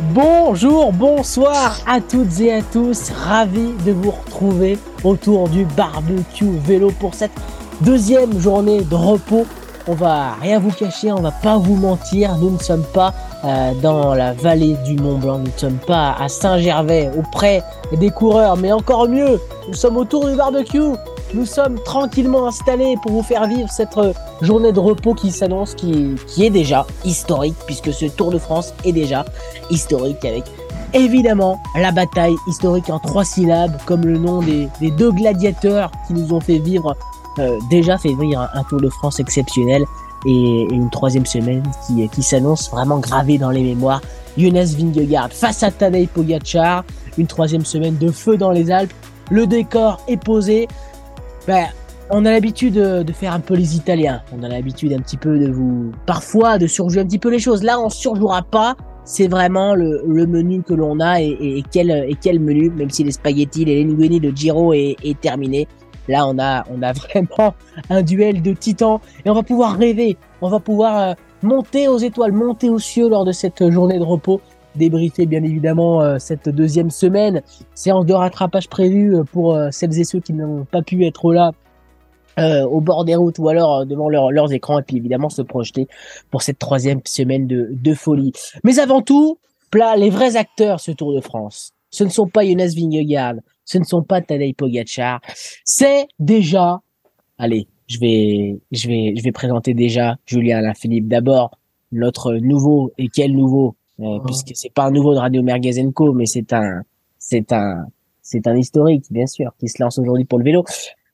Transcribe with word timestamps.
Bonjour, 0.00 0.92
bonsoir 0.92 1.78
à 1.86 2.00
toutes 2.00 2.40
et 2.40 2.52
à 2.52 2.62
tous. 2.62 3.10
Ravi 3.10 3.74
de 3.86 3.92
vous 3.92 4.10
retrouver 4.10 4.76
autour 5.04 5.48
du 5.48 5.64
barbecue 5.64 6.50
vélo 6.64 6.90
pour 6.98 7.14
cette 7.14 7.30
deuxième 7.80 8.40
journée 8.40 8.82
de 8.82 8.94
repos. 8.96 9.46
On 9.86 9.94
va 9.94 10.32
rien 10.40 10.58
vous 10.58 10.72
cacher, 10.72 11.12
on 11.12 11.20
va 11.20 11.30
pas 11.30 11.58
vous 11.58 11.76
mentir. 11.76 12.36
Nous 12.38 12.50
ne 12.50 12.58
sommes 12.58 12.86
pas 12.92 13.14
euh, 13.44 13.72
dans 13.82 14.14
la 14.14 14.32
vallée 14.32 14.76
du 14.84 14.96
Mont 14.96 15.18
Blanc, 15.18 15.38
nous 15.38 15.52
ne 15.52 15.58
sommes 15.58 15.78
pas 15.86 16.16
à 16.18 16.28
Saint-Gervais 16.28 17.12
auprès 17.16 17.62
des 17.92 18.10
coureurs, 18.10 18.56
mais 18.56 18.72
encore 18.72 19.08
mieux, 19.08 19.40
nous 19.68 19.74
sommes 19.74 19.96
autour 19.96 20.26
du 20.26 20.34
barbecue. 20.34 20.80
Nous 21.34 21.46
sommes 21.46 21.78
tranquillement 21.84 22.46
installés 22.46 22.96
pour 23.02 23.12
vous 23.12 23.22
faire 23.22 23.46
vivre 23.46 23.70
cette 23.70 23.96
journée 24.44 24.72
de 24.72 24.80
repos 24.80 25.14
qui 25.14 25.30
s'annonce, 25.30 25.74
qui, 25.74 26.14
qui 26.26 26.44
est 26.44 26.50
déjà 26.50 26.86
historique, 27.04 27.56
puisque 27.66 27.92
ce 27.92 28.06
Tour 28.06 28.30
de 28.30 28.38
France 28.38 28.74
est 28.84 28.92
déjà 28.92 29.24
historique 29.70 30.24
avec 30.24 30.44
évidemment 30.94 31.60
la 31.76 31.90
bataille 31.90 32.36
historique 32.46 32.88
en 32.88 32.98
trois 32.98 33.24
syllabes, 33.24 33.76
comme 33.84 34.02
le 34.02 34.16
nom 34.16 34.40
des, 34.40 34.68
deux 34.92 35.12
gladiateurs 35.12 35.90
qui 36.06 36.14
nous 36.14 36.32
ont 36.32 36.40
fait 36.40 36.58
vivre, 36.58 36.96
euh, 37.38 37.58
déjà 37.68 37.98
fait 37.98 38.14
vivre 38.14 38.48
un, 38.54 38.62
Tour 38.64 38.80
de 38.80 38.88
France 38.88 39.20
exceptionnel 39.20 39.84
et, 40.26 40.66
une 40.70 40.88
troisième 40.90 41.26
semaine 41.26 41.62
qui, 41.86 42.08
qui 42.08 42.22
s'annonce 42.22 42.70
vraiment 42.70 42.98
gravée 42.98 43.38
dans 43.38 43.50
les 43.50 43.62
mémoires. 43.62 44.00
Jonas 44.38 44.74
Vingegaard 44.76 45.32
face 45.32 45.62
à 45.62 45.70
Tadej 45.70 46.08
Pogacar, 46.08 46.84
une 47.18 47.26
troisième 47.26 47.64
semaine 47.64 47.96
de 47.98 48.10
feu 48.10 48.36
dans 48.36 48.50
les 48.50 48.70
Alpes. 48.70 48.92
Le 49.30 49.46
décor 49.46 50.00
est 50.08 50.16
posé, 50.16 50.68
ben, 51.46 51.66
on 52.10 52.24
a 52.24 52.30
l'habitude 52.30 52.74
de, 52.74 53.12
faire 53.12 53.32
un 53.32 53.40
peu 53.40 53.54
les 53.54 53.76
Italiens. 53.76 54.22
On 54.36 54.42
a 54.42 54.48
l'habitude 54.48 54.92
un 54.92 55.00
petit 55.00 55.16
peu 55.16 55.38
de 55.38 55.50
vous, 55.50 55.92
parfois, 56.06 56.58
de 56.58 56.66
surjouer 56.66 57.02
un 57.02 57.06
petit 57.06 57.18
peu 57.18 57.30
les 57.30 57.38
choses. 57.38 57.62
Là, 57.62 57.80
on 57.80 57.88
surjouera 57.88 58.42
pas. 58.42 58.76
C'est 59.04 59.28
vraiment 59.28 59.74
le, 59.74 60.02
menu 60.26 60.62
que 60.62 60.72
l'on 60.72 60.98
a 61.00 61.20
et, 61.20 61.62
quel, 61.70 61.90
et 61.90 62.16
quel 62.20 62.40
menu, 62.40 62.70
même 62.70 62.90
si 62.90 63.04
les 63.04 63.12
spaghettis, 63.12 63.66
les 63.66 63.84
linguini 63.84 64.18
de 64.18 64.34
Giro 64.34 64.72
est, 64.72 64.96
est 65.04 65.20
terminé. 65.20 65.68
Là, 66.08 66.26
on 66.26 66.38
a, 66.38 66.64
on 66.70 66.82
a 66.82 66.92
vraiment 66.94 67.54
un 67.90 68.02
duel 68.02 68.42
de 68.42 68.52
titans 68.52 69.00
et 69.24 69.30
on 69.30 69.34
va 69.34 69.42
pouvoir 69.42 69.76
rêver. 69.76 70.16
On 70.40 70.48
va 70.48 70.60
pouvoir 70.60 70.98
euh, 70.98 71.14
monter 71.42 71.88
aux 71.88 71.98
étoiles, 71.98 72.32
monter 72.32 72.70
aux 72.70 72.78
cieux 72.78 73.08
lors 73.08 73.24
de 73.24 73.32
cette 73.32 73.70
journée 73.70 73.98
de 73.98 74.04
repos 74.04 74.40
débriefer 74.76 75.26
bien 75.26 75.42
évidemment 75.42 76.02
euh, 76.02 76.18
cette 76.18 76.48
deuxième 76.48 76.90
semaine. 76.90 77.42
Séance 77.74 78.06
de 78.06 78.12
rattrapage 78.12 78.68
prévue 78.68 79.16
euh, 79.16 79.24
pour 79.24 79.54
euh, 79.54 79.68
celles 79.70 79.98
et 79.98 80.04
ceux 80.04 80.20
qui 80.20 80.32
n'ont 80.32 80.64
pas 80.64 80.82
pu 80.82 81.04
être 81.04 81.32
là 81.32 81.52
au 82.38 82.80
bord 82.80 83.04
des 83.04 83.16
routes 83.16 83.38
ou 83.38 83.48
alors 83.48 83.86
devant 83.86 84.08
leurs 84.08 84.52
écrans 84.52 84.78
et 84.78 84.82
puis 84.82 84.96
évidemment 84.96 85.28
se 85.28 85.42
projeter 85.42 85.88
pour 86.30 86.42
cette 86.42 86.58
troisième 86.58 87.00
semaine 87.04 87.46
de, 87.46 87.68
de 87.70 87.94
folie. 87.94 88.32
Mais 88.64 88.78
avant 88.78 89.02
tout, 89.02 89.38
là, 89.72 89.96
les 89.96 90.10
vrais 90.10 90.36
acteurs 90.36 90.80
ce 90.80 90.90
Tour 90.92 91.14
de 91.14 91.20
France, 91.20 91.72
ce 91.90 92.04
ne 92.04 92.08
sont 92.08 92.26
pas 92.26 92.44
Jonas 92.44 92.74
Vingegaard, 92.76 93.34
ce 93.64 93.78
ne 93.78 93.84
sont 93.84 94.02
pas 94.02 94.20
Tadej 94.20 94.54
Pogacar, 94.54 95.20
c'est 95.64 96.08
déjà, 96.18 96.80
allez, 97.38 97.66
je 97.86 97.98
vais, 97.98 98.60
je 98.72 98.88
vais, 98.88 99.14
je 99.16 99.22
vais 99.22 99.32
présenter 99.32 99.74
déjà 99.74 100.16
Julien 100.26 100.58
Alaphilippe 100.58 101.08
d'abord, 101.08 101.58
notre 101.92 102.34
nouveau 102.34 102.92
et 102.98 103.08
quel 103.08 103.32
nouveau 103.32 103.76
euh, 104.00 104.18
puisque 104.26 104.50
c'est 104.54 104.72
pas 104.72 104.86
un 104.86 104.90
nouveau 104.90 105.14
de 105.14 105.20
Radio 105.20 105.42
Mergazenco, 105.42 106.12
mais 106.12 106.26
c'est 106.26 106.52
un, 106.52 106.82
c'est 107.18 107.52
un, 107.52 107.86
c'est 108.22 108.46
un 108.48 108.56
historique, 108.56 109.04
bien 109.10 109.26
sûr, 109.26 109.52
qui 109.58 109.68
se 109.68 109.80
lance 109.80 109.98
aujourd'hui 109.98 110.24
pour 110.24 110.38
le 110.38 110.44
vélo. 110.44 110.64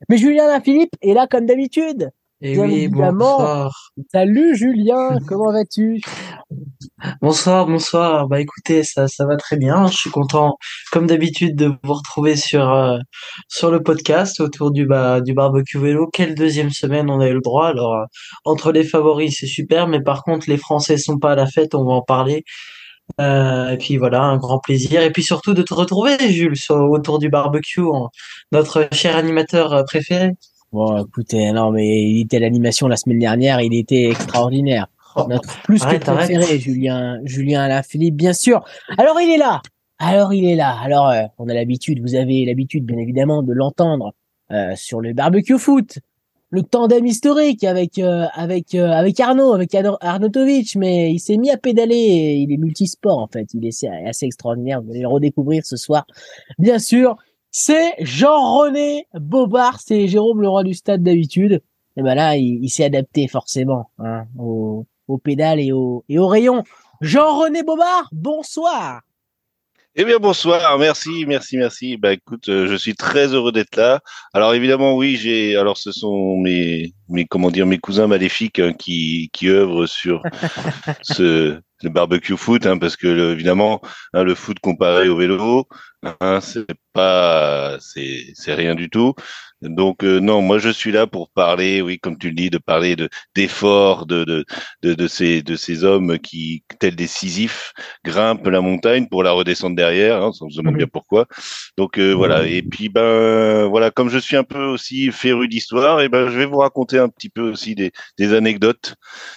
Mais 0.09 0.17
Julien 0.17 0.59
Philippe 0.61 0.95
est 1.01 1.13
là 1.13 1.27
comme 1.27 1.45
d'habitude. 1.45 2.11
Et 2.43 2.53
eh 2.53 2.59
oui, 2.59 2.73
évidemment. 2.85 3.37
bonsoir. 3.37 3.91
Salut 4.11 4.55
Julien, 4.55 5.19
comment 5.27 5.51
vas-tu? 5.51 6.01
Bonsoir, 7.21 7.67
bonsoir. 7.67 8.27
Bah 8.27 8.41
écoutez, 8.41 8.83
ça, 8.83 9.07
ça 9.07 9.27
va 9.27 9.37
très 9.37 9.57
bien. 9.57 9.85
Je 9.85 9.95
suis 9.95 10.09
content, 10.09 10.57
comme 10.91 11.05
d'habitude, 11.05 11.55
de 11.55 11.71
vous 11.83 11.93
retrouver 11.93 12.35
sur 12.35 12.67
euh, 12.73 12.97
sur 13.47 13.69
le 13.69 13.83
podcast 13.83 14.39
autour 14.39 14.71
du 14.71 14.87
bah, 14.87 15.21
du 15.21 15.35
barbecue 15.35 15.77
vélo. 15.77 16.09
Quelle 16.11 16.33
deuxième 16.33 16.71
semaine 16.71 17.11
on 17.11 17.19
a 17.19 17.27
eu 17.27 17.35
le 17.35 17.41
droit. 17.41 17.67
Alors 17.67 17.93
euh, 17.93 18.05
entre 18.43 18.71
les 18.71 18.83
favoris, 18.83 19.37
c'est 19.39 19.45
super, 19.45 19.87
mais 19.87 20.01
par 20.01 20.23
contre 20.23 20.49
les 20.49 20.57
Français 20.57 20.97
sont 20.97 21.19
pas 21.19 21.33
à 21.33 21.35
la 21.35 21.45
fête. 21.45 21.75
On 21.75 21.85
va 21.85 21.93
en 21.93 22.01
parler. 22.01 22.43
Euh, 23.19 23.69
et 23.69 23.77
puis 23.77 23.97
voilà, 23.97 24.21
un 24.21 24.37
grand 24.37 24.59
plaisir. 24.59 25.01
Et 25.01 25.11
puis 25.11 25.23
surtout 25.23 25.53
de 25.53 25.61
te 25.63 25.73
retrouver, 25.73 26.17
Jules, 26.31 26.55
sur, 26.55 26.75
autour 26.75 27.19
du 27.19 27.29
barbecue, 27.29 27.81
notre 28.51 28.87
cher 28.91 29.15
animateur 29.15 29.85
préféré. 29.85 30.35
Bon, 30.71 31.03
écoutez, 31.03 31.51
non, 31.51 31.71
mais 31.71 32.03
il 32.03 32.21
était 32.21 32.37
à 32.37 32.39
l'animation 32.39 32.87
la 32.87 32.95
semaine 32.95 33.19
dernière, 33.19 33.61
il 33.61 33.73
était 33.73 34.09
extraordinaire. 34.09 34.87
Oh, 35.15 35.25
Notre 35.29 35.61
plus 35.63 35.83
que 35.83 35.97
préféré, 35.97 36.59
Julien, 36.59 37.19
Julien 37.25 37.63
Alaphilippe, 37.63 38.15
bien 38.15 38.33
sûr. 38.33 38.63
Alors 38.97 39.19
il 39.19 39.29
est 39.29 39.37
là. 39.37 39.61
Alors 39.99 40.33
il 40.33 40.45
est 40.45 40.55
là. 40.55 40.77
Alors 40.81 41.09
euh, 41.09 41.23
on 41.37 41.49
a 41.49 41.53
l'habitude, 41.53 41.99
vous 42.01 42.15
avez 42.15 42.45
l'habitude, 42.45 42.85
bien 42.85 42.97
évidemment, 42.97 43.43
de 43.43 43.51
l'entendre 43.51 44.13
euh, 44.51 44.73
sur 44.75 45.01
le 45.01 45.13
barbecue 45.13 45.59
foot, 45.59 45.99
le 46.49 46.63
tandem 46.63 47.05
historique 47.05 47.65
avec 47.65 47.99
euh, 47.99 48.25
avec 48.33 48.73
avec 48.73 49.19
Arnaud, 49.19 49.53
avec 49.53 49.75
Arnautovic, 49.75 50.77
mais 50.77 51.11
il 51.11 51.19
s'est 51.19 51.37
mis 51.37 51.51
à 51.51 51.57
pédaler. 51.57 51.95
Et 51.95 52.35
il 52.37 52.53
est 52.53 52.57
multisport 52.57 53.17
en 53.17 53.27
fait. 53.27 53.53
Il 53.53 53.65
est 53.65 53.85
assez 54.07 54.25
extraordinaire. 54.25 54.81
Vous 54.81 54.91
allez 54.91 55.01
le 55.01 55.09
redécouvrir 55.09 55.65
ce 55.65 55.75
soir, 55.75 56.05
bien 56.57 56.79
sûr. 56.79 57.17
C'est 57.51 57.95
Jean-René 57.99 59.07
Bobard, 59.13 59.79
c'est 59.81 60.07
Jérôme 60.07 60.41
le 60.41 60.47
roi 60.47 60.63
du 60.63 60.73
stade 60.73 61.03
d'habitude. 61.03 61.61
Et 61.97 62.01
ben 62.01 62.15
là, 62.15 62.37
il, 62.37 62.69
s'est 62.69 62.85
adapté 62.85 63.27
forcément 63.27 63.91
hein, 63.99 64.25
au, 64.39 64.85
au 65.09 65.17
pédale 65.17 65.59
et 65.59 65.73
au, 65.73 66.05
et 66.07 66.17
au 66.17 66.27
rayon. 66.27 66.63
Jean-René 67.01 67.63
Bobard, 67.63 68.07
bonsoir. 68.13 69.01
Eh 69.95 70.05
bien 70.05 70.19
bonsoir, 70.19 70.79
merci, 70.79 71.25
merci, 71.27 71.57
merci. 71.57 71.97
Bah 71.97 72.13
écoute, 72.13 72.47
euh, 72.47 72.65
je 72.65 72.75
suis 72.75 72.95
très 72.95 73.27
heureux 73.33 73.51
d'être 73.51 73.75
là. 73.75 73.99
Alors 74.33 74.53
évidemment, 74.53 74.95
oui, 74.95 75.17
j'ai. 75.17 75.57
Alors 75.57 75.77
ce 75.77 75.91
sont 75.91 76.37
mes, 76.37 76.93
mes 77.09 77.25
comment 77.25 77.51
dire, 77.51 77.65
mes 77.65 77.77
cousins 77.77 78.07
maléfiques 78.07 78.59
hein, 78.59 78.71
qui 78.71 79.29
qui 79.33 79.49
œuvrent 79.49 79.87
sur 79.87 80.23
ce 81.01 81.59
le 81.83 81.89
barbecue 81.89 82.37
foot, 82.37 82.65
hein, 82.65 82.77
parce 82.77 82.95
que 82.95 83.33
évidemment, 83.33 83.81
hein, 84.13 84.23
le 84.23 84.35
foot 84.35 84.59
comparé 84.59 85.09
au 85.09 85.17
vélo, 85.17 85.67
hein, 86.03 86.39
c'est 86.41 86.65
pas, 86.93 87.77
c'est 87.79 88.25
c'est 88.35 88.53
rien 88.53 88.75
du 88.75 88.89
tout. 88.89 89.13
Donc 89.61 90.03
euh, 90.03 90.19
non, 90.19 90.41
moi 90.41 90.57
je 90.59 90.69
suis 90.69 90.91
là 90.91 91.07
pour 91.07 91.29
parler, 91.29 91.81
oui, 91.81 91.99
comme 91.99 92.17
tu 92.17 92.29
le 92.29 92.35
dis, 92.35 92.49
de 92.49 92.57
parler 92.57 92.95
de 92.95 93.09
d'efforts 93.35 94.05
de 94.05 94.23
de, 94.23 94.45
de 94.81 94.93
de 94.93 95.07
ces 95.07 95.43
de 95.43 95.55
ces 95.55 95.83
hommes 95.83 96.17
qui, 96.19 96.63
tels 96.79 96.95
décisifs, 96.95 97.73
grimpent 98.03 98.47
la 98.47 98.61
montagne 98.61 99.07
pour 99.07 99.23
la 99.23 99.31
redescendre 99.31 99.75
derrière. 99.75 100.23
Hein, 100.23 100.31
on 100.41 100.49
se 100.49 100.57
demande 100.57 100.77
bien 100.77 100.87
pourquoi. 100.87 101.27
Donc 101.77 101.97
euh, 101.99 102.13
voilà. 102.13 102.47
Et 102.47 102.61
puis 102.63 102.89
ben 102.89 103.67
voilà, 103.67 103.91
comme 103.91 104.09
je 104.09 104.17
suis 104.17 104.37
un 104.37 104.43
peu 104.43 104.63
aussi 104.65 105.11
féru 105.11 105.47
d'histoire, 105.47 106.01
et 106.01 106.09
ben 106.09 106.29
je 106.29 106.37
vais 106.37 106.45
vous 106.45 106.57
raconter 106.57 106.97
un 106.97 107.09
petit 107.09 107.29
peu 107.29 107.41
aussi 107.41 107.75
des 107.75 107.91
des 108.17 108.33
anecdotes 108.33 108.95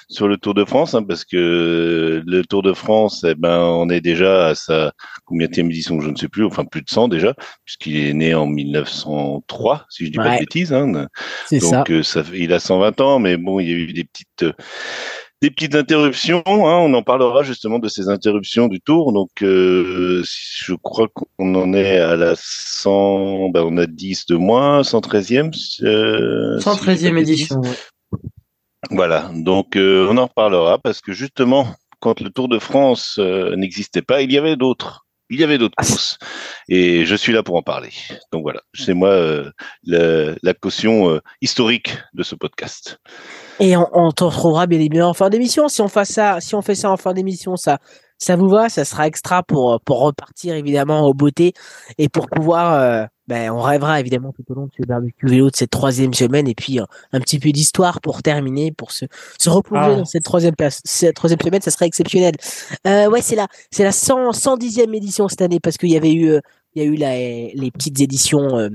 sur 0.08 0.28
le 0.28 0.36
Tour 0.38 0.54
de 0.54 0.64
France, 0.64 0.94
hein, 0.94 1.02
parce 1.02 1.24
que 1.24 2.22
le 2.24 2.44
Tour 2.44 2.62
de 2.62 2.72
France, 2.72 3.24
eh 3.28 3.34
ben 3.34 3.58
on 3.58 3.88
est 3.90 4.00
déjà 4.00 4.46
à 4.48 4.54
sa 4.54 4.92
combien 5.24 5.48
de 5.48 5.54
édition, 5.60 6.00
je 6.00 6.10
ne 6.10 6.16
sais 6.16 6.28
plus, 6.28 6.44
enfin 6.44 6.64
plus 6.64 6.82
de 6.82 6.90
100 6.90 7.08
déjà, 7.08 7.34
puisqu'il 7.64 7.96
est 7.96 8.14
né 8.14 8.34
en 8.34 8.46
1903, 8.46 9.86
si 9.88 10.06
je 10.06 10.12
dis 10.22 10.28
pas 10.28 10.34
de 10.34 10.40
bêtises. 10.40 10.72
Hein. 10.72 11.08
Donc 11.50 11.90
euh, 11.90 12.02
ça. 12.02 12.22
il 12.32 12.52
a 12.52 12.60
120 12.60 13.00
ans, 13.00 13.18
mais 13.18 13.36
bon, 13.36 13.60
il 13.60 13.68
y 13.68 13.72
a 13.72 13.76
eu 13.76 13.92
des 13.92 14.04
petites 14.04 14.42
euh, 14.42 14.52
des 15.42 15.50
petites 15.50 15.74
interruptions. 15.74 16.42
Hein, 16.46 16.78
on 16.78 16.94
en 16.94 17.02
parlera 17.02 17.42
justement 17.42 17.78
de 17.78 17.88
ces 17.88 18.08
interruptions 18.08 18.68
du 18.68 18.80
tour. 18.80 19.12
Donc, 19.12 19.42
euh, 19.42 20.22
je 20.24 20.74
crois 20.74 21.08
qu'on 21.12 21.54
en 21.54 21.74
est 21.74 21.98
à 21.98 22.16
la 22.16 22.34
100, 22.36 23.50
ben, 23.50 23.62
on 23.62 23.76
a 23.76 23.86
10 23.86 24.26
de 24.26 24.36
moins, 24.36 24.80
113e. 24.82 25.50
113e 26.60 27.18
édition. 27.18 27.60
Voilà, 28.90 29.30
donc 29.34 29.72
on 29.76 30.16
en 30.16 30.26
reparlera 30.26 30.78
parce 30.78 31.00
que 31.00 31.12
justement, 31.12 31.68
quand 32.00 32.20
le 32.20 32.30
Tour 32.30 32.48
de 32.48 32.58
France 32.58 33.18
n'existait 33.18 34.02
pas, 34.02 34.22
il 34.22 34.32
y 34.32 34.38
avait 34.38 34.56
d'autres 34.56 35.04
il 35.30 35.40
y 35.40 35.44
avait 35.44 35.58
d'autres 35.58 35.74
ah, 35.78 35.84
courses 35.84 36.18
et 36.68 37.04
je 37.04 37.14
suis 37.14 37.32
là 37.32 37.42
pour 37.42 37.56
en 37.56 37.62
parler. 37.62 37.90
Donc 38.32 38.42
voilà, 38.42 38.60
c'est 38.74 38.94
moi 38.94 39.08
euh, 39.08 39.50
la, 39.84 40.54
caution 40.54 41.10
euh, 41.10 41.20
historique 41.40 41.96
de 42.12 42.22
ce 42.22 42.34
podcast. 42.34 43.00
Et 43.60 43.76
on, 43.76 43.88
on 43.92 44.12
te 44.12 44.24
retrouvera 44.24 44.66
bien 44.66 44.80
évidemment 44.80 45.10
en 45.10 45.14
fin 45.14 45.30
d'émission. 45.30 45.68
Si 45.68 45.80
on 45.80 45.88
fait 45.88 46.04
ça, 46.04 46.40
si 46.40 46.54
on 46.54 46.62
fait 46.62 46.74
ça 46.74 46.90
en 46.90 46.96
fin 46.96 47.12
d'émission, 47.12 47.56
ça, 47.56 47.78
ça 48.18 48.36
vous 48.36 48.48
va? 48.48 48.68
Ça 48.68 48.84
sera 48.84 49.06
extra 49.06 49.42
pour 49.42 49.80
pour 49.80 50.00
repartir 50.00 50.54
évidemment 50.54 51.06
aux 51.06 51.14
beautés 51.14 51.52
et 51.98 52.08
pour 52.08 52.28
pouvoir 52.28 52.74
euh, 52.74 53.04
ben, 53.26 53.50
on 53.50 53.60
rêvera 53.60 54.00
évidemment 54.00 54.32
tout 54.32 54.44
au 54.50 54.54
long 54.54 54.66
de 54.66 54.72
ce 54.78 54.86
barbecue 54.86 55.26
vélo 55.26 55.50
de 55.50 55.56
cette 55.56 55.70
troisième 55.70 56.12
semaine 56.12 56.46
et 56.46 56.54
puis 56.54 56.78
euh, 56.78 56.84
un 57.12 57.20
petit 57.20 57.38
peu 57.38 57.50
d'histoire 57.52 58.02
pour 58.02 58.22
terminer, 58.22 58.70
pour 58.70 58.92
se, 58.92 59.06
se 59.38 59.48
replonger 59.48 59.92
ah. 59.92 59.96
dans 59.96 60.04
cette 60.04 60.24
troisième 60.24 60.54
place, 60.54 60.82
cette 60.84 61.16
troisième 61.16 61.40
semaine, 61.40 61.62
ça 61.62 61.70
serait 61.70 61.86
exceptionnel. 61.86 62.34
Euh, 62.86 63.08
ouais, 63.08 63.22
c'est 63.22 63.36
la, 63.36 63.48
c'est 63.70 63.84
la 63.84 63.92
100, 63.92 64.32
110e 64.32 64.94
édition 64.94 65.28
cette 65.28 65.40
année 65.40 65.58
parce 65.58 65.78
qu'il 65.78 65.90
y 65.90 65.96
avait 65.96 66.12
eu, 66.12 66.32
euh, 66.32 66.40
il 66.74 66.82
y 66.82 66.86
a 66.86 66.88
eu 66.88 66.96
la, 66.96 67.14
les 67.16 67.70
petites 67.72 68.00
éditions 68.00 68.58
euh, 68.58 68.68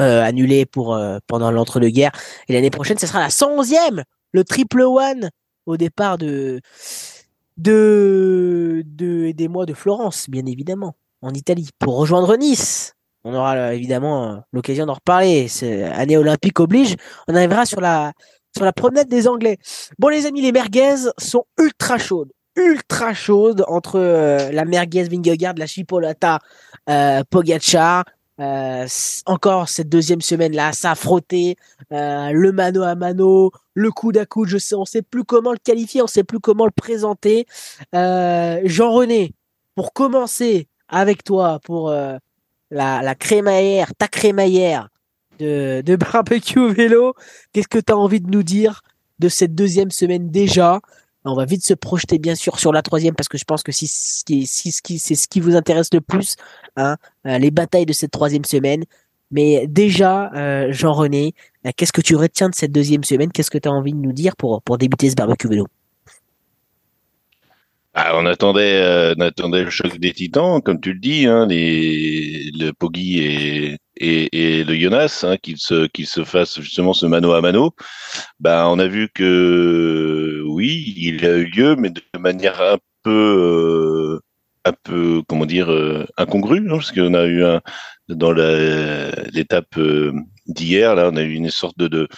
euh 0.00 0.22
annulées 0.22 0.66
pour 0.66 0.98
pendant 1.26 1.50
l'entre-deux-guerres 1.50 2.12
et 2.48 2.54
l'année 2.54 2.70
prochaine, 2.70 2.98
ce 2.98 3.06
sera 3.06 3.20
la 3.20 3.28
111e, 3.28 4.02
le 4.32 4.44
triple 4.44 4.80
one 4.82 5.30
au 5.66 5.76
départ 5.76 6.18
de 6.18 6.60
de, 7.58 8.82
de 8.86 9.32
des 9.32 9.48
mois 9.48 9.66
de 9.66 9.74
Florence, 9.74 10.28
bien 10.28 10.46
évidemment, 10.46 10.96
en 11.20 11.32
Italie, 11.32 11.68
pour 11.78 11.96
rejoindre 11.98 12.36
Nice. 12.36 12.94
On 13.24 13.34
aura 13.34 13.74
évidemment 13.74 14.42
l'occasion 14.52 14.86
d'en 14.86 14.94
reparler. 14.94 15.46
Année 15.94 16.16
olympique 16.16 16.58
oblige. 16.60 16.96
On 17.28 17.34
arrivera 17.34 17.66
sur 17.66 17.80
la, 17.80 18.12
sur 18.54 18.64
la 18.64 18.72
promenade 18.72 19.08
des 19.08 19.28
Anglais. 19.28 19.58
Bon, 19.98 20.08
les 20.08 20.26
amis, 20.26 20.42
les 20.42 20.52
merguez 20.52 20.96
sont 21.18 21.44
ultra 21.58 21.98
chaudes. 21.98 22.32
Ultra 22.56 23.14
chaudes 23.14 23.64
entre 23.68 23.98
la 24.52 24.64
merguez 24.64 25.04
Vingegaard, 25.04 25.54
la 25.56 25.66
chipolata 25.66 26.38
euh, 26.90 27.22
Pogacar, 27.30 28.04
euh, 28.40 28.86
encore 29.26 29.68
cette 29.68 29.88
deuxième 29.88 30.20
semaine 30.20 30.54
là, 30.54 30.72
ça 30.72 30.92
a 30.92 30.94
frotté, 30.94 31.56
euh, 31.92 32.30
le 32.32 32.50
mano 32.50 32.82
à 32.82 32.94
mano, 32.94 33.52
le 33.74 33.90
coude 33.90 34.16
à 34.16 34.26
coude, 34.26 34.48
je 34.48 34.58
sais, 34.58 34.74
on 34.74 34.84
sait 34.84 35.02
plus 35.02 35.22
comment 35.22 35.52
le 35.52 35.58
qualifier, 35.62 36.02
on 36.02 36.06
sait 36.06 36.24
plus 36.24 36.40
comment 36.40 36.64
le 36.64 36.72
présenter. 36.72 37.46
Euh, 37.94 38.60
Jean-René, 38.64 39.34
pour 39.74 39.92
commencer 39.92 40.68
avec 40.88 41.24
toi, 41.24 41.60
pour 41.62 41.94
la, 42.72 43.02
la 43.02 43.14
crémaillère, 43.14 43.92
ta 43.96 44.08
crémaillère 44.08 44.88
de, 45.38 45.82
de 45.84 45.96
barbecue 45.96 46.72
vélo, 46.72 47.14
qu'est-ce 47.52 47.68
que 47.68 47.78
tu 47.78 47.92
as 47.92 47.96
envie 47.96 48.20
de 48.20 48.30
nous 48.30 48.42
dire 48.42 48.82
de 49.18 49.28
cette 49.28 49.54
deuxième 49.54 49.90
semaine 49.90 50.30
déjà? 50.30 50.80
On 51.24 51.34
va 51.34 51.44
vite 51.44 51.64
se 51.64 51.74
projeter 51.74 52.18
bien 52.18 52.34
sûr 52.34 52.58
sur 52.58 52.72
la 52.72 52.82
troisième 52.82 53.14
parce 53.14 53.28
que 53.28 53.38
je 53.38 53.44
pense 53.44 53.62
que 53.62 53.70
si, 53.70 53.86
c'est 53.86 55.14
ce 55.14 55.28
qui 55.28 55.40
vous 55.40 55.54
intéresse 55.54 55.90
le 55.92 56.00
plus, 56.00 56.34
hein, 56.76 56.96
euh, 57.26 57.38
les 57.38 57.52
batailles 57.52 57.86
de 57.86 57.92
cette 57.92 58.10
troisième 58.10 58.44
semaine. 58.44 58.84
Mais 59.30 59.66
déjà, 59.66 60.32
euh, 60.34 60.72
Jean-René, 60.72 61.34
euh, 61.66 61.70
qu'est-ce 61.76 61.92
que 61.92 62.00
tu 62.00 62.16
retiens 62.16 62.48
de 62.48 62.54
cette 62.54 62.72
deuxième 62.72 63.04
semaine? 63.04 63.30
Qu'est-ce 63.30 63.50
que 63.50 63.58
tu 63.58 63.68
as 63.68 63.72
envie 63.72 63.92
de 63.92 63.98
nous 63.98 64.12
dire 64.12 64.34
pour, 64.36 64.62
pour 64.62 64.78
débuter 64.78 65.10
ce 65.10 65.14
barbecue 65.14 65.48
vélo? 65.48 65.68
Ah, 67.94 68.16
on 68.16 68.26
attendait, 68.26 69.14
on 69.16 69.20
attendait 69.20 69.64
le 69.64 69.70
choc 69.70 69.98
des 69.98 70.12
titans, 70.12 70.62
comme 70.62 70.80
tu 70.80 70.94
le 70.94 70.98
dis, 70.98 71.26
hein, 71.26 71.46
les, 71.46 72.50
le 72.58 72.72
Poggi 72.72 73.18
et, 73.20 73.78
et, 73.96 74.60
et 74.60 74.64
le 74.64 74.74
Jonas, 74.78 75.24
hein, 75.26 75.36
qu'ils 75.36 75.58
se, 75.58 75.86
qu'ils 75.88 76.06
se 76.06 76.24
fassent 76.24 76.60
justement 76.60 76.92
ce 76.92 77.06
mano 77.06 77.32
à 77.32 77.40
mano, 77.40 77.74
ben, 78.40 78.66
on 78.66 78.78
a 78.78 78.86
vu 78.86 79.08
que 79.14 80.42
oui, 80.46 80.94
il 80.96 81.24
a 81.26 81.36
eu 81.36 81.44
lieu, 81.46 81.76
mais 81.76 81.90
de 81.90 82.02
manière 82.18 82.60
un 82.62 82.78
peu, 83.02 84.20
euh, 84.20 84.20
un 84.64 84.72
peu, 84.84 85.22
comment 85.28 85.46
dire, 85.46 85.70
euh, 85.70 86.06
incongrue, 86.16 86.66
hein, 86.68 86.76
parce 86.76 86.92
qu'on 86.92 87.14
a 87.14 87.24
eu 87.26 87.44
un, 87.44 87.60
dans 88.08 88.32
l'étape 88.32 89.76
euh, 89.78 90.12
d'hier, 90.46 90.94
là, 90.94 91.10
on 91.12 91.16
a 91.16 91.22
eu 91.22 91.32
une 91.34 91.50
sorte 91.50 91.78
de, 91.78 91.88
de 91.88 92.08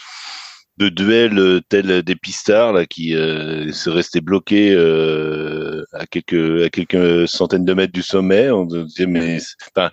de 0.76 0.88
duel 0.88 1.38
euh, 1.38 1.61
tel 1.69 2.03
des 2.03 2.17
pistards 2.17 2.73
là 2.73 2.87
qui 2.87 3.15
euh, 3.15 3.71
se 3.73 3.91
restaient 3.91 4.21
bloqués 4.21 4.73
euh, 4.75 5.85
à 5.93 6.06
quelques 6.06 6.65
à 6.65 6.71
quelques 6.71 7.29
centaines 7.29 7.65
de 7.65 7.75
mètres 7.75 7.93
du 7.93 8.03
sommet. 8.03 8.50
On 8.50 8.65
disait 8.67 9.06
mais 9.06 9.38
enfin, 9.75 9.91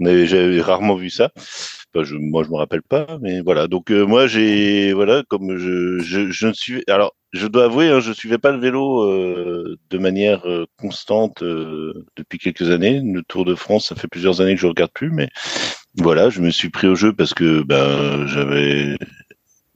on 0.00 0.06
avait 0.06 0.26
j'avais 0.26 0.60
rarement 0.60 0.94
vu 0.96 1.10
ça. 1.10 1.30
Enfin, 1.94 2.04
je, 2.04 2.16
moi 2.16 2.42
je 2.44 2.50
me 2.50 2.56
rappelle 2.56 2.82
pas, 2.82 3.18
mais 3.20 3.42
voilà. 3.42 3.66
Donc 3.68 3.90
euh, 3.90 4.06
moi 4.06 4.26
j'ai 4.26 4.92
voilà 4.94 5.22
comme 5.28 5.58
je, 5.58 5.98
je, 6.00 6.30
je 6.30 6.46
ne 6.46 6.52
suis 6.54 6.82
alors 6.88 7.14
je 7.32 7.46
dois 7.46 7.64
avouer 7.64 7.88
hein, 7.88 8.00
je 8.00 8.12
suivais 8.12 8.38
pas 8.38 8.52
le 8.52 8.58
vélo 8.58 9.06
de 9.90 9.98
manière 9.98 10.42
constante 10.78 11.42
depuis 11.42 12.38
quelques 12.38 12.70
années. 12.70 13.00
Le 13.04 13.22
Tour 13.22 13.44
de 13.44 13.54
France 13.54 13.88
ça 13.88 13.96
fait 13.96 14.08
plusieurs 14.08 14.40
années 14.40 14.54
que 14.54 14.60
je 14.60 14.66
regarde 14.66 14.92
plus, 14.92 15.10
mais 15.10 15.28
voilà 15.96 16.30
je 16.30 16.40
me 16.40 16.50
suis 16.50 16.70
pris 16.70 16.88
au 16.88 16.94
jeu 16.94 17.12
parce 17.12 17.34
que 17.34 17.62
ben 17.62 18.26
j'avais 18.26 18.96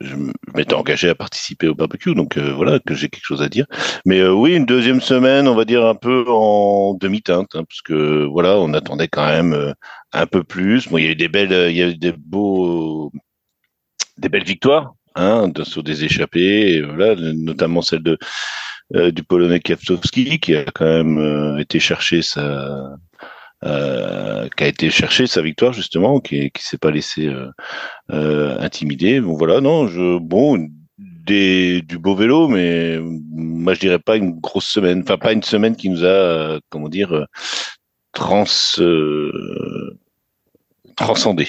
je 0.01 0.15
m'étais 0.55 0.75
engagé 0.75 1.09
à 1.09 1.15
participer 1.15 1.69
au 1.69 1.75
barbecue, 1.75 2.15
donc 2.15 2.37
euh, 2.37 2.53
voilà 2.53 2.79
que 2.81 2.95
j'ai 2.95 3.09
quelque 3.09 3.25
chose 3.25 3.43
à 3.43 3.49
dire. 3.49 3.67
Mais 4.05 4.21
euh, 4.21 4.33
oui, 4.33 4.55
une 4.55 4.67
deuxième 4.67 5.01
semaine, 5.01 5.49
on 5.49 5.55
va 5.55 5.65
dire 5.65 5.85
un 5.87 5.95
peu 5.95 6.25
en 6.29 6.95
demi-teinte, 6.95 7.55
hein, 7.55 7.65
parce 7.65 7.81
que 7.83 8.25
voilà, 8.27 8.59
on 8.59 8.75
attendait 8.75 9.09
quand 9.09 9.27
même 9.27 9.55
euh, 9.55 9.73
un 10.13 10.27
peu 10.27 10.45
plus. 10.45 10.89
Bon, 10.89 10.99
il 10.99 11.05
y 11.05 11.09
a 11.09 11.13
eu 11.13 11.17
des 11.17 11.29
belles, 11.29 11.71
il 11.71 11.77
y 11.77 11.83
a 11.83 11.89
eu 11.89 11.97
des 11.97 12.13
beaux, 12.13 13.11
des 14.19 14.29
belles 14.29 14.45
victoires, 14.45 14.95
hein, 15.15 15.51
sur 15.65 15.83
des 15.83 16.05
échappées, 16.05 16.83
voilà, 16.83 17.15
notamment 17.17 17.83
celle 17.83 18.03
de 18.03 18.19
du 19.11 19.25
Polonais 19.25 19.59
Kwiatkowski, 19.59 20.39
qui 20.39 20.55
a 20.55 20.65
quand 20.67 20.85
même 20.85 21.59
été 21.59 21.81
chercher 21.81 22.23
sa 22.23 22.97
euh, 23.65 24.49
qui 24.55 24.65
a 24.65 24.67
été 24.67 24.91
chercher 24.91 25.27
sa 25.27 25.41
victoire 25.41 25.73
justement, 25.73 26.21
qui 26.21 26.51
qui 26.51 26.63
s'est 26.63 26.77
pas 26.77 26.91
laissé 26.91 27.27
euh, 27.27 27.51
euh, 28.11 28.59
intimider. 28.61 29.21
Bon 29.21 29.35
voilà, 29.35 29.63
non, 29.63 29.89
je 29.89 30.19
bon 30.19 30.69
des, 30.99 31.81
du 31.81 31.99
beau 31.99 32.15
vélo, 32.15 32.49
mais 32.49 32.99
moi 33.01 33.73
je 33.73 33.81
dirais 33.81 33.99
pas 33.99 34.17
une 34.17 34.39
grosse 34.39 34.67
semaine, 34.67 35.01
enfin 35.03 35.17
pas 35.17 35.33
une 35.33 35.43
semaine 35.43 35.75
qui 35.75 35.89
nous 35.89 36.05
a, 36.05 36.61
comment 36.69 36.91
dire, 36.91 37.27
trans 38.13 38.45
transcendé. 40.97 41.49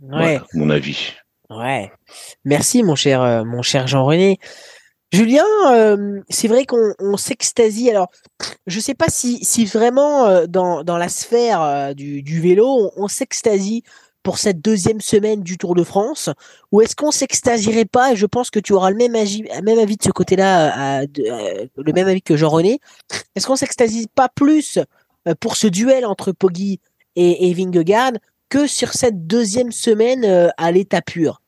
Ouais. 0.00 0.40
mon 0.54 0.70
avis. 0.70 1.12
Ouais. 1.50 1.92
Merci 2.44 2.82
mon 2.82 2.94
cher 2.94 3.44
mon 3.44 3.60
cher 3.60 3.86
Jean-René. 3.86 4.38
Julien, 5.12 5.44
euh, 5.70 6.22
c'est 6.28 6.48
vrai 6.48 6.66
qu'on 6.66 7.16
s'extasie. 7.16 7.88
Alors, 7.88 8.08
je 8.66 8.76
ne 8.76 8.82
sais 8.82 8.94
pas 8.94 9.08
si, 9.08 9.64
vraiment 9.66 10.26
euh, 10.26 10.46
dans, 10.48 10.82
la 10.84 11.08
sphère 11.08 11.62
euh, 11.62 11.94
du, 11.94 12.40
vélo, 12.40 12.90
on, 12.96 13.06
s'extasie 13.06 13.84
pour 14.24 14.38
cette 14.38 14.60
deuxième 14.60 15.00
semaine 15.00 15.42
du 15.42 15.56
Tour 15.56 15.76
de 15.76 15.84
France, 15.84 16.30
ou 16.72 16.80
est-ce 16.80 16.96
qu'on 16.96 17.12
s'extasierait 17.12 17.84
pas? 17.84 18.12
Et 18.12 18.16
je 18.16 18.26
pense 18.26 18.50
que 18.50 18.58
tu 18.58 18.72
auras 18.72 18.90
le 18.90 18.96
même, 18.96 19.14
avis, 19.14 19.44
même 19.62 19.78
avis 19.78 19.96
de 19.96 20.02
ce 20.02 20.10
côté-là, 20.10 21.02
le 21.06 21.92
même 21.92 22.08
avis 22.08 22.22
que 22.22 22.36
Jean-René. 22.36 22.80
Est-ce 23.36 23.46
qu'on 23.46 23.54
s'extasie 23.54 24.08
pas 24.12 24.28
plus 24.28 24.80
pour 25.40 25.56
ce 25.56 25.66
duel 25.66 26.06
entre 26.06 26.32
Poggi 26.32 26.80
et, 27.14 27.50
et 27.50 27.54
Vingegaard 27.54 28.12
que 28.48 28.66
sur 28.66 28.94
cette 28.94 29.26
deuxième 29.26 29.70
semaine 29.70 30.52
à 30.56 30.72
l'état 30.72 31.02
pur? 31.02 31.40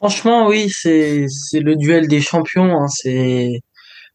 Franchement, 0.00 0.46
oui, 0.48 0.70
c'est 0.70 1.26
c'est 1.28 1.60
le 1.60 1.76
duel 1.76 2.08
des 2.08 2.20
champions. 2.22 2.64
Hein, 2.82 2.88
c'est 2.88 3.60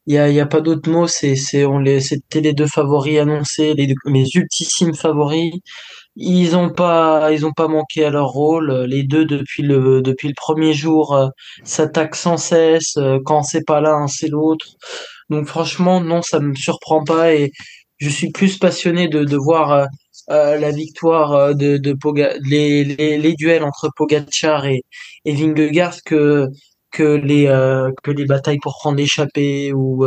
il 0.08 0.14
y 0.16 0.18
a, 0.20 0.30
y 0.32 0.40
a 0.40 0.46
pas 0.48 0.62
d'autre 0.62 0.90
mot. 0.92 1.08
C'est 1.08 1.36
c'est 1.36 1.66
on 1.66 1.80
les 1.80 2.02
c'était 2.02 2.42
les 2.42 2.54
deux 2.54 2.68
favoris 2.68 3.20
annoncés, 3.20 3.74
les 3.76 3.94
les 4.08 4.26
ultissimes 4.36 4.96
favoris. 4.96 5.54
Ils 6.16 6.56
ont 6.58 6.72
pas 6.72 7.32
ils 7.34 7.46
ont 7.46 7.54
pas 7.54 7.68
manqué 7.68 8.06
à 8.06 8.12
leur 8.12 8.28
rôle. 8.30 8.86
Les 8.88 9.04
deux 9.04 9.26
depuis 9.26 9.64
le 9.64 10.02
depuis 10.02 10.30
le 10.30 10.36
premier 10.36 10.74
jour 10.74 11.16
euh, 11.16 11.28
s'attaquent 11.64 12.16
sans 12.16 12.38
cesse. 12.38 12.98
Euh, 12.98 13.20
quand 13.26 13.44
c'est 13.44 13.66
pas 13.66 13.82
l'un, 13.82 14.08
c'est 14.08 14.30
l'autre. 14.30 14.68
Donc 15.30 15.48
franchement, 15.48 16.02
non, 16.02 16.22
ça 16.22 16.40
me 16.40 16.56
surprend 16.56 17.04
pas 17.04 17.34
et 17.34 17.52
je 18.00 18.10
suis 18.10 18.32
plus 18.32 18.58
passionné 18.58 19.08
de 19.10 19.24
de 19.26 19.38
voir 19.38 19.72
euh, 19.74 19.86
euh, 20.32 20.58
la 20.58 20.72
victoire 20.72 21.34
euh, 21.34 21.54
de, 21.54 21.78
de 21.78 21.96
les, 22.50 22.84
les, 22.84 23.18
les, 23.18 23.34
duels 23.36 23.64
entre 23.64 23.90
Pogacar 23.96 24.66
et, 24.66 24.84
et 25.26 25.34
Vingegaard 25.36 26.02
que 26.06 26.48
que 26.92 27.04
les 27.04 27.48
euh, 27.48 27.92
que 28.04 28.12
les 28.12 28.26
batailles 28.26 28.60
pour 28.60 28.76
prendre 28.80 28.98
l'échappée 28.98 29.74
ou 29.74 30.06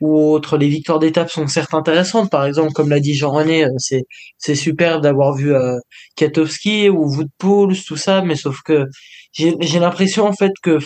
ou 0.00 0.18
autres. 0.32 0.56
Les 0.58 0.68
victoires 0.68 0.98
d'étape 0.98 1.30
sont 1.30 1.46
certes 1.48 1.74
intéressantes. 1.74 2.30
Par 2.30 2.44
exemple 2.44 2.72
comme 2.72 2.90
l'a 2.90 3.00
dit 3.00 3.14
Jean-René 3.14 3.66
c'est 3.78 4.04
c'est 4.38 4.54
super 4.54 5.00
d'avoir 5.00 5.34
vu 5.34 5.54
euh, 5.54 5.78
Katowski 6.16 6.88
ou 6.88 7.06
Woodpools 7.16 7.76
tout 7.86 7.96
ça 7.96 8.22
mais 8.22 8.36
sauf 8.36 8.60
que 8.64 8.86
j'ai 9.32 9.54
j'ai 9.60 9.78
l'impression 9.80 10.26
en 10.26 10.32
fait 10.32 10.52
que 10.62 10.78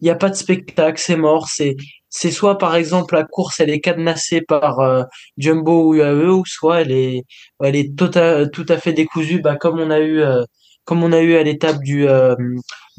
il 0.00 0.06
y 0.08 0.10
a 0.10 0.16
pas 0.16 0.30
de 0.30 0.34
spectacle 0.34 1.00
c'est 1.00 1.16
mort 1.16 1.48
c'est 1.48 1.76
c'est 2.12 2.30
soit 2.30 2.58
par 2.58 2.76
exemple 2.76 3.14
la 3.14 3.24
course 3.24 3.60
elle 3.60 3.70
est 3.70 3.80
cadenassée 3.80 4.42
par 4.42 4.80
euh, 4.80 5.02
Jumbo 5.38 5.88
ou 5.88 5.94
UAE 5.94 6.28
ou 6.30 6.44
soit 6.46 6.82
elle 6.82 6.92
est 6.92 7.24
elle 7.64 7.74
est 7.74 7.96
tota-, 7.96 8.46
tout 8.50 8.66
à 8.68 8.76
fait 8.76 8.92
décousue 8.92 9.40
bah, 9.40 9.56
comme 9.56 9.80
on 9.80 9.90
a 9.90 9.98
eu 9.98 10.20
euh, 10.20 10.44
comme 10.84 11.02
on 11.02 11.12
a 11.12 11.20
eu 11.20 11.36
à 11.36 11.42
l'étape 11.42 11.78
du 11.82 12.06
euh, 12.08 12.36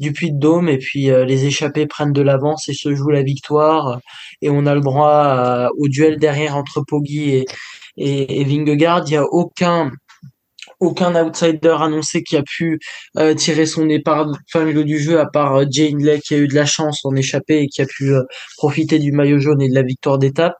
du 0.00 0.12
Puy 0.12 0.32
de 0.32 0.38
Dôme. 0.38 0.68
Et 0.68 0.78
puis 0.78 1.04
les 1.04 1.44
échappés 1.46 1.86
prennent 1.86 2.12
de 2.14 2.22
l'avance 2.22 2.68
et 2.68 2.72
se 2.74 2.94
jouent 2.94 3.10
la 3.10 3.22
victoire. 3.22 4.00
Et 4.42 4.50
on 4.50 4.66
a 4.66 4.74
le 4.74 4.80
droit 4.80 5.68
au 5.78 5.88
duel 5.88 6.18
derrière 6.18 6.56
entre 6.56 6.82
Poggi 6.86 7.30
et 7.30 7.44
et, 7.96 8.40
et 8.40 8.44
Vingegaard. 8.44 9.04
Il 9.06 9.12
y 9.12 9.16
a 9.16 9.24
aucun 9.24 9.90
aucun 10.80 11.14
outsider 11.14 11.76
annoncé 11.80 12.22
qui 12.22 12.36
a 12.36 12.42
pu 12.42 12.78
euh, 13.18 13.34
tirer 13.34 13.66
son 13.66 13.88
épingle 13.88 14.84
du 14.84 14.98
jeu 14.98 15.20
à 15.20 15.26
part 15.26 15.56
euh, 15.56 15.64
Jane 15.70 16.02
Lay 16.02 16.20
qui 16.20 16.34
a 16.34 16.38
eu 16.38 16.48
de 16.48 16.54
la 16.54 16.66
chance 16.66 17.04
en 17.04 17.14
échapper 17.14 17.60
et 17.60 17.68
qui 17.68 17.82
a 17.82 17.86
pu 17.86 18.12
euh, 18.12 18.22
profiter 18.56 18.98
du 18.98 19.12
maillot 19.12 19.38
jaune 19.38 19.62
et 19.62 19.68
de 19.68 19.74
la 19.74 19.82
victoire 19.82 20.18
d'étape. 20.18 20.56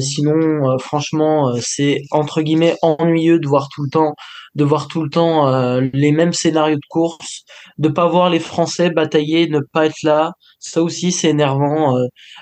Sinon, 0.00 0.78
franchement, 0.78 1.54
c'est 1.60 2.02
entre 2.10 2.40
guillemets 2.42 2.76
ennuyeux 2.82 3.38
de 3.38 3.46
voir 3.46 3.68
tout 3.74 3.82
le 3.84 3.90
temps, 3.90 4.14
de 4.56 4.64
voir 4.64 4.88
tout 4.88 5.02
le 5.02 5.10
temps 5.10 5.78
les 5.92 6.12
mêmes 6.12 6.32
scénarios 6.32 6.76
de 6.76 6.88
course, 6.88 7.44
de 7.78 7.88
pas 7.88 8.08
voir 8.08 8.30
les 8.30 8.40
Français 8.40 8.90
batailler, 8.90 9.48
ne 9.48 9.60
pas 9.60 9.86
être 9.86 10.02
là. 10.02 10.32
Ça 10.58 10.82
aussi, 10.82 11.12
c'est 11.12 11.28
énervant. 11.30 11.96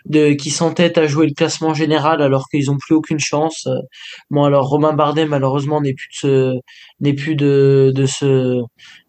de 0.07 0.33
qui 0.33 0.51
s'entêtent 0.51 0.99
à 0.99 1.07
jouer 1.07 1.27
le 1.27 1.35
classement 1.35 1.75
général 1.75 2.23
alors 2.23 2.47
qu'ils 2.51 2.71
ont 2.71 2.79
plus 2.79 2.95
aucune 2.95 3.19
chance. 3.21 3.69
bon, 4.31 4.45
alors 4.45 4.69
Romain 4.69 4.93
Bardet 4.95 5.27
malheureusement 5.27 5.81
n'est 5.81 5.95
plus 5.95 6.09
de 6.13 6.17
ce, 6.17 6.55
n'est 7.01 7.15
plus 7.15 7.37
de 7.37 7.93
de 7.95 8.07
ce 8.07 8.61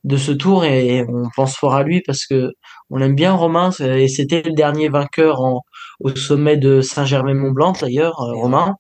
de 0.04 0.18
ce 0.18 0.32
tour 0.32 0.66
et 0.66 1.04
on 1.08 1.30
pense 1.36 1.56
fort 1.56 1.76
à 1.76 1.84
lui 1.84 2.02
parce 2.06 2.26
que 2.26 2.52
on 2.90 3.00
aime 3.02 3.16
bien 3.16 3.34
Romain 3.34 3.72
et 3.80 4.08
c'était 4.08 4.44
le 4.44 4.54
dernier 4.54 4.90
vainqueur 4.90 5.42
en 5.42 5.62
au 6.00 6.16
sommet 6.16 6.58
de 6.58 6.82
Saint-Germain-Mont-Blanc 6.82 7.74
d'ailleurs, 7.82 8.20
euh, 8.22 8.34
Romain. 8.34 8.76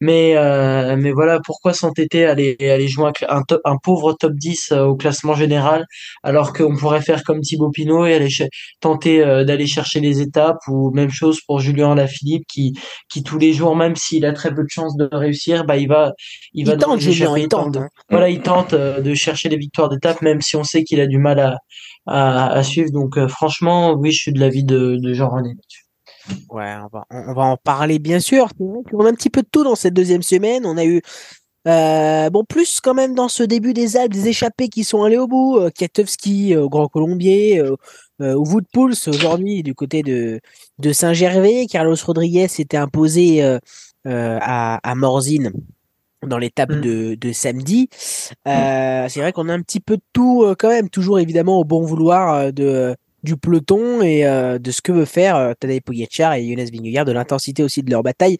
Mais, 0.00 0.34
euh, 0.34 0.96
mais 0.96 1.12
voilà, 1.12 1.40
pourquoi 1.44 1.74
s'entêter 1.74 2.24
à 2.24 2.30
aller, 2.30 2.56
aller 2.60 2.88
jouer 2.88 3.10
un, 3.28 3.42
un, 3.64 3.76
pauvre 3.76 4.14
top 4.14 4.32
10 4.32 4.72
euh, 4.72 4.84
au 4.84 4.96
classement 4.96 5.34
général, 5.34 5.84
alors 6.22 6.54
qu'on 6.54 6.74
pourrait 6.74 7.02
faire 7.02 7.22
comme 7.22 7.40
Thibaut 7.40 7.70
Pinot 7.70 8.06
et 8.06 8.14
aller 8.14 8.28
tenter 8.80 9.22
euh, 9.22 9.44
d'aller 9.44 9.66
chercher 9.66 10.00
les 10.00 10.22
étapes, 10.22 10.58
ou 10.68 10.90
même 10.92 11.10
chose 11.10 11.40
pour 11.46 11.60
Julien 11.60 11.94
Lafilippe, 11.94 12.44
qui, 12.48 12.72
qui 13.10 13.22
tous 13.22 13.38
les 13.38 13.52
jours, 13.52 13.76
même 13.76 13.94
s'il 13.94 14.24
a 14.24 14.32
très 14.32 14.54
peu 14.54 14.62
de 14.62 14.70
chances 14.70 14.96
de 14.96 15.08
réussir, 15.12 15.64
bah, 15.64 15.76
il 15.76 15.88
va, 15.88 16.12
il 16.54 16.66
va 16.66 16.76
tente, 16.76 17.00
Julien, 17.00 17.36
il 17.36 17.48
tente. 17.48 17.76
Hein. 17.76 17.88
Voilà, 18.08 18.30
il 18.30 18.40
tente 18.40 18.74
de 18.74 19.14
chercher 19.14 19.50
les 19.50 19.58
victoires 19.58 19.90
d'étape, 19.90 20.22
même 20.22 20.40
si 20.40 20.56
on 20.56 20.64
sait 20.64 20.82
qu'il 20.82 21.00
a 21.00 21.06
du 21.06 21.18
mal 21.18 21.38
à, 21.38 21.58
à, 22.06 22.52
à 22.52 22.62
suivre. 22.62 22.90
Donc, 22.90 23.18
franchement, 23.28 23.92
oui, 23.92 24.12
je 24.12 24.18
suis 24.18 24.32
de 24.32 24.40
l'avis 24.40 24.64
de, 24.64 24.96
de 24.96 25.12
Jean-René 25.12 25.56
Ouais, 26.50 26.74
on 26.82 26.88
va, 26.92 27.04
on 27.10 27.32
va 27.32 27.42
en 27.42 27.56
parler 27.56 27.98
bien 27.98 28.20
sûr. 28.20 28.48
On 28.58 29.04
a 29.04 29.08
un 29.08 29.14
petit 29.14 29.30
peu 29.30 29.42
de 29.42 29.48
tout 29.50 29.64
dans 29.64 29.76
cette 29.76 29.94
deuxième 29.94 30.22
semaine. 30.22 30.66
On 30.66 30.76
a 30.76 30.84
eu 30.84 31.00
euh, 31.68 32.30
bon 32.30 32.42
plus 32.44 32.80
quand 32.80 32.94
même 32.94 33.14
dans 33.14 33.28
ce 33.28 33.42
début 33.42 33.74
des 33.74 33.98
Alpes 33.98 34.12
des 34.12 34.28
échappés 34.28 34.68
qui 34.68 34.82
sont 34.82 35.02
allés 35.02 35.18
au 35.18 35.26
bout. 35.26 35.58
Euh, 35.58 35.70
Katowski 35.70 36.56
au 36.56 36.70
Grand 36.70 36.88
Colombier, 36.88 37.60
euh, 37.60 38.34
au 38.34 38.46
Woodpools 38.46 38.94
aujourd'hui 39.06 39.62
du 39.62 39.74
côté 39.74 40.02
de, 40.02 40.40
de 40.78 40.92
Saint-Gervais. 40.92 41.66
Carlos 41.66 41.96
Rodriguez 42.02 42.48
s'était 42.48 42.78
imposé 42.78 43.42
à, 44.04 44.80
à 44.82 44.94
Morzine 44.94 45.52
dans 46.26 46.38
l'étape 46.38 46.70
mm. 46.70 46.80
de, 46.80 47.14
de, 47.14 47.32
samedi. 47.32 47.88
Mm. 48.46 49.08
C'est 49.08 49.20
vrai 49.20 49.32
qu'on 49.32 49.48
a 49.48 49.54
un 49.54 49.62
petit 49.62 49.80
peu 49.80 49.96
de 49.96 50.02
tout 50.12 50.54
quand 50.58 50.68
même, 50.68 50.88
toujours 50.88 51.18
évidemment 51.18 51.58
au 51.58 51.64
bon 51.64 51.82
vouloir 51.82 52.52
de 52.52 52.94
du 53.22 53.36
peloton 53.36 54.02
et 54.02 54.26
euh, 54.26 54.58
de 54.58 54.70
ce 54.70 54.80
que 54.82 54.92
veut 54.92 55.04
faire 55.04 55.36
euh, 55.36 55.52
Tadej 55.58 55.80
Pogacar 55.80 56.34
et 56.34 56.48
Jonas 56.48 56.70
Vingegaard, 56.72 57.04
de 57.04 57.12
l'intensité 57.12 57.62
aussi 57.62 57.82
de 57.82 57.90
leur 57.90 58.02
bataille. 58.02 58.38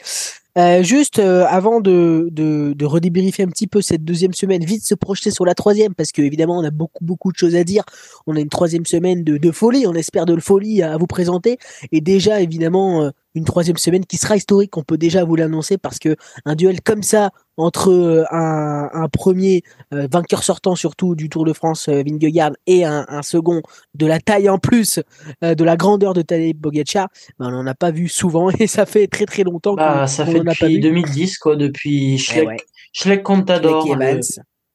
Euh, 0.58 0.82
juste 0.82 1.20
euh, 1.20 1.46
avant 1.48 1.80
de, 1.80 2.28
de, 2.32 2.72
de 2.76 2.84
redébriefer 2.84 3.44
un 3.44 3.48
petit 3.48 3.68
peu 3.68 3.82
cette 3.82 4.04
deuxième 4.04 4.34
semaine, 4.34 4.64
vite 4.64 4.84
se 4.84 4.96
projeter 4.96 5.30
sur 5.30 5.44
la 5.44 5.54
troisième, 5.54 5.94
parce 5.94 6.10
que 6.10 6.22
évidemment 6.22 6.58
on 6.58 6.64
a 6.64 6.72
beaucoup 6.72 7.04
beaucoup 7.04 7.30
de 7.30 7.36
choses 7.36 7.54
à 7.54 7.62
dire. 7.62 7.84
On 8.26 8.34
a 8.34 8.40
une 8.40 8.48
troisième 8.48 8.84
semaine 8.84 9.22
de, 9.22 9.38
de 9.38 9.50
folie, 9.52 9.86
on 9.86 9.94
espère 9.94 10.26
de 10.26 10.38
folie 10.40 10.82
à, 10.82 10.96
vous 10.96 11.06
présenter, 11.06 11.58
et 11.92 12.00
déjà 12.00 12.40
évidemment 12.40 13.04
euh, 13.04 13.10
une 13.34 13.44
troisième 13.44 13.76
semaine 13.76 14.04
qui 14.04 14.16
sera 14.16 14.36
historique, 14.36 14.76
on 14.76 14.82
peut 14.82 14.98
déjà 14.98 15.24
vous 15.24 15.36
l'annoncer, 15.36 15.78
parce 15.78 15.98
que 15.98 16.16
un 16.44 16.54
duel 16.54 16.80
comme 16.80 17.02
ça 17.02 17.30
entre 17.56 18.24
un, 18.30 18.88
un 18.92 19.08
premier 19.08 19.62
vainqueur 19.90 20.42
sortant 20.42 20.74
surtout 20.74 21.14
du 21.14 21.28
Tour 21.28 21.44
de 21.44 21.52
France, 21.52 21.88
Vingegaard, 21.88 22.52
et 22.66 22.84
un, 22.84 23.04
un, 23.08 23.22
second 23.22 23.60
de 23.94 24.06
la 24.06 24.18
taille 24.18 24.48
en 24.48 24.58
plus 24.58 25.00
de 25.42 25.64
la 25.64 25.76
grandeur 25.76 26.14
de 26.14 26.22
Tadej 26.22 26.54
Pogacar, 26.54 27.08
ben, 27.38 27.48
on 27.48 27.50
n'en 27.50 27.66
a 27.66 27.74
pas 27.74 27.90
vu 27.90 28.08
souvent, 28.08 28.50
et 28.58 28.66
ça 28.66 28.86
fait 28.86 29.06
très 29.08 29.26
très 29.26 29.42
longtemps. 29.42 29.74
Bah, 29.74 30.06
ça 30.06 30.24
fait 30.24 30.40
depuis 30.40 30.80
2010, 30.80 31.38
quoi, 31.38 31.56
depuis 31.56 32.18
Schleck, 32.18 32.66
Schleck 32.92 33.22
Contador. 33.22 33.86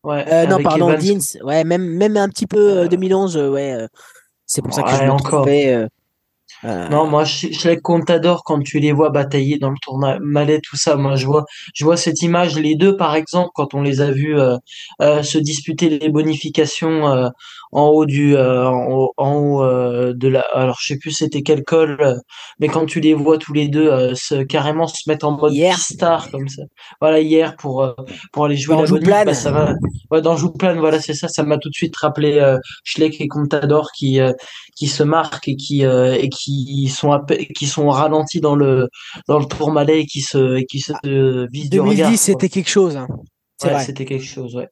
Ouais, 0.06 0.24
euh, 0.32 0.46
non, 0.46 0.62
pardon, 0.62 0.92
Evans. 0.92 1.20
Ouais, 1.44 1.64
même, 1.64 1.84
même 1.84 2.16
un 2.16 2.30
petit 2.30 2.46
peu 2.46 2.88
2011, 2.88 3.36
euh, 3.36 3.40
euh, 3.40 3.50
ouais. 3.50 3.88
c'est 4.46 4.62
pour 4.62 4.72
ça 4.72 4.84
que 4.84 4.92
je 4.92 5.04
me 5.04 5.10
encore. 5.10 5.48
Non, 6.90 7.08
moi, 7.08 7.26
Schleck 7.26 7.82
Contador, 7.82 8.44
quand 8.44 8.60
tu 8.60 8.80
les 8.80 8.92
vois 8.92 9.10
batailler 9.10 9.58
dans 9.58 9.70
le 9.70 9.78
tournoi 9.82 10.18
Malais, 10.22 10.60
tout 10.62 10.76
ça, 10.76 10.96
moi, 10.96 11.16
je 11.16 11.26
vois, 11.26 11.46
je 11.74 11.86
vois 11.86 11.98
cette 11.98 12.22
image, 12.22 12.58
les 12.58 12.76
deux, 12.76 12.98
par 12.98 13.16
exemple, 13.16 13.50
quand 13.54 13.74
on 13.74 13.82
les 13.82 14.02
a 14.02 14.12
vus 14.12 14.38
se 15.00 15.38
disputer 15.38 15.90
les 15.90 16.10
bonifications 16.10 17.32
en 17.76 17.88
haut 17.88 18.06
du 18.06 18.36
euh, 18.38 18.66
en, 18.70 19.12
haut 19.18 19.64
euh, 19.64 20.14
de 20.16 20.30
la 20.30 20.42
alors 20.54 20.78
je 20.80 20.94
sais 20.94 20.98
plus 20.98 21.12
c'était 21.12 21.42
quel 21.42 21.64
col 21.64 21.98
euh, 22.00 22.16
mais 22.60 22.70
quand 22.70 22.86
tu 22.86 23.02
les 23.02 23.14
vois 23.14 23.38
tous 23.38 23.52
les 23.52 23.68
deux 23.68 24.16
se, 24.16 24.44
carrément 24.44 24.88
se 24.88 25.10
mettre 25.10 25.28
en 25.28 25.32
mode 25.32 25.54
hier. 25.54 25.78
star 25.78 26.32
comme 26.32 26.48
ça. 26.48 26.64
Voilà 27.02 27.20
hier 27.20 27.58
pour 27.58 27.94
pour 28.32 28.46
aller 28.46 28.56
jouer 28.56 28.76
dans 28.76 28.84
la 28.84 29.26
bah, 29.26 29.34
ça 29.34 29.52
va. 29.52 29.74
Ouais, 30.10 30.22
dans 30.22 30.38
Jouplane 30.38 30.80
voilà 30.80 31.02
c'est 31.02 31.14
ça. 31.14 31.28
Ça 31.28 31.44
m'a 31.44 31.58
tout 31.58 31.70
de 31.70 31.74
suite 31.74 31.96
rappelé 31.98 32.56
Schleck 32.86 33.20
et 33.20 33.28
Contador 33.28 33.92
qui 33.92 34.20
qui 34.76 34.88
se 34.88 35.04
marquent 35.04 35.50
et 35.50 35.58
qui 35.58 35.84
et 35.84 36.30
qui 36.30 36.55
sont 36.90 37.20
qui 37.56 37.66
sont 37.66 37.90
ralentis 37.90 38.42
dans 38.42 38.56
le 38.56 38.90
dans 39.28 39.40
le 39.40 39.46
tourmalet 39.46 40.02
et 40.02 40.06
qui 40.06 40.22
se 40.22 40.58
et 40.58 40.66
qui 40.66 40.80
se 40.80 40.94
visent 41.52 41.70
2010 41.70 42.18
c'était 42.18 42.50
quelque 42.50 42.70
chose 42.70 42.98
hein. 42.98 43.08
Ouais, 43.64 43.80
c'était 43.80 44.06
quelque 44.06 44.26
chose 44.26 44.56
ouais 44.56 44.70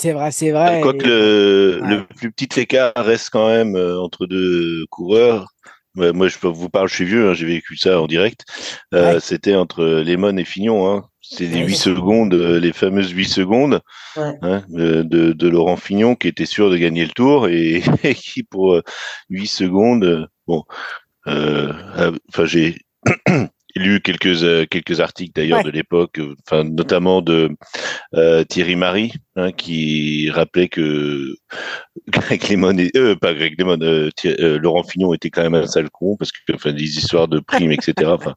c'est 0.00 0.12
vrai, 0.12 0.30
c'est 0.30 0.52
vrai. 0.52 0.80
Quoique 0.80 1.04
le, 1.04 1.80
le, 1.82 2.06
plus 2.06 2.30
petit 2.30 2.60
écart 2.60 2.92
reste 2.94 3.30
quand 3.30 3.48
même 3.48 3.74
euh, 3.74 4.00
entre 4.00 4.26
deux 4.26 4.86
coureurs. 4.90 5.48
moi, 5.96 6.28
je 6.28 6.38
vous 6.46 6.68
parle, 6.68 6.88
je 6.88 6.94
suis 6.94 7.04
vieux, 7.04 7.28
hein, 7.28 7.34
j'ai 7.34 7.46
vécu 7.46 7.76
ça 7.76 8.00
en 8.00 8.06
direct. 8.06 8.44
Euh, 8.94 9.18
C'était 9.18 9.56
entre 9.56 9.84
Lemon 9.84 10.36
et 10.36 10.44
Fignon. 10.44 10.88
Hein. 10.88 11.04
C'est 11.20 11.46
les 11.46 11.66
8 11.66 11.74
secondes, 11.74 12.34
euh, 12.34 12.60
les 12.60 12.72
fameuses 12.72 13.10
8 13.10 13.24
secondes 13.26 13.80
hein, 14.16 14.62
de, 14.68 15.02
de, 15.02 15.48
Laurent 15.48 15.76
Fignon 15.76 16.14
qui 16.14 16.28
était 16.28 16.46
sûr 16.46 16.70
de 16.70 16.76
gagner 16.76 17.04
le 17.04 17.10
tour 17.10 17.48
et, 17.48 17.82
et 18.04 18.14
qui 18.14 18.44
pour 18.44 18.80
8 19.30 19.42
euh, 19.42 19.46
secondes, 19.46 20.28
bon, 20.46 20.62
enfin 21.28 22.46
j'ai 22.46 22.76
lu 23.78 24.00
quelques 24.00 24.42
euh, 24.42 24.66
quelques 24.66 25.00
articles 25.00 25.32
d'ailleurs 25.34 25.62
de 25.62 25.70
l'époque, 25.70 26.18
euh, 26.18 26.34
enfin 26.46 26.64
notamment 26.64 27.22
de 27.22 27.50
euh, 28.14 28.44
Thierry 28.44 28.76
Marie, 28.76 29.12
hein, 29.36 29.52
qui 29.52 30.30
rappelait 30.30 30.68
que 30.68 31.34
Greg 32.08 32.48
Lemon 32.48 32.76
et 32.78 32.90
euh, 32.96 33.16
pas 33.16 33.34
Greg 33.34 33.54
Lemon, 33.58 33.78
euh, 33.82 34.10
Laurent 34.58 34.82
Fignon 34.82 35.14
était 35.14 35.30
quand 35.30 35.42
même 35.42 35.54
un 35.54 35.66
sale 35.66 35.90
con 35.90 36.16
parce 36.16 36.32
que 36.32 36.38
enfin 36.54 36.72
des 36.72 36.98
histoires 36.98 37.28
de 37.28 37.40
primes 37.40 37.72
etc. 37.72 38.10
Enfin, 38.10 38.34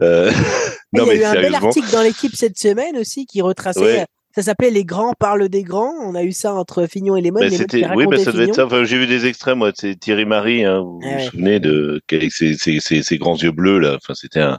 non 0.00 1.06
il 1.06 1.06
y 1.06 1.10
a 1.10 1.14
eu 1.14 1.24
un 1.24 1.34
bel 1.34 1.54
article 1.54 1.90
dans 1.92 2.02
l'équipe 2.02 2.34
cette 2.34 2.58
semaine 2.58 2.96
aussi 2.96 3.26
qui 3.26 3.40
retraçait 3.42 4.06
ça 4.34 4.42
s'appelait 4.42 4.70
Les 4.70 4.84
grands 4.84 5.12
parlent 5.18 5.48
des 5.48 5.62
grands. 5.62 5.92
On 6.02 6.14
a 6.16 6.24
eu 6.24 6.32
ça 6.32 6.54
entre 6.54 6.86
Fignon 6.86 7.16
et 7.16 7.20
les 7.20 7.30
bah, 7.30 7.48
c'était, 7.50 7.86
oui, 7.94 8.06
bah, 8.06 8.18
ça 8.18 8.32
devait 8.32 8.44
être 8.44 8.54
ça. 8.56 8.66
Enfin, 8.66 8.84
j'ai 8.84 8.98
vu 8.98 9.06
des 9.06 9.26
extraits, 9.26 9.56
moi. 9.56 9.70
C'est 9.74 9.94
Thierry 9.94 10.24
Marie, 10.24 10.64
hein, 10.64 10.80
vous 10.80 11.00
vous 11.00 11.20
souvenez 11.30 11.60
de 11.60 12.02
ses, 12.30 12.54
ses, 12.56 12.80
ses, 12.80 13.18
grands 13.18 13.36
yeux 13.36 13.52
bleus 13.52 13.78
là. 13.78 13.94
Enfin, 13.96 14.14
c'était 14.14 14.40
un, 14.40 14.58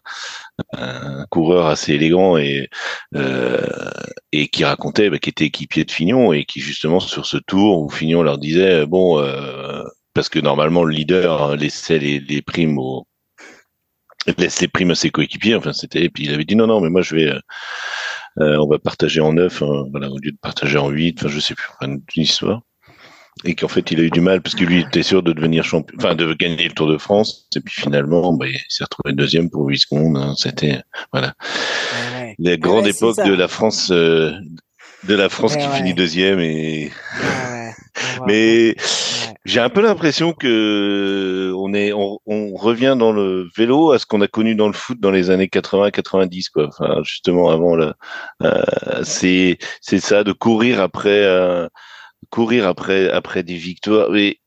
un, 0.73 1.25
coureur 1.29 1.67
assez 1.67 1.93
élégant 1.93 2.37
et 2.37 2.69
euh, 3.15 3.61
et 4.31 4.47
qui 4.47 4.63
racontait, 4.63 5.09
bah, 5.09 5.19
qui 5.19 5.29
était 5.29 5.45
équipier 5.45 5.83
de 5.83 5.91
Fignon 5.91 6.31
et 6.31 6.45
qui 6.45 6.61
justement 6.61 7.01
sur 7.01 7.25
ce 7.25 7.37
tour 7.37 7.81
où 7.81 7.89
Fignon 7.89 8.23
leur 8.23 8.37
disait 8.37 8.85
bon, 8.85 9.19
euh, 9.19 9.83
parce 10.13 10.29
que 10.29 10.39
normalement 10.39 10.85
le 10.85 10.93
leader 10.93 11.57
laissait 11.57 11.99
les, 11.99 12.19
les 12.21 12.41
primes 12.41 12.77
au 12.77 13.07
laisse 14.37 14.61
les 14.61 14.67
primes 14.69 14.91
à 14.91 14.95
ses 14.95 15.09
coéquipiers. 15.09 15.55
Enfin, 15.55 15.73
c'était 15.73 16.03
et 16.03 16.09
puis 16.09 16.23
il 16.23 16.33
avait 16.33 16.45
dit 16.45 16.55
non 16.55 16.67
non, 16.67 16.79
mais 16.79 16.89
moi 16.89 17.01
je 17.01 17.15
vais 17.15 17.29
euh, 17.29 17.39
on 18.37 18.67
va 18.67 18.79
partager 18.79 19.21
en 19.21 19.33
neuf, 19.33 19.61
hein, 19.61 19.85
voilà, 19.91 20.09
au 20.09 20.17
lieu 20.17 20.31
de 20.31 20.37
partager 20.41 20.77
en 20.77 20.89
huit, 20.89 21.19
enfin 21.19 21.29
je 21.29 21.39
sais 21.39 21.55
plus, 21.55 21.67
une 21.81 22.01
histoire. 22.15 22.61
Et 23.43 23.53
qu'en 23.53 23.67
fait 23.67 23.91
il 23.91 23.99
a 23.99 24.03
eu 24.03 24.09
du 24.09 24.21
mal 24.21 24.41
parce 24.41 24.55
que 24.55 24.63
lui 24.63 24.79
était 24.79 25.03
sûr 25.03 25.21
de 25.21 25.33
devenir 25.33 25.65
champion, 25.65 25.95
enfin 25.99 26.15
de 26.15 26.33
gagner 26.33 26.69
le 26.69 26.73
Tour 26.73 26.87
de 26.87 26.97
France. 26.97 27.47
Et 27.55 27.59
puis 27.59 27.73
finalement, 27.81 28.31
bah, 28.31 28.47
il 28.47 28.59
s'est 28.69 28.85
retrouvé 28.85 29.13
deuxième 29.13 29.49
pour 29.49 29.67
huit 29.67 29.79
secondes. 29.79 30.15
Hein, 30.17 30.35
C'était 30.37 30.81
voilà 31.11 31.33
la 32.39 32.57
grande 32.57 32.87
époque 32.87 33.17
de 33.17 33.33
la 33.33 33.47
France, 33.47 33.91
euh, 33.91 34.31
de 35.03 35.15
la 35.15 35.29
France 35.29 35.55
qui 35.57 35.67
finit 35.67 35.93
deuxième 35.93 36.39
et. 36.39 36.91
Mais 38.27 38.75
j'ai 39.45 39.59
un 39.59 39.69
peu 39.69 39.81
l'impression 39.81 40.33
que 40.33 41.53
on 41.55 41.73
est, 41.73 41.93
on, 41.93 42.19
on, 42.25 42.55
revient 42.55 42.95
dans 42.97 43.11
le 43.11 43.47
vélo 43.55 43.91
à 43.91 43.99
ce 43.99 44.05
qu'on 44.05 44.21
a 44.21 44.27
connu 44.27 44.55
dans 44.55 44.67
le 44.67 44.73
foot 44.73 44.99
dans 44.99 45.11
les 45.11 45.29
années 45.29 45.47
80-90 45.47 46.49
quoi. 46.53 46.67
Enfin, 46.67 47.01
justement 47.03 47.49
avant 47.49 47.75
là, 47.75 47.95
euh, 48.43 48.63
c'est 49.03 49.57
c'est 49.81 49.99
ça 49.99 50.23
de 50.23 50.31
courir 50.33 50.81
après 50.81 51.23
euh, 51.23 51.67
courir 52.29 52.67
après 52.67 53.09
après 53.09 53.43
des 53.43 53.55
victoires 53.55 54.15
et 54.15 54.39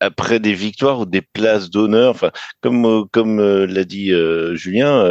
après 0.00 0.40
des 0.40 0.54
victoires 0.54 1.00
ou 1.00 1.06
des 1.06 1.22
places 1.22 1.70
d'honneur. 1.70 2.10
Enfin, 2.10 2.30
comme 2.60 2.84
euh, 2.86 3.04
comme 3.12 3.40
euh, 3.40 3.66
l'a 3.66 3.84
dit 3.84 4.12
euh, 4.12 4.54
Julien, 4.54 5.06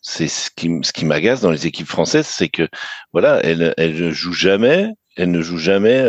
c'est 0.00 0.28
ce 0.28 0.50
qui 0.54 0.70
ce 0.82 0.92
qui 0.92 1.04
m'agace 1.04 1.40
dans 1.40 1.50
les 1.50 1.66
équipes 1.66 1.86
françaises, 1.88 2.26
c'est 2.26 2.48
que 2.48 2.68
voilà, 3.12 3.40
elles 3.44 3.74
elles 3.76 3.94
ne 3.94 4.10
jouent 4.12 4.32
jamais, 4.32 4.88
elles 5.16 5.30
ne 5.30 5.42
jouent 5.42 5.58
jamais 5.58 6.02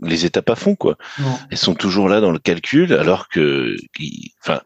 les 0.00 0.24
étapes 0.24 0.50
à 0.50 0.56
fond, 0.56 0.74
quoi. 0.74 0.96
Elles 1.50 1.58
sont 1.58 1.74
toujours 1.74 2.08
là 2.08 2.20
dans 2.20 2.30
le 2.32 2.38
calcul, 2.38 2.92
alors 2.92 3.28
que, 3.28 3.76
enfin, 4.42 4.60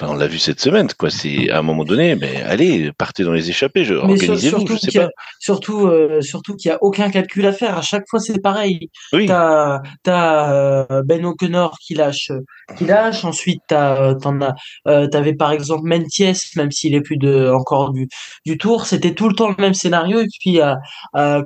enfin, 0.00 0.12
on 0.12 0.16
l'a 0.16 0.26
vu 0.26 0.38
cette 0.38 0.60
semaine, 0.60 0.88
quoi. 0.98 1.10
C'est 1.10 1.50
à 1.50 1.58
un 1.58 1.62
moment 1.62 1.84
donné, 1.84 2.16
mais 2.16 2.42
allez, 2.42 2.92
partez 2.92 3.24
dans 3.24 3.32
les 3.32 3.50
échappées, 3.50 3.84
je, 3.84 3.94
organisez-vous, 3.94 4.66
je 4.66 4.76
sais 4.76 4.98
pas. 4.98 5.08
Surtout, 5.38 5.86
euh, 5.86 6.20
surtout 6.22 6.56
qu'il 6.56 6.70
y 6.70 6.72
a 6.72 6.78
aucun 6.82 7.10
calcul 7.10 7.46
à 7.46 7.52
faire. 7.52 7.78
À 7.78 7.82
chaque 7.82 8.04
fois, 8.08 8.20
c'est 8.20 8.40
pareil. 8.40 8.90
Oui. 9.12 9.26
T'as, 9.26 9.80
t'as 10.02 10.52
euh, 10.52 11.02
Ben 11.04 11.24
O'Connor 11.24 11.76
qui 11.78 11.94
lâche, 11.94 12.32
qui 12.76 12.84
lâche. 12.84 13.24
Ensuite, 13.24 13.62
t'as, 13.68 14.14
t'en 14.14 14.40
as, 14.40 14.54
euh, 14.88 15.06
t'avais 15.08 15.34
par 15.34 15.52
exemple 15.52 15.82
Menties, 15.84 16.40
même 16.56 16.70
s'il 16.70 16.94
est 16.94 17.00
plus 17.00 17.16
de 17.16 17.50
encore 17.50 17.92
du 17.92 18.08
du 18.46 18.58
tour, 18.58 18.86
c'était 18.86 19.14
tout 19.14 19.28
le 19.28 19.34
temps 19.34 19.48
le 19.48 19.56
même 19.58 19.74
scénario. 19.74 20.20
Et 20.20 20.26
puis, 20.40 20.60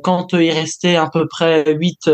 quand 0.03 0.33
il 0.33 0.51
restait 0.51 0.97
à 0.97 1.09
peu 1.13 1.27
près 1.27 1.65
8 1.75 2.11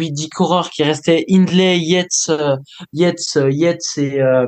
8 0.00 0.12
10 0.12 0.28
coureurs 0.30 0.70
qui 0.70 0.82
restaient 0.82 1.24
Hindley, 1.28 1.78
Yates, 1.78 2.30
euh, 2.30 2.56
Yates, 2.92 3.36
euh, 3.36 3.50
Yates 3.50 3.98
et 3.98 4.20
euh, 4.20 4.46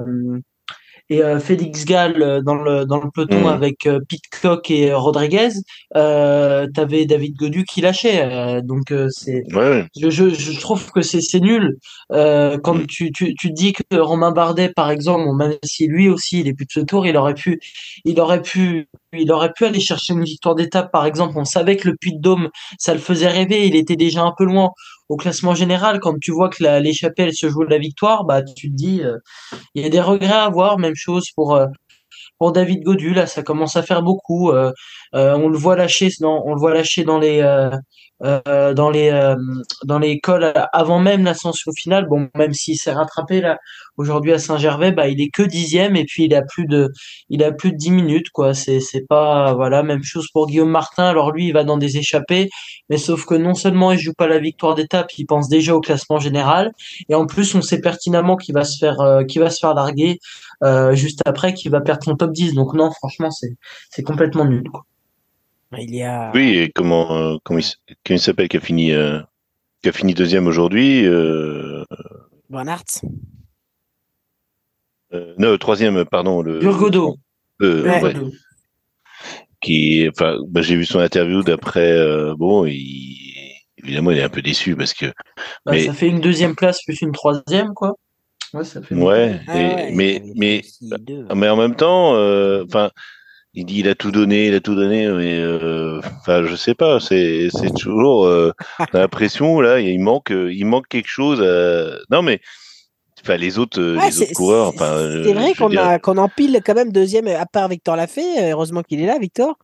et 1.13 1.23
euh, 1.23 1.39
Félix 1.41 1.85
Gall 1.85 2.23
euh, 2.23 2.41
dans 2.43 2.55
le 2.55 2.85
dans 2.87 3.01
le 3.03 3.11
peloton 3.15 3.43
Mm. 3.43 3.47
avec 3.47 3.87
euh, 3.87 4.01
Pitcock 4.09 4.71
et 4.71 4.93
Rodriguez, 4.95 5.51
euh, 5.97 6.67
t'avais 6.75 7.05
David 7.07 7.37
Godu 7.37 7.65
qui 7.65 7.81
lâchait. 7.81 8.21
euh, 8.25 8.61
donc 8.63 8.91
euh, 8.93 9.09
c'est 9.11 9.43
Ouais, 9.55 9.85
je, 10.01 10.09
je, 10.11 10.29
je 10.31 10.61
trouve 10.61 10.91
que 10.93 11.03
c'est 11.03 11.21
c'est 11.21 11.41
nul 11.41 11.79
euh, 12.13 12.59
quand 12.65 12.75
Mm. 12.75 12.87
tu, 12.87 13.13
tu 13.13 13.35
tu 13.35 13.51
dis 13.51 13.73
que 13.73 13.97
Romain 13.97 14.33
Bardet 14.33 14.71
par 14.75 14.91
exemple, 14.91 15.25
même 15.37 15.55
si 15.65 15.87
lui 15.87 16.09
aussi 16.09 16.41
il 16.41 16.49
est 16.49 16.55
plus 16.55 16.67
de 16.67 16.73
ce 16.73 16.81
tour, 16.81 17.07
il 17.07 17.17
aurait 17.17 17.35
pu 17.35 17.61
il 18.05 18.19
aurait 18.21 18.43
pu 18.43 18.89
il 19.15 19.31
aurait 19.33 19.53
pu 19.53 19.65
aller 19.67 19.81
chercher 19.81 20.15
une 20.15 20.25
victoire 20.25 20.55
d'étape 20.55 20.91
par 20.93 21.05
exemple. 21.07 21.35
On 21.37 21.45
savait 21.45 21.77
que 21.77 21.89
le 21.89 21.97
Puy 21.97 22.13
de 22.17 22.21
Dôme 22.21 22.49
ça 22.79 22.95
le 22.95 23.01
faisait 23.01 23.29
rêver, 23.29 23.67
il 23.67 23.77
était 23.77 23.97
déjà 23.97 24.23
un 24.23 24.33
peu 24.37 24.45
loin 24.45 24.71
au 25.13 25.17
classement 25.17 25.55
général. 25.55 26.01
Quand 26.01 26.15
tu 26.19 26.33
vois 26.33 26.49
que 26.49 26.65
l'échappée 26.81 27.25
elle 27.25 27.35
se 27.35 27.49
joue 27.51 27.65
de 27.65 27.71
la 27.71 27.79
victoire, 27.79 28.25
bah 28.25 28.43
tu 28.43 28.71
te 28.71 28.75
dis 28.75 29.03
euh, 29.03 29.19
il 29.75 29.83
y 29.83 29.87
a 29.87 29.91
des 29.91 30.01
regrets 30.01 30.33
à 30.33 30.45
avoir. 30.45 30.79
Même 30.79 30.95
chose 30.95 31.27
pour 31.37 31.55
euh, 31.55 31.67
David 32.55 32.83
Godu, 32.83 33.13
là, 33.13 33.27
ça 33.27 33.43
commence 33.43 33.77
à 33.77 33.83
faire 33.83 34.03
beaucoup. 34.03 34.51
Euh, 34.51 34.73
on 35.13 35.49
le 35.49 35.59
voit 35.59 35.77
lâcher 35.77 36.09
on 36.23 36.55
le 36.55 36.59
voit 36.59 36.73
lâcher 36.75 37.05
dans 37.05 37.19
les, 37.19 37.41
euh, 38.25 38.75
dans 38.75 38.91
les, 38.91 39.11
euh, 39.11 39.37
dans 39.85 39.99
les 39.99 40.21
cols 40.21 40.53
avant 40.73 40.99
même 41.01 41.25
l'ascension 41.25 41.73
finale. 41.77 42.07
Bon, 42.09 42.29
même 42.37 42.53
s'il 42.53 42.77
s'est 42.77 42.93
rattrapé 42.93 43.41
là 43.41 43.59
aujourd'hui 43.97 44.33
à 44.33 44.39
Saint-Gervais, 44.39 44.93
bah 44.93 45.09
il 45.09 45.21
est 45.21 45.29
que 45.29 45.43
dixième 45.43 45.97
et 45.97 46.05
puis 46.05 46.25
il 46.25 46.35
a 46.35 46.43
plus 46.43 46.67
de, 46.67 46.91
il 47.29 47.43
a 47.45 47.53
plus 47.53 47.73
de 47.73 47.77
dix 47.77 47.91
minutes 47.91 48.31
quoi. 48.31 48.55
C'est, 48.55 48.81
c'est 48.81 49.07
pas, 49.07 49.55
voilà, 49.55 49.83
même 49.83 50.03
chose 50.03 50.29
pour 50.33 50.47
Guillaume 50.47 50.71
Martin. 50.71 51.05
Alors 51.05 51.33
lui, 51.33 51.49
il 51.49 51.53
va 51.53 51.65
dans 51.65 51.79
des 51.79 51.97
échappées, 51.99 52.49
mais 52.89 52.97
sauf 52.97 53.25
que 53.27 53.35
non 53.35 53.55
seulement 53.55 53.93
il 53.93 53.99
joue 53.99 54.15
pas 54.17 54.27
la 54.27 54.39
victoire 54.39 54.75
d'étape, 54.75 55.09
il 55.19 55.27
pense 55.27 55.49
déjà 55.49 55.75
au 55.75 55.81
classement 55.81 56.19
général 56.19 56.73
et 57.09 57.15
en 57.15 57.27
plus 57.27 57.55
on 57.55 57.63
sait 57.63 57.81
pertinemment 57.81 58.37
qu'il 58.37 58.55
va 58.55 58.65
se 58.65 58.79
faire, 58.79 59.01
euh, 59.01 59.25
qu'il 59.25 59.41
va 59.41 59.51
se 59.51 59.59
faire 59.61 59.75
larguer 59.75 60.19
euh, 60.63 60.95
juste 60.95 61.21
après 61.27 61.55
qu'il 61.55 61.71
va 61.71 61.81
perdre 61.81 62.05
son 62.05 62.17
top 62.17 62.33
10. 62.33 62.55
Donc 62.55 62.75
non, 62.75 62.91
franchement, 62.91 63.31
c'est 63.31 63.57
c'est 63.91 64.03
complètement 64.03 64.45
nul. 64.45 64.65
Quoi. 64.71 64.85
Il 65.79 65.95
y 65.95 66.03
a. 66.03 66.31
Oui, 66.35 66.57
et 66.59 66.71
comment, 66.71 67.17
euh, 67.17 67.37
comment 67.45 67.59
il, 67.59 67.63
s- 67.65 67.77
comment 68.05 68.17
il 68.17 68.21
s'appelle 68.21 68.49
qui 68.49 68.57
a 68.57 68.61
fini, 68.61 68.93
euh, 68.93 69.21
qui 69.83 69.89
a 69.89 69.93
fini 69.93 70.15
deuxième 70.15 70.47
aujourd'hui 70.47 71.05
euh, 71.07 71.85
Van 72.51 72.67
Aert. 72.67 72.85
euh, 75.15 75.35
Non, 75.39 75.57
troisième, 75.59 76.05
pardon. 76.05 76.43
Le, 76.43 76.59
Burgodo. 76.61 77.17
euh, 77.63 77.83
Ouais. 77.85 78.03
ouais, 78.03 78.15
qui, 79.61 80.09
enfin, 80.09 80.39
bah, 80.49 80.63
j'ai 80.63 80.77
vu 80.77 80.85
son 80.85 80.99
interview 80.99 81.43
d'après. 81.43 81.93
euh, 81.93 82.35
bon, 82.37 82.67
il, 82.67 83.55
évidemment, 83.79 84.11
il 84.11 84.19
est 84.19 84.23
un 84.23 84.29
peu 84.29 84.43
déçu 84.43 84.77
parce 84.77 84.93
que, 84.95 85.07
Bah, 85.65 85.73
mais 85.73 85.87
Ça 85.87 85.93
fait 85.93 86.09
une 86.09 86.21
deuxième 86.21 86.57
place 86.57 86.83
plus 86.85 87.01
une 87.03 87.13
troisième, 87.13 87.73
quoi. 87.75 87.95
Ouais, 88.55 88.65
ça 88.65 88.83
fait. 88.83 88.95
ouais, 88.95 89.41
Ah 89.47 89.59
et- 89.61 89.75
ouais, 89.75 89.89
il 89.91 89.97
mais, 89.97 90.23
mais, 90.37 90.63
deux. 90.99 91.27
mais 91.35 91.49
en 91.49 91.57
même 91.57 91.77
temps, 91.77 92.15
euh, 92.17 92.65
enfin. 92.67 92.91
Il 93.55 93.67
dit 93.67 93.81
il 93.81 93.89
a 93.89 93.95
tout 93.95 94.11
donné, 94.11 94.47
il 94.49 94.55
a 94.55 94.61
tout 94.61 94.75
donné, 94.75 95.09
mais 95.09 95.39
euh, 95.39 96.01
enfin 96.21 96.45
je 96.45 96.57
sais 96.57 96.75
pas, 96.75 97.01
c'est 97.01 97.49
c'est 97.51 97.73
toujours 97.75 98.27
euh, 98.27 98.53
l'impression 98.93 99.61
là 99.61 99.81
il 99.81 100.01
manque 100.01 100.31
euh, 100.33 100.53
il 100.53 100.65
manque 100.65 100.89
quelque 100.89 101.09
chose. 101.09 101.41
à- 101.43 101.99
Non 102.11 102.23
mais 102.23 102.41
enfin 103.23 103.37
les 103.37 103.59
autres 103.59 103.81
euh, 103.81 103.97
Ouais, 103.99 104.07
les 104.07 104.23
autres 104.23 104.33
coureurs, 104.35 104.73
c'est- 104.77 104.83
euh, 104.83 105.33
vrai 105.35 105.53
qu'on 105.55 105.77
a 105.77 105.99
qu'on 105.99 106.19
empile 106.19 106.61
quand 106.65 106.75
même 106.75 106.93
deuxième 106.93 107.27
à 107.29 107.47
part 107.47 107.69
Victor 107.69 107.97
Lafay. 107.97 108.51
Heureusement 108.53 108.83
qu'il 108.83 109.01
est 109.03 109.07
là, 109.07 109.19
Victor. 109.19 109.57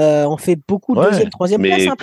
Euh, 0.00 0.24
on 0.26 0.36
fait 0.38 0.56
beaucoup 0.66 0.94
de 0.94 1.00
Ouais, 1.00 1.10
deuxième, 1.10 1.28
troisième 1.30 1.60
mais 1.60 1.68
place. 1.68 1.86
Hein. 1.88 1.94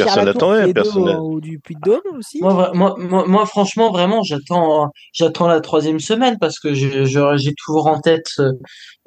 Personne 0.73 1.09
au, 1.09 1.39
du 1.41 1.59
Puy 1.59 1.75
de 1.75 1.81
Dôme 1.81 2.17
aussi. 2.17 2.39
Moi, 2.41 2.53
vra- 2.53 2.75
moi, 2.75 2.95
moi, 2.97 3.25
moi, 3.27 3.45
franchement, 3.45 3.91
vraiment, 3.91 4.21
j'attends, 4.23 4.91
j'attends 5.13 5.47
la 5.47 5.61
troisième 5.61 5.99
semaine 5.99 6.37
parce 6.39 6.59
que 6.59 6.73
j'ai 6.73 7.53
toujours 7.65 7.87
en 7.87 7.99
tête 7.99 8.27
euh, 8.39 8.51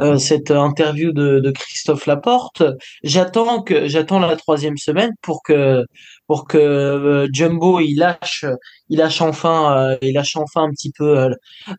euh, 0.01 0.19
cette 0.19 0.51
interview 0.51 1.13
de, 1.13 1.41
de 1.41 1.51
Christophe 1.51 2.07
Laporte. 2.07 2.63
J'attends 3.05 3.63
que, 3.63 3.87
j'attends 3.87 4.19
la 4.19 4.35
troisième 4.37 4.77
semaine 4.77 5.13
pour 5.23 5.43
que, 5.43 5.85
pour 6.31 6.47
que 6.47 6.59
euh, 6.59 7.27
Jumbo 7.33 7.81
il 7.81 7.97
lâche, 7.97 8.45
il 8.89 8.99
lâche 8.99 9.21
enfin, 9.21 9.77
euh, 9.77 9.97
il 10.01 10.15
lâche 10.15 10.37
enfin 10.37 10.63
un 10.63 10.71
petit 10.71 10.93
peu 10.97 11.19
euh, 11.19 11.31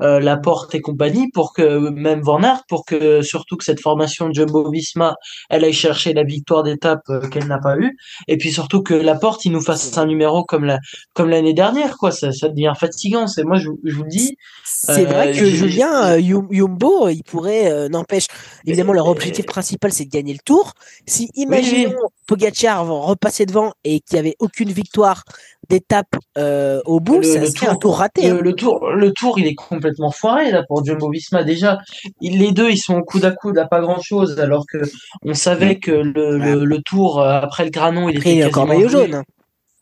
euh, 0.01 0.19
Laporte 0.19 0.75
et 0.75 0.81
compagnie 0.81 1.29
pour 1.31 1.53
que 1.53 1.63
même 1.89 2.19
Van 2.21 2.43
Aert, 2.43 2.63
pour 2.67 2.83
que 2.83 3.21
surtout 3.21 3.55
que 3.55 3.63
cette 3.63 3.79
formation 3.79 4.27
de 4.27 4.33
Jumbo-Visma, 4.35 5.15
elle 5.49 5.63
aille 5.63 5.71
chercher 5.71 6.13
la 6.13 6.23
victoire 6.23 6.63
d'étape 6.63 7.05
qu'elle 7.31 7.47
n'a 7.47 7.59
pas 7.59 7.77
eue, 7.77 7.95
et 8.27 8.35
puis 8.37 8.51
surtout 8.51 8.81
que 8.83 8.93
Laporte 8.93 9.45
il 9.45 9.53
nous 9.53 9.61
fasse 9.61 9.97
un 9.97 10.05
numéro 10.05 10.43
comme 10.43 10.65
la 10.65 10.79
comme 11.13 11.29
l'année 11.29 11.53
dernière, 11.53 11.95
quoi. 11.97 12.11
Ça, 12.11 12.33
ça 12.33 12.49
devient 12.49 12.73
fatigant. 12.77 13.27
C'est 13.27 13.45
moi, 13.45 13.57
je, 13.57 13.69
vous- 13.69 13.79
je 13.85 13.95
vous 13.95 14.03
le 14.03 14.09
dis. 14.09 14.35
C'est 14.65 15.05
Euh, 15.07 15.13
vrai 15.13 15.31
que 15.31 15.45
Julien 15.45 16.17
Yumbo, 16.17 17.07
il 17.07 17.23
pourrait, 17.23 17.71
euh, 17.71 17.87
n'empêche, 17.87 18.25
évidemment, 18.65 18.91
leur 18.93 19.07
objectif 19.07 19.45
principal, 19.45 19.91
c'est 19.93 20.05
de 20.05 20.09
gagner 20.09 20.33
le 20.33 20.39
tour. 20.43 20.73
Si, 21.07 21.29
imaginons, 21.35 21.95
Pogacar 22.27 22.85
vont 22.85 23.01
repasser 23.01 23.45
devant 23.45 23.73
et 23.83 23.99
qu'il 23.99 24.15
n'y 24.15 24.19
avait 24.19 24.35
aucune 24.41 24.71
victoire 24.71 25.23
d'étape 25.69 26.15
euh, 26.37 26.81
au 26.85 26.99
bout, 26.99 27.17
Le- 27.19 27.23
ça 27.23 27.39
le 27.39 27.45
serait 27.45 27.59
tour- 27.67 27.69
un 27.69 27.75
tour 27.75 27.97
raté. 27.99 28.27
Le, 28.29 28.35
hein. 28.35 28.39
le 28.41 28.53
tour, 28.53 28.89
le 28.91 29.11
tour, 29.13 29.39
il 29.39 29.47
est 29.47 29.55
complètement 29.55 30.11
foiré 30.11 30.51
là 30.51 30.63
pour 30.67 30.83
Jumbo-Visma. 30.83 31.43
Déjà, 31.43 31.77
il- 32.19 32.39
les 32.39 32.51
deux, 32.51 32.69
ils 32.69 32.77
sont 32.77 32.95
au 32.95 33.03
coude 33.03 33.23
à 33.25 33.31
coude 33.31 33.57
à 33.57 33.65
pas 33.67 33.79
grand-chose, 33.79 34.39
alors 34.39 34.65
que 34.67 34.79
on 35.23 35.33
savait 35.33 35.77
que 35.79 35.91
le, 35.91 36.77
tour 36.81 37.21
euh, 37.21 37.39
après 37.41 37.63
le 37.63 37.69
Granon, 37.69 38.09
il 38.09 38.17
Après, 38.17 38.29
était 38.31 38.39
il 38.39 38.41
est 38.41 38.45
encore 38.45 38.67
maillot 38.67 38.89
jaune. 38.89 39.23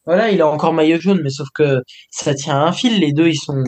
Hein. 0.10 0.16
Voilà, 0.16 0.32
il 0.32 0.42
a 0.42 0.48
encore 0.48 0.74
maillot 0.74 1.00
jaune, 1.00 1.22
mais 1.24 1.30
sauf 1.30 1.48
que 1.54 1.82
ça 2.10 2.34
tient 2.34 2.56
à 2.60 2.64
un 2.68 2.72
fil. 2.72 3.00
Les 3.00 3.14
deux, 3.14 3.28
ils 3.28 3.36
sont, 3.38 3.64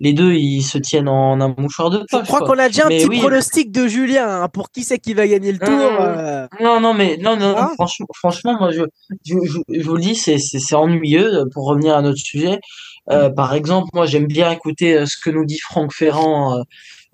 les 0.00 0.12
deux, 0.12 0.32
ils 0.34 0.62
se 0.62 0.78
tiennent 0.78 1.08
en 1.08 1.40
un 1.40 1.54
mouchoir 1.56 1.90
de 1.90 1.98
Je 2.10 2.16
poche. 2.18 2.26
crois 2.26 2.40
quoi. 2.40 2.48
qu'on 2.48 2.58
a 2.58 2.68
déjà 2.68 2.86
un 2.86 2.88
Mais 2.88 2.98
petit 2.98 3.08
oui. 3.08 3.18
pronostic 3.20 3.72
de 3.72 3.88
Julien 3.88 4.42
hein, 4.42 4.48
pour 4.48 4.70
qui 4.70 4.84
c'est 4.84 4.98
qui 4.98 5.14
va 5.14 5.26
gagner 5.26 5.52
le 5.52 5.58
tour. 5.58 5.68
Euh, 5.68 6.16
euh, 6.18 6.48
Non, 6.60 6.80
non, 6.80 6.94
mais 6.94 7.16
non, 7.16 7.36
non, 7.36 7.54
Ah. 7.56 7.70
franchement, 7.74 8.06
franchement, 8.14 8.56
moi, 8.60 8.70
je, 8.70 8.82
je, 9.24 9.34
je, 9.44 9.58
je 9.80 9.86
vous 9.88 9.94
le 9.96 10.02
dis, 10.02 10.14
c'est, 10.14 10.36
ennuyeux. 10.74 11.34
euh, 11.40 11.44
Pour 11.52 11.66
revenir 11.66 11.96
à 11.96 12.02
notre 12.02 12.18
sujet, 12.18 12.58
euh, 13.10 13.30
par 13.30 13.54
exemple, 13.54 13.88
moi, 13.94 14.04
j'aime 14.06 14.26
bien 14.26 14.50
écouter 14.50 15.04
ce 15.06 15.16
que 15.22 15.30
nous 15.30 15.44
dit 15.46 15.58
Franck 15.58 15.92
Ferrand, 15.94 16.62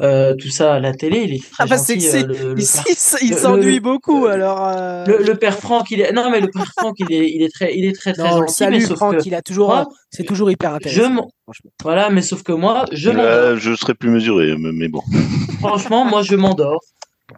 euh, 0.01 0.33
euh, 0.33 0.35
tout 0.35 0.49
ça 0.51 0.75
à 0.75 0.81
la 0.81 0.93
télé. 0.93 1.23
Il 1.25 1.35
est 1.35 1.39
très 1.39 1.65
Ah 1.65 1.67
bah, 1.67 1.77
gentil. 1.77 2.01
c'est- 2.01 2.25
euh, 2.25 2.55
le, 2.55 2.61
il 3.23 3.35
s'ennuie 3.37 3.75
le- 3.77 3.81
beaucoup. 3.81 4.27
Alors, 4.27 4.67
euh, 4.67 5.05
le, 5.07 5.19
le 5.23 5.35
père 5.37 5.59
Franck, 5.59 5.91
il 5.91 6.01
est, 6.01 6.13
non, 6.13 6.31
mais 6.31 6.41
le 6.41 6.51
père 6.51 6.67
Franck, 6.77 6.97
il 6.99 7.13
est, 7.13 7.31
il 7.31 7.43
est 7.43 7.53
très, 7.55 7.77
il 7.77 7.85
est 7.85 7.93
très, 7.95 8.13
très 8.13 8.23
non, 8.23 8.39
gentil. 8.39 8.55
salut 8.55 8.79
mais 8.79 8.85
sauf 8.87 8.97
Franck, 8.97 9.17
que, 9.19 9.23
il 9.27 9.35
a 9.35 9.43
toujours, 9.43 9.75
euh, 9.77 9.85
c'est 10.11 10.25
toujours 10.25 10.51
hyper 10.51 10.71
je, 10.73 10.77
intéressant. 10.77 11.11
m'en- 11.11 11.31
franchement. 11.45 11.71
voilà, 11.83 12.11
mais 12.11 12.23
sauf 12.23 12.43
que 12.43 12.53
moi, 12.53 12.85
je 12.93 13.11
là, 13.11 13.17
m'endors. 13.17 13.57
je 13.59 13.75
serais 13.77 13.95
plus 13.95 14.11
mesuré, 14.11 14.55
mais 14.59 14.89
bon. 14.89 15.01
Franchement, 15.61 16.05
moi, 16.05 16.23
je 16.23 16.35
m'endors. 16.37 16.81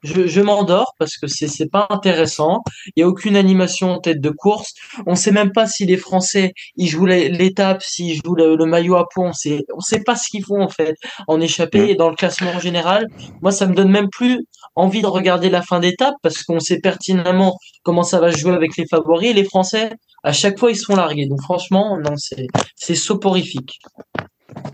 Je, 0.03 0.27
je 0.27 0.40
m'endors 0.40 0.94
parce 0.99 1.16
que 1.16 1.29
c'est 1.29 1.46
c'est 1.46 1.70
pas 1.70 1.87
intéressant. 1.90 2.62
Il 2.96 3.01
y 3.01 3.03
a 3.05 3.09
aucune 3.09 3.37
animation 3.37 3.92
en 3.92 4.01
tête 4.01 4.20
de 4.20 4.31
course. 4.31 4.72
On 5.07 5.14
sait 5.14 5.31
même 5.31 5.53
pas 5.53 5.66
si 5.68 5.87
les 5.87 5.96
Français 5.96 6.53
ils 6.77 6.88
jouent 6.88 7.07
l'é- 7.07 7.29
l'étape, 7.29 7.83
s'ils 7.83 8.16
jouent 8.16 8.35
le, 8.35 8.57
le 8.57 8.66
maillot 8.66 8.96
à 8.96 9.07
peau. 9.14 9.22
On 9.22 9.33
sait 9.33 9.61
on 9.77 9.81
sait 9.81 10.03
pas 10.03 10.16
ce 10.16 10.29
qu'ils 10.29 10.44
font 10.44 10.61
en 10.61 10.68
fait 10.68 10.96
en 11.29 11.40
échappée 11.40 11.90
et 11.90 11.94
dans 11.94 12.11
le 12.11 12.16
classement 12.16 12.51
en 12.51 12.59
général. 12.61 13.07
Moi, 13.42 13.53
ça 13.53 13.66
me 13.66 13.75
donne 13.75 13.90
même 13.90 14.09
plus 14.11 14.44
envie 14.75 15.03
de 15.03 15.07
regarder 15.07 15.51
la 15.51 15.62
fin 15.62 15.79
d'étape 15.79 16.14
parce 16.22 16.42
qu'on 16.42 16.59
sait 16.61 16.81
pertinemment 16.81 17.57
comment 17.85 18.03
ça 18.03 18.18
va 18.20 18.33
se 18.33 18.38
jouer 18.38 18.55
avec 18.55 18.77
les 18.77 18.87
favoris. 18.90 19.31
Et 19.31 19.35
les 19.35 19.44
Français, 19.44 19.90
à 20.25 20.33
chaque 20.33 20.59
fois, 20.59 20.70
ils 20.72 20.77
se 20.77 20.85
font 20.85 20.96
larguer. 20.96 21.27
Donc 21.27 21.40
franchement, 21.42 21.96
non, 21.99 22.16
c'est 22.16 22.46
c'est 22.75 22.96
soporifique. 22.96 23.79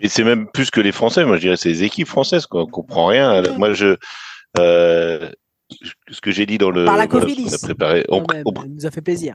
Et 0.00 0.08
c'est 0.08 0.24
même 0.24 0.46
plus 0.52 0.70
que 0.70 0.80
les 0.80 0.92
Français, 0.92 1.24
moi 1.24 1.36
je 1.36 1.42
dirais 1.42 1.56
c'est 1.56 1.68
les 1.68 1.82
équipes 1.84 2.08
françaises 2.08 2.46
quoi. 2.46 2.62
On 2.62 2.66
comprend 2.66 3.06
rien. 3.06 3.42
Moi 3.58 3.72
je 3.72 3.96
ce 4.58 6.20
que 6.20 6.30
j'ai 6.30 6.46
dit 6.46 6.58
dans 6.58 6.70
le 6.70 6.84
Par 6.84 6.96
la 6.96 7.06
voilà, 7.06 7.26
Cofidis. 7.26 7.46
on 7.50 7.54
a 7.54 7.58
préparé. 7.58 8.04
on- 8.08 8.22
même, 8.32 8.44
nous 8.74 8.86
a 8.86 8.90
fait 8.90 9.00
plaisir. 9.00 9.34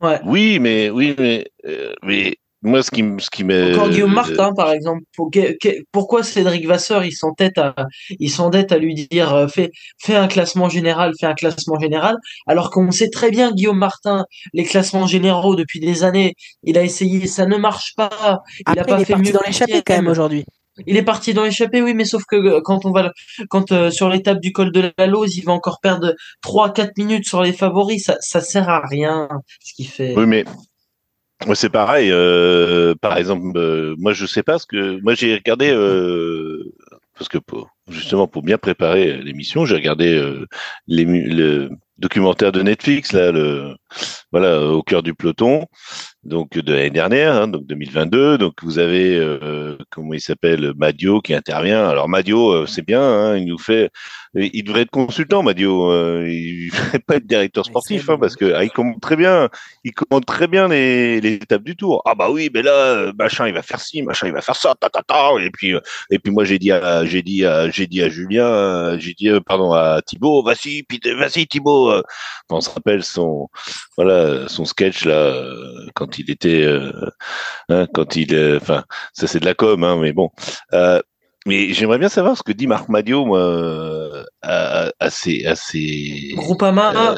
Ouais. 0.00 0.20
oui, 0.24 0.58
mais 0.60 0.90
oui, 0.90 1.14
mais 1.18 1.44
euh, 1.66 1.92
mais 2.04 2.36
moi 2.62 2.82
ce 2.84 2.90
qui 2.90 3.02
me 3.02 3.18
ce 3.18 3.30
qui 3.30 3.42
me 3.42 3.74
Encore 3.74 3.88
Guillaume 3.90 4.12
Martin, 4.14 4.52
par 4.52 4.70
exemple. 4.70 5.02
Pour 5.16 5.28
que- 5.30 5.56
que- 5.58 5.82
pourquoi 5.90 6.22
Cédric 6.22 6.66
Vasseur, 6.66 7.04
il 7.04 7.10
s'entête 7.12 7.58
à, 7.58 7.74
il 8.20 8.30
s'endette 8.30 8.70
à 8.70 8.78
lui 8.78 8.94
dire, 8.94 9.34
euh, 9.34 9.48
fais, 9.48 9.70
fais 10.00 10.14
un 10.14 10.28
classement 10.28 10.68
général, 10.68 11.14
fais 11.18 11.26
un 11.26 11.34
classement 11.34 11.80
général, 11.80 12.16
alors 12.46 12.70
qu'on 12.70 12.90
sait 12.92 13.10
très 13.10 13.30
bien, 13.32 13.50
Guillaume 13.52 13.78
Martin, 13.78 14.24
les 14.52 14.64
classements 14.64 15.06
généraux 15.08 15.56
depuis 15.56 15.80
des 15.80 16.04
années, 16.04 16.34
il 16.62 16.78
a 16.78 16.84
essayé, 16.84 17.26
ça 17.26 17.46
ne 17.46 17.56
marche 17.56 17.94
pas. 17.96 18.42
Il 18.60 18.64
a 18.78 18.82
Après, 18.82 18.84
pas 18.84 18.98
il 18.98 19.02
est 19.02 19.04
fait 19.04 19.12
parti 19.14 19.28
mieux 19.28 19.32
dans 19.32 19.42
l'échappée 19.46 19.82
quand 19.84 19.94
même 19.96 20.06
aujourd'hui. 20.08 20.44
Il 20.86 20.96
est 20.96 21.02
parti 21.02 21.34
dans 21.34 21.44
l'échappée, 21.44 21.82
oui, 21.82 21.94
mais 21.94 22.04
sauf 22.04 22.22
que 22.28 22.36
euh, 22.36 22.60
quand 22.62 22.84
on 22.86 22.92
va, 22.92 23.12
quand 23.50 23.72
euh, 23.72 23.90
sur 23.90 24.08
l'étape 24.08 24.40
du 24.40 24.52
col 24.52 24.70
de 24.72 24.92
la 24.96 25.06
Lose, 25.06 25.36
il 25.36 25.44
va 25.44 25.52
encore 25.52 25.80
perdre 25.80 26.14
3-4 26.42 26.92
minutes 26.96 27.26
sur 27.26 27.42
les 27.42 27.52
favoris, 27.52 28.04
ça, 28.04 28.16
ça 28.20 28.40
sert 28.40 28.68
à 28.68 28.80
rien, 28.86 29.28
ce 29.60 29.74
qu'il 29.74 29.88
fait. 29.88 30.14
Oui, 30.16 30.26
mais 30.26 30.44
c'est 31.54 31.70
pareil. 31.70 32.10
euh, 32.10 32.94
par 33.00 33.16
exemple, 33.16 33.94
moi 33.98 34.12
je 34.12 34.26
sais 34.26 34.42
pas 34.42 34.58
ce 34.58 34.66
que 34.66 35.00
moi 35.02 35.14
j'ai 35.14 35.34
regardé 35.34 35.70
parce 37.16 37.28
que 37.28 37.38
pour, 37.38 37.68
justement 37.88 38.28
pour 38.28 38.42
bien 38.42 38.58
préparer 38.58 39.18
l'émission, 39.18 39.64
j'ai 39.64 39.74
regardé 39.74 40.22
l'ému- 40.86 41.28
le 41.28 41.70
documentaire 41.98 42.52
de 42.52 42.62
Netflix 42.62 43.12
là, 43.12 43.32
le 43.32 43.74
voilà, 44.32 44.60
au 44.62 44.82
cœur 44.82 45.02
du 45.02 45.14
peloton 45.14 45.66
donc 46.28 46.58
de 46.58 46.72
l'année 46.72 46.90
dernière, 46.90 47.34
hein, 47.34 47.48
donc 47.48 47.66
2022. 47.66 48.38
Donc 48.38 48.62
vous 48.62 48.78
avez 48.78 49.16
euh, 49.16 49.76
comment 49.90 50.14
il 50.14 50.20
s'appelle 50.20 50.72
Madio 50.76 51.20
qui 51.20 51.34
intervient. 51.34 51.88
Alors 51.88 52.08
Madio, 52.08 52.50
euh, 52.50 52.66
c'est 52.66 52.84
bien, 52.84 53.02
hein, 53.02 53.36
il 53.36 53.46
nous 53.46 53.58
fait, 53.58 53.90
il 54.34 54.62
devrait 54.62 54.82
être 54.82 54.90
consultant 54.90 55.42
Madio. 55.42 55.90
Euh, 55.90 56.28
il 56.28 56.66
ne 56.66 56.70
devrait 56.76 56.98
pas 57.00 57.16
être 57.16 57.26
directeur 57.26 57.64
sportif 57.64 58.08
hein, 58.10 58.18
parce 58.20 58.36
que 58.36 58.52
ah, 58.54 58.64
il 58.64 58.70
commande 58.70 59.00
très 59.00 59.16
bien, 59.16 59.48
il 59.84 59.92
commande 59.92 60.24
très 60.24 60.46
bien 60.46 60.68
les, 60.68 61.20
les, 61.20 61.34
étapes 61.34 61.64
du 61.64 61.76
Tour. 61.76 62.02
Ah 62.04 62.14
bah 62.14 62.30
oui, 62.30 62.50
mais 62.52 62.62
là 62.62 63.12
machin 63.18 63.48
il 63.48 63.54
va 63.54 63.62
faire 63.62 63.80
ci, 63.80 64.02
machin 64.02 64.26
il 64.26 64.32
va 64.32 64.42
faire 64.42 64.56
ça, 64.56 64.74
ta 64.78 64.88
ta 64.90 65.02
ta. 65.02 65.30
Et 65.40 65.50
puis 65.50 65.74
et 66.10 66.18
puis 66.18 66.32
moi 66.32 66.44
j'ai 66.44 66.58
dit 66.58 66.72
à 66.72 67.04
j'ai 67.04 67.22
dit 67.22 67.44
à 67.44 67.70
j'ai 67.70 67.86
dit 67.86 68.02
à 68.02 68.08
Julien, 68.08 68.98
j'ai 68.98 69.14
dit 69.14 69.30
pardon 69.46 69.72
à 69.72 70.02
Thibaut, 70.02 70.42
vas-y, 70.42 70.84
vas-y 71.16 71.46
Thibaut. 71.46 71.92
On 72.50 72.60
se 72.60 72.70
rappelle 72.70 73.02
son 73.02 73.48
voilà 73.96 74.48
son 74.48 74.64
sketch 74.64 75.04
là 75.04 75.44
quand 75.94 76.08
quand 76.08 76.18
il 76.18 76.30
était, 76.30 76.62
euh, 76.62 76.90
hein, 77.68 77.86
quand 77.92 78.16
il, 78.16 78.34
euh, 78.34 78.58
enfin, 78.60 78.84
ça 79.12 79.26
c'est 79.26 79.40
de 79.40 79.44
la 79.44 79.54
com, 79.54 79.84
hein, 79.84 79.98
mais 80.00 80.12
bon. 80.12 80.30
Euh, 80.72 81.00
mais 81.46 81.72
j'aimerais 81.72 81.98
bien 81.98 82.08
savoir 82.08 82.36
ce 82.36 82.42
que 82.42 82.52
dit 82.52 82.66
Marc 82.66 82.88
Madio, 82.88 83.24
moi, 83.24 84.24
à, 84.42 84.90
à, 84.98 85.10
ces, 85.10 85.46
à 85.46 85.54
Groupama, 86.34 87.16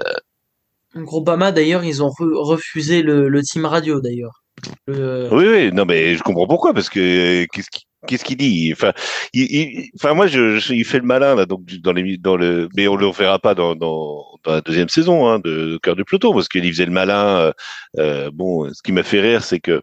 Groupama 0.95 1.53
d'ailleurs, 1.53 1.85
ils 1.85 2.03
ont 2.03 2.11
refusé 2.11 3.03
le, 3.03 3.43
team 3.43 3.65
radio 3.65 4.01
d'ailleurs. 4.01 4.43
Oui, 4.89 5.47
oui, 5.47 5.73
non, 5.73 5.85
mais 5.85 6.17
je 6.17 6.23
comprends 6.23 6.47
pourquoi, 6.47 6.75
parce 6.75 6.91
que 6.91 7.47
qu'est-ce 7.53 7.71
qui, 7.71 7.87
qu'est-ce 8.07 8.25
qu'il 8.25 8.37
dit? 8.37 8.73
Enfin, 8.73 8.93
il, 9.33 9.89
enfin 9.97 10.15
moi, 10.15 10.27
je, 10.27 10.73
il 10.73 10.85
fait 10.85 10.99
le 10.99 11.07
malin 11.07 11.35
là, 11.35 11.47
donc 11.47 11.63
dans 11.83 11.93
les, 11.93 12.19
dans 12.19 12.37
le, 12.37 12.69
mais 12.77 12.87
on 12.89 12.97
le 12.97 13.07
reverra 13.07 13.39
pas 13.39 13.55
dans, 13.55 13.75
dans, 13.75 14.30
dans 14.45 14.53
la 14.53 14.61
deuxième 14.61 14.89
saison 14.89 15.29
hein, 15.29 15.39
de 15.39 15.79
Cœur 15.83 15.97
du 15.97 16.05
Peloton 16.05 16.33
parce 16.33 16.49
qu'il 16.49 16.67
faisait 16.69 16.87
le 16.87 16.93
malin. 16.93 17.37
Euh, 17.37 17.53
euh, 17.99 18.31
bon, 18.33 18.73
ce 18.73 18.83
qui 18.83 18.93
m'a 18.93 19.03
fait 19.03 19.21
rire, 19.21 19.43
c'est 19.43 19.61
que 19.61 19.83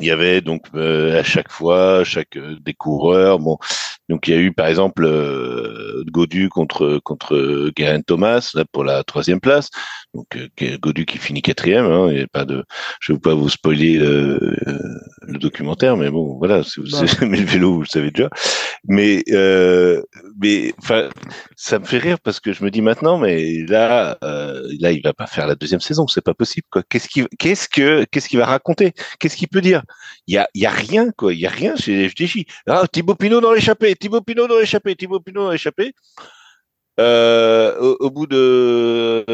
il 0.00 0.06
y 0.06 0.10
avait 0.10 0.40
donc 0.40 0.66
euh, 0.74 1.20
à 1.20 1.22
chaque 1.22 1.50
fois, 1.50 2.04
chaque 2.04 2.36
euh, 2.36 2.56
des 2.60 2.74
coureurs, 2.74 3.38
bon, 3.38 3.58
donc 4.10 4.28
il 4.28 4.34
y 4.34 4.36
a 4.36 4.40
eu 4.40 4.52
par 4.52 4.66
exemple 4.66 5.04
euh, 5.04 6.04
Godu 6.10 6.50
contre 6.50 7.00
contre 7.02 7.70
Geraint 7.76 8.02
Thomas 8.02 8.50
là 8.54 8.64
pour 8.70 8.84
la 8.84 9.02
troisième 9.02 9.40
place. 9.40 9.70
Donc 10.12 10.36
euh, 10.36 10.76
Godu 10.78 11.06
qui 11.06 11.18
finit 11.18 11.40
quatrième. 11.40 11.86
Hein, 11.86 12.08
il 12.10 12.18
y 12.18 12.22
a 12.22 12.26
pas 12.26 12.44
de, 12.44 12.64
je 13.00 13.12
ne 13.12 13.16
veux 13.16 13.20
pas 13.20 13.34
vous 13.34 13.48
spoiler 13.48 13.98
euh, 13.98 14.54
le 15.22 15.38
documentaire, 15.38 15.96
mais 15.96 16.10
bon 16.10 16.36
voilà, 16.36 16.62
si 16.62 16.80
vous 16.80 16.86
bah. 16.92 17.06
aimez 17.22 17.38
le 17.38 17.46
vélo, 17.46 17.74
vous 17.74 17.80
le 17.80 17.86
savez 17.86 18.10
déjà. 18.10 18.28
Mais 18.86 19.24
mais 20.38 20.74
enfin, 20.78 21.08
ça 21.56 21.78
me 21.78 21.84
fait 21.84 21.98
rire 21.98 22.18
parce 22.20 22.40
que 22.40 22.52
je 22.52 22.62
me 22.62 22.70
dis 22.70 22.82
maintenant, 22.82 23.18
mais 23.18 23.64
là 23.66 24.18
là 24.20 24.92
il 24.92 25.00
va 25.02 25.14
pas 25.14 25.26
faire 25.26 25.46
la 25.46 25.54
deuxième 25.54 25.80
saison, 25.80 26.06
c'est 26.06 26.24
pas 26.24 26.34
possible 26.34 26.66
quoi. 26.70 26.82
Qu'est-ce 26.88 27.08
qui 27.08 27.24
qu'est-ce 27.38 27.68
que 27.70 28.04
qu'est-ce 28.04 28.28
qu'il 28.28 28.38
va 28.38 28.46
raconter? 28.46 28.92
Qu'est-ce 29.18 29.36
qu'il 29.36 29.48
peut 29.48 29.62
dire? 29.62 29.73
Il 30.26 30.34
y 30.34 30.38
a 30.38 30.48
y 30.54 30.66
a 30.66 30.70
rien 30.70 31.10
quoi, 31.10 31.32
il 31.32 31.40
y 31.40 31.46
a 31.46 31.50
rien 31.50 31.76
chez 31.76 32.08
FDJ. 32.08 32.44
Ah 32.66 32.84
Thibaut 32.90 33.14
Pinot 33.14 33.40
dans 33.40 33.52
l'échappée 33.52 33.94
Thibaut 33.96 34.20
Pinot 34.20 34.46
dans 34.46 34.58
l'échappée, 34.58 34.94
Thibaut 34.96 35.20
Pinot 35.20 35.44
dans 35.44 35.50
l'échappée. 35.50 35.94
Euh, 37.00 37.96
au, 37.98 38.08
bout 38.08 38.28
de 38.28 39.24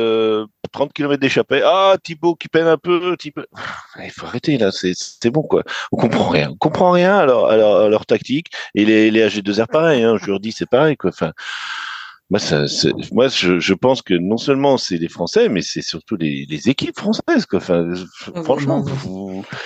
30 0.72 0.88
euh, 0.88 0.92
km 0.94 1.20
d'échappée, 1.20 1.60
ah 1.62 1.96
Thibaut 2.02 2.34
qui 2.34 2.48
peine 2.48 2.66
un 2.66 2.78
peu, 2.78 3.14
il 4.02 4.10
faut 4.10 4.24
arrêter 4.24 4.56
là, 4.56 4.70
c'est 4.72 5.30
bon 5.30 5.42
quoi. 5.42 5.62
On 5.92 5.98
comprend 5.98 6.28
rien, 6.30 6.48
on 6.50 6.56
comprend 6.56 6.90
rien 6.92 7.18
à 7.18 7.26
leur, 7.26 7.88
leur, 7.90 8.06
tactique. 8.06 8.50
Et 8.74 8.86
les, 8.86 9.10
les 9.10 9.28
AG2R 9.28 9.66
pareil, 9.66 10.02
hein, 10.02 10.16
je 10.18 10.26
leur 10.28 10.40
dis 10.40 10.52
c'est 10.52 10.68
pareil 10.70 10.96
quoi. 10.96 11.10
Moi, 12.30 12.38
ça, 12.38 12.64
moi 13.12 13.26
je, 13.26 13.58
je, 13.58 13.74
pense 13.74 14.02
que 14.02 14.14
non 14.14 14.36
seulement 14.36 14.78
c'est 14.78 14.98
les 14.98 15.08
Français, 15.08 15.48
mais 15.48 15.62
c'est 15.62 15.82
surtout 15.82 16.16
les, 16.16 16.46
les, 16.48 16.68
équipes 16.68 16.96
françaises. 16.96 17.44
Quoi. 17.44 17.58
Enfin, 17.58 17.92
franchement, 18.44 18.84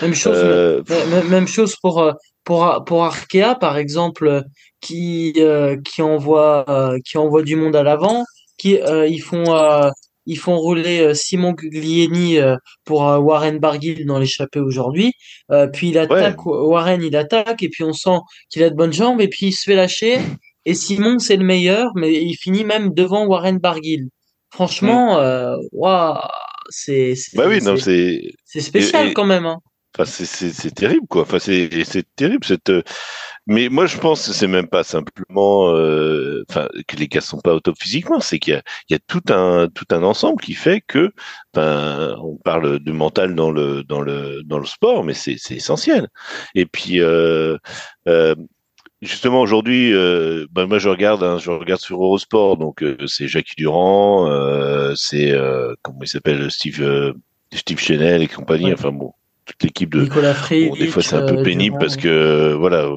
même, 0.01 0.15
chose, 0.15 0.33
euh, 0.35 0.83
même 1.29 1.47
chose 1.47 1.77
pour, 1.83 2.01
euh, 2.01 2.13
pour, 2.43 2.83
pour 2.87 3.05
Arkea, 3.05 3.55
par 3.61 3.77
exemple, 3.77 4.45
qui, 4.81 5.35
euh, 5.37 5.77
qui, 5.85 6.01
envoie, 6.01 6.97
qui 7.05 7.19
envoie 7.19 7.43
du 7.43 7.57
monde 7.57 7.77
à 7.77 7.83
l'avant, 7.83 8.25
qui 8.57 8.79
ils 9.09 9.23
font 9.23 9.45
ils 10.27 10.39
font 10.39 10.57
rouler 10.57 11.15
Simon 11.15 11.53
Guglielmi 11.53 12.39
pour 12.87 13.03
Warren 13.03 13.59
Barguil 13.59 14.07
dans 14.07 14.19
l'échappée 14.19 14.61
aujourd'hui. 14.61 15.13
puis 15.75 15.91
il 15.91 15.99
attaque, 15.99 16.47
Warren 16.47 17.03
il 17.03 17.15
attaque, 17.15 17.63
et 17.63 17.69
puis 17.69 17.85
on 17.85 17.93
sent 17.93 18.21
qu'il 18.49 18.63
a 18.63 18.71
de 18.71 18.75
bonnes 18.75 18.95
jambes, 18.95 19.21
et 19.21 19.29
puis 19.29 19.49
il 19.49 19.53
se 19.53 19.65
fait 19.65 19.77
lâcher. 19.77 20.19
Et 20.67 20.75
Simon, 20.75 21.19
c'est 21.19 21.37
le 21.37 21.45
meilleur, 21.45 21.93
mais 21.95 22.13
il 22.13 22.35
finit 22.37 22.65
même 22.65 22.95
devant 22.95 23.27
Warren 23.27 23.59
Barguil. 23.59 24.09
Franchement, 24.51 25.17
mm. 25.17 25.21
euh, 25.21 25.57
c'est 26.71 27.15
bah 27.35 27.45
oui, 27.49 27.61
c'est 28.45 28.61
spécial 28.61 29.13
quand 29.13 29.27
même. 29.27 29.47
Hein. 29.47 29.61
Enfin, 29.97 30.11
c'est 30.11 30.75
terrible, 30.75 31.07
quoi. 31.09 31.23
Enfin, 31.23 31.39
c'est 31.39 31.69
terrible 32.17 32.45
cette. 32.45 32.71
Euh, 32.71 32.83
mais 33.47 33.69
moi, 33.69 33.87
je 33.87 33.99
pense 33.99 34.27
que 34.27 34.33
c'est 34.33 34.49
même 34.49 34.69
pas 34.69 34.85
simplement, 34.85 35.69
euh, 35.71 36.45
enfin, 36.49 36.67
que 36.89 36.97
les 36.97 37.09
gars 37.09 37.21
sont 37.21 37.41
pas 37.41 37.55
au 37.55 37.61
top 37.61 37.77
physiquement, 37.79 38.19
c'est 38.21 38.39
qu'il 38.39 38.55
y 38.55 38.57
a, 38.57 38.63
il 38.89 38.95
y 38.95 38.97
a 38.97 38.99
tout 39.07 39.23
un 39.29 39.69
tout 39.69 39.85
un 39.91 40.03
ensemble 40.03 40.41
qui 40.41 40.55
fait 40.55 40.81
que, 40.81 41.13
ben, 41.53 42.17
on 42.23 42.37
parle 42.39 42.79
du 42.81 42.93
mental 42.93 43.35
dans 43.35 43.51
le 43.51 43.85
dans 43.85 44.01
le 44.01 44.43
dans 44.45 44.59
le 44.59 44.67
sport, 44.67 45.05
mais 45.05 45.15
c'est 45.15 45.37
essentiel. 45.51 46.09
Et 46.55 46.67
puis, 46.67 47.01
euh, 47.01 47.59
euh, 48.09 48.35
justement 49.05 49.41
aujourd'hui, 49.41 49.93
euh, 49.93 50.47
bah, 50.51 50.67
moi 50.67 50.79
je 50.79 50.89
regarde, 50.89 51.23
hein, 51.23 51.39
je 51.39 51.51
regarde 51.51 51.81
sur 51.81 52.03
Eurosport, 52.03 52.57
donc 52.57 52.83
euh, 52.83 52.97
c'est 53.07 53.29
Jackie 53.29 53.55
Durand, 53.57 54.29
euh, 54.29 54.95
c'est 54.97 55.33
comment 55.83 56.01
il 56.03 56.09
s'appelle 56.09 56.51
Steve 56.51 57.15
Steve 57.53 57.79
Chanel 57.79 58.23
et 58.23 58.29
compagnie. 58.29 58.73
Enfin 58.73 58.93
bon, 58.93 59.13
toute 59.45 59.63
l'équipe 59.63 59.91
de. 59.91 60.03
Nicolas 60.03 60.35
Bon, 60.35 60.75
des 60.75 60.89
fois 60.89 61.03
c'est 61.03 61.17
un 61.17 61.27
peu 61.27 61.43
pénible 61.43 61.79
parce 61.79 61.97
que 61.97 62.55
voilà, 62.55 62.91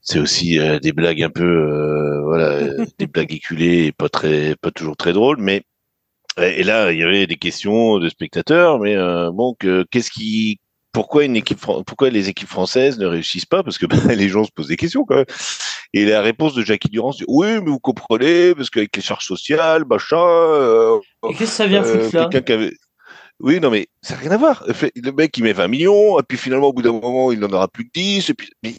c'est 0.00 0.18
aussi 0.18 0.58
des 0.80 0.92
blagues 0.92 1.22
un 1.22 1.30
peu 1.30 2.20
voilà, 2.24 2.60
des 2.98 3.06
blagues 3.06 3.32
éculées 3.32 3.86
et 3.86 3.92
pas 3.92 4.08
très, 4.08 4.56
pas 4.56 4.70
toujours 4.70 4.96
très 4.96 5.12
drôles, 5.12 5.38
mais 5.38 5.62
et 6.38 6.62
là, 6.62 6.92
il 6.92 6.98
y 6.98 7.02
avait 7.02 7.26
des 7.26 7.36
questions 7.36 7.98
de 7.98 8.08
spectateurs, 8.08 8.78
mais 8.78 8.96
bon, 9.32 9.54
qu'est-ce 9.90 10.10
qui, 10.10 10.60
pourquoi 10.92 11.24
une 11.24 11.36
équipe, 11.36 11.58
pourquoi 11.60 12.10
les 12.10 12.28
équipes 12.28 12.48
françaises 12.48 12.98
ne 12.98 13.06
réussissent 13.06 13.46
pas? 13.46 13.62
Parce 13.62 13.78
que 13.78 13.86
bah, 14.06 14.14
les 14.14 14.28
gens 14.28 14.44
se 14.44 14.50
posent 14.50 14.68
des 14.68 14.76
questions 14.76 15.04
quand 15.04 15.16
même. 15.16 15.26
Et 15.94 16.04
la 16.04 16.22
réponse 16.22 16.54
de 16.54 16.62
Jackie 16.62 16.88
Durand, 16.88 17.12
c'est 17.12 17.24
oui, 17.28 17.60
mais 17.60 17.70
vous 17.70 17.80
comprenez, 17.80 18.54
parce 18.54 18.70
qu'avec 18.70 18.94
les 18.96 19.02
charges 19.02 19.26
sociales, 19.26 19.84
machin. 19.84 20.16
Euh, 20.18 20.98
et 21.28 21.34
qu'est-ce 21.34 21.50
que 21.50 21.56
ça 21.56 21.66
vient 21.66 21.82
foutre 21.82 22.14
là? 22.14 22.30
Oui, 23.40 23.58
non, 23.58 23.70
mais 23.70 23.88
ça 24.02 24.14
n'a 24.14 24.20
rien 24.20 24.30
à 24.30 24.36
voir. 24.36 24.64
Le 24.68 25.10
mec, 25.10 25.36
il 25.36 25.42
met 25.42 25.52
20 25.52 25.66
millions, 25.66 26.18
et 26.20 26.22
puis 26.22 26.38
finalement, 26.38 26.68
au 26.68 26.72
bout 26.72 26.82
d'un 26.82 26.92
moment, 26.92 27.32
il 27.32 27.40
n'en 27.40 27.48
aura 27.48 27.66
plus 27.66 27.84
que 27.86 27.90
10. 27.92 28.30
Et 28.30 28.34
puis, 28.34 28.48
mais, 28.62 28.74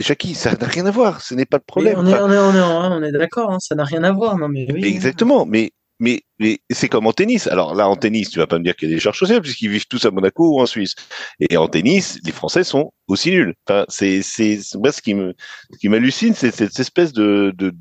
Jackie, 0.00 0.34
ça 0.34 0.52
n'a 0.56 0.66
rien 0.66 0.84
à 0.86 0.90
voir. 0.90 1.20
Ce 1.20 1.32
n'est 1.34 1.44
pas 1.44 1.58
le 1.58 1.62
problème. 1.64 1.94
on 1.96 2.06
est, 2.06 2.14
on 2.14 2.30
est, 2.30 2.38
on 2.38 2.54
est, 2.54 2.60
on 2.60 3.02
est 3.04 3.12
d'accord, 3.12 3.52
hein, 3.52 3.58
ça 3.60 3.76
n'a 3.76 3.84
rien 3.84 4.02
à 4.02 4.10
voir. 4.10 4.36
Non, 4.36 4.48
mais 4.48 4.66
oui, 4.72 4.84
Exactement. 4.84 5.46
Mais 5.46 5.70
mais, 6.00 6.22
c'est 6.70 6.88
comme 6.88 7.06
en 7.06 7.12
tennis. 7.12 7.46
Alors 7.46 7.74
là, 7.74 7.88
en 7.88 7.94
tennis, 7.94 8.30
tu 8.30 8.38
vas 8.38 8.46
pas 8.46 8.58
me 8.58 8.64
dire 8.64 8.74
qu'il 8.74 8.88
y 8.88 8.92
a 8.92 8.94
des 8.94 9.00
charges 9.00 9.18
sociales 9.18 9.42
puisqu'ils 9.42 9.68
vivent 9.68 9.86
tous 9.86 10.04
à 10.06 10.10
Monaco 10.10 10.56
ou 10.56 10.60
en 10.60 10.66
Suisse. 10.66 10.94
Et 11.38 11.56
en 11.58 11.68
tennis, 11.68 12.18
les 12.24 12.32
Français 12.32 12.64
sont 12.64 12.92
aussi 13.06 13.30
nuls. 13.30 13.54
Enfin, 13.68 13.84
c'est, 13.88 14.22
c'est, 14.22 14.58
moi, 14.76 14.92
ce 14.92 15.02
qui 15.02 15.14
me, 15.14 15.34
ce 15.72 15.78
qui 15.78 15.88
m'hallucine, 15.90 16.34
c'est 16.34 16.54
cette 16.54 16.80
espèce 16.80 17.12
de, 17.12 17.52
de, 17.54 17.74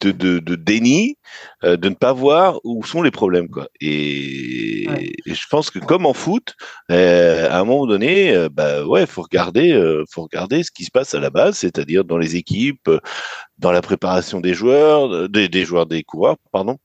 de, 0.00 0.40
de, 0.40 0.54
déni, 0.56 1.18
euh, 1.64 1.76
de 1.76 1.88
ne 1.88 1.94
pas 1.94 2.12
voir 2.12 2.58
où 2.64 2.84
sont 2.84 3.02
les 3.02 3.12
problèmes, 3.12 3.48
quoi. 3.48 3.68
Et, 3.80 4.86
je 5.24 5.46
pense 5.48 5.70
que 5.70 5.78
comme 5.78 6.04
en 6.04 6.14
foot, 6.14 6.54
euh, 6.90 7.48
à 7.48 7.60
un 7.60 7.64
moment 7.64 7.86
donné, 7.86 8.34
euh, 8.34 8.48
bah 8.48 8.84
ouais, 8.84 9.06
faut 9.06 9.22
regarder, 9.22 9.72
faut 10.10 10.22
regarder 10.22 10.64
ce 10.64 10.72
qui 10.72 10.84
se 10.84 10.90
passe 10.90 11.14
à 11.14 11.20
la 11.20 11.30
base, 11.30 11.58
c'est-à-dire 11.58 12.04
dans 12.04 12.18
les 12.18 12.34
équipes, 12.36 12.90
dans 13.58 13.72
la 13.72 13.82
préparation 13.82 14.40
des 14.40 14.54
joueurs, 14.54 15.28
des, 15.28 15.48
des 15.48 15.64
joueurs, 15.64 15.86
des 15.86 16.02
coureurs, 16.02 16.36
pardon 16.52 16.78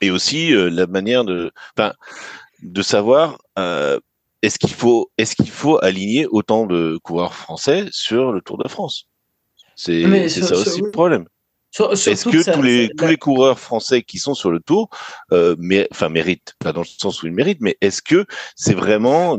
et 0.00 0.10
aussi 0.10 0.52
euh, 0.52 0.68
la 0.68 0.86
manière 0.86 1.24
de, 1.24 1.52
enfin, 1.76 1.92
de 2.62 2.82
savoir 2.82 3.38
euh, 3.58 3.98
est-ce 4.42 4.58
qu'il 4.58 4.72
faut, 4.72 5.10
est-ce 5.18 5.34
qu'il 5.34 5.50
faut 5.50 5.82
aligner 5.82 6.26
autant 6.26 6.66
de 6.66 6.98
coureurs 7.02 7.34
français 7.34 7.86
sur 7.90 8.32
le 8.32 8.40
Tour 8.40 8.58
de 8.58 8.68
France? 8.68 9.08
C'est 9.74 10.28
ça 10.28 10.56
aussi 10.56 10.80
le 10.80 10.90
problème. 10.90 11.26
Est-ce 11.78 12.24
que, 12.24 12.54
tous 12.54 12.62
les 12.62 12.88
tous 12.96 13.06
les 13.06 13.16
coureurs 13.16 13.58
français 13.58 14.02
qui 14.02 14.18
sont 14.18 14.34
sur 14.34 14.50
le 14.50 14.60
Tour, 14.60 14.88
euh, 15.32 15.56
mais, 15.58 15.86
enfin 15.90 16.08
méritent, 16.08 16.54
pas 16.58 16.72
dans 16.72 16.80
le 16.80 16.86
sens 16.86 17.22
où 17.22 17.26
ils 17.26 17.32
méritent, 17.32 17.60
mais 17.60 17.76
est-ce 17.80 18.00
que 18.00 18.24
c'est 18.54 18.74
vraiment 18.74 19.38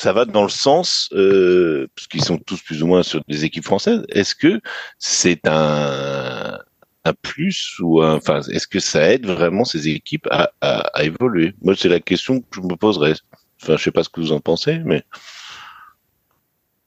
ça 0.00 0.12
va 0.12 0.24
dans 0.24 0.42
le 0.42 0.50
sens 0.50 1.08
euh, 1.12 1.88
parce 1.94 2.08
qu'ils 2.08 2.24
sont 2.24 2.38
tous 2.38 2.60
plus 2.60 2.82
ou 2.82 2.86
moins 2.86 3.02
sur 3.02 3.22
des 3.28 3.44
équipes 3.44 3.64
françaises. 3.64 4.04
Est-ce 4.10 4.34
que 4.34 4.60
c'est 4.98 5.46
un 5.46 6.58
un 7.04 7.12
plus 7.12 7.78
ou 7.80 8.02
enfin 8.02 8.40
est-ce 8.42 8.66
que 8.66 8.80
ça 8.80 9.12
aide 9.12 9.26
vraiment 9.26 9.64
ces 9.64 9.88
équipes 9.88 10.26
à, 10.30 10.50
à, 10.60 11.04
évoluer? 11.04 11.54
Moi, 11.62 11.74
c'est 11.76 11.88
la 11.88 12.00
question 12.00 12.40
que 12.40 12.46
je 12.56 12.60
me 12.60 12.76
poserais. 12.76 13.14
Enfin, 13.62 13.76
je 13.76 13.82
sais 13.82 13.92
pas 13.92 14.02
ce 14.02 14.08
que 14.08 14.20
vous 14.20 14.32
en 14.32 14.40
pensez, 14.40 14.78
mais 14.84 15.04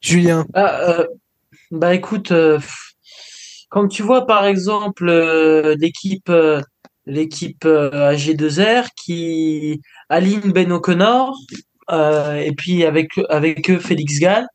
Julien. 0.02 0.46
Ah, 0.54 0.80
euh, 0.90 1.08
bah 1.72 1.94
écoute, 1.94 2.32
euh, 2.32 2.60
quand 3.70 3.88
tu 3.88 4.02
vois 4.02 4.26
par 4.26 4.46
exemple 4.46 5.08
euh, 5.10 5.76
l'équipe 5.80 6.32
l'équipe 7.08 7.66
euh, 7.66 8.12
AG2R 8.14 8.90
qui 8.96 9.82
aligne 10.10 10.52
Ben 10.52 10.72
O'Connor 10.72 11.36
euh, 11.90 12.36
et 12.36 12.52
puis 12.52 12.86
avec 12.86 13.12
avec 13.30 13.70
eux 13.72 13.80
Félix 13.80 14.20
Gall. 14.20 14.46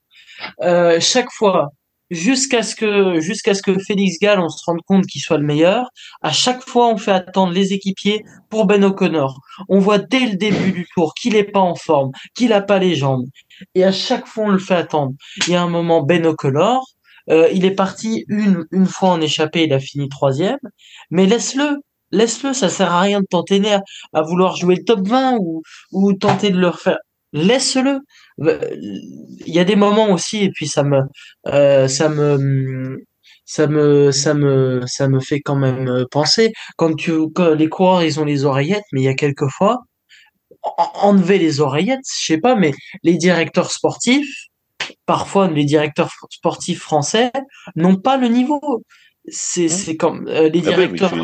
Euh, 0.61 1.01
chaque 1.01 1.31
fois, 1.33 1.71
jusqu'à 2.13 2.63
ce 2.63 2.75
que 2.77 3.21
jusqu'à 3.21 3.55
ce 3.55 3.63
que 3.63 3.79
Félix 3.79 4.19
Gall 4.21 4.39
on 4.39 4.49
se 4.49 4.63
rende 4.67 4.83
compte 4.87 5.07
qu'il 5.07 5.21
soit 5.21 5.39
le 5.39 5.47
meilleur. 5.47 5.91
À 6.21 6.33
chaque 6.33 6.63
fois, 6.63 6.89
on 6.89 6.97
fait 6.99 7.13
attendre 7.13 7.53
les 7.53 7.73
équipiers 7.73 8.23
pour 8.51 8.67
Ben 8.67 8.85
O'Connor. 8.85 9.41
On 9.69 9.79
voit 9.79 9.99
dès 9.99 10.27
le 10.27 10.37
début 10.37 10.73
du 10.73 10.87
tour 10.95 11.15
qu'il 11.15 11.37
est 11.37 11.45
pas 11.45 11.61
en 11.61 11.75
forme, 11.75 12.11
qu'il 12.35 12.53
a 12.53 12.61
pas 12.61 12.79
les 12.79 12.95
jambes, 12.95 13.27
et 13.75 13.85
à 13.85 13.93
chaque 13.93 14.27
fois 14.27 14.45
on 14.47 14.51
le 14.51 14.59
fait 14.59 14.75
attendre. 14.75 15.13
Il 15.47 15.53
y 15.53 15.57
a 15.57 15.63
un 15.63 15.69
moment 15.69 16.03
Ben 16.03 16.27
O'Connor, 16.27 16.85
euh, 17.31 17.49
il 17.53 17.65
est 17.65 17.75
parti 17.75 18.25
une 18.29 18.65
une 18.73 18.87
fois 18.87 19.11
en 19.11 19.21
échappé, 19.21 19.65
il 19.65 19.73
a 19.73 19.81
fini 19.81 20.09
troisième, 20.09 20.59
mais 21.11 21.27
laisse-le. 21.27 21.79
Laisse-le, 22.15 22.53
ça 22.53 22.69
sert 22.69 22.93
à 22.93 23.01
rien 23.01 23.21
de 23.21 23.27
t'entraîner 23.27 23.73
à, 23.73 23.81
à 24.13 24.21
vouloir 24.21 24.57
jouer 24.57 24.77
le 24.77 24.85
top 24.85 25.01
20 25.09 25.39
ou, 25.41 25.63
ou 25.93 26.13
tenter 26.13 26.51
de 26.51 26.59
le 26.59 26.69
refaire. 26.69 26.99
Laisse-le. 27.33 28.01
Euh, 28.41 28.59
Il 29.47 29.55
y 29.55 29.59
a 29.59 29.65
des 29.65 29.77
moments 29.77 30.11
aussi, 30.11 30.45
et 30.45 30.51
puis 30.51 30.67
ça 30.67 30.83
me, 30.83 31.01
euh, 31.49 31.89
ça 31.89 32.09
me, 32.09 32.99
ça 33.45 33.67
me, 33.67 34.11
ça 34.13 34.35
me, 34.35 34.83
ça 34.87 35.09
me 35.09 35.21
fait 35.21 35.41
quand 35.41 35.57
même 35.57 35.89
euh, 35.89 36.05
penser. 36.11 36.53
Quand 36.77 36.95
tu, 36.95 37.13
quand 37.35 37.55
les 37.55 37.69
coureurs, 37.69 38.03
ils 38.03 38.19
ont 38.21 38.25
les 38.25 38.45
oreillettes, 38.45 38.85
mais 38.93 39.01
il 39.03 39.05
y 39.05 39.09
a 39.09 39.15
quelques 39.15 39.49
fois, 39.49 39.79
en- 40.63 40.93
enlever 41.09 41.39
les 41.39 41.61
oreillettes, 41.61 42.01
je 42.21 42.27
sais 42.27 42.39
pas, 42.39 42.55
mais 42.55 42.73
les 43.03 43.17
directeurs 43.17 43.71
sportifs, 43.71 44.47
parfois 45.07 45.49
les 45.49 45.65
directeurs 45.65 46.11
sportifs 46.31 46.81
français 46.81 47.31
n'ont 47.77 47.97
pas 47.97 48.17
le 48.17 48.29
niveau. 48.29 48.61
C'est, 49.29 49.69
c'est 49.69 49.97
comme 49.97 50.27
euh, 50.29 50.49
les 50.49 50.61
Ah 50.67 50.77
mais 50.77 50.89
directeurs 50.89 51.15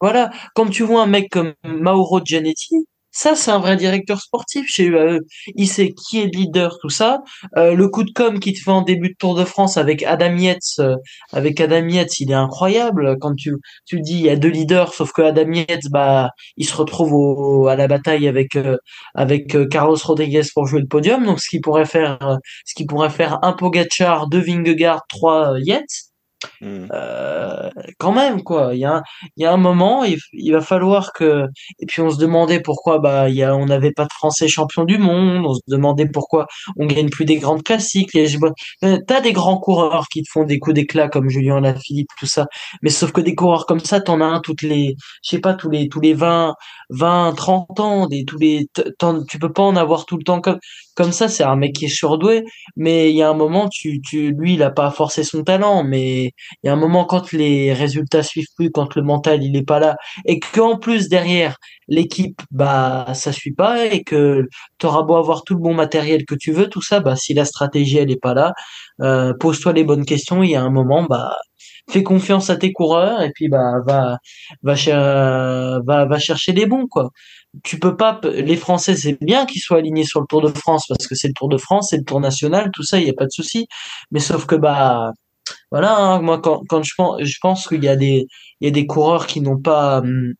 voilà, 0.00 0.30
quand 0.54 0.68
tu 0.68 0.82
vois 0.82 1.02
un 1.02 1.06
mec 1.06 1.30
comme 1.30 1.54
Mauro 1.64 2.20
Gianetti, 2.22 2.76
ça 3.14 3.34
c'est 3.36 3.50
un 3.50 3.58
vrai 3.58 3.76
directeur 3.76 4.20
sportif 4.20 4.66
chez 4.68 4.84
UAE. 4.86 5.20
Il 5.56 5.68
sait 5.68 5.92
qui 5.92 6.20
est 6.20 6.24
le 6.24 6.38
leader, 6.38 6.78
tout 6.80 6.90
ça. 6.90 7.22
Euh, 7.56 7.74
le 7.74 7.88
coup 7.88 8.04
de 8.04 8.10
com 8.10 8.38
qu'il 8.38 8.54
te 8.54 8.60
fait 8.60 8.70
en 8.70 8.82
début 8.82 9.10
de 9.10 9.14
Tour 9.18 9.34
de 9.36 9.44
France 9.44 9.76
avec 9.76 10.02
Adam 10.02 10.36
Yates, 10.36 10.60
euh, 10.80 10.96
avec 11.32 11.60
Adam 11.60 11.86
Yates, 11.88 12.20
il 12.20 12.30
est 12.30 12.34
incroyable. 12.34 13.16
Quand 13.20 13.34
tu 13.34 13.54
tu 13.86 14.00
dis 14.00 14.14
il 14.14 14.22
y 14.22 14.30
a 14.30 14.36
deux 14.36 14.48
leaders, 14.48 14.92
sauf 14.92 15.12
que 15.12 15.22
Adam 15.22 15.52
Yates, 15.52 15.88
bah, 15.90 16.30
il 16.56 16.66
se 16.66 16.76
retrouve 16.76 17.12
au, 17.14 17.68
à 17.68 17.76
la 17.76 17.86
bataille 17.88 18.28
avec 18.28 18.56
euh, 18.56 18.76
avec 19.14 19.54
euh, 19.54 19.66
Carlos 19.66 19.96
Rodriguez 20.02 20.42
pour 20.54 20.66
jouer 20.66 20.80
le 20.80 20.86
podium. 20.86 21.24
Donc 21.24 21.40
ce 21.40 21.48
qui 21.48 21.60
pourrait 21.60 21.86
faire 21.86 22.18
euh, 22.22 22.36
ce 22.66 22.74
qui 22.74 22.86
pourrait 22.86 23.10
faire 23.10 23.38
un 23.42 23.52
Pogacar, 23.52 24.28
deux 24.28 24.40
Vingegaard, 24.40 25.02
trois 25.08 25.54
euh, 25.54 25.60
Yates. 25.62 26.13
Hmm. 26.60 26.86
Euh, 26.92 27.70
quand 27.98 28.12
même 28.12 28.42
quoi. 28.42 28.70
Il 28.74 28.80
y 28.80 28.84
a 28.84 28.96
un, 28.96 29.02
il 29.36 29.42
y 29.42 29.46
a 29.46 29.52
un 29.52 29.56
moment 29.56 30.04
il, 30.04 30.18
il 30.32 30.52
va 30.52 30.60
falloir 30.60 31.12
que 31.12 31.46
et 31.80 31.86
puis 31.86 32.00
on 32.02 32.10
se 32.10 32.18
demandait 32.18 32.60
pourquoi 32.60 32.98
bah 32.98 33.28
il 33.28 33.36
y 33.36 33.42
a 33.42 33.54
on 33.56 33.66
n'avait 33.66 33.92
pas 33.92 34.04
de 34.04 34.12
français 34.12 34.48
champion 34.48 34.84
du 34.84 34.98
monde. 34.98 35.44
On 35.46 35.54
se 35.54 35.60
demandait 35.68 36.08
pourquoi 36.08 36.46
on 36.76 36.86
gagne 36.86 37.08
plus 37.10 37.24
des 37.24 37.36
grandes 37.36 37.62
classiques. 37.62 38.14
Euh, 38.14 38.98
t'as 39.06 39.20
des 39.20 39.32
grands 39.32 39.58
coureurs 39.58 40.06
qui 40.12 40.22
te 40.22 40.28
font 40.30 40.44
des 40.44 40.58
coups 40.58 40.74
d'éclat 40.74 41.08
comme 41.08 41.28
Julien 41.28 41.60
Lafilippe 41.60 42.08
tout 42.18 42.26
ça. 42.26 42.46
Mais 42.82 42.90
sauf 42.90 43.12
que 43.12 43.20
des 43.20 43.34
coureurs 43.34 43.66
comme 43.66 43.80
ça 43.80 44.00
t'en 44.00 44.20
as 44.20 44.26
un 44.26 44.40
toutes 44.40 44.62
les 44.62 44.96
je 45.22 45.30
sais 45.30 45.40
pas 45.40 45.54
tous 45.54 45.70
les 45.70 45.88
tous 45.88 46.00
les 46.00 46.14
20 46.14 46.54
20 46.90 47.34
30 47.36 47.80
ans 47.80 48.06
des 48.06 48.24
tous 48.24 48.38
les 48.38 48.68
tu 49.28 49.38
peux 49.38 49.52
pas 49.52 49.62
en 49.62 49.76
avoir 49.76 50.06
tout 50.06 50.16
le 50.16 50.24
temps 50.24 50.40
comme 50.40 50.58
comme 50.94 51.12
ça. 51.12 51.28
C'est 51.28 51.44
un 51.44 51.56
mec 51.56 51.74
qui 51.74 51.86
est 51.86 51.88
surdoué. 51.88 52.44
Mais 52.76 53.10
il 53.10 53.16
y 53.16 53.22
a 53.22 53.28
un 53.30 53.34
moment 53.34 53.68
tu 53.68 54.00
tu 54.00 54.32
lui 54.32 54.54
il 54.54 54.62
a 54.62 54.70
pas 54.70 54.90
forcé 54.90 55.24
son 55.24 55.42
talent. 55.42 55.84
Mais 55.84 56.32
il 56.62 56.66
y 56.66 56.70
a 56.70 56.72
un 56.72 56.76
moment 56.76 57.04
quand 57.04 57.32
les 57.32 57.72
résultats 57.72 58.22
suivent 58.22 58.48
plus, 58.56 58.70
quand 58.70 58.94
le 58.96 59.02
mental 59.02 59.42
il 59.42 59.56
est 59.56 59.62
pas 59.66 59.78
là, 59.80 59.96
et 60.26 60.40
qu'en 60.40 60.78
plus 60.78 61.08
derrière 61.08 61.56
l'équipe 61.88 62.40
bah 62.50 63.06
ça 63.14 63.32
suit 63.32 63.52
pas 63.54 63.86
et 63.86 64.02
que 64.04 64.42
t'auras 64.78 65.02
beau 65.02 65.16
avoir 65.16 65.42
tout 65.44 65.54
le 65.54 65.60
bon 65.60 65.74
matériel 65.74 66.24
que 66.26 66.34
tu 66.34 66.52
veux, 66.52 66.68
tout 66.68 66.82
ça, 66.82 67.00
bah 67.00 67.16
si 67.16 67.34
la 67.34 67.44
stratégie 67.44 67.98
elle 67.98 68.10
est 68.10 68.20
pas 68.20 68.34
là, 68.34 68.52
euh, 69.02 69.32
pose-toi 69.38 69.72
les 69.72 69.84
bonnes 69.84 70.04
questions. 70.04 70.42
Il 70.42 70.50
y 70.50 70.56
a 70.56 70.62
un 70.62 70.70
moment 70.70 71.04
bah 71.04 71.34
fais 71.90 72.02
confiance 72.02 72.50
à 72.50 72.56
tes 72.56 72.72
coureurs 72.72 73.22
et 73.22 73.30
puis 73.34 73.48
bah 73.48 73.80
va 73.86 74.18
va 74.62 74.74
cher- 74.76 75.80
va 75.86 76.04
va 76.06 76.18
chercher 76.18 76.52
les 76.52 76.66
bons 76.66 76.86
quoi. 76.86 77.10
Tu 77.62 77.78
peux 77.78 77.96
pas 77.96 78.20
les 78.24 78.56
Français 78.56 78.96
c'est 78.96 79.18
bien 79.24 79.46
qu'ils 79.46 79.60
soient 79.60 79.78
alignés 79.78 80.04
sur 80.04 80.20
le 80.20 80.26
Tour 80.28 80.42
de 80.42 80.48
France 80.48 80.84
parce 80.88 81.06
que 81.06 81.14
c'est 81.14 81.28
le 81.28 81.34
Tour 81.34 81.48
de 81.48 81.58
France, 81.58 81.88
c'est 81.90 81.98
le 81.98 82.04
Tour 82.04 82.20
national, 82.20 82.70
tout 82.74 82.82
ça 82.82 82.98
il 83.00 83.06
y 83.06 83.10
a 83.10 83.14
pas 83.14 83.26
de 83.26 83.30
souci. 83.30 83.66
Mais 84.10 84.20
sauf 84.20 84.46
que 84.46 84.56
bah 84.56 85.12
voilà, 85.70 85.96
hein, 85.96 86.20
moi 86.22 86.40
quand, 86.40 86.62
quand 86.68 86.82
je 86.82 86.92
pense, 86.96 87.22
je 87.22 87.38
pense 87.40 87.68
qu'il 87.68 87.84
y 87.84 87.88
a 87.88 87.96
des, 87.96 88.26
il 88.60 88.64
y 88.66 88.68
a 88.68 88.70
des 88.70 88.86
coureurs 88.86 89.26
qui 89.26 89.40
n'ont 89.40 89.60
pas, 89.60 89.98
hum, 90.00 90.34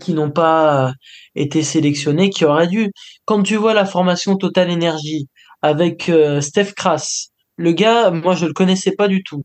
qui 0.00 0.12
n'ont 0.14 0.30
pas 0.30 0.92
été 1.34 1.62
sélectionnés, 1.62 2.30
qui 2.30 2.44
auraient 2.44 2.66
dû. 2.68 2.90
Quand 3.24 3.42
tu 3.42 3.56
vois 3.56 3.74
la 3.74 3.86
formation 3.86 4.36
Total 4.36 4.70
Energy 4.70 5.28
avec 5.62 6.08
euh, 6.08 6.40
Steph 6.40 6.72
Kras, 6.76 7.28
le 7.56 7.72
gars, 7.72 8.10
moi 8.10 8.34
je 8.34 8.46
le 8.46 8.52
connaissais 8.52 8.92
pas 8.92 9.08
du 9.08 9.22
tout. 9.22 9.42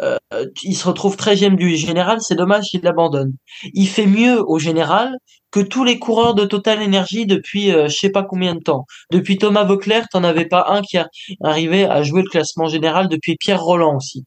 Euh, 0.00 0.18
il 0.62 0.76
se 0.76 0.86
retrouve 0.86 1.16
13e 1.16 1.56
du 1.56 1.76
général, 1.76 2.18
c'est 2.20 2.36
dommage 2.36 2.66
qu'il 2.66 2.82
l'abandonne. 2.82 3.34
Il 3.74 3.88
fait 3.88 4.06
mieux 4.06 4.40
au 4.46 4.58
général 4.58 5.16
que 5.50 5.60
tous 5.60 5.84
les 5.84 5.98
coureurs 5.98 6.34
de 6.34 6.44
Total 6.44 6.82
Energy 6.82 7.26
depuis 7.26 7.72
euh, 7.72 7.88
je 7.88 7.96
sais 7.96 8.10
pas 8.10 8.22
combien 8.22 8.54
de 8.54 8.60
temps. 8.60 8.84
Depuis 9.10 9.38
Thomas 9.38 9.64
Vauclair, 9.64 10.06
t'en 10.10 10.24
avais 10.24 10.46
pas 10.46 10.66
un 10.68 10.82
qui 10.82 10.98
a 10.98 11.08
arrivé 11.42 11.84
à 11.84 12.02
jouer 12.02 12.22
le 12.22 12.28
classement 12.28 12.68
général 12.68 13.08
depuis 13.08 13.36
Pierre 13.36 13.62
Roland 13.62 13.96
aussi. 13.96 14.24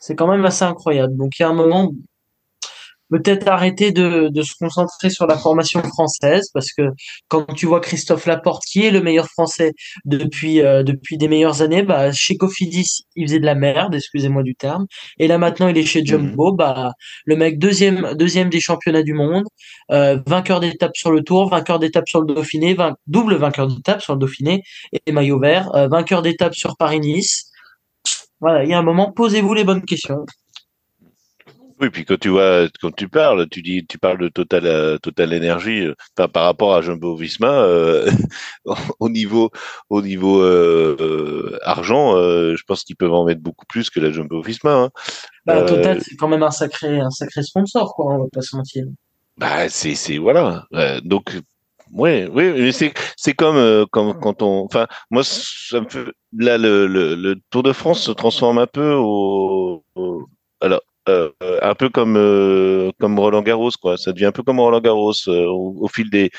C'est 0.00 0.14
quand 0.14 0.28
même 0.28 0.44
assez 0.44 0.64
incroyable. 0.64 1.16
Donc 1.16 1.38
il 1.38 1.42
y 1.42 1.44
a 1.44 1.48
un 1.48 1.54
moment, 1.54 1.90
peut-être 3.10 3.48
arrêter 3.48 3.92
de, 3.92 4.28
de 4.28 4.42
se 4.42 4.52
concentrer 4.58 5.10
sur 5.10 5.26
la 5.26 5.36
formation 5.36 5.82
française 5.82 6.48
parce 6.54 6.72
que 6.72 6.82
quand 7.28 7.44
tu 7.54 7.66
vois 7.66 7.80
Christophe 7.80 8.26
Laporte 8.26 8.62
qui 8.70 8.84
est 8.86 8.90
le 8.90 9.02
meilleur 9.02 9.26
français 9.28 9.72
depuis 10.04 10.62
euh, 10.62 10.82
depuis 10.82 11.18
des 11.18 11.28
meilleures 11.28 11.60
années 11.62 11.82
bah 11.82 12.12
chez 12.12 12.36
Cofidis 12.36 13.02
il 13.16 13.26
faisait 13.26 13.40
de 13.40 13.46
la 13.46 13.54
merde 13.54 13.94
excusez-moi 13.94 14.42
du 14.42 14.54
terme. 14.54 14.86
Et 15.18 15.26
là 15.26 15.38
maintenant 15.38 15.68
il 15.68 15.76
est 15.76 15.84
chez 15.84 16.04
Jumbo 16.04 16.52
bah 16.52 16.92
le 17.24 17.36
mec 17.36 17.58
deuxième 17.58 18.14
deuxième 18.14 18.48
des 18.48 18.60
championnats 18.60 19.02
du 19.02 19.14
monde 19.14 19.44
euh, 19.90 20.18
vainqueur 20.26 20.60
d'étape 20.60 20.96
sur 20.96 21.10
le 21.10 21.22
Tour 21.22 21.50
vainqueur 21.50 21.78
d'étape 21.78 22.08
sur 22.08 22.20
le 22.20 22.32
Dauphiné 22.34 22.74
vain- 22.74 22.94
double 23.06 23.34
vainqueur 23.36 23.66
d'étape 23.66 24.00
sur 24.02 24.14
le 24.14 24.20
Dauphiné 24.20 24.62
et 25.06 25.12
maillot 25.12 25.40
vert 25.40 25.74
euh, 25.74 25.88
vainqueur 25.88 26.22
d'étape 26.22 26.54
sur 26.54 26.76
Paris-Nice. 26.76 27.50
Voilà 28.40 28.64
il 28.64 28.70
y 28.70 28.72
a 28.74 28.78
un 28.78 28.82
moment 28.82 29.12
posez-vous 29.12 29.54
les 29.54 29.64
bonnes 29.64 29.84
questions 29.84 30.24
Oui, 31.80 31.88
puis 31.88 32.04
quand 32.04 32.18
tu 32.20 32.28
vois, 32.28 32.68
quand 32.82 32.94
tu 32.94 33.08
parles, 33.08 33.48
tu 33.48 33.62
dis, 33.62 33.86
tu 33.86 33.96
parles 33.98 34.18
de 34.18 34.28
Total, 34.28 34.66
euh, 34.66 34.98
Total 34.98 35.32
Énergie, 35.32 35.86
euh, 35.86 35.94
enfin, 36.18 36.28
par 36.28 36.44
rapport 36.44 36.74
à 36.74 36.82
Jumbo 36.82 37.16
Visma, 37.16 37.48
euh, 37.62 38.10
au 39.00 39.08
niveau, 39.08 39.50
au 39.88 40.02
niveau 40.02 40.42
euh, 40.42 41.58
argent, 41.62 42.16
je 42.16 42.62
pense 42.64 42.84
qu'ils 42.84 42.96
peuvent 42.96 43.14
en 43.14 43.24
mettre 43.24 43.40
beaucoup 43.40 43.64
plus 43.66 43.88
que 43.88 43.98
la 43.98 44.10
Jumbo 44.10 44.42
Visma. 44.42 44.74
Hein. 44.74 44.90
Bah, 45.46 45.62
Total, 45.62 46.02
c'est 46.02 46.16
quand 46.16 46.28
même 46.28 46.42
un 46.42 46.50
sacré, 46.50 47.00
un 47.00 47.10
sacré 47.10 47.42
sponsor, 47.42 47.94
quoi, 47.94 48.14
on 48.14 48.18
va 48.18 48.28
pas 48.30 48.42
se 48.42 48.54
mentir. 48.56 48.84
Bah, 49.38 49.70
c'est, 49.70 49.94
c'est 49.94 50.18
voilà. 50.18 50.66
Donc, 51.02 51.34
ouais, 51.92 52.28
oui, 52.30 52.52
mais 52.52 52.72
c'est, 52.72 52.92
c'est 53.16 53.32
comme, 53.32 53.56
euh, 53.56 53.86
comme 53.90 54.20
quand 54.20 54.42
on, 54.42 54.64
enfin, 54.66 54.86
moi, 55.10 55.22
ça 55.24 55.80
me 55.80 55.88
fait, 55.88 56.04
là, 56.36 56.58
le, 56.58 56.86
le, 56.86 57.14
le 57.14 57.36
Tour 57.48 57.62
de 57.62 57.72
France 57.72 58.02
se 58.02 58.10
transforme 58.10 58.58
un 58.58 58.66
peu 58.66 58.92
au, 58.92 59.82
au- 59.94 60.26
alors, 60.60 60.82
euh, 61.42 61.58
un 61.62 61.74
peu 61.74 61.88
comme, 61.88 62.16
euh, 62.16 62.90
comme 63.00 63.18
Roland 63.18 63.42
Garros, 63.42 63.70
quoi. 63.80 63.96
Ça 63.96 64.12
devient 64.12 64.26
un 64.26 64.32
peu 64.32 64.42
comme 64.42 64.60
Roland 64.60 64.80
Garros 64.80 65.12
euh, 65.28 65.46
au, 65.46 65.76
au 65.80 65.88
fil 65.88 66.10
des. 66.10 66.30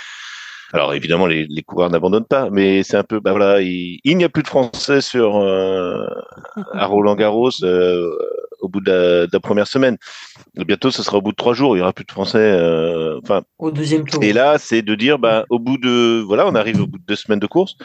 Alors, 0.74 0.94
évidemment, 0.94 1.28
les, 1.28 1.46
les 1.50 1.64
coureurs 1.64 1.90
n'abandonnent 1.90 2.26
pas, 2.26 2.50
mais 2.50 2.82
c'est 2.84 2.96
un 2.96 3.04
peu, 3.04 3.20
bah 3.20 3.32
voilà, 3.32 3.62
il, 3.62 4.00
il 4.06 4.16
n'y 4.18 4.24
a 4.24 4.30
plus 4.30 4.44
de 4.44 4.48
Français 4.48 5.02
sur 5.02 5.36
à 5.38 6.86
Roland 6.86 7.16
Garros 7.16 7.50
au 8.62 8.70
bout 8.70 8.80
de 8.80 8.90
la, 8.90 9.28
de 9.28 9.30
la 9.34 9.40
première 9.42 9.68
semaine. 9.68 9.98
Bientôt, 10.56 10.90
ce 10.90 11.04
sera 11.04 11.18
au 11.18 11.22
bout 11.22 11.32
de 11.32 11.36
trois 11.36 11.54
jours. 11.54 11.76
Il 11.76 11.80
y 11.80 11.82
aura 11.82 11.92
plus 11.92 12.06
de 12.06 12.12
Français. 12.12 12.54
Enfin, 13.22 13.42
Au 13.60 13.70
deuxième 13.70 14.06
tour. 14.08 14.24
et 14.24 14.32
là, 14.32 14.58
c'est 14.60 14.82
de 14.82 14.96
dire, 14.96 15.20
bah, 15.20 15.46
au 15.50 15.60
bout 15.60 15.78
de, 15.78 16.22
voilà, 16.26 16.48
on 16.48 16.56
arrive 16.56 16.80
au 16.82 16.88
bout 16.88 17.00
de 17.00 17.06
deux 17.06 17.18
semaines 17.18 17.40
de 17.42 17.48
course. 17.48 17.76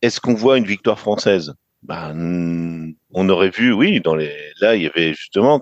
Est-ce 0.00 0.18
qu'on 0.18 0.34
voit 0.34 0.56
une 0.56 0.64
victoire 0.64 0.98
française? 0.98 1.52
Hmm, 1.86 2.92
On 3.12 3.28
aurait 3.28 3.50
vu, 3.50 3.72
oui, 3.74 4.00
dans 4.00 4.14
les. 4.14 4.32
Là, 4.62 4.76
il 4.76 4.82
y 4.82 4.86
avait 4.86 5.12
justement, 5.12 5.60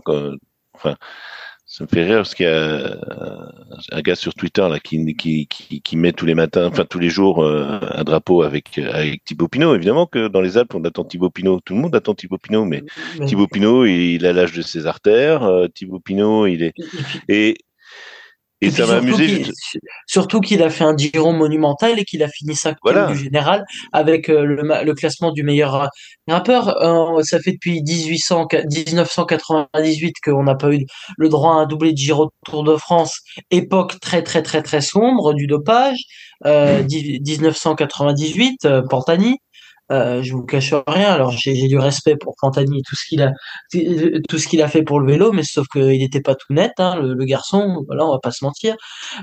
enfin, 0.83 0.97
ça 1.65 1.85
me 1.85 1.89
fait 1.89 2.05
rire 2.05 2.17
parce 2.17 2.35
qu'il 2.35 2.45
y 2.45 2.49
a 2.49 2.53
euh, 2.53 3.47
un 3.93 4.01
gars 4.03 4.15
sur 4.15 4.35
Twitter 4.35 4.67
là 4.69 4.79
qui, 4.79 5.03
qui, 5.17 5.47
qui, 5.47 5.81
qui 5.81 5.97
met 5.97 6.13
tous 6.13 6.27
les 6.27 6.35
matins, 6.35 6.67
enfin 6.67 6.85
tous 6.85 6.99
les 6.99 7.09
jours, 7.09 7.43
euh, 7.43 7.79
un 7.81 8.05
drapeau 8.05 8.43
avec 8.43 8.77
avec 8.79 9.25
Thibaut 9.25 9.49
Pinot. 9.49 9.75
Évidemment 9.75 10.07
que 10.07 10.29
dans 10.29 10.41
les 10.43 10.59
Alpes, 10.59 10.75
on 10.75 10.85
attend 10.85 11.05
Thibaut 11.05 11.31
Pinot. 11.31 11.61
Tout 11.65 11.75
le 11.75 11.81
monde 11.81 11.95
attend 11.97 12.15
Thibaut 12.15 12.37
Pinot, 12.39 12.65
mais 12.67 12.83
Mais- 13.19 13.27
Thibaut 13.27 13.47
Pinot, 13.47 13.87
il 13.87 14.27
a 14.27 14.33
l'âge 14.35 14.53
de 14.53 14.61
ses 14.63 14.87
artères. 14.87 15.45
euh, 15.45 15.69
Thibaut 15.69 16.01
Pinot, 16.01 16.47
il 16.47 16.63
est 16.63 16.75
et 17.29 17.57
et 18.63 18.67
Et, 18.67 18.71
ça 18.71 18.87
m'a 18.87 18.95
amusé. 18.95 19.45
Surtout 20.07 20.41
qu'il 20.41 20.63
a 20.63 20.71
fait 20.71 20.85
un 20.85 20.97
Giro 20.97 21.33
monumental 21.33 21.99
et 21.99 22.05
qu'il 22.05 22.23
a 22.23 22.29
fini 22.29 22.55
ça 22.55 22.75
voilà. 22.83 23.07
du 23.07 23.17
général 23.17 23.65
avec 23.93 24.29
euh, 24.29 24.45
le, 24.45 24.85
le, 24.85 24.95
classement 24.95 25.33
du 25.33 25.43
meilleur 25.43 25.89
rappeur. 26.29 26.69
Euh, 26.83 27.23
ça 27.23 27.41
fait 27.41 27.53
depuis 27.53 27.83
1800, 27.83 28.49
1998 28.71 30.15
qu'on 30.25 30.45
n'a 30.45 30.55
pas 30.55 30.73
eu 30.73 30.87
le 31.19 31.29
droit 31.29 31.55
à 31.55 31.59
un 31.59 31.67
doublé 31.67 31.93
de 31.93 31.99
Giro 31.99 32.31
Tour 32.45 32.65
de 32.65 32.77
France. 32.77 33.19
Époque 33.51 33.99
très 34.01 34.23
très 34.23 34.43
très 34.43 34.63
très 34.63 34.81
sombre 34.81 35.35
du 35.35 35.47
dopage. 35.47 35.99
Euh, 36.47 36.83
1998, 36.85 38.65
euh, 38.65 38.83
Pantani. 38.89 39.39
Euh, 39.91 40.23
je 40.23 40.33
vous 40.33 40.45
cache 40.45 40.75
rien. 40.87 41.09
Alors 41.13 41.33
j'ai 41.33 41.67
du 41.67 41.79
respect 41.79 42.17
pour 42.17 42.35
Fantani 42.41 42.79
et 42.79 42.83
tout 42.83 42.97
ce 42.97 43.05
qu'il 43.07 43.23
a, 43.23 43.33
tout 44.29 44.39
ce 44.39 44.47
qu'il 44.47 44.63
a 44.63 44.69
fait 44.69 44.83
pour 44.83 45.01
le 45.01 45.11
vélo, 45.11 45.33
mais 45.33 45.43
sauf 45.43 45.67
qu'il 45.69 45.99
n'était 45.99 46.21
pas 46.21 46.35
tout 46.35 46.53
net, 46.53 46.73
hein, 46.79 46.97
le, 47.01 47.25
garçon. 47.25 47.83
Voilà, 47.87 48.07
on 48.07 48.13
va 48.13 48.19
pas 48.19 48.31
se 48.31 48.45
mentir. 48.45 48.77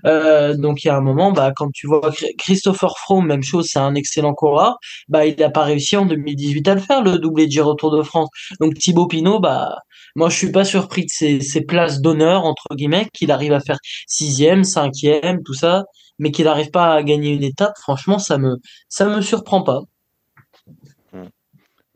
Euh, 0.06 0.56
donc 0.56 0.84
il 0.84 0.88
y 0.88 0.90
a 0.92 0.96
un 0.98 1.02
moment, 1.02 1.32
bah 1.32 1.52
quand 1.56 1.70
tu 1.74 1.88
vois 1.88 2.02
Christopher 2.38 2.98
Froome, 2.98 3.26
même 3.28 3.44
chose, 3.44 3.68
c'est 3.72 3.80
un 3.80 3.96
excellent 3.96 4.34
coureur. 4.34 4.78
Bah 5.08 5.26
il 5.26 5.36
n'a 5.40 5.50
pas 5.50 5.64
réussi 5.64 5.98
en 5.98 6.06
2018 6.06 6.68
à 6.68 6.76
le 6.76 6.82
faire, 6.82 7.02
le 7.04 7.18
doublé 7.18 7.48
de 7.48 7.52
Giro 7.52 7.74
Tour 7.76 7.96
de 7.96 8.04
France. 8.04 8.30
Donc 8.60 8.76
Thibaut 8.76 9.08
Pinot, 9.08 9.40
bah 9.40 9.76
moi 10.16 10.30
je 10.30 10.38
suis 10.38 10.52
pas 10.52 10.66
surpris 10.66 11.04
de 11.04 11.10
ses, 11.10 11.42
ses 11.42 11.62
places 11.62 12.02
d'honneur 12.02 12.44
entre 12.46 12.68
guillemets 12.76 13.08
qu'il 13.14 13.32
arrive 13.32 13.54
à 13.54 13.60
faire 13.60 13.78
sixième, 14.08 14.64
cinquième, 14.64 15.42
tout 15.44 15.54
ça, 15.54 15.86
mais 16.20 16.32
qu'il 16.32 16.46
n'arrive 16.46 16.72
pas 16.72 16.94
à 16.96 17.04
gagner 17.04 17.32
une 17.32 17.44
étape. 17.44 17.74
Franchement, 17.82 18.20
ça 18.20 18.38
me 18.38 18.58
ça 18.90 19.06
me 19.06 19.22
surprend 19.22 19.64
pas. 19.64 19.82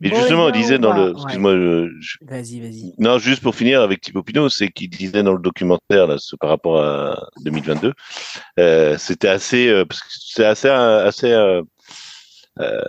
Mais 0.00 0.10
justement, 0.10 0.48
il 0.48 0.52
disait 0.52 0.78
dans 0.78 0.92
le. 0.92 1.12
Excuse-moi. 1.12 1.54
Vas-y, 2.22 2.60
vas-y. 2.60 2.92
Non, 2.98 3.18
juste 3.18 3.42
pour 3.42 3.54
finir 3.54 3.80
avec 3.80 4.00
Thibaut 4.00 4.22
Pinot, 4.22 4.48
c'est 4.48 4.68
qu'il 4.68 4.90
disait 4.90 5.22
dans 5.22 5.32
le 5.32 5.38
documentaire, 5.40 6.06
là, 6.06 6.16
par 6.40 6.50
rapport 6.50 6.82
à 6.82 7.28
2022, 7.44 7.92
euh, 8.58 8.98
c'était 8.98 9.28
assez. 9.28 9.68
Euh, 9.68 9.84
c'est 10.08 10.44
assez. 10.44 10.68
assez 10.68 11.32
euh, 11.32 11.62
euh, 12.60 12.80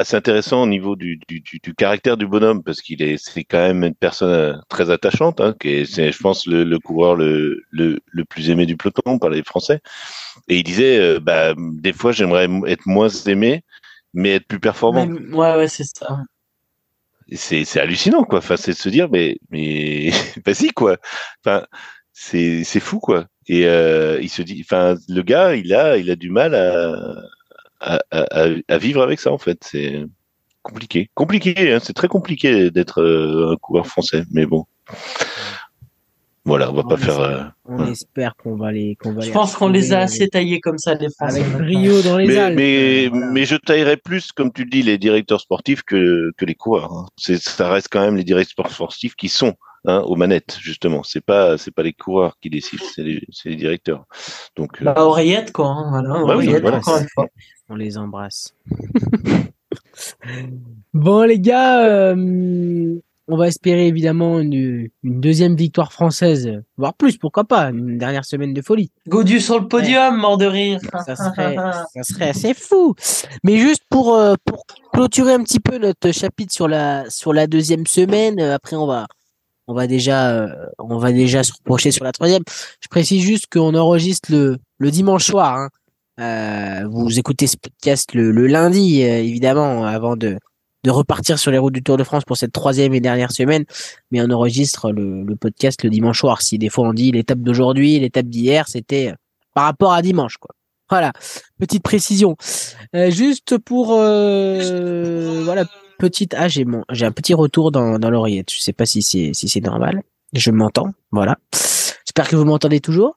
assez 0.00 0.16
intéressant 0.16 0.62
au 0.62 0.66
niveau 0.66 0.94
du, 0.94 1.18
du, 1.26 1.40
du, 1.40 1.58
du 1.58 1.74
caractère 1.74 2.16
du 2.16 2.26
bonhomme 2.28 2.62
parce 2.62 2.80
qu'il 2.80 3.02
est 3.02 3.16
c'est 3.18 3.42
quand 3.42 3.58
même 3.58 3.82
une 3.82 3.96
personne 3.96 4.30
euh, 4.30 4.54
très 4.68 4.90
attachante 4.90 5.40
hein, 5.40 5.56
qui 5.60 5.70
est 5.70 5.84
c'est 5.84 6.12
je 6.12 6.18
pense 6.20 6.46
le, 6.46 6.62
le 6.62 6.78
coureur 6.78 7.16
le, 7.16 7.64
le, 7.72 7.98
le, 8.06 8.24
plus 8.24 8.48
aimé 8.48 8.64
du 8.64 8.76
peloton 8.76 9.18
par 9.18 9.28
les 9.28 9.42
Français 9.42 9.80
et 10.46 10.58
il 10.58 10.62
disait 10.62 11.18
bah 11.18 11.52
des 11.56 11.92
fois 11.92 12.12
j'aimerais 12.12 12.48
être 12.68 12.86
moins 12.86 13.08
aimé 13.26 13.64
mais 14.14 14.36
être 14.36 14.46
plus 14.46 14.60
performant. 14.60 15.06
ouais, 15.06 15.56
ouais, 15.56 15.68
c'est 15.68 15.84
ça. 15.84 16.18
C'est, 17.32 17.64
c'est 17.64 17.80
hallucinant, 17.80 18.24
quoi. 18.24 18.38
Enfin, 18.38 18.56
c'est 18.56 18.72
de 18.72 18.76
se 18.76 18.88
dire, 18.88 19.08
mais, 19.10 19.36
mais, 19.50 20.10
vas-y, 20.46 20.70
quoi. 20.70 20.96
Enfin, 21.44 21.66
c'est, 22.12 22.64
c'est 22.64 22.80
fou, 22.80 23.00
quoi. 23.00 23.26
Et 23.46 23.66
euh, 23.66 24.18
il 24.20 24.28
se 24.30 24.42
dit, 24.42 24.64
enfin, 24.64 24.94
le 25.08 25.22
gars, 25.22 25.54
il 25.54 25.74
a, 25.74 25.96
il 25.98 26.10
a 26.10 26.16
du 26.16 26.30
mal 26.30 26.54
à, 26.54 26.94
à, 27.80 27.98
à, 28.10 28.46
à 28.68 28.78
vivre 28.78 29.02
avec 29.02 29.20
ça, 29.20 29.30
en 29.30 29.38
fait. 29.38 29.58
C'est 29.62 30.04
compliqué. 30.62 31.10
Compliqué, 31.14 31.72
hein. 31.72 31.78
c'est 31.82 31.92
très 31.92 32.08
compliqué 32.08 32.70
d'être 32.70 33.02
euh, 33.02 33.52
un 33.52 33.56
coureur 33.56 33.86
français, 33.86 34.24
mais 34.30 34.46
bon. 34.46 34.64
Voilà, 36.48 36.70
on 36.70 36.72
va 36.72 36.82
pas 36.82 36.96
faire. 36.96 37.20
Euh, 37.20 37.42
on 37.66 37.92
espère 37.92 38.34
qu'on 38.34 38.56
va 38.56 38.72
les. 38.72 38.96
Qu'on 38.96 39.12
va 39.12 39.20
je 39.20 39.30
pense 39.30 39.54
qu'on 39.54 39.68
les 39.68 39.92
a 39.92 39.98
assez 39.98 40.28
taillés 40.28 40.60
comme 40.60 40.78
ça, 40.78 40.94
les 40.94 41.10
Français. 41.10 41.42
Avec 41.42 41.52
brio 41.52 42.00
dans 42.00 42.16
les 42.16 42.26
mais, 42.26 42.38
Alpes. 42.38 42.56
Mais, 42.56 43.10
mais 43.32 43.44
je 43.44 43.56
taillerais 43.56 43.98
plus, 43.98 44.32
comme 44.32 44.50
tu 44.50 44.64
le 44.64 44.70
dis, 44.70 44.82
les 44.82 44.96
directeurs 44.96 45.42
sportifs 45.42 45.82
que, 45.82 46.32
que 46.38 46.46
les 46.46 46.54
coureurs. 46.54 46.90
Hein. 46.90 47.06
C'est, 47.18 47.36
ça 47.36 47.68
reste 47.68 47.88
quand 47.90 48.00
même 48.00 48.16
les 48.16 48.24
directeurs 48.24 48.70
sportifs 48.70 49.14
qui 49.14 49.28
sont 49.28 49.56
hein, 49.84 49.98
aux 50.06 50.16
manettes, 50.16 50.56
justement. 50.58 51.02
C'est 51.02 51.20
pas, 51.20 51.58
c'est 51.58 51.70
pas 51.70 51.82
les 51.82 51.92
coureurs 51.92 52.38
qui 52.40 52.48
décident, 52.48 52.82
c'est 52.94 53.50
les, 53.50 53.56
directeurs. 53.56 54.06
Donc. 54.56 54.80
Euh, 54.80 54.86
bah, 54.86 54.94
oreillette, 54.96 55.52
quoi. 55.52 55.66
Hein, 55.66 55.90
voilà, 55.90 56.24
ouais, 56.24 56.34
oreillette, 56.34 56.62
voilà. 56.62 56.78
encore 56.78 56.96
une 56.96 57.08
fois. 57.12 57.26
On 57.68 57.76
les 57.76 57.98
embrasse. 57.98 58.56
bon, 60.94 61.24
les 61.24 61.40
gars. 61.40 61.84
Euh 61.84 63.00
on 63.28 63.36
va 63.36 63.48
espérer 63.48 63.86
évidemment 63.86 64.40
une, 64.40 64.88
une, 65.02 65.20
deuxième 65.20 65.54
victoire 65.54 65.92
française, 65.92 66.62
voire 66.78 66.94
plus, 66.94 67.18
pourquoi 67.18 67.44
pas, 67.44 67.68
une 67.70 67.98
dernière 67.98 68.24
semaine 68.24 68.54
de 68.54 68.62
folie. 68.62 68.90
Godu 69.06 69.38
sur 69.40 69.60
le 69.60 69.68
podium, 69.68 70.14
ouais. 70.14 70.20
mort 70.20 70.38
de 70.38 70.46
rire. 70.46 70.80
Ça 71.06 71.14
serait, 71.16 71.56
ça 71.56 72.02
serait 72.02 72.30
assez 72.30 72.54
fou. 72.54 72.94
Mais 73.44 73.58
juste 73.58 73.82
pour, 73.90 74.14
euh, 74.14 74.34
pour 74.46 74.64
clôturer 74.92 75.34
un 75.34 75.42
petit 75.42 75.60
peu 75.60 75.76
notre 75.76 76.10
chapitre 76.10 76.54
sur 76.54 76.68
la, 76.68 77.08
sur 77.10 77.34
la 77.34 77.46
deuxième 77.46 77.86
semaine, 77.86 78.40
euh, 78.40 78.54
après 78.54 78.76
on 78.76 78.86
va, 78.86 79.06
on 79.66 79.74
va 79.74 79.86
déjà, 79.86 80.30
euh, 80.30 80.48
on 80.78 80.96
va 80.96 81.12
déjà 81.12 81.42
se 81.42 81.52
reprocher 81.52 81.90
sur 81.90 82.04
la 82.04 82.12
troisième. 82.12 82.42
Je 82.80 82.88
précise 82.88 83.22
juste 83.22 83.46
qu'on 83.52 83.74
enregistre 83.74 84.32
le, 84.32 84.56
le 84.78 84.90
dimanche 84.90 85.26
soir. 85.26 85.68
Hein. 86.16 86.88
Vous 86.90 87.18
écoutez 87.18 87.46
ce 87.46 87.56
podcast 87.56 88.14
le, 88.14 88.32
le 88.32 88.46
lundi, 88.46 89.02
évidemment, 89.02 89.84
avant 89.84 90.16
de, 90.16 90.38
de 90.88 90.92
repartir 90.92 91.38
sur 91.38 91.50
les 91.50 91.58
routes 91.58 91.74
du 91.74 91.82
Tour 91.82 91.98
de 91.98 92.02
France 92.02 92.24
pour 92.24 92.38
cette 92.38 92.52
troisième 92.52 92.94
et 92.94 93.00
dernière 93.00 93.30
semaine, 93.30 93.66
mais 94.10 94.22
on 94.22 94.30
enregistre 94.30 94.90
le, 94.90 95.36
podcast 95.36 95.84
le 95.84 95.90
dimanche 95.90 96.20
soir. 96.20 96.40
Si 96.40 96.56
des 96.56 96.70
fois 96.70 96.88
on 96.88 96.94
dit 96.94 97.12
l'étape 97.12 97.40
d'aujourd'hui, 97.40 98.00
l'étape 98.00 98.24
d'hier, 98.24 98.66
c'était 98.68 99.12
par 99.52 99.64
rapport 99.64 99.92
à 99.92 100.00
dimanche, 100.00 100.38
quoi. 100.38 100.54
Voilà, 100.88 101.12
petite 101.60 101.82
précision. 101.82 102.36
Euh, 102.96 103.10
juste 103.10 103.58
pour 103.58 103.96
euh, 103.98 105.42
voilà, 105.44 105.66
petite. 105.98 106.34
Ah, 106.34 106.48
j'ai 106.48 106.64
mon, 106.64 106.84
j'ai 106.90 107.04
un 107.04 107.12
petit 107.12 107.34
retour 107.34 107.70
dans, 107.70 107.98
dans 107.98 108.08
l'oreillette. 108.08 108.50
Je 108.50 108.58
sais 108.58 108.72
pas 108.72 108.86
si 108.86 109.02
c'est 109.02 109.32
si 109.34 109.50
c'est 109.50 109.60
normal. 109.60 110.02
Je 110.32 110.50
m'entends, 110.50 110.94
voilà. 111.12 111.36
J'espère 112.18 112.30
que 112.32 112.36
vous 112.36 112.46
m'entendez 112.46 112.80
toujours. 112.80 113.14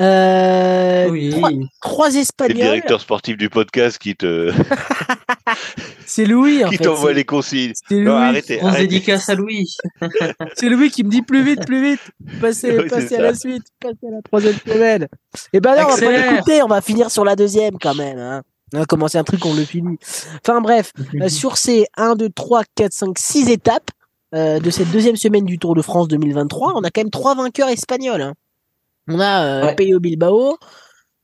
Euh, 0.00 1.08
oui. 1.10 1.30
trois, 1.30 1.50
trois 1.82 2.14
Espagnols. 2.14 2.56
C'est 2.56 2.62
le 2.62 2.70
directeur 2.70 3.00
sportif 3.00 3.36
du 3.36 3.50
podcast 3.50 3.98
qui 3.98 4.14
te. 4.14 4.52
c'est 6.06 6.24
Louis. 6.24 6.64
En 6.64 6.70
qui 6.70 6.78
t'envoie 6.78 7.12
les 7.14 7.24
consignes. 7.24 7.72
C'est 7.74 7.96
Louis. 7.96 8.04
Non, 8.04 8.14
arrêtez. 8.14 8.60
On 8.62 8.68
arrêtez. 8.68 8.86
dédicace 8.86 9.28
à 9.28 9.34
Louis. 9.34 9.66
c'est 10.54 10.68
Louis 10.68 10.92
qui 10.92 11.02
me 11.02 11.10
dit 11.10 11.22
plus 11.22 11.42
vite, 11.42 11.66
plus 11.66 11.82
vite. 11.82 12.00
Passez, 12.40 12.78
Oui, 12.78 12.88
passez 12.88 13.16
à 13.16 13.22
la 13.22 13.34
suite. 13.34 13.64
Passez 13.80 14.06
à 14.06 14.14
la 14.14 14.22
troisième 14.22 14.54
semaine. 14.64 15.08
Et 15.52 15.58
ben 15.58 15.74
là, 15.74 15.88
on 15.88 15.92
va 15.92 16.00
pas 16.00 16.12
l'écouter. 16.12 16.62
On 16.62 16.68
va 16.68 16.80
finir 16.80 17.10
sur 17.10 17.24
la 17.24 17.34
deuxième 17.34 17.76
quand 17.80 17.96
même. 17.96 18.20
Hein. 18.20 18.42
On 18.72 18.78
va 18.78 18.84
commencer 18.84 19.18
un 19.18 19.24
truc, 19.24 19.44
on 19.46 19.54
le 19.54 19.64
finit. 19.64 19.98
Enfin 20.46 20.60
bref, 20.60 20.92
euh, 21.20 21.28
sur 21.28 21.56
ces 21.56 21.86
1, 21.96 22.14
2, 22.14 22.28
3, 22.30 22.62
4, 22.76 22.92
5, 22.92 23.18
6 23.18 23.50
étapes 23.50 23.90
euh, 24.32 24.60
de 24.60 24.70
cette 24.70 24.92
deuxième 24.92 25.16
semaine 25.16 25.44
du 25.44 25.58
Tour 25.58 25.74
de 25.74 25.82
France 25.82 26.06
2023, 26.06 26.74
on 26.76 26.84
a 26.84 26.90
quand 26.90 27.00
même 27.00 27.10
trois 27.10 27.34
vainqueurs 27.34 27.68
espagnols. 27.68 28.22
hein. 28.22 28.34
On 29.08 29.20
a 29.20 29.44
euh, 29.44 29.66
Ouais. 29.66 29.74
Peyo 29.74 30.00
Bilbao, 30.00 30.56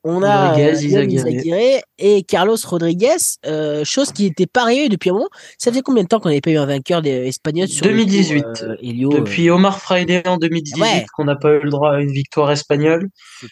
on 0.03 0.23
a 0.23 0.53
Rodriguez, 0.53 1.77
euh, 1.77 1.81
et 1.99 2.23
Carlos 2.23 2.57
Rodriguez, 2.65 3.17
euh, 3.47 3.85
chose 3.85 4.13
qui 4.13 4.25
était 4.27 4.47
pas 4.47 4.63
arrivée 4.63 4.89
depuis 4.89 5.11
un 5.11 5.15
moment. 5.15 5.29
Ça 5.59 5.71
faisait 5.71 5.83
combien 5.83 6.03
de 6.05 6.09
temps 6.09 6.21
qu'on 6.21 6.31
n'avait 6.31 6.41
pas 6.41 6.51
eu 6.51 6.57
un 6.57 6.65
vainqueur 6.65 7.03
des 7.03 7.27
Espagnols 7.29 7.69
sur 7.69 7.85
le 7.85 7.93
2018. 7.93 8.43
Tour, 8.43 8.69
euh, 8.69 8.77
Elio, 8.83 9.11
Depuis 9.11 9.51
Omar 9.51 9.79
Friday 9.79 10.27
en 10.27 10.39
2018 10.39 10.81
Ouais. 10.81 11.05
qu'on 11.15 11.25
n'a 11.25 11.37
pas 11.37 11.53
eu 11.53 11.61
le 11.61 11.71
droit 11.71 11.93
à 11.97 12.01
une 12.01 12.13
victoire 12.13 12.51
espagnole. 12.51 13.09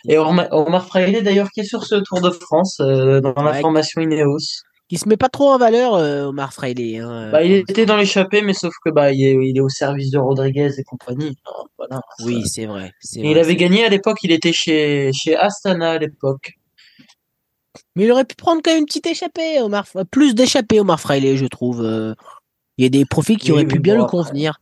Et 0.08 0.16
Omar, 0.16 0.46
Omar 0.52 0.86
Friday 0.86 1.20
d'ailleurs 1.20 1.50
qui 1.50 1.60
est 1.60 1.64
sur 1.64 1.84
ce 1.84 1.96
Tour 1.96 2.22
de 2.22 2.30
France 2.30 2.78
euh, 2.80 3.20
dans 3.20 3.42
la 3.42 3.54
formation 3.54 4.00
Ineos. 4.00 4.38
Qui 4.88 4.96
se 4.96 5.08
met 5.08 5.16
pas 5.18 5.28
trop 5.28 5.50
en 5.50 5.58
valeur, 5.58 5.94
euh, 5.94 6.24
Omar 6.26 6.52
Friday. 6.52 6.98
Hein, 6.98 7.30
Bah, 7.30 7.42
il 7.44 7.52
euh, 7.52 7.62
était 7.68 7.84
dans 7.86 7.96
l'échappée, 7.96 8.40
mais 8.42 8.54
sauf 8.54 8.72
que 8.84 8.90
bah 8.90 9.12
il 9.12 9.22
est, 9.22 9.34
il 9.50 9.56
est 9.56 9.60
au 9.60 9.68
service 9.68 10.10
de 10.10 10.18
Rodriguez 10.18 10.70
et 10.78 10.84
compagnie. 10.84 11.36
Alors, 11.46 11.68
voilà. 11.76 12.00
Oui, 12.24 12.46
c'est 12.48 12.66
vrai. 12.66 12.92
c'est 13.00 13.20
Et 13.20 13.22
vrai, 13.22 13.30
il 13.32 13.38
avait 13.38 13.56
gagné 13.56 13.84
à 13.84 13.88
l'époque, 13.90 14.18
il 14.22 14.32
était 14.32 14.52
chez, 14.52 15.12
chez 15.12 15.36
Astana 15.36 15.92
à 15.92 15.98
l'époque. 15.98 16.52
Mais 17.96 18.04
il 18.04 18.12
aurait 18.12 18.24
pu 18.24 18.34
prendre 18.34 18.62
quand 18.62 18.70
même 18.70 18.80
une 18.80 18.86
petite 18.86 19.06
échappée, 19.06 19.60
Omar. 19.60 19.86
Plus 20.10 20.34
d'échappée, 20.34 20.80
Omar 20.80 21.00
Friday, 21.00 21.36
je 21.36 21.46
trouve. 21.46 21.82
euh. 21.84 22.14
Il 22.76 22.84
y 22.84 22.86
a 22.86 22.90
des 22.90 23.04
profils 23.04 23.36
qui 23.38 23.46
Oui, 23.50 23.58
auraient 23.58 23.64
oui, 23.66 23.72
pu 23.72 23.78
bien 23.80 23.94
bon, 23.94 23.98
le 23.98 24.04
après. 24.04 24.16
convenir. 24.18 24.58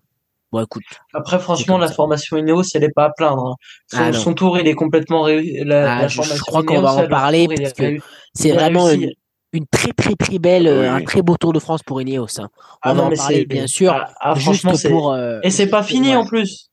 Bon, 0.53 0.63
écoute. 0.63 0.85
Après, 1.13 1.39
franchement, 1.39 1.77
la 1.77 1.89
formation 1.89 2.37
Ineos, 2.37 2.63
elle 2.75 2.85
est 2.85 2.93
pas 2.95 3.05
à 3.07 3.11
plaindre. 3.11 3.47
hein. 3.47 3.55
Son, 3.91 3.99
Ah, 4.01 4.13
son 4.13 4.33
tour, 4.35 4.59
il 4.59 4.67
est 4.67 4.75
complètement 4.75 5.23
réussi. 5.23 5.63
La, 5.65 5.97
Ah, 5.99 6.03
la 6.03 6.09
je- 6.09 6.23
je 6.23 6.41
crois 6.41 6.63
qu'on 6.65 6.81
va 6.81 6.95
en 6.95 7.09
parler 7.09 7.47
parce 7.47 7.73
que. 7.75 7.99
C'est 8.35 8.53
vraiment 8.53 8.89
une, 8.91 9.13
une 9.53 9.67
très 9.67 9.93
très 9.93 10.15
très 10.15 10.39
belle, 10.39 10.67
euh, 10.67 10.81
Oui, 10.83 10.87
un 10.87 10.97
oui. 10.99 11.05
très 11.05 11.23
beau 11.23 11.37
Tour 11.37 11.53
de 11.53 11.59
France 11.61 11.83
pour 11.83 12.01
Ineos. 12.03 12.27
Hein. 12.41 12.49
Ah 12.83 12.93
On 12.93 12.95
va 12.95 13.03
non, 13.03 13.13
en 13.13 13.17
parler, 13.17 13.47
bien 13.47 13.67
sûr. 13.67 13.93
Ah, 13.93 14.13
ah, 14.21 14.35
juste 14.35 14.89
pour. 14.89 15.13
euh, 15.13 15.41
Et 15.43 15.51
c'est 15.51 15.69
pas 15.69 15.83
fini 15.83 16.11
ouais. 16.11 16.17
en 16.17 16.27
plus. 16.27 16.71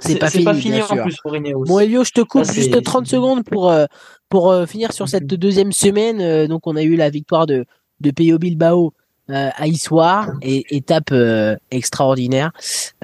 C'est 0.00 0.18
pas 0.18 0.28
fini, 0.28 0.82
en 0.82 0.86
sûr. 0.86 1.02
plus 1.02 1.16
pour 1.22 1.34
Ineos. 1.34 1.64
Bon, 1.64 1.78
Elio, 1.78 2.04
je 2.04 2.10
te 2.12 2.20
coupe 2.20 2.44
Ah, 2.46 2.52
juste 2.52 2.82
30 2.82 3.06
secondes 3.06 3.42
pour, 3.44 3.70
euh, 3.70 3.86
pour 4.28 4.50
euh, 4.50 4.66
finir 4.66 4.92
sur 4.92 5.08
cette 5.08 5.26
deuxième 5.26 5.72
semaine. 5.72 6.46
Donc, 6.46 6.66
on 6.66 6.76
a 6.76 6.82
eu 6.82 6.94
la 6.94 7.08
victoire 7.08 7.46
de, 7.46 7.64
de 8.00 8.10
Peyo 8.10 8.38
Bilbao 8.38 8.92
euh, 9.30 9.50
à 9.54 9.66
Issoire, 9.66 10.30
et 10.42 10.64
étape 10.74 11.12
euh, 11.12 11.56
extraordinaire, 11.70 12.50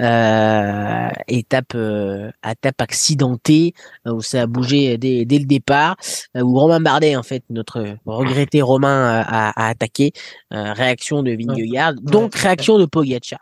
euh, 0.01 1.09
étape, 1.29 1.75
euh, 1.75 2.31
étape 2.49 2.81
accidentée 2.81 3.75
euh, 4.07 4.13
où 4.13 4.21
ça 4.23 4.43
a 4.43 4.47
bougé 4.47 4.97
dès, 4.99 5.25
dès 5.25 5.39
le 5.39 5.45
départ, 5.45 5.97
euh, 6.37 6.41
où 6.41 6.59
Romain 6.59 6.81
Bardet, 6.81 7.17
en 7.17 7.23
fait, 7.23 7.43
notre 7.51 7.97
regretté 8.07 8.63
Romain, 8.63 9.21
euh, 9.21 9.25
a, 9.27 9.65
a 9.65 9.69
attaqué. 9.69 10.13
Euh, 10.53 10.73
réaction 10.73 11.23
de 11.23 11.33
Vingegaard, 11.33 11.95
donc 11.95 12.35
réaction 12.35 12.79
de 12.79 12.87
Pogacar. 12.87 13.41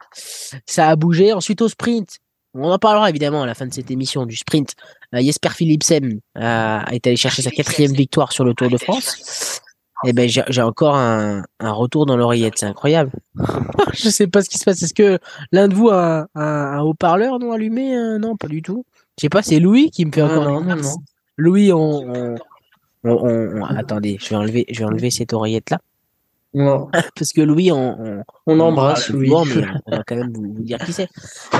Ça 0.66 0.88
a 0.88 0.96
bougé. 0.96 1.32
Ensuite 1.32 1.62
au 1.62 1.68
sprint, 1.68 2.18
on 2.54 2.70
en 2.70 2.78
parlera 2.78 3.08
évidemment 3.10 3.42
à 3.42 3.46
la 3.46 3.54
fin 3.54 3.66
de 3.66 3.72
cette 3.72 3.90
émission 3.90 4.26
du 4.26 4.36
sprint. 4.36 4.74
Jesper 5.12 5.50
Philipsen 5.50 6.20
est 6.36 7.06
allé 7.06 7.16
chercher 7.16 7.42
sa 7.42 7.50
quatrième 7.50 7.92
victoire 7.92 8.32
sur 8.32 8.44
le 8.44 8.54
Tour 8.54 8.70
de 8.70 8.78
France. 8.78 9.60
Et 10.04 10.08
eh 10.10 10.12
ben 10.12 10.28
j'ai 10.28 10.62
encore 10.62 10.96
un, 10.96 11.44
un, 11.60 11.70
retour 11.70 12.06
dans 12.06 12.16
l'oreillette, 12.16 12.54
c'est 12.56 12.66
incroyable. 12.66 13.12
je 13.94 14.08
sais 14.08 14.26
pas 14.26 14.42
ce 14.42 14.48
qui 14.48 14.58
se 14.58 14.64
passe. 14.64 14.82
Est-ce 14.82 14.94
que 14.94 15.18
l'un 15.52 15.68
de 15.68 15.74
vous 15.74 15.90
a 15.90 16.26
un, 16.34 16.42
un 16.42 16.80
haut-parleur 16.80 17.38
non 17.38 17.52
allumé 17.52 17.94
Non, 18.18 18.36
pas 18.36 18.48
du 18.48 18.62
tout. 18.62 18.84
Je 19.18 19.22
sais 19.22 19.28
pas, 19.28 19.42
c'est 19.42 19.60
Louis 19.60 19.90
qui 19.90 20.04
me 20.04 20.10
fait 20.10 20.22
encore. 20.22 20.44
Non, 20.44 20.60
non, 20.62 20.76
non. 20.76 20.94
Louis, 21.36 21.72
on, 21.72 22.36
on, 23.04 23.64
attendez, 23.76 24.18
je 24.20 24.28
vais 24.30 24.36
enlever, 24.36 24.64
je 24.70 24.78
vais 24.80 24.84
enlever 24.84 25.10
cette 25.10 25.32
oreillette 25.32 25.70
là. 25.70 25.78
Parce 27.16 27.32
que 27.32 27.40
Louis, 27.40 27.72
on, 27.72 28.22
on, 28.46 28.60
embrasse 28.60 29.08
Louis. 29.08 29.30
mais 29.30 29.64
on 29.86 29.96
va 29.96 30.02
quand 30.06 30.16
même 30.16 30.32
vous, 30.34 30.62
dire 30.62 30.78
qui 30.78 30.92
c'est. 30.92 31.08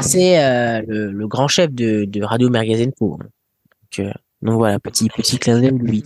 C'est 0.03 0.45
euh, 0.45 0.83
le, 0.87 1.11
le, 1.13 1.27
grand 1.27 1.49
chef 1.49 1.73
de, 1.73 2.05
de 2.05 2.23
Radio 2.23 2.51
Mergazenco. 2.51 3.19
Donc, 3.19 4.07
euh, 4.07 4.13
donc 4.43 4.57
voilà, 4.57 4.81
petit 4.81 5.09
petit 5.09 5.39
clin 5.39 5.61
d'œil 5.61 5.79
lui. 5.79 6.03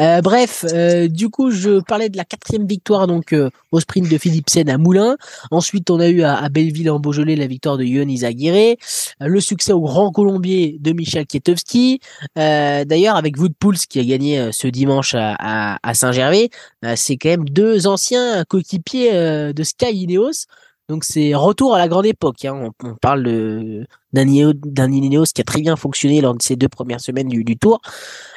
Euh, 0.00 0.20
bref, 0.20 0.66
euh, 0.72 1.08
du 1.08 1.30
coup, 1.30 1.50
je 1.50 1.80
parlais 1.80 2.10
de 2.10 2.16
la 2.16 2.24
quatrième 2.24 2.66
victoire 2.66 3.06
donc 3.06 3.32
euh, 3.32 3.48
au 3.72 3.80
sprint 3.80 4.10
de 4.10 4.18
Philipsen 4.18 4.68
à 4.68 4.76
Moulins. 4.76 5.16
Ensuite, 5.50 5.90
on 5.90 5.98
a 5.98 6.08
eu 6.08 6.22
à, 6.22 6.48
Belleville 6.50 6.90
en 6.90 7.00
Beaujolais 7.00 7.36
la 7.36 7.46
victoire 7.46 7.78
de 7.78 7.84
Yon 7.84 8.06
Izaguirre, 8.08 8.76
le 9.20 9.40
succès 9.40 9.72
au 9.72 9.80
Grand 9.80 10.10
Colombier 10.12 10.76
de 10.80 10.92
Michel 10.92 11.26
Kietowski. 11.26 12.00
D'ailleurs, 12.36 13.16
avec 13.16 13.38
Woodpools 13.38 13.78
qui 13.88 13.98
a 13.98 14.04
gagné 14.04 14.50
ce 14.52 14.68
dimanche 14.68 15.14
à, 15.14 15.78
à 15.82 15.94
Saint-Gervais, 15.94 16.50
c'est 16.96 17.16
quand 17.16 17.30
même 17.30 17.48
deux 17.48 17.86
anciens 17.86 18.44
coéquipiers 18.44 19.52
de 19.52 19.62
Sky 19.62 19.92
Ineos. 19.92 20.46
Donc 20.90 21.04
c'est 21.04 21.36
retour 21.36 21.76
à 21.76 21.78
la 21.78 21.86
grande 21.86 22.06
époque. 22.06 22.44
Hein. 22.44 22.72
On, 22.82 22.94
parle 22.96 23.22
de 23.22 23.86
d'un 24.12 24.26
Ineos 24.26 25.26
qui 25.32 25.40
a 25.40 25.44
très 25.44 25.60
bien 25.60 25.76
fonctionné 25.76 26.20
lors 26.20 26.34
de 26.34 26.42
ces 26.42 26.56
deux 26.56 26.68
premières 26.68 27.00
semaines 27.00 27.28
du, 27.28 27.56
Tour, 27.56 27.80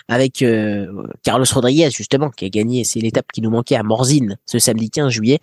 avec 0.07 0.43
euh, 0.43 0.85
Carlos 1.23 1.47
Rodriguez 1.51 1.89
justement 1.89 2.29
qui 2.29 2.45
a 2.45 2.49
gagné. 2.49 2.83
C'est 2.83 2.99
l'étape 2.99 3.25
qui 3.33 3.41
nous 3.41 3.49
manquait 3.49 3.75
à 3.75 3.81
Morzine 3.81 4.37
ce 4.45 4.59
samedi 4.59 4.91
15 4.91 5.09
juillet. 5.09 5.39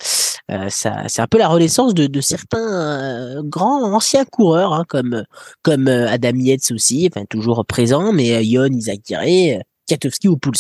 Euh, 0.53 0.69
ça, 0.69 1.03
c'est 1.09 1.21
un 1.21 1.27
peu 1.27 1.39
la 1.39 1.49
renaissance 1.49 1.95
de, 1.95 2.21
certains 2.21 3.39
euh, 3.39 3.43
grands 3.43 3.93
anciens 3.93 4.25
coureurs 4.25 4.73
hein, 4.73 4.85
comme 4.89 5.25
comme 5.63 5.89
Adam 5.89 6.37
Yates 6.37 6.71
aussi, 6.71 7.11
enfin 7.13 7.25
toujours 7.29 7.67
présent, 7.67 8.13
mais 8.13 8.47
Yon 8.47 8.67
Izagirre, 8.67 9.63
Katowski 9.91 10.29
ou 10.29 10.37
Pouls. 10.37 10.53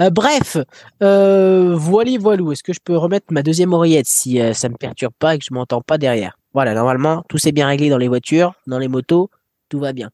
Euh, 0.00 0.10
bref, 0.10 0.56
euh, 1.02 1.74
voilà, 1.76 2.10
voilou. 2.18 2.52
Est-ce 2.52 2.62
que 2.62 2.72
je 2.72 2.80
peux 2.82 2.96
remettre 2.96 3.26
ma 3.30 3.42
deuxième 3.42 3.72
oreillette 3.72 4.06
si 4.06 4.40
euh, 4.40 4.52
ça 4.52 4.68
me 4.68 4.76
perturbe 4.76 5.12
pas 5.18 5.34
et 5.34 5.38
que 5.38 5.44
je 5.44 5.54
m'entends 5.54 5.80
pas 5.80 5.98
derrière? 5.98 6.36
Voilà, 6.52 6.74
normalement, 6.74 7.22
tout 7.28 7.38
s'est 7.38 7.52
bien 7.52 7.66
réglé 7.66 7.88
dans 7.88 7.98
les 7.98 8.08
voitures, 8.08 8.54
dans 8.66 8.78
les 8.78 8.88
motos, 8.88 9.30
tout 9.68 9.78
va 9.78 9.92
bien. 9.92 10.10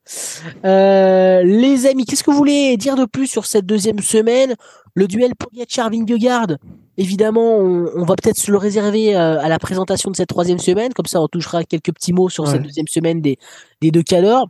Euh, 0.64 1.42
les 1.42 1.86
amis, 1.86 2.04
qu'est-ce 2.04 2.24
que 2.24 2.30
vous 2.30 2.36
voulez 2.36 2.76
dire 2.76 2.96
de 2.96 3.04
plus 3.04 3.26
sur 3.26 3.46
cette 3.46 3.64
deuxième 3.64 4.00
semaine? 4.00 4.54
Le 4.94 5.06
duel 5.06 5.32
Pogacar-Vingegaard? 5.34 6.58
Évidemment, 6.98 7.56
on, 7.56 8.04
va 8.04 8.14
peut-être 8.16 8.36
se 8.36 8.50
le 8.50 8.58
réserver 8.58 9.14
à 9.14 9.48
la 9.48 9.58
présentation 9.58 10.10
de 10.10 10.16
cette 10.16 10.28
troisième 10.28 10.58
semaine, 10.58 10.92
comme 10.92 11.06
ça 11.06 11.22
on 11.22 11.28
touchera 11.28 11.64
quelques 11.64 11.92
petits 11.94 12.12
mots 12.12 12.28
sur 12.28 12.46
cette 12.46 12.62
deuxième 12.62 12.88
semaine 12.88 13.22
des, 13.22 13.38
des 13.80 13.90
deux 13.90 14.02
cadors. 14.02 14.48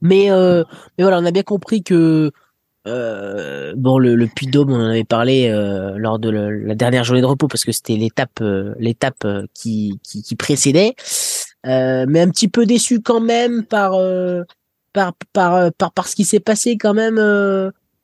Mais, 0.00 0.28
mais 0.30 1.04
voilà, 1.04 1.18
on 1.18 1.24
a 1.26 1.30
bien 1.30 1.42
compris 1.42 1.82
que 1.82 2.32
euh, 2.86 3.74
bon, 3.76 3.98
le, 3.98 4.14
le 4.14 4.26
Puy 4.26 4.46
Dôme, 4.46 4.72
on 4.72 4.80
en 4.80 4.90
avait 4.90 5.04
parlé 5.04 5.48
euh, 5.48 5.98
lors 5.98 6.18
de 6.18 6.30
la 6.30 6.74
dernière 6.74 7.04
journée 7.04 7.20
de 7.20 7.26
repos 7.26 7.46
parce 7.46 7.64
que 7.64 7.72
c'était 7.72 7.96
l'étape, 7.96 8.40
euh, 8.40 8.74
l'étape 8.78 9.26
qui, 9.52 10.00
qui, 10.02 10.36
précédait, 10.36 10.94
mais 11.64 12.20
un 12.20 12.30
petit 12.30 12.48
peu 12.48 12.64
déçu 12.64 13.00
quand 13.00 13.20
même 13.20 13.64
par 13.64 13.92
par 14.92 15.12
par 15.32 15.72
par, 15.72 15.92
par 15.92 16.08
ce 16.08 16.16
qui 16.16 16.24
s'est 16.24 16.40
passé 16.40 16.78
quand 16.78 16.94
même 16.94 17.20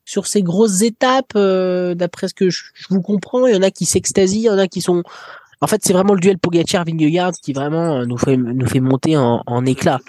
sur 0.04 0.26
ces 0.26 0.42
grosses 0.42 0.82
étapes. 0.82 1.34
D'après 1.34 2.28
ce 2.28 2.34
que 2.34 2.50
je, 2.50 2.64
vous 2.90 3.00
comprends, 3.00 3.46
il 3.46 3.54
y 3.54 3.58
en 3.58 3.62
a 3.62 3.70
qui 3.70 3.86
s'extasient, 3.86 4.40
il 4.40 4.44
y 4.44 4.50
en 4.50 4.58
a 4.58 4.68
qui 4.68 4.82
sont 4.82 5.02
en 5.62 5.66
fait, 5.66 5.80
c'est 5.82 5.94
vraiment 5.94 6.12
le 6.12 6.20
duel 6.20 6.36
Pogacar-Vingegaard 6.36 7.32
qui 7.42 7.54
vraiment 7.54 8.04
nous 8.04 8.18
fait 8.18 8.36
nous 8.36 8.66
fait 8.66 8.80
monter 8.80 9.16
en, 9.16 9.42
en 9.46 9.64
éclat. 9.64 10.00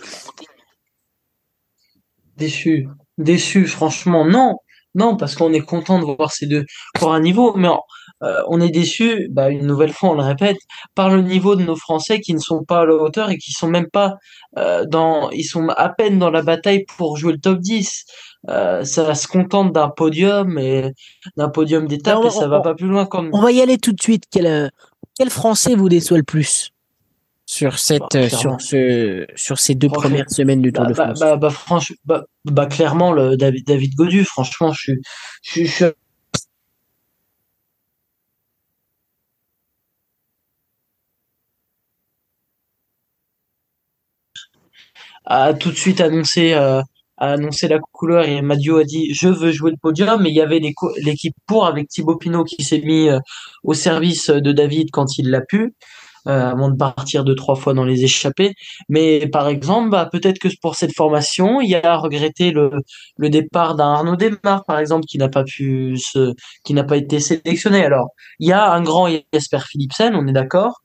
Déçu, 2.35 2.89
déçu, 3.17 3.67
franchement, 3.67 4.25
non. 4.25 4.55
Non, 4.95 5.15
parce 5.15 5.35
qu'on 5.35 5.53
est 5.53 5.61
content 5.61 5.99
de 5.99 6.05
voir 6.05 6.31
ces 6.31 6.47
deux 6.47 6.65
pour 6.95 7.13
un 7.13 7.19
niveau, 7.19 7.53
mais 7.55 7.67
euh, 8.23 8.41
on 8.47 8.59
est 8.59 8.69
déçu, 8.69 9.27
bah, 9.29 9.49
une 9.49 9.67
nouvelle 9.67 9.93
fois, 9.93 10.09
on 10.09 10.13
le 10.15 10.23
répète, 10.23 10.57
par 10.95 11.09
le 11.09 11.21
niveau 11.21 11.55
de 11.55 11.63
nos 11.63 11.75
Français 11.75 12.19
qui 12.19 12.33
ne 12.33 12.39
sont 12.39 12.63
pas 12.63 12.81
à 12.81 12.85
la 12.85 12.95
hauteur 12.95 13.29
et 13.29 13.37
qui 13.37 13.51
sont 13.51 13.67
même 13.67 13.89
pas 13.91 14.15
euh, 14.57 14.85
dans, 14.85 15.29
ils 15.29 15.43
sont 15.43 15.67
à 15.69 15.89
peine 15.89 16.17
dans 16.17 16.31
la 16.31 16.41
bataille 16.41 16.85
pour 16.97 17.17
jouer 17.17 17.33
le 17.33 17.39
top 17.39 17.59
10. 17.59 18.05
Euh, 18.49 18.83
ça 18.85 19.13
se 19.13 19.27
contente 19.27 19.71
d'un 19.71 19.89
podium 19.89 20.57
et 20.57 20.93
d'un 21.35 21.49
podium 21.49 21.85
d'étape 21.87 22.23
et 22.25 22.29
ça 22.31 22.47
va 22.47 22.61
pas 22.61 22.73
plus 22.73 22.87
loin 22.87 23.05
comme. 23.05 23.29
On 23.33 23.41
va 23.41 23.51
y 23.51 23.61
aller 23.61 23.77
tout 23.77 23.91
de 23.91 24.01
suite. 24.01 24.23
Quel, 24.31 24.71
quel 25.15 25.29
Français 25.29 25.75
vous 25.75 25.89
déçoit 25.89 26.17
le 26.17 26.23
plus? 26.23 26.71
Sur 27.47 27.79
cette 27.79 28.01
bah, 28.11 28.19
euh, 28.19 28.29
sur 28.29 28.59
ce 28.59 29.25
sur 29.35 29.57
ces 29.57 29.73
deux 29.73 29.87
premières 29.87 30.29
semaines 30.29 30.61
du 30.61 30.73
Tour 30.73 30.83
bah, 30.83 30.89
de 30.89 30.95
bah, 30.95 31.15
France. 31.15 31.39
bah, 31.39 31.49
franchement 31.49 31.95
bah, 32.43 32.65
clairement 32.65 33.13
le 33.13 33.37
David 33.37 33.65
David 33.65 33.95
Godu 33.95 34.25
franchement 34.25 34.73
je 34.73 34.91
suis 34.91 35.01
je, 35.41 35.63
je, 35.63 35.85
a 45.25 45.53
tout 45.53 45.71
de 45.71 45.77
suite 45.77 46.01
annoncé 46.01 46.53
euh, 46.53 46.81
a 47.15 47.31
annoncé 47.31 47.69
la 47.69 47.79
couleur 47.79 48.25
et 48.25 48.41
Madio 48.41 48.77
a 48.77 48.83
dit 48.83 49.13
je 49.13 49.29
veux 49.29 49.53
jouer 49.53 49.71
le 49.71 49.77
podium 49.81 50.21
mais 50.21 50.29
il 50.31 50.35
y 50.35 50.41
avait 50.41 50.59
l'équipe 50.59 51.35
pour 51.45 51.65
avec 51.65 51.87
Thibaut 51.87 52.17
Pinot 52.17 52.43
qui 52.43 52.61
s'est 52.65 52.81
mis 52.81 53.07
euh, 53.07 53.19
au 53.63 53.73
service 53.73 54.29
de 54.29 54.51
David 54.51 54.89
quand 54.91 55.17
il 55.17 55.29
l'a 55.29 55.41
pu 55.41 55.73
avant 56.27 56.69
de 56.69 56.75
partir 56.75 57.23
deux 57.23 57.35
trois 57.35 57.55
fois 57.55 57.73
dans 57.73 57.85
les 57.85 58.03
échappées. 58.03 58.53
Mais 58.89 59.27
par 59.27 59.47
exemple, 59.47 59.89
bah, 59.89 60.07
peut-être 60.11 60.39
que 60.39 60.49
pour 60.61 60.75
cette 60.75 60.95
formation, 60.95 61.61
il 61.61 61.69
y 61.69 61.75
a 61.75 61.97
regretté 61.97 62.51
le, 62.51 62.71
le 63.17 63.29
départ 63.29 63.75
d'un 63.75 63.91
Arnaud 63.93 64.15
Desmar, 64.15 64.63
par 64.65 64.79
exemple, 64.79 65.05
qui 65.05 65.17
n'a 65.17 65.29
pas 65.29 65.43
pu 65.43 65.97
se, 65.97 66.33
qui 66.63 66.73
n'a 66.73 66.83
pas 66.83 66.97
été 66.97 67.19
sélectionné. 67.19 67.83
Alors, 67.83 68.09
il 68.39 68.47
y 68.47 68.51
a 68.51 68.71
un 68.71 68.81
grand 68.81 69.07
Jesper 69.33 69.59
Philipsen, 69.69 70.15
on 70.15 70.27
est 70.27 70.33
d'accord. 70.33 70.81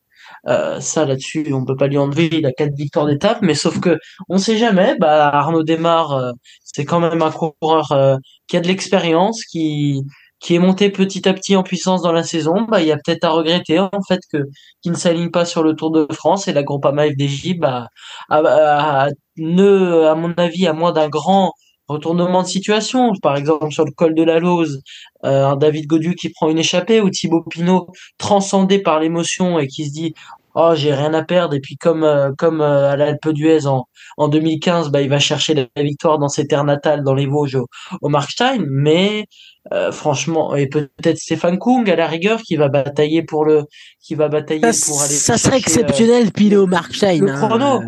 Euh, 0.48 0.80
ça 0.80 1.04
là-dessus, 1.04 1.52
on 1.52 1.64
peut 1.64 1.76
pas 1.76 1.86
lui 1.86 1.98
enlever. 1.98 2.28
Il 2.32 2.46
a 2.46 2.52
quatre 2.52 2.74
victoires 2.74 3.06
d'étape, 3.06 3.38
mais 3.42 3.54
sauf 3.54 3.80
que 3.80 3.98
on 4.28 4.38
sait 4.38 4.58
jamais. 4.58 4.96
Bah, 4.98 5.28
Arnaud 5.28 5.62
Desmar, 5.62 6.12
euh, 6.12 6.32
c'est 6.64 6.84
quand 6.84 7.00
même 7.00 7.22
un 7.22 7.30
coureur 7.30 7.92
euh, 7.92 8.16
qui 8.48 8.56
a 8.56 8.60
de 8.60 8.68
l'expérience, 8.68 9.44
qui 9.44 10.02
qui 10.42 10.56
est 10.56 10.58
monté 10.58 10.90
petit 10.90 11.28
à 11.28 11.34
petit 11.34 11.56
en 11.56 11.62
puissance 11.62 12.02
dans 12.02 12.12
la 12.12 12.24
saison, 12.24 12.66
bah, 12.68 12.82
il 12.82 12.88
y 12.88 12.92
a 12.92 12.96
peut-être 12.96 13.24
à 13.24 13.30
regretter 13.30 13.78
en 13.78 14.02
fait 14.06 14.20
que 14.30 14.38
qu'il 14.82 14.92
ne 14.92 14.96
s'aligne 14.96 15.30
pas 15.30 15.44
sur 15.44 15.62
le 15.62 15.74
Tour 15.74 15.92
de 15.92 16.06
France 16.12 16.48
et 16.48 16.52
la 16.52 16.64
Groupama 16.64 17.06
FDJ 17.06 17.54
bah, 17.58 17.86
a, 18.28 19.08
ne, 19.36 20.04
à 20.04 20.14
mon 20.16 20.32
avis, 20.32 20.66
à 20.66 20.72
moins 20.72 20.92
d'un 20.92 21.08
grand 21.08 21.52
retournement 21.88 22.42
de 22.42 22.48
situation, 22.48 23.12
par 23.22 23.36
exemple 23.36 23.70
sur 23.70 23.84
le 23.84 23.92
col 23.92 24.14
de 24.14 24.22
la 24.24 24.40
Lose, 24.40 24.80
euh, 25.24 25.54
David 25.56 25.86
Godu 25.86 26.14
qui 26.16 26.30
prend 26.30 26.48
une 26.48 26.58
échappée 26.58 27.00
ou 27.00 27.10
Thibaut 27.10 27.44
Pinot 27.48 27.86
transcendé 28.18 28.80
par 28.80 28.98
l'émotion 28.98 29.58
et 29.58 29.68
qui 29.68 29.86
se 29.86 29.92
dit 29.92 30.14
oh 30.54 30.72
j'ai 30.74 30.94
rien 30.94 31.14
à 31.14 31.22
perdre. 31.22 31.54
Et 31.54 31.60
puis 31.60 31.76
comme 31.76 32.04
euh, 32.04 32.32
comme 32.36 32.60
euh, 32.60 32.90
à 32.90 32.96
l'Alpe 32.96 33.28
d'Huez 33.28 33.66
en 33.66 33.86
en 34.16 34.28
2015 34.28 34.90
bah 34.90 35.00
il 35.00 35.08
va 35.08 35.18
chercher 35.18 35.54
la 35.54 35.82
victoire 35.82 36.18
dans 36.18 36.28
ses 36.28 36.46
terres 36.46 36.64
natales 36.64 37.02
dans 37.02 37.14
les 37.14 37.26
Vosges 37.26 37.56
au, 37.56 37.66
au 38.00 38.08
Markstein. 38.08 38.64
Mais 38.68 39.26
euh, 39.72 39.92
franchement 39.92 40.54
et 40.54 40.66
peut-être 40.66 41.18
Stéphane 41.18 41.58
Kung 41.58 41.88
à 41.88 41.96
la 41.96 42.06
rigueur 42.06 42.40
qui 42.42 42.56
va 42.56 42.68
batailler 42.68 43.22
pour 43.22 43.44
le 43.44 43.64
qui 44.02 44.14
va 44.14 44.28
batailler 44.28 44.72
ça, 44.72 44.86
pour 44.86 45.00
aller 45.02 45.14
ça 45.14 45.38
serait 45.38 45.58
exceptionnel 45.58 46.30
euh, 46.52 46.62
au 46.62 46.66
Markstein 46.66 47.20
le 47.20 47.30
hein, 47.30 47.36
chrono. 47.36 47.80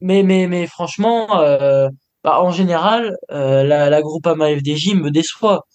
mais 0.00 0.22
mais 0.22 0.46
mais 0.46 0.66
franchement 0.66 1.28
bah, 1.28 2.40
en 2.40 2.50
général 2.50 3.16
la 3.30 3.90
la 3.90 4.02
Groupama 4.02 4.48
FDJ 4.48 4.94
me 4.94 5.10
déçoit. 5.10 5.66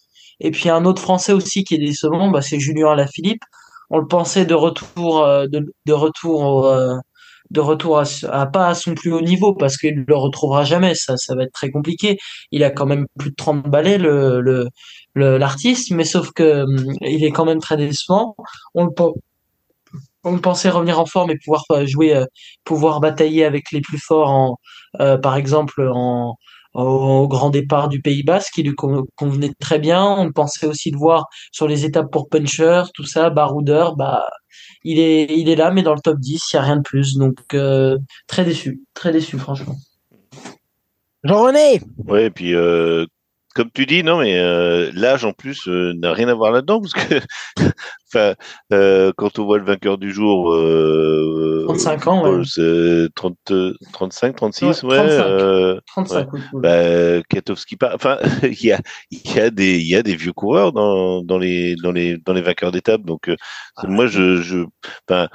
Et 0.41 0.51
puis 0.51 0.69
un 0.69 0.85
autre 0.85 1.01
français 1.01 1.33
aussi 1.33 1.65
qui 1.65 1.75
est 1.75 1.79
décevant 1.79 2.29
bah 2.29 2.41
c'est 2.41 2.59
Julien 2.59 2.91
Alaphilippe 2.91 3.43
on 3.89 3.99
le 3.99 4.07
pensait 4.07 4.45
de 4.45 4.53
retour 4.53 5.23
euh, 5.23 5.47
de, 5.47 5.73
de 5.85 5.93
retour 5.93 6.65
euh, 6.65 6.95
de 7.51 7.61
retour 7.61 7.99
à, 7.99 8.45
pas 8.45 8.67
à 8.67 8.75
son 8.75 8.93
plus 8.93 9.11
haut 9.11 9.21
niveau 9.21 9.55
parce 9.55 9.77
qu'il 9.77 10.05
le 10.07 10.15
retrouvera 10.15 10.63
jamais 10.63 10.93
ça 10.95 11.17
ça 11.17 11.35
va 11.35 11.43
être 11.43 11.53
très 11.53 11.71
compliqué. 11.71 12.17
Il 12.51 12.63
a 12.63 12.69
quand 12.71 12.85
même 12.85 13.07
plus 13.17 13.31
de 13.31 13.35
30 13.35 13.63
balais 13.69 13.97
le 13.97 14.41
le 14.41 15.37
l'artiste 15.37 15.91
mais 15.91 16.03
sauf 16.05 16.31
que 16.31 16.63
hum, 16.63 16.93
il 17.01 17.23
est 17.23 17.31
quand 17.31 17.45
même 17.45 17.59
très 17.59 17.77
décevant. 17.77 18.35
On 18.75 18.85
le 18.85 18.91
on 20.23 20.37
pensait 20.37 20.69
revenir 20.69 20.99
en 20.99 21.05
forme 21.05 21.31
et 21.31 21.37
pouvoir 21.37 21.63
euh, 21.71 21.85
jouer 21.87 22.23
pouvoir 22.65 22.99
batailler 22.99 23.45
avec 23.45 23.71
les 23.71 23.81
plus 23.81 23.99
forts 23.99 24.29
en 24.29 24.57
par 25.21 25.35
exemple 25.35 25.81
en 25.93 26.35
au, 26.73 27.27
grand 27.27 27.49
départ 27.49 27.89
du 27.89 28.01
Pays 28.01 28.23
Basque 28.23 28.53
qui 28.53 28.63
lui 28.63 28.75
convenait 28.75 29.51
très 29.59 29.79
bien. 29.79 30.03
On 30.05 30.31
pensait 30.31 30.67
aussi 30.67 30.91
de 30.91 30.97
voir 30.97 31.27
sur 31.51 31.67
les 31.67 31.85
étapes 31.85 32.11
pour 32.11 32.29
puncher, 32.29 32.83
tout 32.93 33.05
ça, 33.05 33.29
baroudeur, 33.29 33.95
bah 33.95 34.25
il 34.83 34.99
est 34.99 35.25
il 35.29 35.49
est 35.49 35.55
là 35.55 35.71
mais 35.71 35.83
dans 35.83 35.93
le 35.93 35.99
top 36.01 36.17
10, 36.19 36.41
il 36.51 36.55
y 36.55 36.59
a 36.59 36.61
rien 36.61 36.77
de 36.77 36.81
plus. 36.81 37.15
Donc 37.15 37.37
euh, 37.53 37.97
très 38.27 38.45
déçu, 38.45 38.81
très 38.93 39.11
déçu 39.11 39.37
franchement. 39.37 39.75
Jean-René 41.23 41.81
Ouais, 42.07 42.27
et 42.27 42.29
puis 42.29 42.55
euh, 42.55 43.05
comme 43.55 43.71
tu 43.71 43.85
dis, 43.85 44.03
non, 44.03 44.19
mais 44.19 44.37
euh, 44.37 44.91
l'âge 44.93 45.25
en 45.25 45.33
plus 45.33 45.67
euh, 45.67 45.93
n'a 45.95 46.13
rien 46.13 46.27
à 46.27 46.33
voir 46.33 46.51
là-dedans 46.51 46.81
parce 46.81 46.93
que, 46.93 47.19
enfin, 48.07 48.35
euh, 48.71 49.11
quand 49.17 49.39
on 49.39 49.45
voit 49.45 49.57
le 49.57 49.65
vainqueur 49.65 49.97
du 49.97 50.11
jour, 50.11 50.51
euh, 50.53 51.63
35 51.67 52.07
ans, 52.07 52.29
ouais. 52.29 52.43
c'est 52.45 53.07
30, 53.15 53.35
35, 53.91 54.35
36, 54.35 54.83
ouais. 54.83 54.89
Ouais, 54.89 54.97
35. 54.97 55.25
euh, 55.25 55.79
35, 55.87 56.33
oui. 56.33 56.41
oui. 56.53 56.61
bah, 56.61 57.21
Katowski, 57.27 57.77
enfin, 57.81 58.19
il 58.43 58.63
y 58.63 58.71
a, 58.71 58.79
y 59.11 59.39
a 59.39 59.49
des, 59.49 59.79
y 59.81 59.95
a 59.95 60.03
des 60.03 60.15
vieux 60.15 60.33
coureurs 60.33 60.71
dans, 60.71 61.23
dans 61.23 61.37
les, 61.39 61.75
dans 61.75 61.91
les, 61.91 62.17
dans 62.17 62.33
les 62.33 62.41
vainqueurs 62.41 62.71
d'étape. 62.71 63.01
Donc, 63.01 63.29
euh, 63.29 63.35
Ah, 63.77 63.87
moi, 63.87 64.05
je, 64.05 64.41
je, 64.41 64.59
enfin, 65.09 65.27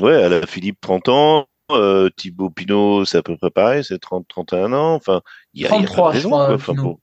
ouais, 0.00 0.22
à 0.22 0.28
la 0.28 0.46
Philippe, 0.46 0.80
30 0.80 1.08
ans. 1.08 1.46
Euh, 1.72 2.08
Thibaut 2.16 2.48
Pinot, 2.48 3.04
c'est 3.06 3.18
à 3.18 3.22
peu 3.22 3.36
près 3.36 3.50
pareil, 3.50 3.82
c'est 3.82 3.98
30, 3.98 4.24
31 4.28 4.72
ans. 4.72 4.94
Enfin, 4.94 5.20
il 5.52 5.62
y 5.62 5.66
a, 5.66 5.70
il 5.74 5.82
y 5.82 5.84
a 5.84 5.86
33, 5.86 6.12
je 6.12 6.16
raison, 6.16 6.30
crois, 6.30 6.74
quoi. 6.76 6.96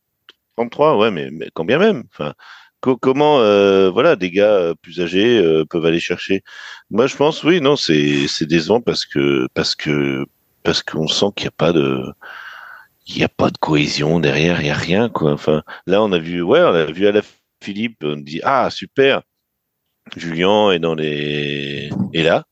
Enfin, 0.58 0.70
Pinot. 0.70 0.70
pour- 0.70 0.91
33, 0.91 0.97
ouais, 0.97 1.12
mais, 1.12 1.30
mais 1.32 1.49
quand 1.54 1.66
bien 1.66 1.80
même. 1.80 2.04
Enfin, 2.14 2.34
co- 2.82 2.97
comment, 2.97 3.39
euh, 3.41 3.89
voilà, 3.91 4.16
des 4.16 4.32
gars 4.32 4.54
euh, 4.56 4.76
plus 4.82 5.01
âgés 5.01 5.38
euh, 5.39 5.66
peuvent 5.66 5.86
aller 5.86 5.99
chercher. 5.99 6.43
Moi, 6.89 7.08
je 7.08 7.16
pense, 7.16 7.43
oui, 7.43 7.62
non, 7.62 7.76
c'est, 7.76 8.28
c'est 8.28 8.45
décevant 8.47 8.82
parce 8.82 9.06
que, 9.06 9.47
parce 9.54 9.76
que, 9.76 10.26
parce 10.64 10.84
qu'on 10.84 11.08
sent 11.08 11.28
qu'il 11.36 11.45
n'y 11.45 11.49
a 11.49 11.51
pas 11.58 11.74
de, 11.74 12.04
il 13.08 13.18
n'y 13.18 13.24
a 13.24 13.30
pas 13.30 13.49
de 13.49 13.58
cohésion 13.58 14.20
derrière, 14.20 14.62
il 14.62 14.66
n'y 14.66 14.70
a 14.72 14.76
rien, 14.76 15.10
quoi. 15.10 15.34
Enfin, 15.34 15.64
là, 15.88 16.01
on 16.04 16.12
a 16.12 16.20
vu, 16.20 16.41
ouais, 16.41 16.62
on 16.62 16.74
a 16.74 16.86
vu 16.86 17.08
à 17.08 17.12
la 17.12 17.22
Philippe, 17.64 17.97
on 18.04 18.18
dit, 18.18 18.41
ah, 18.43 18.70
super, 18.70 19.22
Julien 20.18 20.72
est 20.72 20.80
dans 20.80 20.95
les, 20.95 21.89
est 22.14 22.24
là. 22.24 22.45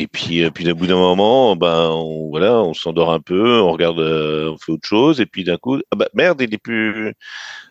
Et 0.00 0.06
puis, 0.06 0.42
euh, 0.44 0.50
puis, 0.50 0.70
au 0.70 0.74
bout 0.76 0.86
d'un 0.86 0.94
moment, 0.96 1.56
ben, 1.56 1.90
on, 1.90 2.28
voilà, 2.30 2.54
on 2.62 2.72
s'endort 2.72 3.12
un 3.12 3.20
peu, 3.20 3.60
on 3.60 3.72
regarde, 3.72 3.98
euh, 3.98 4.50
on 4.52 4.56
fait 4.58 4.72
autre 4.72 4.86
chose, 4.88 5.20
et 5.20 5.26
puis 5.26 5.42
d'un 5.44 5.56
coup, 5.56 5.78
ah 5.90 5.96
bah, 5.96 6.08
merde, 6.14 6.40
il 6.40 6.54
est 6.54 6.58
plus, 6.58 7.12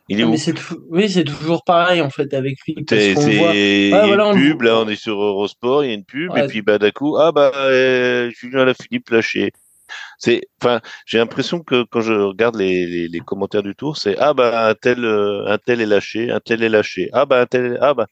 il 0.09 0.19
est 0.19 0.23
Ah, 0.23 0.28
où? 0.28 0.36
tou- 0.53 0.84
oui, 0.89 1.09
c'est 1.09 1.23
toujours 1.23 1.63
pareil 1.63 2.01
en 2.01 2.09
fait 2.09 2.34
avec 2.34 2.57
lui. 2.67 2.75
Parce 2.75 2.89
C'est, 2.89 3.13
qu'on 3.15 3.21
c'est- 3.21 3.38
voit. 3.38 3.53
il 3.53 3.89
y 3.91 3.93
a 3.93 4.07
voilà, 4.07 4.28
on 4.28 4.34
une 4.34 4.39
le 4.39 4.49
pub, 4.51 4.61
là, 4.61 4.78
on 4.80 4.88
est 4.89 4.95
sur 4.97 5.21
Eurosport, 5.21 5.84
il 5.84 5.88
y 5.88 5.91
a 5.91 5.93
une 5.93 6.05
pub, 6.05 6.36
et 6.38 6.43
puis, 6.43 6.61
bah, 6.61 6.78
d'un 6.78 6.91
coup, 6.91 7.17
ah, 7.17 7.32
bah, 7.32 7.51
euh, 7.55 8.30
Julien 8.32 8.61
Alaphilippe 8.61 9.09
lâché. 9.09 9.51
C'est, 10.19 10.41
enfin, 10.61 10.82
j'ai 11.05 11.17
l'impression 11.19 11.61
que 11.63 11.84
quand 11.84 12.01
je 12.01 12.13
regarde 12.13 12.55
les, 12.57 12.86
les, 12.88 13.07
les 13.07 13.19
commentaires 13.21 13.63
du 13.63 13.75
tour, 13.75 13.97
c'est, 13.97 14.17
ah, 14.19 14.34
bah, 14.34 14.69
un 14.69 14.75
tel, 14.75 15.05
euh, 15.05 15.45
un 15.47 15.57
tel 15.59 15.82
est 15.82 15.86
lâché, 15.86 16.32
un 16.32 16.39
tel 16.39 16.63
est 16.63 16.69
lâché. 16.69 17.09
Ah, 17.13 17.25
bah, 17.25 17.41
un 17.41 17.45
tel, 17.47 17.78
ah, 17.82 17.93
bah, 17.93 18.07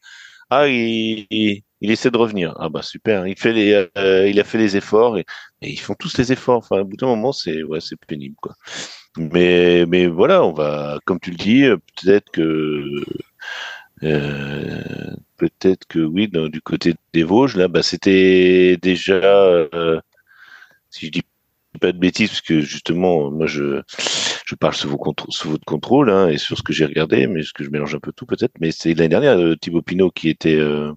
ah, 0.50 0.68
il, 0.68 1.26
il, 1.30 1.62
il 1.80 1.90
essaie 1.90 2.10
de 2.10 2.16
revenir. 2.16 2.54
Ah, 2.58 2.68
bah, 2.68 2.82
super. 2.82 3.26
Il 3.26 3.38
fait 3.38 3.52
les, 3.52 3.88
euh, 3.98 4.28
il 4.28 4.40
a 4.40 4.44
fait 4.44 4.58
les 4.58 4.76
efforts 4.76 5.18
et, 5.18 5.24
ils 5.62 5.78
font 5.80 5.94
tous 5.94 6.16
les 6.18 6.32
efforts. 6.32 6.58
Enfin, 6.58 6.80
au 6.80 6.84
bout 6.84 6.96
d'un 6.96 7.06
moment, 7.08 7.32
c'est, 7.32 7.62
ouais, 7.62 7.80
c'est 7.80 7.96
pénible, 8.06 8.36
quoi. 8.40 8.54
Mais, 9.18 9.86
mais 9.86 10.06
voilà, 10.06 10.44
on 10.44 10.52
va, 10.52 10.98
comme 11.06 11.20
tu 11.20 11.30
le 11.30 11.36
dis, 11.36 11.64
euh, 11.64 11.76
peut-être 11.76 12.30
que, 12.30 13.04
euh, 14.02 15.14
peut-être 15.36 15.86
que 15.86 16.00
oui, 16.00 16.28
du 16.28 16.60
côté 16.60 16.94
des 17.12 17.22
Vosges, 17.24 17.56
là, 17.56 17.68
bah, 17.68 17.82
c'était 17.82 18.76
déjà, 18.82 19.14
euh, 19.14 20.00
si 20.90 21.06
je 21.06 21.10
dis 21.12 21.22
pas 21.80 21.92
de 21.92 21.98
bêtises, 21.98 22.30
parce 22.30 22.40
que 22.42 22.60
justement, 22.60 23.30
moi, 23.30 23.46
je, 23.46 23.82
je 24.46 24.54
parle 24.54 24.74
sous 24.74 24.88
votre 24.88 25.64
contrôle 25.66 26.10
hein, 26.10 26.28
et 26.28 26.38
sur 26.38 26.56
ce 26.56 26.62
que 26.62 26.72
j'ai 26.72 26.86
regardé, 26.86 27.26
mais 27.26 27.42
ce 27.42 27.52
que 27.52 27.64
je 27.64 27.70
mélange 27.70 27.94
un 27.94 28.00
peu 28.00 28.12
tout 28.12 28.26
peut-être. 28.26 28.54
Mais 28.60 28.70
c'est 28.72 28.94
l'année 28.94 29.08
dernière, 29.08 29.38
euh, 29.38 29.56
Thibaut 29.56 29.82
Pinot 29.82 30.10
qui 30.10 30.28
était, 30.28 30.56
euh, 30.56 30.92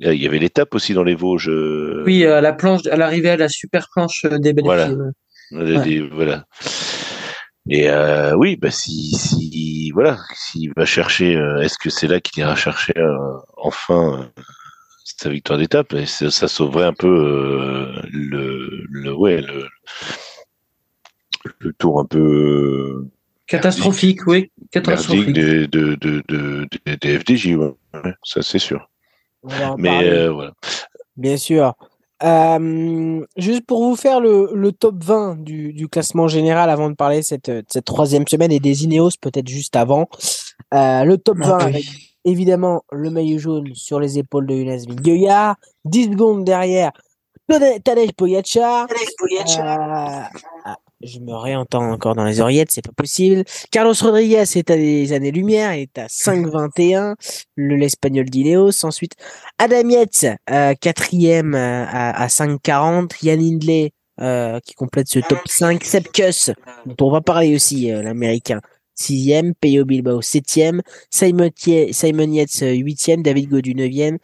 il 0.00 0.22
y 0.22 0.26
avait 0.26 0.38
l'étape 0.38 0.74
aussi 0.74 0.94
dans 0.94 1.04
les 1.04 1.14
Vosges. 1.14 1.48
euh, 1.48 2.02
Oui, 2.06 2.24
à 2.24 2.40
la 2.40 2.52
planche, 2.52 2.86
à 2.86 2.96
l'arrivée 2.96 3.30
à 3.30 3.36
la 3.36 3.48
super 3.48 3.88
planche 3.94 4.24
euh, 4.24 4.38
des 4.38 4.52
belles 4.52 4.64
Voilà. 4.64 4.88
des- 5.50 6.00
Ouais. 6.02 6.08
voilà. 6.12 6.46
Et 7.70 7.88
euh, 7.88 8.34
oui, 8.36 8.56
bah 8.56 8.70
si, 8.70 9.14
si 9.16 9.90
voilà, 9.92 10.18
s'il 10.34 10.70
va 10.76 10.84
chercher, 10.84 11.36
euh, 11.36 11.60
est-ce 11.62 11.78
que 11.78 11.88
c'est 11.90 12.06
là 12.08 12.20
qu'il 12.20 12.40
ira 12.40 12.54
chercher 12.56 12.92
euh, 12.98 13.16
enfin 13.56 14.20
euh, 14.36 14.42
sa 15.04 15.30
victoire 15.30 15.58
d'étape? 15.58 15.94
Et 15.94 16.04
ça, 16.06 16.30
ça 16.30 16.46
sauverait 16.48 16.84
un 16.84 16.92
peu 16.92 17.08
euh, 17.08 18.02
le, 18.12 18.84
le 18.90 19.14
ouais 19.14 19.40
le, 19.40 19.66
le 21.60 21.72
tour 21.72 22.00
un 22.00 22.04
peu 22.04 23.06
Catastrophique, 23.46 24.26
oui, 24.26 24.50
catastrophique. 24.70 25.32
des 25.32 25.66
de, 25.68 25.94
de, 25.96 26.22
de, 26.28 26.66
des- 27.00 27.18
FDJ. 27.18 27.54
Ouais, 27.56 28.14
ça 28.24 28.42
c'est 28.42 28.58
sûr. 28.58 28.88
Mais 29.78 30.04
euh, 30.04 30.32
voilà. 30.32 30.52
Bien 31.16 31.36
sûr. 31.36 31.74
Euh, 32.22 33.24
juste 33.36 33.66
pour 33.66 33.84
vous 33.84 33.96
faire 33.96 34.20
le, 34.20 34.50
le 34.54 34.72
top 34.72 35.02
20 35.02 35.42
du, 35.42 35.72
du 35.72 35.88
classement 35.88 36.28
général 36.28 36.70
avant 36.70 36.88
de 36.88 36.94
parler 36.94 37.18
de 37.18 37.24
cette, 37.24 37.50
cette 37.68 37.84
troisième 37.84 38.26
semaine 38.26 38.52
et 38.52 38.60
des 38.60 38.84
Ineos 38.84 39.10
peut-être 39.20 39.48
juste 39.48 39.76
avant. 39.76 40.08
Euh, 40.72 41.04
le 41.04 41.18
top 41.18 41.38
20 41.38 41.58
Ah, 41.60 41.64
avec 41.64 41.84
évidemment 42.24 42.82
le 42.90 43.10
maillot 43.10 43.38
jaune 43.38 43.74
sur 43.74 44.00
les 44.00 44.18
épaules 44.18 44.46
de 44.46 44.56
Jonas 44.56 44.84
Vingegaard. 44.88 45.56
10 45.84 46.04
secondes 46.12 46.44
derrière 46.44 46.92
Tadej 47.48 47.82
Tadej 47.82 48.12
Pogacar. 48.12 48.86
Euh, 48.88 48.94
ah, 49.62 50.30
je 51.04 51.18
me 51.20 51.34
réentends 51.34 51.90
encore 51.90 52.14
dans 52.14 52.24
les 52.24 52.40
oreillettes, 52.40 52.70
c'est 52.70 52.84
pas 52.84 52.92
possible. 52.92 53.44
Carlos 53.70 53.94
Rodriguez 54.00 54.44
est 54.54 54.70
à 54.70 54.76
des 54.76 55.12
années-lumière, 55.12 55.74
il 55.74 55.82
est 55.82 55.98
à 55.98 56.06
5,21. 56.06 57.14
Le 57.56 57.76
l'Espagnol 57.76 58.24
d'Ineos. 58.26 58.84
Ensuite, 58.84 59.12
Adam 59.58 59.88
Yates, 59.88 60.26
euh, 60.50 60.74
quatrième 60.80 61.54
euh, 61.54 61.84
à, 61.86 62.22
à 62.22 62.26
5,40. 62.28 63.24
Yann 63.24 63.40
Hindley, 63.40 63.92
euh, 64.20 64.60
qui 64.60 64.74
complète 64.74 65.08
ce 65.08 65.18
top 65.18 65.40
5. 65.46 65.82
Seb 65.82 66.04
Kuss, 66.12 66.52
dont 66.86 67.08
on 67.08 67.10
va 67.10 67.20
parler 67.20 67.54
aussi, 67.54 67.90
euh, 67.90 68.00
l'américain. 68.02 68.60
Sixième, 68.94 69.54
Peyo 69.54 69.84
Bilbao 69.84 70.22
septième, 70.22 70.82
Simon, 71.10 71.50
Thie- 71.50 71.92
Simon 71.92 72.30
Yates 72.32 72.62
euh, 72.62 72.72
huitième, 72.74 73.22
David 73.22 73.48
Godu 73.50 73.74
neuvième, 73.74 74.18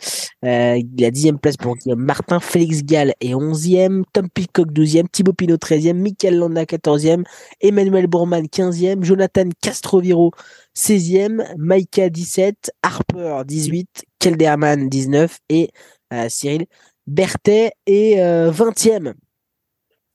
euh, 0.45 0.81
la 0.99 1.11
dixième 1.11 1.39
place 1.39 1.57
pour 1.57 1.77
Guillaume 1.77 2.03
Martin, 2.05 2.41
Félix 2.41 2.83
Gall 2.85 3.15
est 3.21 3.35
onzième, 3.35 4.05
Tom 4.13 4.29
Pitcock 4.33 4.73
douzième, 4.73 5.09
Thibaut 5.09 5.33
Pinot 5.33 5.57
treizième, 5.57 5.99
Michael 5.99 6.37
Landa 6.37 6.67
quatorzième, 6.67 7.25
Emmanuel 7.61 8.07
Bourman 8.07 8.49
quinzième, 8.49 9.03
Jonathan 9.05 9.45
Castroviro 9.61 10.31
16e, 10.77 11.45
Maïka 11.59 12.09
17, 12.11 12.71
Harper 12.83 13.43
18, 13.47 14.05
Kelderman 14.19 14.89
19 14.89 15.39
et 15.49 15.71
euh, 16.13 16.27
Cyril 16.29 16.67
Berthet 17.07 17.73
est 17.87 18.21
euh, 18.21 18.53
20e. 18.53 19.15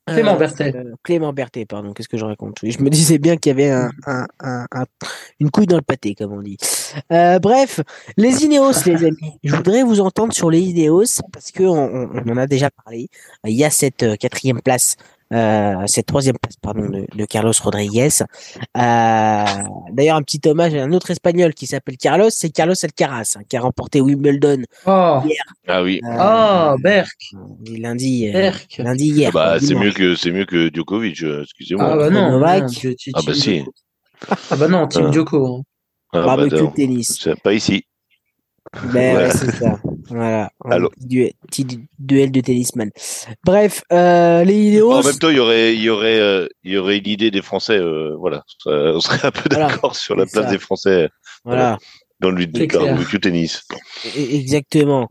Clément 0.06 0.34
Euh, 0.34 0.38
Berthet. 0.38 0.72
euh, 0.76 0.94
Clément 1.02 1.32
Berthet, 1.32 1.66
pardon, 1.66 1.92
qu'est-ce 1.92 2.08
que 2.08 2.16
je 2.16 2.24
raconte? 2.24 2.58
Je 2.62 2.78
me 2.80 2.88
disais 2.90 3.18
bien 3.18 3.36
qu'il 3.36 3.50
y 3.50 3.52
avait 3.52 3.70
un, 3.70 3.90
un- 4.06 4.26
un- 4.40 4.66
un- 4.70 4.84
une 5.40 5.50
couille 5.50 5.66
dans 5.66 5.76
le 5.76 5.82
pâté, 5.82 6.14
comme 6.14 6.32
on 6.32 6.42
dit. 6.42 6.56
Euh, 7.12 7.38
bref, 7.40 7.80
les 8.16 8.44
Ineos, 8.44 8.72
les 8.86 9.04
amis. 9.04 9.38
Je 9.42 9.54
voudrais 9.56 9.82
vous 9.82 10.00
entendre 10.00 10.32
sur 10.32 10.50
les 10.50 10.60
Ineos 10.60 11.20
parce 11.32 11.50
que 11.50 11.64
on, 11.64 11.74
on- 11.74 12.10
on 12.24 12.32
en 12.32 12.36
a 12.36 12.46
déjà 12.46 12.70
parlé. 12.70 13.08
Il 13.44 13.54
y 13.54 13.64
a 13.64 13.70
cette 13.70 14.04
euh, 14.04 14.14
quatrième 14.16 14.60
place, 14.62 14.96
euh, 15.32 15.74
cette 15.86 16.06
troisième 16.06 16.36
place, 16.40 16.56
pardon, 16.62 16.88
de, 16.88 17.04
de 17.14 17.24
Carlos 17.24 17.52
Rodriguez. 17.62 18.08
Euh, 18.76 19.44
D'ailleurs, 19.92 20.16
un 20.16 20.22
petit 20.22 20.40
hommage 20.46 20.74
à 20.74 20.82
un 20.84 20.92
autre 20.92 21.10
Espagnol 21.10 21.52
qui 21.54 21.66
s'appelle 21.66 21.96
Carlos, 21.96 22.30
c'est 22.30 22.50
Carlos 22.50 22.74
Alcaraz, 22.82 23.34
hein, 23.36 23.40
qui 23.48 23.56
a 23.56 23.60
remporté 23.60 24.00
Wimbledon 24.00 24.62
Oh, 24.86 25.20
Ah 25.68 25.82
oui. 25.82 26.00
euh, 26.04 26.72
oh, 26.74 26.76
Berk, 26.80 27.10
lundi, 27.66 28.28
euh, 28.28 28.32
Berk. 28.32 28.76
lundi 28.78 29.06
hier. 29.08 29.32
bah 29.32 29.56
quoi, 29.58 29.60
c'est 29.66 29.74
mieux 29.74 29.92
que 29.92 30.14
c'est 30.14 30.30
mieux 30.30 30.44
que 30.46 30.70
Djokovic. 30.72 31.22
Excusez-moi. 31.42 31.88
Ah 31.92 31.96
bah 31.96 32.10
non, 32.10 32.30
Novak. 32.32 32.62
non, 32.62 32.68
tu- 32.68 32.94
tu- 32.96 33.10
Ah 33.14 33.20
bah 33.26 33.34
si. 33.34 33.64
Ah 34.50 34.56
bah 34.56 34.68
non, 34.68 34.86
Team 34.86 35.06
Ah. 35.08 35.12
Djoko. 35.12 35.56
hein. 35.58 35.62
Ah, 36.12 36.36
bah, 36.36 36.46
tennis. 36.74 37.18
C'est 37.20 37.40
pas 37.42 37.52
ici. 37.52 37.84
Ben 38.92 39.16
ouais, 39.16 39.22
Ouais. 39.24 39.30
c'est 39.30 39.50
ça. 39.52 39.78
Voilà. 40.08 40.50
Petit 40.62 41.06
duel, 41.06 41.32
petit 41.48 41.64
du- 41.64 41.88
duel 41.98 42.30
de 42.32 42.40
tennisman. 42.40 42.90
Bref, 43.44 43.82
euh, 43.92 44.44
les 44.44 44.54
Ineos. 44.70 44.92
En 44.92 45.02
même 45.02 45.18
temps, 45.18 45.30
il 45.30 45.36
y 45.36 45.40
aurait, 45.40 45.74
il 45.74 45.82
y 45.82 45.90
aurait, 45.90 46.18
euh, 46.20 46.46
il 46.64 46.72
y 46.72 46.76
aurait 46.76 46.98
une 46.98 47.08
idée 47.08 47.30
des 47.30 47.42
Français. 47.42 47.76
euh, 47.78 48.14
voilà, 48.16 48.44
on 48.66 49.00
serait 49.00 49.26
un 49.26 49.30
peu 49.30 49.48
Voilà, 49.50 49.68
d'accord 49.68 49.96
sur 49.96 50.14
la 50.16 50.26
place 50.26 50.44
ça. 50.46 50.50
des 50.50 50.58
Français 50.58 51.08
Voilà. 51.44 51.78
dans 52.20 52.30
le 52.30 52.44
clair. 52.46 52.68
barbecue 52.86 53.20
tennis. 53.20 53.62
E- 54.04 54.34
Exactement. 54.34 55.08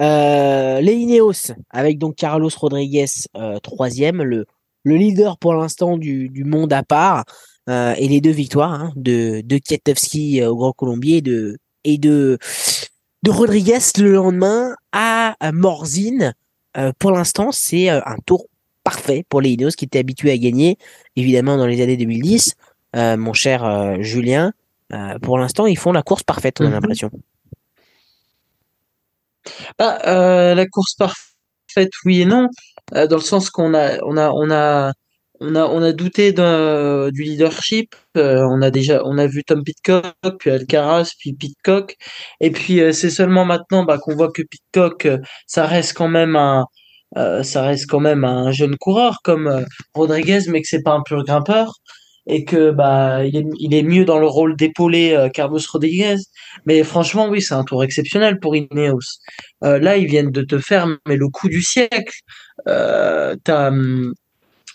Les 0.00 0.92
Ineos, 0.94 1.52
avec 1.70 1.98
donc 1.98 2.14
Carlos 2.16 2.50
Rodriguez 2.56 3.06
troisième, 3.62 4.22
le, 4.22 4.46
le 4.84 4.94
leader 4.96 5.38
pour 5.38 5.54
l'instant 5.54 5.98
du, 5.98 6.28
du 6.28 6.44
monde 6.44 6.72
à 6.72 6.82
part, 6.82 7.24
et 7.68 8.08
les 8.08 8.20
deux 8.20 8.30
victoires 8.30 8.72
hein, 8.72 8.92
de, 8.96 9.42
de 9.44 9.58
Kwiatkowski 9.58 10.40
euh, 10.40 10.48
au 10.50 10.56
Grand 10.56 10.72
Colombier 10.72 11.18
et 11.18 11.20
de, 11.22 11.58
et 11.84 11.98
de, 11.98 12.38
de 13.22 13.30
Rodriguez 13.30 13.78
le 13.98 14.12
lendemain 14.12 14.74
à, 14.92 15.36
à 15.40 15.52
Morzine. 15.52 16.34
Euh, 16.76 16.92
pour 16.98 17.10
l'instant, 17.12 17.50
c'est 17.52 17.90
euh, 17.90 18.00
un 18.06 18.16
tour 18.26 18.46
parfait 18.84 19.24
pour 19.28 19.40
les 19.40 19.50
Ineos 19.50 19.70
qui 19.70 19.84
étaient 19.84 19.98
habitués 19.98 20.30
à 20.30 20.38
gagner, 20.38 20.78
évidemment 21.16 21.56
dans 21.56 21.66
les 21.66 21.80
années 21.82 21.96
2010. 21.96 22.54
Euh, 22.96 23.16
mon 23.16 23.32
cher 23.32 23.64
euh, 23.64 23.96
Julien, 24.00 24.52
euh, 24.92 25.18
pour 25.18 25.38
l'instant, 25.38 25.66
ils 25.66 25.76
font 25.78 25.92
la 25.92 26.02
course 26.02 26.22
parfaite, 26.22 26.60
on 26.60 26.64
a 26.64 26.68
Mhm. 26.68 26.74
l'impression. 26.74 27.10
Ah, 29.78 29.98
euh, 30.06 30.54
la 30.54 30.66
course 30.66 30.94
parfaite, 30.94 31.90
oui 32.04 32.20
et 32.22 32.24
non, 32.24 32.48
euh, 32.94 33.06
dans 33.06 33.16
le 33.16 33.22
sens 33.22 33.50
qu'on 33.50 33.74
a, 33.74 33.98
on 34.04 34.16
a, 34.16 34.30
on 34.30 34.50
a 34.50 34.92
on 35.40 35.54
a, 35.54 35.64
on 35.66 35.82
a 35.82 35.92
douté 35.92 36.32
du 36.32 37.22
leadership. 37.22 37.94
Euh, 38.16 38.46
on 38.50 38.62
a 38.62 38.70
déjà, 38.70 39.02
on 39.04 39.18
a 39.18 39.26
vu 39.26 39.44
Tom 39.44 39.62
Pitcock, 39.62 40.04
puis 40.38 40.50
Alcaraz, 40.50 41.12
puis 41.18 41.32
Pitcock. 41.34 41.96
Et 42.40 42.50
puis, 42.50 42.80
euh, 42.80 42.92
c'est 42.92 43.10
seulement 43.10 43.44
maintenant 43.44 43.84
bah, 43.84 43.98
qu'on 43.98 44.14
voit 44.14 44.30
que 44.32 44.42
Pitcock, 44.42 45.06
euh, 45.06 45.18
ça 45.46 45.66
reste 45.66 45.94
quand 45.96 46.08
même 46.08 46.36
un, 46.36 46.66
ça 47.42 47.62
reste 47.62 47.86
quand 47.88 48.00
même 48.00 48.24
un 48.24 48.52
jeune 48.52 48.76
coureur 48.76 49.18
comme 49.24 49.64
Rodriguez, 49.94 50.40
mais 50.48 50.60
que 50.62 50.68
c'est 50.68 50.82
pas 50.82 50.92
un 50.92 51.02
pur 51.02 51.24
grimpeur. 51.24 51.72
Et 52.30 52.44
que 52.44 52.70
bah 52.72 53.24
il 53.24 53.36
est, 53.36 53.46
il 53.58 53.72
est 53.74 53.82
mieux 53.82 54.04
dans 54.04 54.18
le 54.18 54.26
rôle 54.26 54.54
d'épauler 54.56 55.28
Carlos 55.32 55.60
Rodriguez. 55.72 56.16
Mais 56.66 56.82
franchement, 56.84 57.28
oui, 57.28 57.40
c'est 57.40 57.54
un 57.54 57.64
tour 57.64 57.82
exceptionnel 57.82 58.38
pour 58.38 58.54
Ineos. 58.54 59.00
là, 59.62 59.96
ils 59.96 60.06
viennent 60.06 60.30
de 60.30 60.42
te 60.42 60.58
faire 60.58 60.86
mais 61.06 61.16
le 61.16 61.28
coup 61.28 61.48
du 61.48 61.62
siècle. 61.62 62.12
t'as 62.66 63.70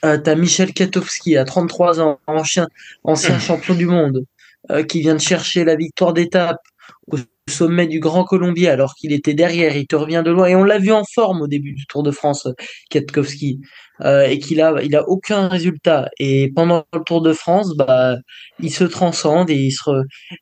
euh, 0.03 0.17
t'as 0.17 0.35
Michel 0.35 0.73
Katowski 0.73 1.37
à 1.37 1.45
33 1.45 2.01
ans, 2.01 2.19
ancien, 2.27 2.67
ancien 3.03 3.39
champion 3.39 3.75
du 3.75 3.85
monde, 3.85 4.25
euh, 4.71 4.83
qui 4.83 5.01
vient 5.01 5.15
de 5.15 5.21
chercher 5.21 5.63
la 5.63 5.75
victoire 5.75 6.13
d'étape 6.13 6.61
au 7.07 7.17
sommet 7.49 7.87
du 7.87 7.99
Grand 7.99 8.23
Colombier 8.23 8.69
alors 8.69 8.95
qu'il 8.95 9.11
était 9.11 9.33
derrière, 9.33 9.75
il 9.75 9.87
te 9.87 9.95
revient 9.95 10.23
de 10.25 10.31
loin 10.31 10.47
et 10.47 10.55
on 10.55 10.63
l'a 10.63 10.79
vu 10.79 10.91
en 10.91 11.03
forme 11.03 11.41
au 11.41 11.47
début 11.47 11.73
du 11.73 11.85
Tour 11.85 12.03
de 12.03 12.11
France, 12.11 12.47
Katkowski. 12.89 13.59
Euh, 14.01 14.23
et 14.23 14.39
qu'il 14.39 14.59
a, 14.59 14.81
il 14.83 14.95
a 14.95 15.07
aucun 15.07 15.47
résultat. 15.47 16.09
Et 16.17 16.51
pendant 16.55 16.83
le 16.93 16.99
Tour 17.05 17.21
de 17.21 17.31
France, 17.31 17.75
bah, 17.77 18.15
il 18.59 18.73
se 18.73 18.83
transcende 18.83 19.51
et 19.51 19.55
il 19.55 19.71
se, 19.71 19.91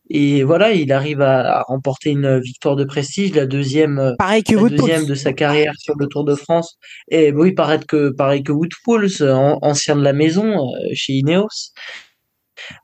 et 0.10 0.44
voilà, 0.44 0.72
il 0.72 0.92
arrive 0.94 1.22
à, 1.22 1.64
remporter 1.68 2.12
une 2.12 2.40
victoire 2.40 2.78
de 2.78 2.86
prestige, 2.86 3.36
la 3.36 3.46
deuxième, 3.46 4.00
euh, 4.00 4.14
pareil 4.18 4.44
que 4.44 4.56
la 4.56 4.70
deuxième 4.70 5.06
de 5.06 5.16
sa 5.16 5.34
carrière 5.34 5.74
sur 5.78 5.96
le 5.98 6.08
Tour 6.08 6.24
de 6.24 6.36
France. 6.36 6.78
Et 7.10 7.32
oui, 7.34 7.52
pareil 7.52 7.82
que, 7.88 8.10
pareil 8.10 8.42
que 8.42 8.54
Woodpools, 8.54 9.22
ancien 9.62 9.98
de 9.98 10.04
la 10.04 10.14
maison 10.14 10.70
euh, 10.70 10.78
chez 10.94 11.14
Ineos. 11.14 11.74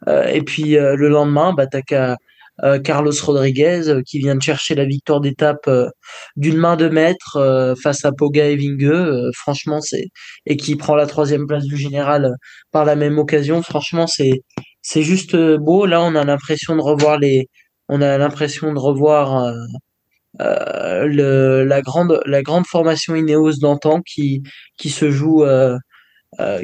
et 0.07 0.41
puis 0.41 0.71
le 0.71 1.07
lendemain, 1.07 1.53
bah, 1.53 1.67
t'as 1.67 1.81
qu'à 1.81 2.11
euh, 2.11 2.15
Carlos 2.83 3.11
Rodriguez 3.23 3.87
euh, 3.87 4.01
qui 4.05 4.19
vient 4.19 4.35
de 4.35 4.41
chercher 4.41 4.75
la 4.75 4.85
victoire 4.85 5.21
d'étape 5.21 5.67
euh, 5.67 5.89
d'une 6.35 6.57
main 6.57 6.75
de 6.75 6.89
maître 6.89 7.75
face 7.81 8.05
à 8.05 8.11
Poga 8.11 8.47
et 8.47 8.57
franchement, 9.35 9.81
c'est 9.81 10.05
et 10.45 10.57
qui 10.57 10.75
prend 10.75 10.95
la 10.95 11.05
troisième 11.05 11.47
place 11.47 11.65
du 11.65 11.77
général 11.77 12.31
par 12.71 12.85
la 12.85 12.95
même 12.95 13.19
occasion. 13.19 13.61
Franchement, 13.61 14.07
c'est 14.07 14.41
c'est 14.81 15.03
juste 15.03 15.35
beau. 15.57 15.85
Là, 15.85 16.01
on 16.01 16.15
a 16.15 16.23
l'impression 16.23 16.75
de 16.75 16.81
revoir 16.81 17.19
les, 17.19 17.47
on 17.89 18.01
a 18.01 18.17
l'impression 18.17 18.73
de 18.73 18.79
revoir 18.79 19.53
le, 20.39 21.63
la 21.63 21.81
grande 21.81 22.19
la 22.25 22.41
grande 22.43 22.65
formation 22.65 23.15
Ineos 23.15 23.59
d'antan 23.59 24.01
qui 24.01 24.43
qui 24.77 24.89
se 24.89 25.11
joue 25.11 25.45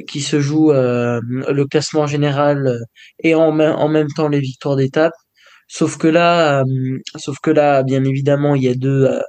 qui 0.08 0.22
se 0.22 0.40
joue 0.40 0.72
le 0.72 1.64
classement 1.66 2.08
général 2.08 2.80
et 3.20 3.36
en 3.36 3.52
même 3.52 4.08
temps 4.16 4.30
les 4.30 4.40
victoires 4.40 4.76
d'étape. 4.76 5.14
Sauf 5.74 5.98
que 5.98 6.08
là, 6.08 6.62
euh, 6.62 7.00
sauf 7.18 7.40
que 7.42 7.50
là, 7.50 7.82
bien 7.82 8.04
évidemment, 8.04 8.54
il 8.54 8.64
y 8.64 8.70
a 8.70 8.76
deux, 8.76 9.06
euh, 9.06 9.22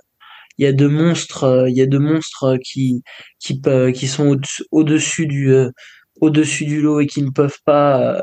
il 0.58 0.64
y 0.66 0.68
a 0.68 0.72
deux 0.72 0.90
monstres, 0.90 1.44
euh, 1.44 1.70
il 1.70 1.76
y 1.76 1.80
a 1.82 1.86
deux 1.86 1.98
monstres 1.98 2.58
qui 2.62 3.02
qui 3.40 3.62
qui 3.94 4.06
sont 4.06 4.38
au-dessus 4.70 5.26
du 5.26 5.54
au-dessus 6.20 6.66
du 6.66 6.82
lot 6.82 7.00
et 7.00 7.06
qui 7.06 7.22
ne 7.22 7.30
peuvent 7.30 7.60
pas 7.64 8.22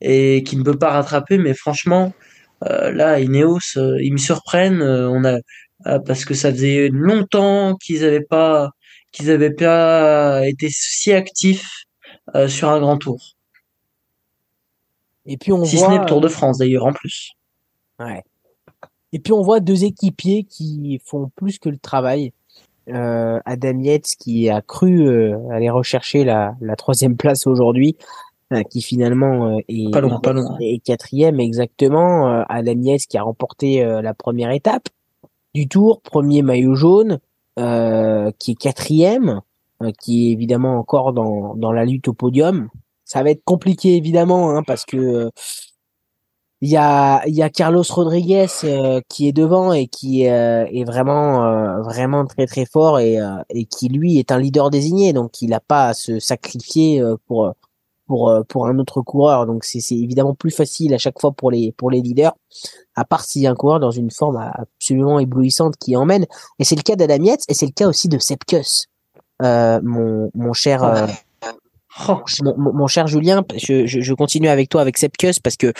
et 0.00 0.42
qui 0.44 0.56
ne 0.56 0.64
peut 0.64 0.78
pas 0.78 0.90
rattraper. 0.90 1.38
Mais 1.38 1.54
franchement, 1.54 2.12
là, 2.62 3.20
Ineos, 3.20 3.76
ils 3.76 4.12
me 4.12 4.18
surprennent. 4.18 4.82
on 4.82 5.24
a 5.24 5.38
parce 6.06 6.24
que 6.24 6.34
ça 6.34 6.50
faisait 6.52 6.88
longtemps 6.92 7.76
qu'ils 7.76 8.04
avaient 8.04 8.26
pas 8.28 8.70
qu'ils 9.12 9.30
avaient 9.30 9.54
pas 9.54 10.46
été 10.48 10.68
si 10.70 11.12
actifs 11.12 11.84
sur 12.48 12.70
un 12.70 12.80
grand 12.80 12.98
tour. 12.98 13.20
Et 15.26 15.36
puis 15.36 15.52
on 15.52 15.64
si 15.64 15.78
ce 15.78 15.86
n'est 15.86 16.00
le 16.00 16.06
Tour 16.06 16.20
de 16.20 16.28
France 16.28 16.58
d'ailleurs 16.58 16.86
en 16.86 16.92
plus. 16.92 17.36
Et 19.12 19.18
puis 19.18 19.32
on 19.32 19.42
voit 19.42 19.60
deux 19.60 19.84
équipiers 19.84 20.44
qui 20.44 21.00
font 21.04 21.30
plus 21.36 21.58
que 21.58 21.68
le 21.68 21.78
travail. 21.78 22.32
Euh, 22.88 23.38
Adam 23.44 23.78
Yates 23.78 24.16
qui 24.18 24.48
a 24.48 24.60
cru 24.60 25.06
euh, 25.06 25.36
aller 25.50 25.70
rechercher 25.70 26.24
la, 26.24 26.56
troisième 26.76 27.16
place 27.16 27.46
aujourd'hui, 27.46 27.96
euh, 28.52 28.62
qui 28.64 28.82
finalement 28.82 29.58
est, 29.68 29.90
est, 30.60 30.78
quatrième 30.84 31.38
exactement. 31.38 32.44
Adam 32.48 32.80
Yates 32.80 33.06
qui 33.08 33.18
a 33.18 33.22
remporté 33.22 33.84
la 33.84 34.14
première 34.14 34.50
étape 34.50 34.88
du 35.54 35.68
tour, 35.68 36.00
premier 36.00 36.42
maillot 36.42 36.74
jaune, 36.74 37.18
qui 37.56 38.50
est 38.50 38.58
quatrième, 38.58 39.42
qui 40.00 40.28
est 40.28 40.32
évidemment 40.32 40.78
encore 40.78 41.12
dans, 41.12 41.54
dans 41.54 41.72
la 41.72 41.84
lutte 41.84 42.08
au 42.08 42.14
podium. 42.14 42.68
Ça 43.04 43.22
va 43.22 43.30
être 43.30 43.44
compliqué 43.44 43.96
évidemment 43.96 44.56
hein, 44.56 44.62
parce 44.62 44.86
que 44.86 45.30
il 46.62 46.70
y 46.70 46.76
a, 46.76 47.26
il 47.26 47.34
y 47.34 47.42
a 47.42 47.50
Carlos 47.50 47.82
Rodriguez 47.90 48.46
euh, 48.62 49.00
qui 49.08 49.26
est 49.26 49.32
devant 49.32 49.72
et 49.72 49.88
qui 49.88 50.28
euh, 50.28 50.64
est 50.72 50.84
vraiment, 50.84 51.44
euh, 51.44 51.82
vraiment 51.82 52.24
très 52.24 52.46
très 52.46 52.66
fort 52.66 53.00
et, 53.00 53.18
et 53.50 53.64
qui 53.64 53.88
lui 53.88 54.18
est 54.20 54.30
un 54.30 54.38
leader 54.38 54.70
désigné, 54.70 55.12
donc 55.12 55.42
il 55.42 55.50
n'a 55.50 55.58
pas 55.58 55.88
à 55.88 55.94
se 55.94 56.20
sacrifier 56.20 57.02
pour 57.26 57.52
pour 58.06 58.44
pour 58.48 58.66
un 58.68 58.78
autre 58.78 59.02
coureur. 59.02 59.46
Donc 59.46 59.64
c'est 59.64 59.80
évidemment 59.90 60.34
plus 60.34 60.52
facile 60.52 60.94
à 60.94 60.98
chaque 60.98 61.20
fois 61.20 61.32
pour 61.32 61.50
les 61.50 61.72
pour 61.72 61.90
les 61.90 62.00
leaders, 62.00 62.34
à 62.94 63.04
part 63.04 63.24
s'il 63.24 63.42
y 63.42 63.48
a 63.48 63.50
un 63.50 63.56
coureur 63.56 63.80
dans 63.80 63.90
une 63.90 64.12
forme 64.12 64.36
absolument 64.36 65.18
éblouissante 65.18 65.76
qui 65.78 65.96
emmène. 65.96 66.26
Et 66.60 66.64
c'est 66.64 66.76
le 66.76 66.82
cas 66.82 66.94
d'Adam 66.94 67.24
et 67.48 67.54
c'est 67.54 67.66
le 67.66 67.72
cas 67.72 67.88
aussi 67.88 68.08
de 68.08 68.20
Sepkus, 68.20 68.86
mon 69.40 70.30
mon 70.32 70.52
cher. 70.52 71.08
Oh. 72.08 72.22
Mon, 72.42 72.72
mon, 72.72 72.86
cher 72.86 73.06
Julien, 73.06 73.44
je, 73.54 73.84
je, 73.84 74.00
je, 74.00 74.14
continue 74.14 74.48
avec 74.48 74.70
toi 74.70 74.80
avec 74.80 74.96
Sepkus 74.96 75.40
parce 75.40 75.58
que 75.58 75.74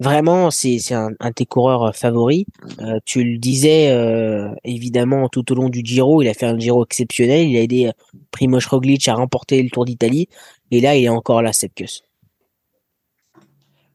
Vraiment, 0.00 0.50
c'est 0.50 0.78
un, 0.92 1.10
un 1.20 1.28
de 1.28 1.34
tes 1.34 1.44
coureurs 1.44 1.82
euh, 1.82 1.92
favoris. 1.92 2.46
Euh, 2.80 2.98
tu 3.04 3.22
le 3.22 3.36
disais 3.36 3.90
euh, 3.90 4.48
évidemment 4.64 5.28
tout 5.28 5.52
au 5.52 5.54
long 5.54 5.68
du 5.68 5.82
Giro, 5.84 6.22
il 6.22 6.28
a 6.28 6.32
fait 6.32 6.46
un 6.46 6.58
Giro 6.58 6.86
exceptionnel. 6.86 7.46
Il 7.46 7.56
a 7.58 7.60
aidé 7.60 7.90
Primoz 8.30 8.66
Roglic 8.66 9.06
à 9.08 9.14
remporter 9.14 9.62
le 9.62 9.68
Tour 9.68 9.84
d'Italie. 9.84 10.28
Et 10.70 10.80
là, 10.80 10.96
il 10.96 11.04
est 11.04 11.10
encore 11.10 11.42
là, 11.42 11.52
Sepkus. 11.52 12.02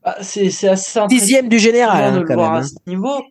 Bah, 0.04 0.18
c'est 0.22 0.48
assez 0.68 1.00
Sixième 1.10 1.50
du 1.50 1.58
général, 1.58 2.04
hein, 2.04 2.24
quand 2.28 2.36
même, 2.36 2.54
à 2.54 2.62
ce 2.62 2.76
niveau. 2.86 3.24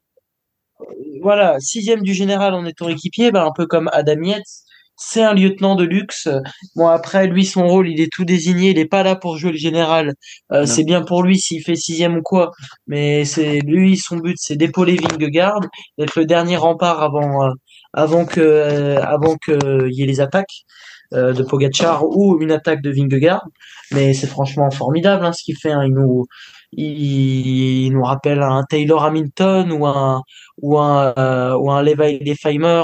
Voilà, 1.22 1.60
sixième 1.60 2.02
du 2.02 2.12
général 2.12 2.54
en 2.54 2.66
étant 2.66 2.88
équipier, 2.88 3.30
bah, 3.30 3.44
un 3.44 3.52
peu 3.52 3.66
comme 3.66 3.88
Adam 3.92 4.20
Yates 4.20 4.63
c'est 4.96 5.22
un 5.22 5.34
lieutenant 5.34 5.74
de 5.74 5.84
luxe. 5.84 6.28
Bon 6.76 6.86
après 6.86 7.26
lui 7.26 7.44
son 7.44 7.66
rôle 7.66 7.88
il 7.88 8.00
est 8.00 8.12
tout 8.12 8.24
désigné, 8.24 8.70
il 8.70 8.78
est 8.78 8.86
pas 8.86 9.02
là 9.02 9.16
pour 9.16 9.36
jouer 9.36 9.52
le 9.52 9.58
général. 9.58 10.14
Euh, 10.52 10.66
c'est 10.66 10.84
bien 10.84 11.02
pour 11.02 11.22
lui 11.22 11.38
s'il 11.38 11.62
fait 11.62 11.76
sixième 11.76 12.16
ou 12.16 12.22
quoi, 12.22 12.52
mais 12.86 13.24
c'est 13.24 13.60
lui 13.60 13.96
son 13.96 14.16
but 14.16 14.36
c'est 14.38 14.56
d'épauler 14.56 14.96
Vingegaard, 14.96 15.60
d'être 15.98 16.18
le 16.18 16.26
dernier 16.26 16.56
rempart 16.56 17.02
avant 17.02 17.44
euh, 17.44 17.50
avant 17.92 18.24
que 18.24 18.40
euh, 18.40 19.02
avant 19.02 19.36
que 19.36 19.88
y 19.90 20.02
ait 20.02 20.06
les 20.06 20.20
attaques 20.20 20.64
de 21.12 21.44
Pogachar 21.44 22.04
ou 22.04 22.40
une 22.42 22.50
attaque 22.50 22.82
de 22.82 22.90
Vingegaard. 22.90 23.46
Mais 23.92 24.14
c'est 24.14 24.26
franchement 24.26 24.70
formidable 24.70 25.24
hein, 25.24 25.32
ce 25.32 25.44
qu'il 25.44 25.56
fait. 25.56 25.70
Hein. 25.70 25.84
Il 25.84 25.94
nous 25.94 26.26
il, 26.72 27.90
nous 27.92 28.02
rappelle 28.02 28.42
un 28.42 28.64
Taylor 28.68 29.04
Hamilton 29.04 29.70
ou 29.70 29.86
un 29.86 30.22
ou 30.60 30.78
un 30.78 31.54
ou 31.54 31.70
un 31.70 31.82
Levi 31.82 32.18
Lefeimer 32.18 32.82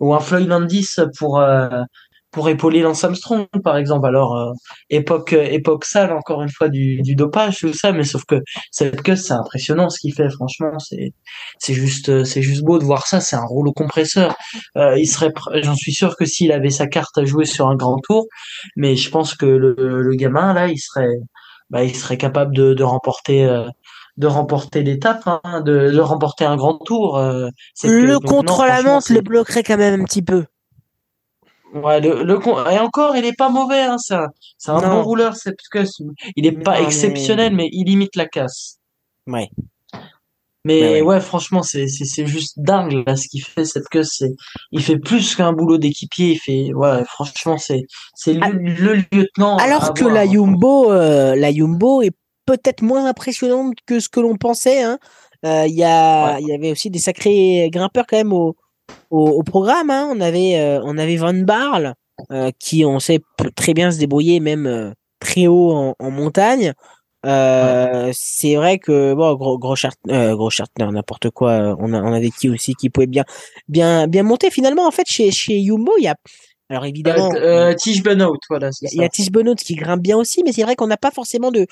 ou 0.00 0.14
un 0.14 0.20
Floyd 0.20 0.48
Landis 0.48 0.96
pour 1.18 1.40
euh, 1.40 1.68
pour 2.30 2.48
épauler 2.50 2.80
Lance 2.82 3.04
Armstrong 3.04 3.46
par 3.64 3.76
exemple. 3.76 4.06
Alors 4.06 4.36
euh, 4.36 4.52
époque 4.90 5.32
époque 5.32 5.84
sale 5.84 6.12
encore 6.12 6.42
une 6.42 6.50
fois 6.50 6.68
du, 6.68 7.00
du 7.02 7.14
dopage 7.14 7.58
tout 7.58 7.72
ça 7.72 7.92
mais 7.92 8.04
sauf 8.04 8.24
que 8.26 8.36
cette 8.70 9.02
queue 9.02 9.16
c'est 9.16 9.32
impressionnant 9.32 9.88
ce 9.90 9.98
qu'il 9.98 10.14
fait 10.14 10.30
franchement. 10.30 10.78
C'est 10.78 11.12
c'est 11.58 11.74
juste 11.74 12.24
c'est 12.24 12.42
juste 12.42 12.62
beau 12.62 12.78
de 12.78 12.84
voir 12.84 13.06
ça 13.06 13.20
c'est 13.20 13.36
un 13.36 13.46
rouleau 13.46 13.72
compresseur. 13.72 14.36
Euh, 14.76 14.98
il 14.98 15.06
serait 15.06 15.32
j'en 15.62 15.74
suis 15.76 15.92
sûr 15.92 16.16
que 16.16 16.24
s'il 16.24 16.52
avait 16.52 16.70
sa 16.70 16.86
carte 16.86 17.16
à 17.18 17.24
jouer 17.24 17.46
sur 17.46 17.68
un 17.68 17.76
grand 17.76 17.98
tour 17.98 18.26
mais 18.76 18.96
je 18.96 19.10
pense 19.10 19.34
que 19.34 19.46
le, 19.46 19.74
le 19.78 20.14
gamin 20.14 20.52
là 20.52 20.68
il 20.68 20.78
serait 20.78 21.18
bah, 21.70 21.84
il 21.84 21.94
serait 21.94 22.16
capable 22.16 22.54
de, 22.54 22.74
de 22.74 22.82
remporter 22.82 23.44
de 24.18 24.26
remporter 24.26 24.82
l'étape, 24.82 25.22
hein, 25.26 25.62
de, 25.62 25.90
de, 25.90 26.00
remporter 26.00 26.44
un 26.44 26.56
grand 26.56 26.76
tour. 26.78 27.16
Euh, 27.16 27.48
le 27.84 28.18
contre-la-montre 28.18 29.12
le 29.12 29.20
bloquerait 29.20 29.62
quand 29.62 29.78
même 29.78 30.00
un 30.00 30.04
petit 30.04 30.22
peu. 30.22 30.44
Ouais, 31.72 32.00
le, 32.00 32.24
le 32.24 32.38
et 32.72 32.78
encore, 32.78 33.16
il 33.16 33.24
est 33.24 33.36
pas 33.36 33.48
mauvais, 33.48 33.82
hein, 33.82 33.96
c'est 33.98 34.14
un, 34.14 34.28
c'est 34.56 34.70
un 34.70 34.80
bon 34.80 35.02
rouleur, 35.02 35.36
c'est 35.36 35.52
parce 35.52 35.68
que 35.68 35.90
il 36.34 36.46
est 36.46 36.52
pas 36.52 36.80
exceptionnel, 36.80 37.54
mais... 37.54 37.68
il 37.72 37.84
limite 37.84 38.16
la 38.16 38.26
casse. 38.26 38.78
Ouais. 39.26 39.48
Mais 40.64 41.00
ouais. 41.00 41.20
franchement, 41.20 41.62
c'est, 41.62 41.86
c'est, 41.86 42.04
c'est 42.04 42.26
juste 42.26 42.58
dingue 42.58 43.04
là 43.06 43.16
ce 43.16 43.28
qu'il 43.28 43.42
fait 43.42 43.64
cette 43.64 43.88
queue. 43.88 44.02
C'est, 44.02 44.34
il 44.72 44.82
fait 44.82 44.98
plus 44.98 45.36
qu'un 45.36 45.52
boulot 45.52 45.78
d'équipier. 45.78 46.32
Il 46.32 46.38
fait, 46.38 46.74
ouais, 46.74 47.04
franchement, 47.04 47.56
c'est, 47.56 47.82
c'est 48.14 48.34
le, 48.34 48.40
ah. 48.42 49.16
lieutenant. 49.16 49.56
Alors 49.58 49.94
que 49.94 50.04
la 50.04 50.24
Yumbo, 50.24 50.90
euh, 50.90 51.36
la 51.36 51.50
Yumbo 51.50 52.02
est 52.02 52.14
peut-être 52.48 52.80
moins 52.80 53.04
impressionnante 53.04 53.74
que 53.86 54.00
ce 54.00 54.08
que 54.08 54.20
l'on 54.20 54.36
pensait. 54.36 54.82
Hein. 54.82 54.98
Euh, 55.44 55.66
il 55.66 55.74
y, 55.74 55.84
a, 55.84 56.40
y 56.40 56.52
avait 56.52 56.72
aussi 56.72 56.88
des 56.88 56.98
sacrés 56.98 57.68
grimpeurs 57.70 58.06
quand 58.08 58.16
même 58.16 58.32
au, 58.32 58.56
au, 59.10 59.42
programme. 59.42 59.90
Hein. 59.90 60.08
On, 60.10 60.20
avait, 60.20 60.58
euh, 60.58 60.80
on 60.82 60.96
avait 60.96 61.16
Van 61.16 61.34
Barle, 61.34 61.94
qui 62.58 62.86
on 62.86 62.98
sait 63.00 63.20
peut 63.36 63.50
très 63.54 63.74
bien 63.74 63.90
se 63.90 63.98
débrouiller 63.98 64.40
même 64.40 64.94
très 65.20 65.46
haut 65.46 65.94
en, 65.98 66.10
montagne. 66.10 66.72
C'est 67.22 68.54
vrai 68.56 68.78
que 68.78 69.12
bon, 69.12 69.34
gros 69.34 69.58
gros, 69.58 69.76
gros 70.06 70.50
n'importe 70.78 71.30
quoi. 71.30 71.76
On, 71.78 71.92
a, 71.92 72.00
on 72.02 72.12
avait 72.14 72.30
qui 72.30 72.48
aussi 72.48 72.74
qui 72.74 72.88
pouvait 72.88 73.06
bien 73.06 73.24
bien 73.68 74.06
bien 74.08 74.22
monter 74.22 74.50
finalement 74.50 74.86
en 74.86 74.90
fait 74.90 75.06
chez 75.06 75.30
chez 75.30 75.58
Yumbo 75.58 75.92
il 75.98 76.04
y 76.04 76.08
a 76.08 76.16
alors 76.70 76.84
évidemment, 76.84 77.30
euh, 77.34 77.72
Tish 77.74 78.02
voilà. 78.02 78.70
Il 78.82 79.00
y, 79.00 79.04
a 79.04 79.08
Tish 79.08 79.30
Benoît 79.30 79.54
qui 79.54 79.74
grimpe 79.74 80.02
bien 80.02 80.18
aussi, 80.18 80.42
mais 80.44 80.52
c'est 80.52 80.62
vrai 80.62 80.76
qu'on 80.76 80.86
n'a 80.86 80.98
pas 80.98 81.10
forcément 81.10 81.50
de 81.50 81.66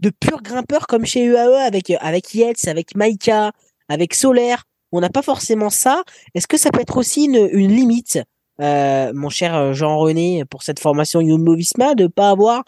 de 0.00 0.10
purs 0.10 0.42
grimpeurs 0.42 0.86
comme 0.86 1.06
chez 1.06 1.24
UAE 1.24 1.56
avec 1.56 1.90
avec 2.00 2.34
Yates, 2.34 2.68
avec 2.68 2.94
Maika, 2.94 3.52
avec 3.88 4.12
Solaire. 4.14 4.64
On 4.92 5.00
n'a 5.00 5.08
pas 5.08 5.22
forcément 5.22 5.70
ça. 5.70 6.02
Est-ce 6.34 6.46
que 6.46 6.58
ça 6.58 6.70
peut 6.70 6.80
être 6.80 6.98
aussi 6.98 7.24
une, 7.24 7.48
une 7.52 7.72
limite, 7.72 8.18
euh, 8.60 9.10
mon 9.14 9.30
cher 9.30 9.72
Jean-René, 9.72 10.44
pour 10.50 10.62
cette 10.62 10.80
formation 10.80 11.22
Jumbo 11.22 11.54
Visma, 11.54 11.94
de 11.94 12.06
pas 12.06 12.28
avoir 12.28 12.62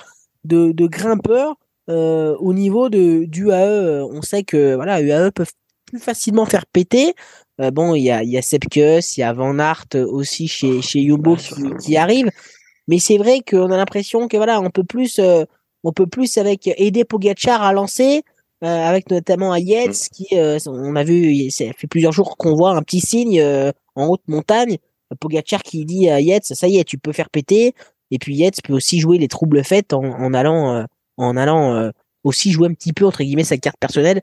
de, 0.44 0.72
de 0.72 0.86
grimpeurs 0.86 1.56
euh, 1.90 2.34
au 2.38 2.54
niveau 2.54 2.88
de 2.88 3.24
d'UAE 3.26 4.08
On 4.10 4.22
sait 4.22 4.42
que 4.42 4.74
voilà, 4.74 5.02
UAE 5.02 5.32
peuvent 5.32 5.52
plus 5.84 5.98
facilement 5.98 6.46
faire 6.46 6.64
péter. 6.64 7.14
Euh, 7.60 7.70
bon, 7.70 7.94
il 7.94 8.02
y 8.02 8.10
a, 8.10 8.22
y 8.24 8.36
a 8.36 8.42
Sepkus, 8.42 9.16
il 9.16 9.20
y 9.20 9.22
a 9.22 9.32
Van 9.32 9.58
Aert 9.58 9.86
aussi 9.94 10.48
chez, 10.48 10.82
chez 10.82 11.06
Jumbo 11.06 11.36
qui, 11.80 11.96
arrive. 11.96 12.30
Mais 12.88 12.98
c'est 12.98 13.16
vrai 13.16 13.40
qu'on 13.48 13.70
a 13.70 13.76
l'impression 13.76 14.28
que 14.28 14.36
voilà, 14.36 14.60
on 14.60 14.70
peut 14.70 14.84
plus, 14.84 15.18
euh, 15.18 15.44
on 15.84 15.92
peut 15.92 16.06
plus 16.06 16.36
avec 16.36 16.68
aider 16.76 17.04
Pogachar 17.04 17.62
à 17.62 17.72
lancer, 17.72 18.22
euh, 18.64 18.66
avec 18.66 19.10
notamment 19.10 19.52
à 19.52 19.60
Yates, 19.60 20.08
qui, 20.12 20.28
on 20.66 20.96
a 20.96 21.04
vu, 21.04 21.50
ça 21.50 21.66
fait 21.76 21.86
plusieurs 21.86 22.12
jours 22.12 22.36
qu'on 22.36 22.54
voit 22.54 22.72
un 22.72 22.82
petit 22.82 23.00
signe 23.00 23.42
en 23.94 24.06
haute 24.06 24.26
montagne. 24.26 24.78
Pogachar 25.20 25.62
qui 25.62 25.84
dit 25.84 26.08
à 26.08 26.20
Yates, 26.20 26.46
ça 26.46 26.66
y 26.66 26.78
est, 26.78 26.84
tu 26.84 26.98
peux 26.98 27.12
faire 27.12 27.30
péter. 27.30 27.74
Et 28.10 28.18
puis 28.18 28.34
Yates 28.34 28.62
peut 28.62 28.72
aussi 28.72 28.98
jouer 28.98 29.18
les 29.18 29.28
troubles 29.28 29.62
faits 29.64 29.92
en, 29.92 30.04
en 30.04 30.34
allant, 30.34 30.86
en 31.16 31.36
allant 31.36 31.90
aussi 32.24 32.50
jouer 32.50 32.68
un 32.68 32.74
petit 32.74 32.92
peu 32.92 33.06
entre 33.06 33.22
guillemets 33.22 33.44
sa 33.44 33.58
carte 33.58 33.78
personnelle, 33.78 34.22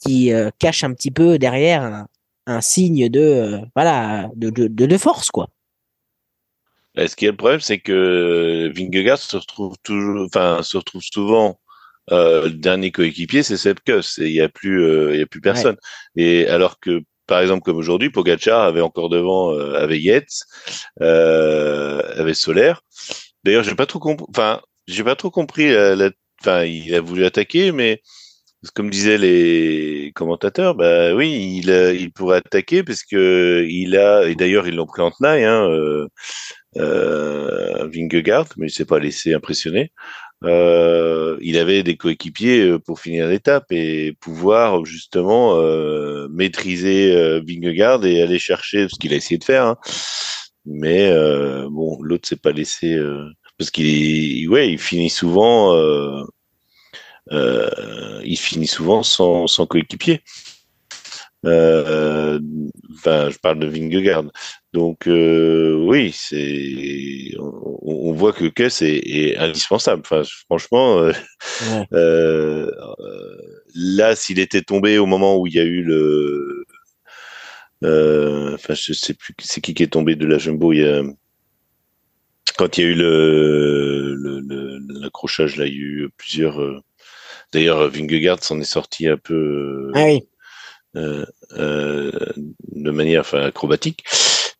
qui 0.00 0.32
cache 0.58 0.82
un 0.82 0.92
petit 0.94 1.10
peu 1.10 1.38
derrière 1.38 2.06
un 2.46 2.60
signe 2.60 3.08
de 3.08 3.20
euh, 3.20 3.58
voilà 3.74 4.30
de, 4.34 4.50
de, 4.50 4.68
de, 4.68 4.98
force 4.98 5.30
quoi. 5.30 5.48
Ce 6.96 7.16
qui 7.16 7.24
est 7.24 7.30
le 7.30 7.36
problème, 7.36 7.60
c'est 7.60 7.80
que 7.80 8.70
Vingegaard 8.74 9.18
se 9.18 9.36
retrouve 9.36 9.74
toujours, 9.82 10.26
enfin 10.26 10.62
se 10.62 10.76
retrouve 10.76 11.02
souvent 11.02 11.58
euh, 12.12 12.44
le 12.44 12.52
dernier 12.52 12.92
coéquipier, 12.92 13.42
c'est 13.42 13.56
Sepkus 13.56 14.18
et 14.20 14.26
il 14.26 14.32
y 14.34 14.40
a 14.40 14.48
plus 14.48 14.84
euh, 14.84 15.14
il 15.14 15.18
y 15.18 15.22
a 15.22 15.26
plus 15.26 15.40
personne. 15.40 15.76
Et 16.14 16.46
alors 16.46 16.78
que 16.78 17.02
par 17.26 17.40
exemple 17.40 17.62
comme 17.62 17.78
aujourd'hui, 17.78 18.10
Pogacar 18.10 18.62
avait 18.62 18.80
encore 18.80 19.08
devant 19.08 19.50
avait 19.74 20.00
Yates, 20.00 20.44
avait 21.00 22.34
Solaire. 22.34 22.82
D'ailleurs, 23.42 23.64
j'ai 23.64 23.74
pas 23.74 23.86
trop 23.86 23.98
compris. 23.98 24.26
Enfin, 24.30 24.60
j'ai 24.86 25.04
pas 25.04 25.16
trop 25.16 25.30
compris. 25.30 25.72
La, 25.72 26.10
enfin, 26.40 26.64
il 26.64 26.94
a 26.94 27.00
voulu 27.00 27.24
attaquer, 27.24 27.72
mais 27.72 28.02
comme 28.74 28.90
disaient 28.90 29.18
les 29.18 30.12
commentateurs, 30.14 30.74
bah 30.74 31.14
oui, 31.14 31.60
il, 31.62 31.70
il 32.00 32.12
pourrait 32.12 32.38
attaquer 32.38 32.82
parce 32.82 33.02
que 33.02 33.66
il 33.68 33.96
a, 33.96 34.26
et 34.28 34.34
d'ailleurs 34.34 34.66
ils 34.68 34.74
l'ont 34.76 34.86
pris 34.86 35.02
en 35.02 35.10
tenaille, 35.10 35.44
hein, 35.44 35.68
euh, 35.68 36.08
euh, 36.76 37.88
Vingegaard, 37.92 38.46
mais 38.56 38.68
il 38.68 38.70
s'est 38.70 38.84
pas 38.84 38.98
laissé 38.98 39.34
impressionner. 39.34 39.92
Euh, 40.44 41.38
il 41.40 41.56
avait 41.58 41.82
des 41.82 41.96
coéquipiers 41.96 42.62
euh, 42.62 42.78
pour 42.78 43.00
finir 43.00 43.28
l'étape 43.28 43.66
et 43.70 44.14
pouvoir 44.20 44.84
justement 44.84 45.58
euh, 45.60 46.28
maîtriser 46.30 47.14
euh, 47.16 47.40
Vingegaard 47.46 48.04
et 48.04 48.22
aller 48.22 48.38
chercher 48.38 48.88
ce 48.88 48.98
qu'il 48.98 49.12
a 49.14 49.16
essayé 49.16 49.38
de 49.38 49.44
faire. 49.44 49.64
Hein. 49.66 49.76
Mais 50.66 51.10
bon, 51.70 51.98
l'autre 52.02 52.26
s'est 52.26 52.36
pas 52.36 52.52
laissé 52.52 52.98
parce 53.58 53.70
qu'il, 53.70 54.48
ouais, 54.48 54.70
il 54.70 54.78
finit 54.78 55.10
souvent 55.10 55.74
euh, 55.74 56.22
il 57.30 58.36
finit 58.38 58.66
souvent 58.66 59.02
sans, 59.02 59.46
sans 59.46 59.66
coéquipier. 59.66 60.22
Euh, 61.44 62.40
enfin, 62.94 63.30
je 63.30 63.38
parle 63.38 63.58
de 63.58 63.66
Vingegaard. 63.66 64.24
Donc 64.72 65.06
euh, 65.06 65.74
oui, 65.74 66.10
c'est 66.14 67.34
on, 67.38 67.78
on, 67.82 68.12
voit 68.12 68.32
que 68.32 68.46
Kess 68.46 68.82
est, 68.82 69.02
est, 69.04 69.36
indispensable. 69.36 70.02
Enfin, 70.04 70.22
franchement, 70.46 70.98
euh, 70.98 71.12
ouais. 71.70 71.86
euh, 71.92 72.70
là, 73.74 74.16
s'il 74.16 74.38
était 74.38 74.62
tombé 74.62 74.98
au 74.98 75.06
moment 75.06 75.36
où 75.36 75.46
il 75.46 75.54
y 75.54 75.60
a 75.60 75.64
eu 75.64 75.82
le, 75.82 76.64
euh, 77.84 78.54
enfin, 78.54 78.74
je 78.74 78.92
sais 78.92 79.14
plus, 79.14 79.34
c'est 79.40 79.60
qui 79.60 79.74
qui 79.74 79.82
est 79.82 79.92
tombé 79.92 80.16
de 80.16 80.26
la 80.26 80.38
jumbo. 80.38 80.72
Il 80.72 80.80
y 80.80 80.84
a, 80.84 81.02
quand 82.56 82.78
il 82.78 82.84
y 82.84 82.86
a 82.86 82.90
eu 82.90 82.94
le 82.94 84.14
l'accrochage, 85.00 85.56
là, 85.56 85.66
il 85.66 85.74
y 85.74 85.76
a 85.76 85.80
eu 85.80 86.08
plusieurs 86.16 86.82
D'ailleurs, 87.52 87.88
Vingegaard 87.88 88.42
s'en 88.42 88.60
est 88.60 88.64
sorti 88.64 89.06
un 89.08 89.16
peu 89.16 89.90
ah 89.94 90.04
oui. 90.04 90.22
euh, 90.96 91.24
euh, 91.52 92.12
de 92.72 92.90
manière 92.90 93.20
enfin, 93.22 93.42
acrobatique. 93.42 94.04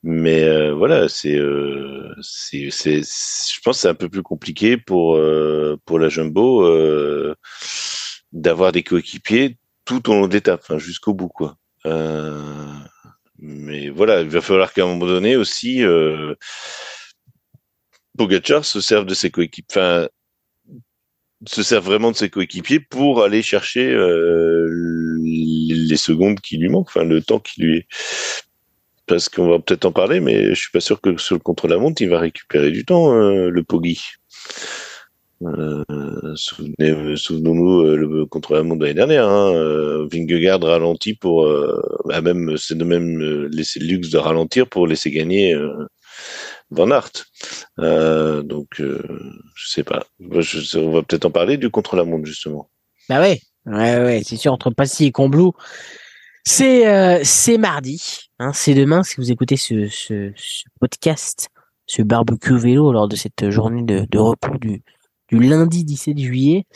Mais 0.02 0.42
euh, 0.44 0.74
voilà, 0.74 1.08
c'est, 1.08 1.36
euh, 1.36 2.14
c'est, 2.20 2.68
c'est, 2.70 3.00
je 3.00 3.60
pense 3.64 3.76
que 3.76 3.82
c'est 3.82 3.88
un 3.88 3.94
peu 3.94 4.10
plus 4.10 4.22
compliqué 4.22 4.76
pour 4.76 5.16
euh, 5.16 5.78
pour 5.86 5.98
la 5.98 6.10
jumbo 6.10 6.62
euh, 6.66 7.34
d'avoir 8.32 8.70
des 8.70 8.82
coéquipiers 8.82 9.56
tout 9.86 10.10
au 10.10 10.14
long 10.14 10.28
de 10.28 10.34
l'étape, 10.34 10.60
enfin, 10.62 10.78
jusqu'au 10.78 11.14
bout, 11.14 11.28
quoi. 11.28 11.56
mais 13.38 13.88
voilà, 13.90 14.20
il 14.20 14.28
va 14.28 14.40
falloir 14.40 14.72
qu'à 14.72 14.84
un 14.84 14.86
moment 14.86 15.06
donné 15.06 15.36
aussi, 15.36 15.82
Pogacar 18.16 18.64
se 18.64 18.80
serve 18.80 19.06
de 19.06 19.14
ses 19.14 19.30
coéquipiers. 19.30 19.80
Enfin, 19.80 20.08
se 21.46 21.62
sert 21.62 21.82
vraiment 21.82 22.10
de 22.10 22.16
ses 22.16 22.30
coéquipiers 22.30 22.80
pour 22.80 23.22
aller 23.22 23.42
chercher 23.42 23.90
euh, 23.90 24.68
les 25.22 25.96
secondes 25.96 26.40
qui 26.40 26.56
lui 26.58 26.68
manquent, 26.68 26.88
enfin 26.88 27.04
le 27.04 27.22
temps 27.22 27.40
qui 27.40 27.62
lui 27.62 27.78
est. 27.78 27.86
Parce 29.06 29.28
qu'on 29.28 29.48
va 29.48 29.58
peut-être 29.58 29.84
en 29.84 29.92
parler, 29.92 30.20
mais 30.20 30.50
je 30.50 30.54
suis 30.54 30.70
pas 30.70 30.80
sûr 30.80 31.00
que 31.00 31.18
sur 31.18 31.34
le 31.34 31.40
contre-la-montre, 31.40 32.00
il 32.00 32.08
va 32.08 32.18
récupérer 32.20 32.70
du 32.70 32.84
temps, 32.86 33.12
euh, 33.14 33.50
le 33.50 33.62
Poggi. 33.62 34.00
Euh, 35.42 35.84
souvenez, 36.36 37.16
souvenons-nous 37.16 37.82
euh, 37.82 37.96
le 37.96 38.26
contre-la-montre 38.26 38.80
de 38.80 38.84
l'année 38.84 38.94
dernière. 38.94 39.28
Hein, 39.28 39.52
euh, 39.54 40.08
Vingegaard 40.10 40.62
ralentit 40.62 41.14
pour, 41.14 41.46
bah 42.06 42.20
même 42.20 42.56
c'est 42.56 42.78
de 42.78 42.84
même 42.84 43.18
laisser 43.48 43.80
le 43.80 43.86
luxe 43.86 44.10
de 44.10 44.18
ralentir 44.18 44.68
pour 44.68 44.86
laisser 44.86 45.10
gagner 45.10 45.54
Van 46.70 46.90
Aert. 46.90 47.26
Euh, 47.78 48.42
donc, 48.42 48.80
euh, 48.80 49.02
je 49.54 49.68
sais 49.68 49.84
pas. 49.84 50.04
On 50.20 50.90
va 50.90 51.02
peut-être 51.02 51.26
en 51.26 51.30
parler 51.30 51.56
du 51.56 51.70
contre-la-montre, 51.70 52.26
justement. 52.26 52.70
Bah 53.08 53.20
ouais, 53.20 53.40
ouais, 53.66 53.98
ouais, 53.98 54.22
c'est 54.24 54.36
sûr, 54.36 54.52
entre 54.52 54.70
Passy 54.70 55.06
et 55.06 55.12
Combloux. 55.12 55.52
C'est 56.46 56.86
euh, 56.86 57.58
mardi, 57.58 58.30
hein, 58.38 58.52
c'est 58.52 58.74
demain 58.74 59.02
si 59.02 59.16
vous 59.16 59.32
écoutez 59.32 59.56
ce, 59.56 59.88
ce, 59.88 60.32
podcast, 60.78 61.48
ce 61.86 62.02
barbecue 62.02 62.58
vélo 62.58 62.92
lors 62.92 63.08
de 63.08 63.16
cette 63.16 63.48
journée 63.48 63.82
de, 63.82 64.06
de 64.10 64.18
repos 64.18 64.58
du, 64.58 64.82
du 65.28 65.38
lundi 65.40 65.84
17 65.84 66.18
juillet. 66.18 66.66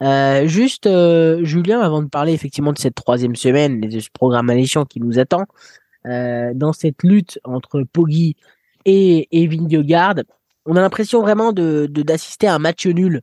Euh, 0.00 0.46
juste, 0.46 0.88
Julien, 1.42 1.80
avant 1.80 2.02
de 2.02 2.08
parler 2.08 2.34
effectivement 2.34 2.72
de 2.72 2.78
cette 2.78 2.94
troisième 2.94 3.34
semaine 3.34 3.80
de 3.80 3.98
ce 3.98 4.10
programme 4.12 4.48
alléchant 4.48 4.84
qui 4.84 5.00
nous 5.00 5.18
attend, 5.18 5.44
dans 6.04 6.72
cette 6.72 7.02
lutte 7.02 7.40
entre 7.42 7.82
Poggi 7.82 8.36
et, 8.86 9.28
on 10.68 10.76
a 10.76 10.80
l'impression 10.80 11.20
vraiment 11.20 11.52
de 11.52 11.86
d'assister 11.86 12.46
à 12.46 12.54
un 12.54 12.58
match 12.58 12.86
nul 12.86 13.20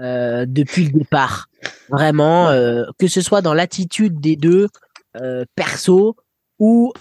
euh, 0.00 0.46
depuis 0.48 0.86
le 0.86 0.90
départ. 0.90 1.48
Vraiment, 1.90 2.48
euh, 2.48 2.84
que 2.98 3.06
ce 3.06 3.20
soit 3.20 3.42
dans 3.42 3.54
l'attitude 3.54 4.20
des 4.20 4.36
deux, 4.36 4.68
euh, 5.20 5.44
perso 5.54 6.16
ou, 6.58 6.92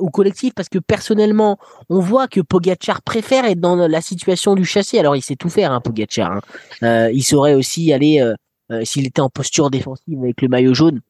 ou 0.00 0.10
collectif, 0.10 0.54
parce 0.54 0.68
que 0.68 0.78
personnellement, 0.78 1.58
on 1.88 1.98
voit 2.00 2.28
que 2.28 2.40
Pogachar 2.40 3.02
préfère 3.02 3.44
être 3.44 3.60
dans 3.60 3.76
la 3.76 4.00
situation 4.00 4.54
du 4.54 4.64
chassé. 4.64 4.98
Alors, 4.98 5.16
il 5.16 5.22
sait 5.22 5.34
tout 5.34 5.48
faire, 5.48 5.72
hein, 5.72 5.80
Pogachar. 5.80 6.40
Hein. 6.82 7.10
Il 7.10 7.22
saurait 7.22 7.54
aussi 7.54 7.92
aller, 7.92 8.24
s'il 8.84 9.06
était 9.06 9.20
en 9.20 9.28
posture 9.28 9.68
défensive 9.68 10.20
avec 10.22 10.40
le 10.42 10.48
maillot 10.48 10.74
jaune, 10.74 11.00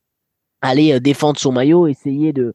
aller 0.62 0.98
défendre 0.98 1.38
son 1.38 1.53
maillot, 1.53 1.88
essayer 1.88 2.32
de, 2.32 2.55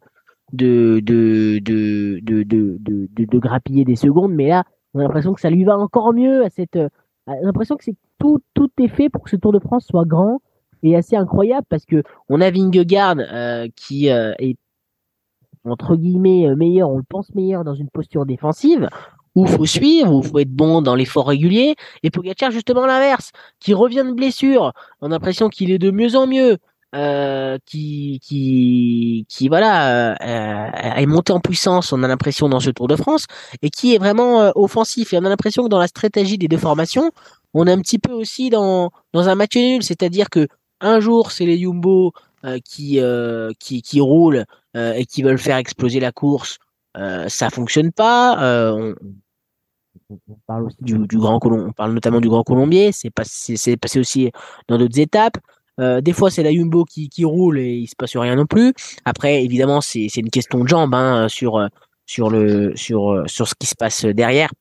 de, 0.54 1.00
de, 1.02 1.60
de, 1.60 2.20
de, 2.22 3.40
grappiller 3.40 3.86
des 3.86 3.96
secondes, 3.96 4.34
mais 4.34 4.48
là, 4.48 4.64
on 4.94 5.00
a 5.00 5.04
l'impression 5.04 5.34
que 5.34 5.42
ça 5.42 5.50
lui 5.50 5.64
va 5.64 5.78
encore 5.78 6.14
mieux 6.14 6.44
à 6.46 6.50
cette, 6.50 6.76
euh, 6.76 6.90
l'impression 7.42 7.76
que 7.76 7.84
c'est 7.84 7.96
tout, 8.20 8.40
tout 8.54 8.70
est 8.80 8.88
fait 8.88 9.10
pour 9.10 9.24
que 9.24 9.30
ce 9.30 9.36
Tour 9.36 9.52
de 9.52 9.60
France 9.60 9.86
soit 9.86 10.06
grand 10.06 10.42
et 10.84 10.96
assez 10.96 11.16
incroyable 11.16 11.66
parce 11.70 11.86
que 11.86 12.04
on 12.30 12.42
a 12.42 12.52
Vingegaard 12.52 13.18
euh, 13.20 13.68
qui 13.76 14.10
euh, 14.10 14.34
est 14.40 14.58
entre 15.64 15.96
guillemets 15.96 16.56
meilleur, 16.56 16.92
on 16.92 16.98
le 16.98 17.04
pense 17.04 17.34
meilleur 17.34 17.64
dans 17.64 17.74
une 17.74 17.90
posture 17.90 18.26
défensive 18.26 18.88
où 19.36 19.46
faut 19.48 19.66
suivre, 19.66 20.14
où 20.14 20.24
faut 20.24 20.40
être 20.40 20.52
bon 20.52 20.82
dans 20.82 20.96
l'effort 20.96 21.28
régulier 21.28 21.76
et 22.04 22.10
Pogacar 22.10 22.52
justement 22.52 22.86
l'inverse, 22.86 23.32
qui 23.60 23.74
revient 23.74 24.06
de 24.06 24.14
blessure, 24.14 24.72
on 25.02 25.08
a 25.08 25.10
l'impression 25.10 25.50
qu'il 25.50 25.72
est 25.72 25.78
de 25.78 25.92
mieux 25.92 26.16
en 26.16 26.26
mieux, 26.26 26.58
euh, 26.94 27.58
qui, 27.66 28.22
qui, 28.24 29.26
qui 29.28 29.50
voilà, 29.50 30.14
euh, 30.14 30.72
est 30.96 31.06
monté 31.06 31.34
en 31.34 31.42
puissance, 31.42 31.92
on 31.92 32.04
a 32.04 32.08
l'impression, 32.08 32.48
dans 32.48 32.62
ce 32.62 32.70
Tour 32.70 32.88
de 32.88 32.96
France, 32.96 33.26
et 33.62 33.70
qui 33.70 33.94
est 33.94 33.98
vraiment 33.98 34.42
euh, 34.42 34.52
offensif. 34.56 35.12
Et 35.12 35.18
on 35.18 35.26
a 35.26 35.30
l'impression 35.30 35.64
que 35.64 35.68
dans 35.70 35.80
la 35.80 35.88
stratégie 35.88 36.38
des 36.38 36.48
deux 36.48 36.58
formations, 36.58 37.12
on 37.54 37.68
est 37.68 37.72
un 37.72 37.82
petit 37.82 38.00
peu 38.00 38.14
aussi 38.14 38.50
dans, 38.50 38.92
dans 39.12 39.28
un 39.28 39.36
match 39.36 39.58
nul, 39.58 39.84
c'est-à-dire 39.84 40.30
que 40.30 40.48
un 40.80 41.02
jour, 41.02 41.32
c'est 41.32 41.46
les 41.46 41.58
Jumbo 41.58 42.14
qui, 42.64 43.00
qui, 43.60 43.82
qui 43.82 44.02
roulent 44.02 44.46
et 44.76 45.06
qui 45.06 45.24
veulent 45.24 45.40
faire 45.40 45.58
exploser 45.58 46.00
la 46.00 46.12
course. 46.12 46.60
ça 47.28 47.50
fonctionne 47.50 47.92
pas. 47.92 48.38
On, 50.10 50.20
parle 50.46 50.66
aussi 50.66 50.78
du, 50.82 51.18
grand 51.18 51.40
Colomb, 51.40 51.68
on 51.70 51.72
parle 51.72 51.94
notamment 51.94 52.20
du 52.20 52.28
Grand 52.28 52.44
Colombier. 52.44 52.92
C'est 52.92 53.10
passé 53.10 54.00
aussi 54.00 54.32
dans 54.68 54.78
d'autres 54.78 55.00
étapes. 55.00 55.38
Euh, 55.80 56.02
des 56.02 56.14
fois, 56.14 56.32
c'est 56.32 56.44
la 56.44 56.52
Jumbo 56.52 56.86
qui, 56.86 57.10
qui, 57.10 57.26
roule 57.26 57.60
et 57.60 57.74
il 57.74 57.88
se 57.88 57.96
passe 57.96 58.16
rien 58.16 58.36
non 58.36 58.46
plus. 58.46 58.74
Après, 59.04 59.44
évidemment, 59.44 59.82
c'est 59.82 60.08
une 60.16 60.30
question 60.30 60.64
de 60.64 60.68
jambes 60.68 60.94
hein, 60.96 61.28
sur, 61.30 61.68
sur, 62.06 62.30
le, 62.30 62.76
sur, 62.76 63.24
sur 63.28 63.48
ce 63.48 63.56
qui 63.60 63.68
se 63.68 63.76
passe 63.76 64.06
derrière. 64.06 64.52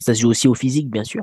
Ça 0.00 0.14
se 0.14 0.20
joue 0.20 0.30
aussi 0.30 0.48
au 0.48 0.54
physique, 0.54 0.90
bien 0.90 1.04
sûr. 1.04 1.22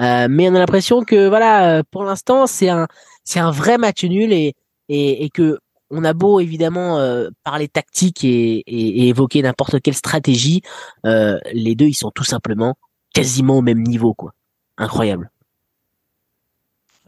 Euh, 0.00 0.28
mais 0.30 0.48
on 0.48 0.54
a 0.54 0.58
l'impression 0.58 1.02
que, 1.02 1.28
voilà, 1.28 1.82
pour 1.90 2.04
l'instant, 2.04 2.46
c'est 2.46 2.68
un, 2.68 2.86
c'est 3.24 3.40
un 3.40 3.50
vrai 3.50 3.78
match 3.78 4.04
nul 4.04 4.32
et, 4.32 4.54
et, 4.88 5.24
et 5.24 5.30
que 5.30 5.58
on 5.92 6.04
a 6.04 6.14
beau 6.14 6.40
évidemment 6.40 6.98
euh, 6.98 7.28
parler 7.44 7.68
tactique 7.68 8.24
et, 8.24 8.62
et, 8.66 9.02
et 9.04 9.08
évoquer 9.08 9.42
n'importe 9.42 9.80
quelle 9.80 9.94
stratégie, 9.94 10.62
euh, 11.06 11.38
les 11.52 11.74
deux 11.74 11.86
ils 11.86 11.94
sont 11.94 12.10
tout 12.10 12.24
simplement 12.24 12.76
quasiment 13.14 13.58
au 13.58 13.62
même 13.62 13.82
niveau 13.82 14.14
quoi. 14.14 14.32
Incroyable. 14.78 15.30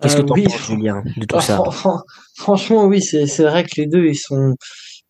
Qu'est-ce 0.04 0.16
que 0.18 0.22
tu 0.22 0.32
oui, 0.34 0.44
penses, 0.44 0.66
Julien, 0.68 1.02
de 1.16 1.24
tout 1.26 1.40
ça 1.40 1.56
fran- 1.56 1.70
fran- 1.70 2.00
franchement, 2.36 2.84
oui, 2.84 3.02
c'est 3.02 3.26
c'est 3.26 3.44
vrai 3.44 3.64
que 3.64 3.70
les 3.76 3.86
deux, 3.86 4.06
ils 4.06 4.14
sont, 4.16 4.54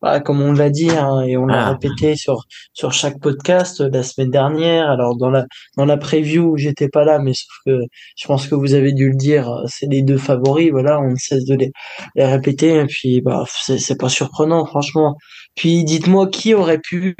voilà, 0.01 0.19
comme 0.19 0.41
on 0.41 0.51
l'a 0.53 0.69
dit 0.69 0.89
hein, 0.91 1.21
et 1.21 1.37
on 1.37 1.45
l'a 1.45 1.67
Ah. 1.67 1.69
répété 1.71 2.15
sur 2.15 2.43
sur 2.73 2.91
chaque 2.93 3.19
podcast 3.19 3.81
euh, 3.81 3.89
la 3.91 4.03
semaine 4.03 4.29
dernière. 4.31 4.89
Alors 4.89 5.15
dans 5.15 5.29
la 5.29 5.45
dans 5.77 5.85
la 5.85 5.97
preview, 5.97 6.57
j'étais 6.57 6.89
pas 6.89 7.03
là, 7.05 7.19
mais 7.19 7.33
sauf 7.33 7.51
que 7.65 7.79
je 8.17 8.27
pense 8.27 8.47
que 8.47 8.55
vous 8.55 8.73
avez 8.73 8.91
dû 8.91 9.09
le 9.09 9.15
dire, 9.15 9.49
euh, 9.49 9.63
c'est 9.67 9.87
les 9.87 10.01
deux 10.03 10.17
favoris. 10.17 10.69
Voilà, 10.71 10.99
on 10.99 11.11
ne 11.11 11.15
cesse 11.17 11.45
de 11.45 11.55
les, 11.55 11.71
les 12.15 12.25
répéter. 12.25 12.75
Et 12.75 12.85
puis 12.85 13.21
bah 13.21 13.45
c'est 13.49 13.77
c'est 13.79 13.97
pas 13.97 14.09
surprenant, 14.09 14.65
franchement. 14.65 15.15
Puis 15.55 15.83
dites-moi 15.85 16.27
qui 16.27 16.53
aurait 16.53 16.79
pu, 16.79 17.15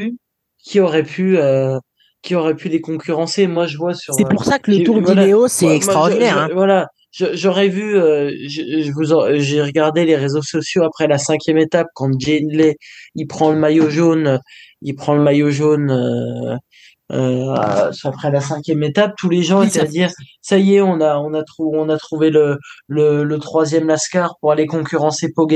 qui 0.63 0.79
aurait 0.81 1.03
pu, 1.03 1.37
euh, 1.37 1.77
qui 2.21 2.35
aurait 2.35 2.55
pu 2.55 2.67
les 2.69 2.81
concurrencer? 2.81 3.47
Moi, 3.47 3.65
je 3.67 3.77
vois 3.77 3.93
sur 3.93 4.13
C'est 4.15 4.25
euh, 4.25 4.29
pour 4.29 4.43
ça 4.43 4.59
que 4.59 4.71
le 4.71 4.83
tour 4.83 4.99
voilà. 5.01 5.23
d'Ineos 5.25 5.47
c'est 5.47 5.65
Ouais, 5.65 5.71
moi, 5.71 5.73
je- 5.73 5.77
extraordinaire. 5.77 6.35
je- 6.35 6.39
hein. 6.41 6.49
Voilà, 6.53 6.87
j'aurais 7.33 7.69
vu, 7.69 7.97
euh, 7.97 8.31
je, 8.47 8.61
je 8.83 8.91
vous, 8.91 9.03
j'ai 9.39 9.61
regardé 9.61 10.05
les 10.05 10.15
réseaux 10.15 10.41
sociaux 10.41 10.83
après 10.83 11.07
la 11.07 11.17
cinquième 11.17 11.57
étape 11.57 11.87
quand 11.95 12.09
Hindley, 12.27 12.77
il 13.15 13.27
prend 13.27 13.51
le 13.51 13.57
maillot 13.59 13.89
jaune, 13.89 14.39
il 14.81 14.95
prend 14.95 15.15
le 15.15 15.21
maillot 15.21 15.49
jaune 15.49 15.91
euh, 15.91 16.55
euh, 17.11 17.53
après 18.03 18.31
la 18.31 18.41
cinquième 18.41 18.83
étape, 18.83 19.13
tous 19.17 19.29
les 19.29 19.43
gens 19.43 19.59
Oui, 19.61 19.67
étaient 19.67 19.79
ça- 19.79 19.85
à 19.85 19.87
dire, 19.87 20.09
ça 20.41 20.57
y 20.57 20.75
est, 20.75 20.81
on 20.81 20.99
a, 21.01 21.17
on 21.19 21.33
a 21.33 21.43
trouvé, 21.43 21.77
on 21.77 21.89
a 21.89 21.97
trouvé 21.97 22.29
le, 22.31 22.57
le, 22.87 23.23
le 23.23 23.39
troisième 23.39 23.87
Lascar 23.87 24.35
pour 24.41 24.51
aller 24.51 24.65
concurrencer 24.65 25.31
Pogge 25.35 25.53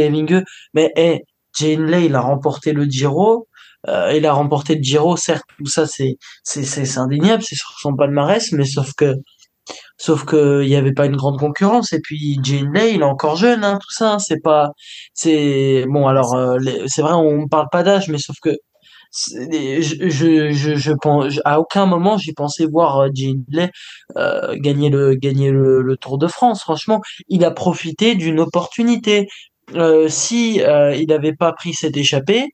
mais 0.74 0.92
hey, 0.96 1.22
Jay 1.58 1.76
Hindley, 1.76 2.06
il 2.06 2.16
a 2.16 2.22
remporté 2.22 2.72
le 2.74 2.86
Giro. 2.86 3.48
Euh, 3.88 4.12
il 4.14 4.26
a 4.26 4.34
remporté 4.34 4.76
le 4.76 4.84
Giro, 4.84 5.16
certes, 5.16 5.46
tout 5.58 5.66
ça 5.66 5.88
c'est 5.88 6.18
c'est 6.44 6.98
indéniable, 6.98 7.42
c'est 7.44 7.56
sur 7.56 7.72
son 7.80 7.96
palmarès, 7.96 8.52
mais 8.52 8.66
sauf 8.66 8.92
que 8.94 9.16
Sauf 10.00 10.24
que 10.26 10.64
il 10.64 10.70
y 10.70 10.76
avait 10.76 10.94
pas 10.94 11.06
une 11.08 11.16
grande 11.18 11.38
concurrence 11.40 11.94
et 11.94 12.00
puis 12.02 12.40
Jane 12.44 12.72
Lay, 12.74 12.94
il 12.96 13.02
est 13.02 13.04
encore 13.04 13.36
jeune, 13.36 13.64
hein, 13.66 13.80
tout 13.82 13.92
ça. 13.94 14.14
hein, 14.14 14.20
c'est 14.20 14.42
pas, 14.42 14.72
c'est 15.14 15.86
bon. 15.90 16.08
Alors 16.08 16.36
euh, 16.36 16.58
c'est 16.88 17.02
vrai, 17.02 17.14
on 17.14 17.48
parle 17.48 17.68
pas 17.72 17.84
d'âge, 17.84 18.08
mais 18.10 18.18
sauf 18.18 18.38
que 18.42 18.52
je 19.12 20.52
je 20.52 20.76
je, 20.76 20.92
pense 20.94 21.40
à 21.44 21.60
aucun 21.60 21.86
moment 21.88 22.18
j'ai 22.18 22.34
pensé 22.34 22.66
voir 22.68 23.00
euh, 23.00 23.10
Jane 23.14 23.44
Lay 23.50 23.72
euh, 24.18 24.56
gagner 24.58 24.90
le 24.90 25.16
gagner 25.16 25.52
le, 25.52 25.82
le 25.82 25.98
Tour 25.98 26.18
de 26.18 26.28
France. 26.28 26.62
Franchement, 26.62 27.02
il 27.28 27.44
a 27.46 27.52
profité 27.52 28.16
d'une 28.16 28.40
opportunité. 28.40 29.28
Euh, 29.76 30.08
si 30.10 30.62
euh, 30.64 30.96
il 30.96 31.08
n'avait 31.10 31.34
pas 31.36 31.52
pris 31.54 31.74
cette 31.74 31.96
échappée, 31.98 32.46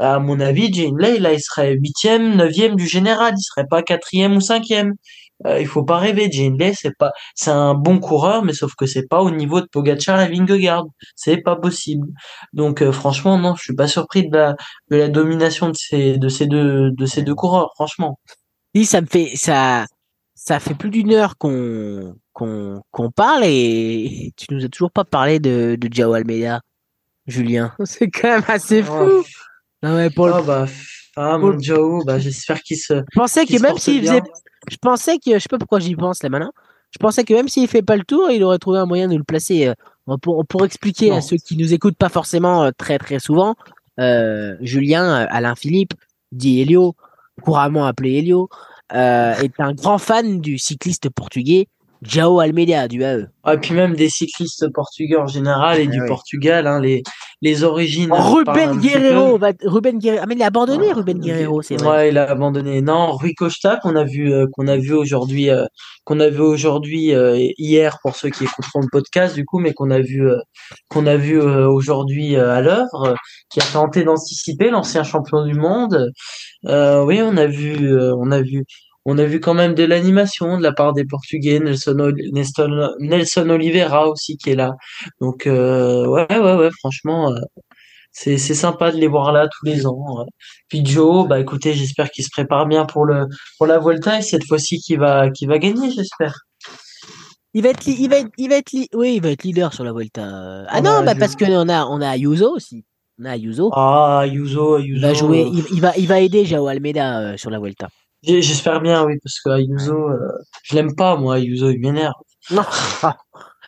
à 0.00 0.18
mon 0.20 0.40
avis, 0.40 0.72
Jane 0.72 0.96
Lay, 0.98 1.18
là, 1.18 1.32
il 1.34 1.40
serait 1.40 1.74
huitième, 1.74 2.36
neuvième 2.36 2.76
du 2.76 2.86
général. 2.86 3.34
Il 3.36 3.42
serait 3.42 3.66
pas 3.68 3.82
quatrième 3.82 4.36
ou 4.36 4.40
cinquième. 4.40 4.94
Euh, 5.46 5.60
il 5.60 5.66
faut 5.66 5.84
pas 5.84 5.98
rêver. 5.98 6.28
Jane 6.30 6.56
Lay, 6.58 6.72
c'est 6.74 6.96
pas, 6.96 7.12
c'est 7.34 7.50
un 7.50 7.74
bon 7.74 7.98
coureur, 7.98 8.44
mais 8.44 8.52
sauf 8.52 8.74
que 8.76 8.86
c'est 8.86 9.08
pas 9.08 9.20
au 9.22 9.30
niveau 9.30 9.60
de 9.60 9.66
Pogacar 9.66 10.20
et 10.20 10.28
Vingegaard. 10.28 10.84
C'est 11.16 11.38
pas 11.38 11.56
possible. 11.56 12.06
Donc, 12.52 12.82
euh, 12.82 12.92
franchement, 12.92 13.38
non, 13.38 13.54
je 13.56 13.62
suis 13.64 13.74
pas 13.74 13.88
surpris 13.88 14.28
de 14.28 14.36
la, 14.36 14.56
de 14.90 14.96
la 14.96 15.08
domination 15.08 15.68
de 15.68 15.76
ces, 15.76 16.18
de 16.18 16.28
ces 16.28 16.46
deux, 16.46 16.90
de 16.92 17.06
ces 17.06 17.22
deux 17.22 17.34
coureurs, 17.34 17.70
franchement. 17.74 18.18
Oui, 18.74 18.84
ça 18.86 19.00
me 19.00 19.06
fait 19.06 19.32
ça 19.36 19.86
ça 20.34 20.58
fait 20.58 20.74
plus 20.74 20.90
d'une 20.90 21.12
heure 21.12 21.36
qu'on 21.38 22.14
qu'on 22.32 22.80
qu'on 22.90 23.10
parle 23.10 23.44
et 23.44 24.32
tu 24.36 24.46
nous 24.54 24.64
as 24.64 24.68
toujours 24.68 24.90
pas 24.90 25.04
parlé 25.04 25.38
de 25.40 25.76
de 25.78 25.88
Joao 25.92 26.14
Almeida, 26.14 26.60
Julien. 27.26 27.74
C'est 27.84 28.10
quand 28.10 28.28
même 28.28 28.44
assez 28.48 28.82
fou. 28.82 28.94
Oh, 28.98 29.22
Non 29.82 29.96
mais 29.96 30.10
pour 30.10 30.26
le- 30.26 30.34
oh, 30.38 30.42
bah, 30.42 30.66
ah, 31.16 31.36
mon 31.36 31.58
Joe, 31.58 32.04
bah, 32.06 32.18
j'espère 32.18 32.62
qu'il 32.62 32.78
se, 32.78 32.94
je 32.94 33.02
pensais 33.14 33.44
qu'il 33.44 33.58
que 33.58 33.62
même 33.62 33.76
s'il 33.78 34.00
bien. 34.00 34.12
faisait 34.14 34.22
je 34.70 34.76
pensais 34.76 35.18
que 35.18 35.32
je 35.34 35.38
sais 35.38 35.48
pas 35.48 35.58
pourquoi 35.58 35.80
j'y 35.80 35.96
pense 35.96 36.22
là 36.22 36.28
maintenant. 36.28 36.52
Je 36.90 36.98
pensais 36.98 37.24
que 37.24 37.32
même 37.32 37.48
s'il 37.48 37.66
fait 37.68 37.82
pas 37.82 37.96
le 37.96 38.04
tour, 38.04 38.30
il 38.30 38.42
aurait 38.44 38.58
trouvé 38.58 38.78
un 38.78 38.86
moyen 38.86 39.08
de 39.08 39.16
le 39.16 39.24
placer 39.24 39.66
euh, 39.68 40.16
pour 40.20 40.44
pour 40.46 40.64
expliquer 40.64 41.10
Non. 41.10 41.16
à 41.16 41.20
ceux 41.20 41.36
qui 41.36 41.56
nous 41.56 41.72
écoutent 41.72 41.96
pas 41.96 42.10
forcément 42.10 42.64
euh, 42.64 42.70
très 42.76 42.98
très 42.98 43.18
souvent. 43.18 43.54
Euh, 43.98 44.56
Julien 44.60 45.26
Alain 45.30 45.54
Philippe 45.54 45.94
dit 46.32 46.60
Helio, 46.60 46.94
couramment 47.42 47.86
appelé 47.86 48.18
Helio, 48.18 48.48
euh, 48.94 49.34
est 49.34 49.58
un 49.58 49.72
grand 49.72 49.98
fan 49.98 50.40
du 50.40 50.58
cycliste 50.58 51.08
portugais 51.10 51.66
Joao 52.02 52.40
Almeida 52.40 52.88
du 52.88 53.00
E. 53.02 53.04
AE. 53.04 53.26
Ah, 53.44 53.54
et 53.54 53.58
puis 53.58 53.74
même 53.74 53.94
des 53.94 54.08
cyclistes 54.08 54.68
portugais 54.72 55.16
en 55.16 55.26
général 55.26 55.78
et 55.78 55.86
Ah 55.88 55.90
du 55.90 56.00
oui. 56.02 56.08
Portugal, 56.08 56.66
hein, 56.66 56.80
les, 56.80 57.02
les 57.40 57.64
origines. 57.64 58.10
Ruben. 58.12 58.78
Guerrero, 58.80 59.38
va, 59.38 59.52
Ruben 59.64 59.98
Guerrero. 59.98 60.22
Ah 60.22 60.26
mais 60.26 60.34
il 60.34 60.42
a 60.42 60.46
abandonné 60.46 60.92
Ruben 60.92 61.18
Guerrero, 61.18 61.62
c'est 61.62 61.76
vrai. 61.76 61.88
Ouais, 61.88 62.08
il 62.10 62.18
a 62.18 62.28
abandonné. 62.30 62.82
Non, 62.82 63.12
Rui 63.12 63.34
Costa 63.34 63.78
qu'on 63.82 63.96
a 63.96 64.04
vu 64.04 64.32
euh, 64.32 64.46
qu'on 64.52 64.66
a 64.68 64.76
vu 64.76 64.92
aujourd'hui 64.92 65.50
euh, 65.50 65.64
qu'on 66.04 66.18
a 66.20 66.28
vu 66.28 66.40
aujourd'hui 66.40 67.14
euh, 67.14 67.36
hier 67.58 67.98
pour 68.02 68.16
ceux 68.16 68.30
qui 68.30 68.44
écouteront 68.44 68.80
le 68.80 68.88
podcast 68.90 69.34
du 69.34 69.44
coup, 69.44 69.58
mais 69.60 69.72
qu'on 69.72 69.90
a 69.90 70.00
vu 70.00 70.28
euh, 70.28 70.36
qu'on 70.88 71.06
a 71.06 71.16
vu 71.16 71.40
euh, 71.40 71.68
aujourd'hui 71.68 72.36
euh, 72.36 72.52
à 72.52 72.60
l'œuvre, 72.60 73.06
euh, 73.08 73.14
qui 73.50 73.60
a 73.60 73.64
tenté 73.72 74.02
d'anticiper 74.04 74.70
l'ancien 74.70 75.04
champion 75.04 75.44
du 75.44 75.54
monde. 75.54 76.10
Euh, 76.66 77.04
oui, 77.04 77.20
on 77.22 77.36
a 77.36 77.46
vu 77.46 77.92
euh, 77.92 78.14
on 78.18 78.30
a 78.32 78.40
vu 78.42 78.64
on 79.04 79.18
a 79.18 79.24
vu 79.24 79.40
quand 79.40 79.54
même 79.54 79.74
de 79.74 79.84
l'animation 79.84 80.58
de 80.58 80.62
la 80.62 80.72
part 80.72 80.92
des 80.92 81.04
Portugais, 81.04 81.58
Nelson, 81.60 82.12
Nelson, 82.32 82.90
Nelson 83.00 83.48
Oliveira 83.50 84.08
aussi 84.08 84.36
qui 84.36 84.50
est 84.50 84.54
là. 84.56 84.72
Donc 85.20 85.46
euh, 85.46 86.06
ouais 86.06 86.26
ouais 86.38 86.54
ouais, 86.56 86.70
franchement. 86.80 87.30
euh, 87.32 87.40
c'est 88.14 88.36
sympa 88.38 88.92
de 88.92 88.98
les 88.98 89.06
voir 89.08 89.32
là 89.32 89.48
tous 89.48 89.64
les 89.66 89.86
ans. 89.86 90.20
euh. 90.20 90.24
Puis 90.68 90.84
Joe, 90.84 91.26
bah 91.28 91.40
écoutez, 91.40 91.72
j'espère 91.74 92.10
qu'il 92.10 92.24
se 92.24 92.30
prépare 92.30 92.66
bien 92.66 92.84
pour 92.84 93.04
le 93.06 93.26
pour 93.58 93.66
la 93.66 93.78
Volta 93.78 94.18
et 94.18 94.22
cette 94.22 94.44
fois-ci 94.46 94.78
qu'il 94.80 94.98
va 95.00 95.30
qu'il 95.30 95.48
va 95.48 95.58
gagner, 95.58 95.90
j'espère. 95.90 96.34
Il 97.54 97.62
va 97.62 97.70
être, 97.70 97.86
il 97.86 98.08
va 98.08 98.16
être, 98.18 98.30
il 98.38 98.48
va 98.48 98.56
être, 98.56 98.72
oui, 98.94 99.14
il 99.16 99.22
va 99.22 99.30
être 99.30 99.42
leader 99.44 99.72
sur 99.74 99.84
la 99.84 99.92
Volta. 99.92 100.22
Ah 100.68 100.80
On 100.80 100.82
non, 100.82 101.02
bah 101.04 101.14
parce 101.14 101.36
que 101.36 101.44
on 101.44 101.68
a, 101.68 101.84
on 101.86 102.00
a 102.00 102.08
Ayuso 102.08 102.50
aussi. 102.54 102.84
On 103.18 103.26
a 103.26 103.32
Ayuso. 103.32 103.70
Ah, 103.74 104.20
Ayuso, 104.22 104.78
il 104.78 104.84
Ayuso. 104.84 105.06
va 105.06 105.14
jouer, 105.14 105.46
il, 105.52 105.64
il 105.72 105.80
va, 105.80 105.92
il 105.98 106.06
va 106.08 106.20
aider 106.20 106.46
Joao 106.46 106.68
Almeida 106.68 107.20
euh, 107.20 107.36
sur 107.36 107.50
la 107.50 107.58
Volta. 107.58 107.88
J'espère 108.22 108.80
bien, 108.80 109.04
oui, 109.04 109.18
parce 109.22 109.40
que 109.40 109.50
Ayuso, 109.50 109.94
euh, 110.10 110.18
je 110.62 110.74
l'aime 110.76 110.94
pas, 110.94 111.16
moi, 111.16 111.36
Ayuso, 111.36 111.70
il 111.70 111.80
m'énerve. 111.80 112.14
Non. 112.50 112.62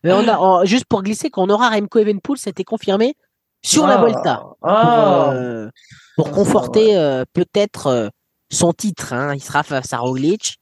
Mais 0.05 0.13
on 0.13 0.29
a, 0.29 0.39
on- 0.39 0.65
juste 0.65 0.85
pour 0.87 1.03
glisser, 1.03 1.31
qu'on 1.31 1.49
aura 1.51 1.71
Remco 1.71 1.99
Evenpool, 1.99 2.39
c'était 2.39 2.65
confirmé 2.65 3.15
sur 3.63 3.87
la 3.87 3.95
Ah, 3.95 4.01
Volta. 4.01 4.37
Pour, 4.37 4.57
Ah, 4.71 5.31
euh, 5.35 5.71
pour 6.17 6.27
Ah, 6.29 6.31
ça, 6.31 6.35
conforter 6.37 6.97
euh, 6.97 7.25
peut-être 7.33 7.87
euh, 7.87 8.09
son 8.53 8.73
titre. 8.73 9.13
Hein. 9.13 9.35
Il 9.35 9.43
sera 9.43 9.63
face 9.63 9.93
à 9.93 9.99
Roglic. 9.99 10.59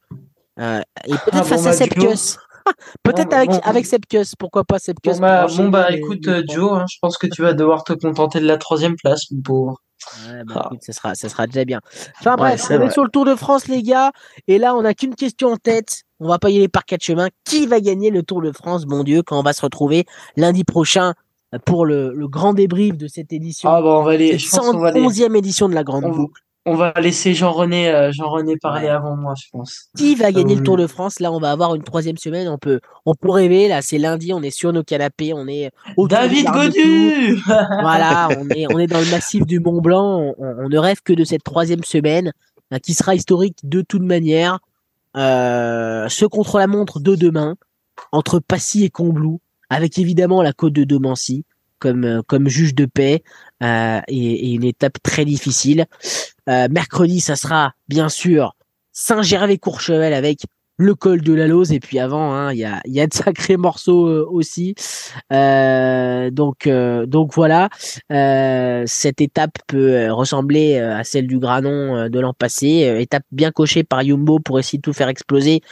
euh, 0.61 0.81
et 1.07 1.11
peut-être 1.11 1.29
Ah, 1.33 1.43
face 1.45 1.63
bon, 1.63 1.67
à 1.69 1.71
bah, 1.71 1.77
Sepkus. 1.77 2.39
peut-être 3.03 3.31
Bon, 3.31 3.37
avec, 3.37 3.51
bon. 3.51 3.59
avec 3.65 3.87
Sepkus. 3.87 4.35
Pourquoi 4.39 4.65
pas 4.65 4.79
Sepkus 4.79 5.15
bon 5.17 5.21
bah, 5.21 5.47
bah 5.71 5.91
les- 5.91 5.99
écoute, 5.99 6.27
les 6.27 6.33
euh. 6.33 6.45
Joe, 6.49 6.73
hein, 6.79 6.85
je 6.91 6.97
pense 7.03 7.19
que 7.19 7.27
tu 7.27 7.43
vas 7.43 7.53
devoir 7.55 7.83
te 7.85 7.93
contenter 7.95 8.39
de 8.41 8.47
la 8.47 8.57
troisième 8.59 8.95
place, 8.97 9.29
mon 9.33 9.43
pauvre. 9.43 9.79
Ouais, 10.29 10.45
bah, 10.45 10.55
Ah. 10.57 10.63
écoute, 10.67 10.83
ça 10.83 10.93
sera, 10.93 11.15
ça 11.15 11.29
sera 11.29 11.47
déjà 11.47 11.65
bien. 11.65 11.81
Enfin 12.21 12.37
bref, 12.37 12.61
c'est 12.67 12.79
on 12.79 12.83
est 12.83 12.91
sur 12.91 13.05
le 13.05 13.11
Tour 13.11 13.25
de 13.25 13.35
France, 13.35 13.69
les 13.69 13.83
gars. 13.83 14.13
Et 14.49 14.59
là, 14.59 14.75
on 14.75 14.83
n'a 14.83 14.95
qu'une 14.95 15.15
question 15.15 15.53
en 15.53 15.57
tête. 15.57 16.03
On 16.21 16.29
va 16.29 16.39
pas 16.39 16.51
y 16.51 16.57
aller 16.57 16.69
par 16.69 16.85
quatre 16.85 17.03
chemins. 17.03 17.29
Qui 17.45 17.67
va 17.67 17.81
gagner 17.81 18.11
le 18.11 18.23
Tour 18.23 18.43
de 18.43 18.53
France, 18.53 18.85
bon 18.87 19.03
Dieu, 19.05 19.23
quand 19.23 19.39
on 19.39 19.43
va 19.43 19.53
se 19.53 19.63
retrouver 19.63 20.05
lundi 20.37 20.65
prochain 20.65 21.15
pour 21.67 21.85
le, 21.85 22.15
le 22.15 22.29
grand 22.29 22.55
débrief 22.55 22.97
de 22.97 23.09
cette 23.09 23.33
édition, 23.33 23.69
Ah, 23.71 23.83
bah, 23.83 23.89
on 23.99 24.03
va 24.05 24.13
aller, 24.13 24.39
je 24.39 24.49
pense 24.49 24.75
va 24.77 24.89
aller, 24.89 25.01
111e 25.01 25.37
édition 25.37 25.69
de 25.69 25.75
la 25.75 25.85
Grande 25.85 26.05
on, 26.07 26.11
Boucle. 26.11 26.41
On 26.65 26.75
va 26.75 26.93
laisser 27.01 27.35
Jean-René 27.35 27.89
euh, 27.89 28.13
Jean-René 28.13 28.57
parler 28.57 28.89
avant 28.89 29.17
moi, 29.17 29.35
je 29.37 29.49
pense. 29.51 29.89
Qui 29.97 30.15
va 30.15 30.31
gagner 30.31 30.55
le 30.55 30.63
Tour 30.63 30.77
de 30.77 30.87
France? 30.87 31.19
Là, 31.19 31.33
on 31.33 31.41
va 31.41 31.51
avoir 31.51 31.75
une 31.75 31.83
troisième 31.83 32.19
semaine. 32.19 32.49
On 32.49 32.59
peut, 32.59 32.81
on 33.05 33.15
peut 33.15 33.31
rêver. 33.31 33.69
Là, 33.69 33.83
c'est 33.83 33.99
lundi. 33.99 34.33
On 34.33 34.43
est 34.43 34.51
sur 34.51 34.73
nos 34.73 34.85
canapés. 34.85 35.33
On 35.35 35.49
est 35.49 35.71
du 35.99 36.09
David. 36.09 36.47
Godu 36.47 37.43
Voilà, 37.47 38.29
on 38.39 38.49
est, 38.51 38.73
on 38.73 38.79
est 38.79 38.87
dans 38.87 39.01
le 39.01 39.11
massif 39.11 39.45
du 39.45 39.59
Mont 39.59 39.81
Blanc. 39.81 40.35
On, 40.39 40.65
on 40.65 40.69
ne 40.69 40.79
rêve 40.79 41.03
que 41.03 41.13
de 41.13 41.25
cette 41.25 41.43
troisième 41.43 41.85
semaine 41.85 42.33
hein, 42.71 42.79
qui 42.79 42.95
sera 42.95 43.15
historique 43.15 43.59
de 43.65 43.83
toute 43.83 44.03
manière. 44.03 44.61
Euh, 45.17 46.09
ce 46.09 46.25
contre-la-montre 46.25 47.01
de 47.01 47.15
demain 47.15 47.57
entre 48.13 48.39
Passy 48.39 48.85
et 48.85 48.91
Combloux, 48.91 49.41
avec 49.69 49.99
évidemment 49.99 50.43
la 50.43 50.53
côte 50.53 50.73
de 50.73 50.85
Domancy 50.85 51.45
comme, 51.79 52.05
euh, 52.05 52.23
comme 52.27 52.49
juge 52.49 52.75
de 52.75 52.87
paix 52.87 53.23
euh, 53.63 54.01
et, 54.09 54.51
et 54.51 54.55
une 54.55 54.65
étape 54.65 54.99
très 55.03 55.25
difficile. 55.25 55.87
Euh, 56.49 56.69
mercredi, 56.71 57.21
ça 57.21 57.37
sera 57.37 57.73
bien 57.89 58.09
sûr 58.09 58.55
Saint-Gervais-Courchevel 58.93 60.13
avec 60.13 60.41
le 60.77 60.95
col 60.95 61.21
de 61.21 61.33
la 61.33 61.47
Lose. 61.47 61.73
Et 61.73 61.81
puis 61.81 61.99
avant 61.99 62.33
hein, 62.35 62.53
il 62.53 62.59
y 62.59 62.65
a 62.65 62.81
y 62.85 63.07
de 63.07 63.15
sacrés 63.15 63.57
morceaux 63.57 64.07
euh, 64.07 64.27
aussi. 64.29 64.75
Euh, 65.33 66.31
donc 66.31 66.67
euh, 66.67 67.07
voilà. 67.33 67.69
Cette 68.87 69.21
étape 69.21 69.59
peut 69.67 70.11
ressembler 70.11 70.79
à 70.79 71.05
celle 71.05 71.27
du 71.27 71.39
Granon 71.39 72.09
de 72.09 72.21
l'an 72.21 72.35
passé. 72.35 72.97
Étape 72.99 73.25
bien 73.31 73.51
cochée 73.51 73.85
par 73.85 74.03
Jumbo 74.03 74.39
pour 74.41 74.59
essayer 74.59 74.79
de 74.79 74.83
tout 74.83 74.93
faire 74.93 75.09
exploser 75.09 75.63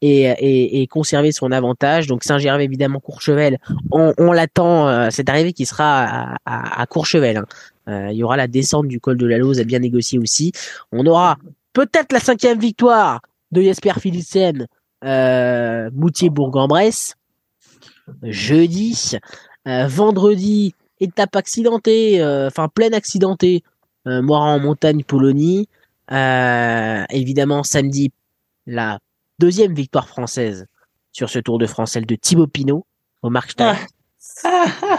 et, 0.00 0.22
et, 0.22 0.82
et 0.82 0.86
conserver 0.86 1.32
son 1.32 1.52
avantage. 1.52 2.06
Donc 2.06 2.24
Saint-Gervais 2.24 2.64
évidemment 2.64 3.00
Courchevel 3.00 3.58
on, 3.90 4.32
l'attend 4.32 4.88
euh, 4.88 5.08
cette 5.10 5.28
arrivée 5.28 5.52
qui 5.52 5.66
sera 5.66 6.04
à, 6.04 6.36
à, 6.44 6.82
à 6.82 6.86
Courchevel 6.86 7.38
hein. 7.38 7.46
Euh, 7.88 8.10
il 8.12 8.18
y 8.18 8.22
aura 8.22 8.36
la 8.36 8.48
descente 8.48 8.86
du 8.86 9.00
col 9.00 9.16
de 9.16 9.26
la 9.26 9.38
Lose 9.38 9.60
à 9.60 9.64
bien 9.64 9.78
négocier 9.78 10.18
aussi 10.18 10.52
on 10.92 11.06
aura 11.06 11.38
peut-être 11.72 12.12
la 12.12 12.20
cinquième 12.20 12.58
victoire 12.58 13.22
de 13.50 13.62
Jesper 13.62 13.92
Philipsen, 13.98 14.66
euh, 15.04 15.90
Moutier-Bourg-en-Bresse. 15.94 17.14
Jeudi, 18.22 19.16
Euh, 19.66 19.86
vendredi, 19.86 20.74
étape 20.98 21.36
accidentée, 21.36 22.24
enfin 22.46 22.68
pleine 22.68 22.94
accidentée, 22.94 23.62
Moira 24.06 24.54
en 24.54 24.60
montagne, 24.60 25.02
Polonie. 25.04 25.68
Évidemment, 26.10 27.62
samedi, 27.62 28.10
la 28.66 28.98
deuxième 29.38 29.74
victoire 29.74 30.08
française 30.08 30.66
sur 31.12 31.28
ce 31.28 31.38
Tour 31.38 31.58
de 31.58 31.66
France, 31.66 31.92
celle 31.92 32.06
de 32.06 32.14
Thibaut 32.14 32.46
Pinot 32.46 32.86
au 33.22 33.30
Markstein. 33.30 33.76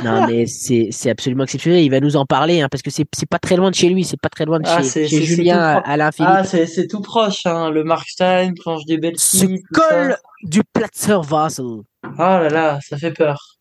Non 0.04 0.28
mais 0.28 0.46
c'est 0.46 1.10
absolument 1.10 1.44
exceptionnel. 1.44 1.84
Il 1.84 1.90
va 1.90 2.00
nous 2.00 2.16
en 2.16 2.26
parler 2.26 2.62
hein, 2.62 2.68
parce 2.70 2.82
que 2.82 2.90
c'est 2.90 3.06
pas 3.30 3.40
très 3.40 3.56
loin 3.56 3.70
de 3.70 3.76
chez 3.76 3.90
lui, 3.90 4.04
c'est 4.04 4.20
pas 4.20 4.30
très 4.30 4.46
loin 4.46 4.60
de 4.60 4.66
Ah, 4.68 4.82
chez, 4.84 5.08
Julien 5.08 5.82
Alain 5.86 6.12
Philippe. 6.12 6.32
Ah, 6.34 6.44
c'est 6.44 6.88
tout 6.88 7.02
proche, 7.02 7.46
hein, 7.46 7.70
le 7.70 7.84
Markstein, 7.84 8.54
planche 8.54 8.86
des 8.86 8.96
ce 8.96 9.00
Belfi. 9.00 9.40
tout 9.40 9.64
col 9.74 10.18
du 10.44 10.62
Platzer 10.74 11.22
Vasel. 11.22 11.66
Oh 11.66 11.84
là 12.18 12.50
là, 12.50 12.80
ça 12.82 12.98
fait 12.98 13.12
peur. 13.12 13.58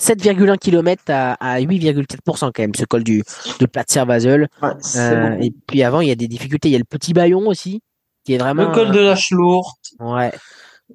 7,1 0.00 0.56
km 0.56 1.02
à, 1.08 1.34
à 1.34 1.60
8,4% 1.60 2.40
quand 2.40 2.58
même, 2.58 2.74
ce 2.74 2.84
col 2.86 3.04
du, 3.04 3.22
de 3.60 3.66
Platzer. 3.66 4.02
Ouais, 4.06 4.46
c'est 4.80 4.98
Euh, 4.98 5.36
et 5.40 5.52
puis 5.66 5.82
avant, 5.82 6.00
il 6.00 6.08
y 6.08 6.10
a 6.10 6.14
des 6.14 6.28
difficultés. 6.28 6.68
Il 6.68 6.72
y 6.72 6.76
a 6.76 6.78
le 6.78 6.84
petit 6.84 7.12
baillon 7.12 7.46
aussi, 7.46 7.82
qui 8.24 8.34
est 8.34 8.38
vraiment. 8.38 8.68
Le 8.68 8.74
col 8.74 8.92
de 8.92 9.00
la 9.00 9.14
Schlour. 9.14 9.78
Ouais. 9.98 10.32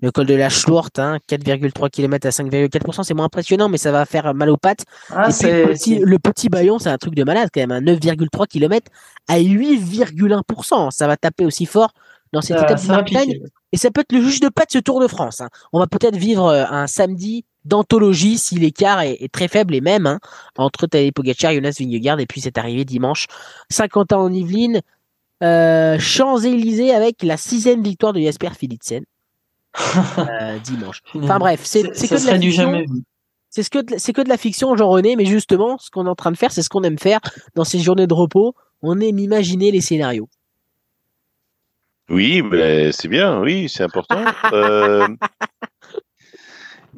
Le 0.01 0.11
col 0.11 0.25
de 0.25 0.33
la 0.33 0.49
Schlourte, 0.49 0.99
hein, 0.99 1.19
4,3 1.27 1.89
km 1.89 2.27
à 2.27 2.31
5,4%, 2.31 3.03
c'est 3.03 3.13
moins 3.13 3.25
impressionnant, 3.25 3.69
mais 3.69 3.77
ça 3.77 3.91
va 3.91 4.05
faire 4.05 4.33
mal 4.33 4.49
aux 4.49 4.57
pattes. 4.57 4.83
Ah, 5.09 5.29
et 5.29 5.33
puis 5.33 5.47
le 5.51 5.67
petit, 5.73 5.95
c'est- 5.95 5.99
le 6.03 6.19
petit 6.19 6.49
baillon, 6.49 6.79
c'est 6.79 6.89
un 6.89 6.97
truc 6.97 7.15
de 7.15 7.23
malade 7.23 7.49
quand 7.53 7.61
même, 7.61 7.71
hein, 7.71 7.81
9,3 7.81 8.45
km 8.47 8.91
à 9.27 9.39
8,1%. 9.39 10.91
Ça 10.91 11.07
va 11.07 11.17
taper 11.17 11.45
aussi 11.45 11.65
fort 11.65 11.91
dans 12.33 12.41
cette 12.41 12.57
étape 12.63 12.79
Markstein. 12.97 13.25
piquer. 13.25 13.41
Et 13.71 13.77
ça 13.77 13.91
peut 13.91 14.01
être 14.01 14.11
le 14.11 14.21
juge 14.21 14.39
de 14.41 14.49
paix 14.49 14.65
de 14.65 14.71
ce 14.71 14.79
Tour 14.79 14.99
de 15.01 15.07
France. 15.07 15.41
hein. 15.41 15.49
On 15.73 15.79
va 15.79 15.87
peut-être 15.87 16.15
vivre 16.17 16.45
euh, 16.47 16.65
un 16.69 16.87
samedi 16.87 17.45
d'anthologie 17.65 18.37
si 18.37 18.55
l'écart 18.55 19.01
est, 19.01 19.13
est 19.21 19.31
très 19.31 19.47
faible 19.47 19.73
et 19.75 19.81
même 19.81 20.05
hein, 20.05 20.19
entre 20.57 20.85
Tadej 20.87 21.11
Pogacar, 21.13 21.53
Jonas 21.53 21.75
Vingegaard 21.79 22.19
et 22.19 22.25
puis 22.27 22.39
c'est 22.41 22.57
arrivé 22.57 22.85
dimanche 22.85 23.25
Saint-Quentin 23.71 24.17
en 24.17 24.31
Yvelines, 24.31 24.81
euh, 25.43 25.97
Champs-Élysées 25.97 26.93
avec 26.93 27.23
la 27.23 27.37
sixième 27.37 27.81
victoire 27.81 28.13
de 28.13 28.21
Jasper 28.21 28.49
Philipsen 28.57 29.03
euh, 30.17 30.59
dimanche. 30.63 31.01
Enfin 31.15 31.39
bref, 31.39 31.61
c'est 31.63 31.84
que 31.84 32.21
de 32.21 32.28
la 32.28 32.38
du 32.38 32.47
fiction. 32.47 32.63
jamais 32.63 32.86
vu. 32.86 33.03
C'est 33.49 33.63
ce 33.63 33.69
que 33.69 33.80
c'est 33.97 34.11
que 34.11 34.21
de 34.21 34.30
la 34.30 34.38
fiction, 34.38 34.76
Jean-René, 34.76 35.15
mais 35.15 35.26
justement, 35.26 35.78
ce 35.78 35.89
qu'on 35.89 36.05
est 36.05 36.09
en 36.09 36.15
train 36.15 36.32
de 36.32 36.38
faire, 36.38 36.51
c'est 36.51 36.61
ce 36.61 36.69
qu'on 36.69 36.84
aime 36.84 36.99
faire 36.99 37.19
dans 37.55 37.63
ces 37.63 37.80
journées 37.80 38.07
de 38.07 38.13
repos. 38.13 38.53
On 38.82 38.99
aime 38.99 39.19
imaginer 39.19 39.71
les 39.71 39.82
scénarios. 39.82 40.28
Oui, 42.09 42.41
ben, 42.41 42.91
c'est 42.91 43.07
bien, 43.07 43.39
oui, 43.39 43.69
c'est 43.69 43.84
important. 43.84 44.23
Euh, 44.53 45.07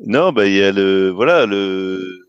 Non, 0.05 0.32
ben, 0.32 0.45
il 0.45 0.53
y 0.53 0.63
a 0.63 0.71
le. 0.71 1.09
Voilà, 1.09 1.45
le. 1.45 2.25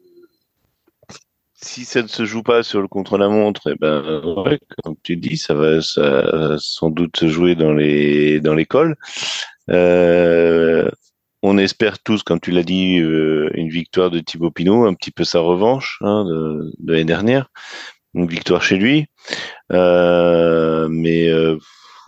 Si 1.60 1.84
ça 1.84 2.02
ne 2.02 2.08
se 2.08 2.24
joue 2.24 2.42
pas 2.42 2.62
sur 2.62 2.80
le 2.80 2.88
contre-la-montre, 2.88 3.72
eh 3.72 3.74
ben, 3.78 4.22
ouais, 4.44 4.60
comme 4.84 4.94
tu 5.02 5.16
dis, 5.16 5.36
ça 5.36 5.54
va, 5.54 5.82
ça 5.82 6.02
va 6.08 6.56
sans 6.58 6.88
doute 6.88 7.16
se 7.16 7.28
jouer 7.28 7.56
dans 7.56 7.72
les, 7.72 8.40
dans 8.40 8.54
l'école. 8.54 8.96
Euh, 9.70 10.88
on 11.42 11.58
espère 11.58 11.98
tous, 12.00 12.22
comme 12.22 12.40
tu 12.40 12.50
l'as 12.50 12.64
dit, 12.64 12.98
euh, 12.98 13.50
une 13.54 13.68
victoire 13.68 14.10
de 14.10 14.18
Thibaut 14.20 14.50
Pinot, 14.50 14.86
un 14.86 14.94
petit 14.94 15.10
peu 15.10 15.24
sa 15.24 15.40
revanche 15.40 15.98
hein, 16.02 16.24
de, 16.24 16.92
l'année 16.92 17.04
dernière, 17.04 17.50
une 18.14 18.26
victoire 18.26 18.62
chez 18.62 18.76
lui. 18.76 19.06
Euh, 19.72 20.88
mais 20.90 21.28
euh, 21.28 21.56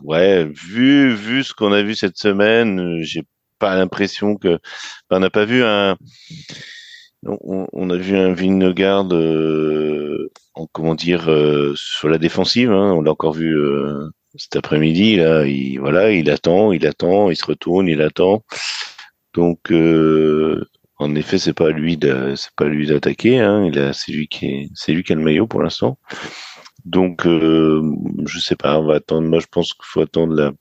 ouais, 0.02 0.44
vu 0.46 1.14
vu 1.14 1.44
ce 1.44 1.54
qu'on 1.54 1.72
a 1.72 1.82
vu 1.82 1.94
cette 1.94 2.16
semaine, 2.16 2.80
euh, 2.80 3.02
j'ai 3.02 3.22
pas 3.58 3.76
l'impression 3.76 4.36
que 4.36 4.54
enfin, 4.54 5.18
on 5.18 5.20
n'a 5.20 5.30
pas 5.30 5.44
vu 5.44 5.62
un 5.64 5.96
on, 7.22 7.90
a 7.90 7.96
vu 7.96 8.16
un 8.16 8.32
Vingegaard 8.32 9.08
en, 10.54 10.66
comment 10.72 10.94
dire 10.94 11.24
sur 11.76 12.08
la 12.08 12.18
défensive. 12.18 12.72
Hein, 12.72 12.92
on 12.92 13.02
l'a 13.02 13.12
encore 13.12 13.34
vu 13.34 13.54
cet 14.36 14.56
après-midi. 14.56 15.16
Là, 15.16 15.44
il 15.44 15.78
voilà, 15.78 16.10
il 16.12 16.30
attend, 16.30 16.72
il 16.72 16.86
attend, 16.86 17.30
il 17.30 17.36
se 17.36 17.46
retourne, 17.46 17.88
il 17.88 18.02
attend. 18.02 18.42
Donc 19.34 19.70
euh, 19.70 20.64
en 20.98 21.14
effet, 21.14 21.38
c'est 21.38 21.52
pas 21.52 21.70
lui 21.70 21.96
de, 21.96 22.34
c'est 22.36 22.54
pas 22.56 22.66
lui 22.66 22.86
d'attaquer. 22.86 23.40
Hein, 23.40 23.64
il 23.64 23.78
a, 23.78 23.92
c'est 23.92 24.12
lui 24.12 24.28
qui 24.28 24.46
est, 24.46 24.70
c'est 24.74 24.92
lui 24.92 25.02
qui 25.02 25.12
a 25.12 25.16
le 25.16 25.22
maillot 25.22 25.46
pour 25.46 25.62
l'instant. 25.62 25.98
Donc 26.84 27.26
euh, 27.26 27.82
je 28.26 28.38
sais 28.38 28.56
pas, 28.56 28.78
on 28.78 28.86
va 28.86 28.96
attendre. 28.96 29.28
Moi, 29.28 29.40
je 29.40 29.46
pense 29.50 29.72
qu'il 29.72 29.84
faut 29.84 30.02
attendre 30.02 30.34
la. 30.34 30.52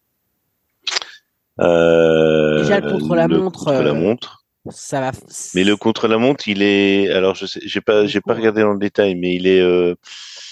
Euh, 1.61 2.59
Déjà, 2.59 2.80
le 2.80 2.91
contre-la-montre, 2.91 3.65
contre-la-montre. 3.65 4.38
Ça 4.70 4.99
va. 4.99 5.12
Mais 5.55 5.64
le 5.64 5.76
contre-la-montre, 5.78 6.47
il 6.47 6.62
est. 6.62 7.10
Alors, 7.10 7.34
je 7.36 7.45
sais, 7.45 7.62
j'ai 7.64 7.82
pas, 7.82 8.05
j'ai 8.05 8.22
pas 8.22 8.34
regardé 8.34 8.62
dans 8.62 8.74
le 8.74 8.80
détail, 8.80 9.16
mais 9.16 9.36
il 9.36 9.47
est, 9.47 9.62
euh, 9.62 9.95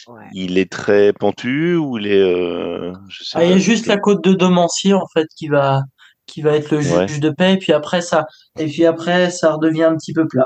Ouais. 0.08 0.24
il 0.34 0.58
est 0.58 0.72
très 0.72 1.12
pentu 1.12 1.76
ou 1.76 1.98
il 1.98 2.08
est. 2.08 2.16
Euh, 2.22 2.94
je 3.10 3.24
sais 3.26 3.38
Ah, 3.38 3.44
il 3.44 3.52
y 3.52 3.54
a 3.54 3.58
juste 3.58 3.86
la 3.88 3.98
côte 3.98 4.24
de 4.24 4.32
Domancy 4.34 4.94
en 4.94 5.06
fait 5.14 5.28
qui 5.36 5.50
va 5.50 5.82
qui 6.26 6.42
va 6.42 6.54
être 6.54 6.72
le 6.72 6.80
juge 6.82 6.94
Ouais. 6.94 7.20
de 7.20 7.30
paix 7.30 7.54
et 7.54 7.58
puis 7.58 7.74
après 7.74 8.00
ça 8.02 8.26
et 8.58 8.66
puis 8.68 8.86
après 8.86 9.30
ça 9.32 9.52
redevient 9.54 9.84
un 9.84 9.98
petit 9.98 10.14
peu 10.14 10.26
plat. 10.26 10.46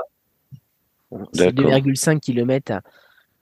C'est 1.32 1.52
D'accord. 1.52 1.70
2,5 1.72 2.18
km 2.20 2.72
à, 2.72 2.80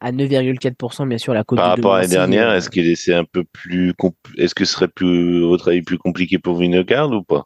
à 0.01 0.12
9,4% 0.12 1.07
bien 1.07 1.18
sûr 1.18 1.34
la 1.34 1.44
côte 1.44 1.59
Par 1.59 1.76
de 1.76 1.80
rapport 1.80 1.94
à 1.94 2.01
l'année 2.01 2.12
dernière, 2.12 2.48
euh, 2.48 2.57
est-ce 2.57 2.70
qu'il 2.70 2.88
est, 2.88 2.96
c'est 2.96 3.14
un 3.14 3.24
peu 3.24 3.44
plus, 3.44 3.92
est-ce 4.38 4.55
que 4.55 4.64
ce 4.64 4.72
serait 4.72 4.88
plus, 4.88 5.42
travail 5.59 5.82
plus 5.82 5.98
compliqué 5.98 6.38
pour 6.38 6.59
Vingegaard 6.59 7.11
ou 7.12 7.22
pas? 7.22 7.44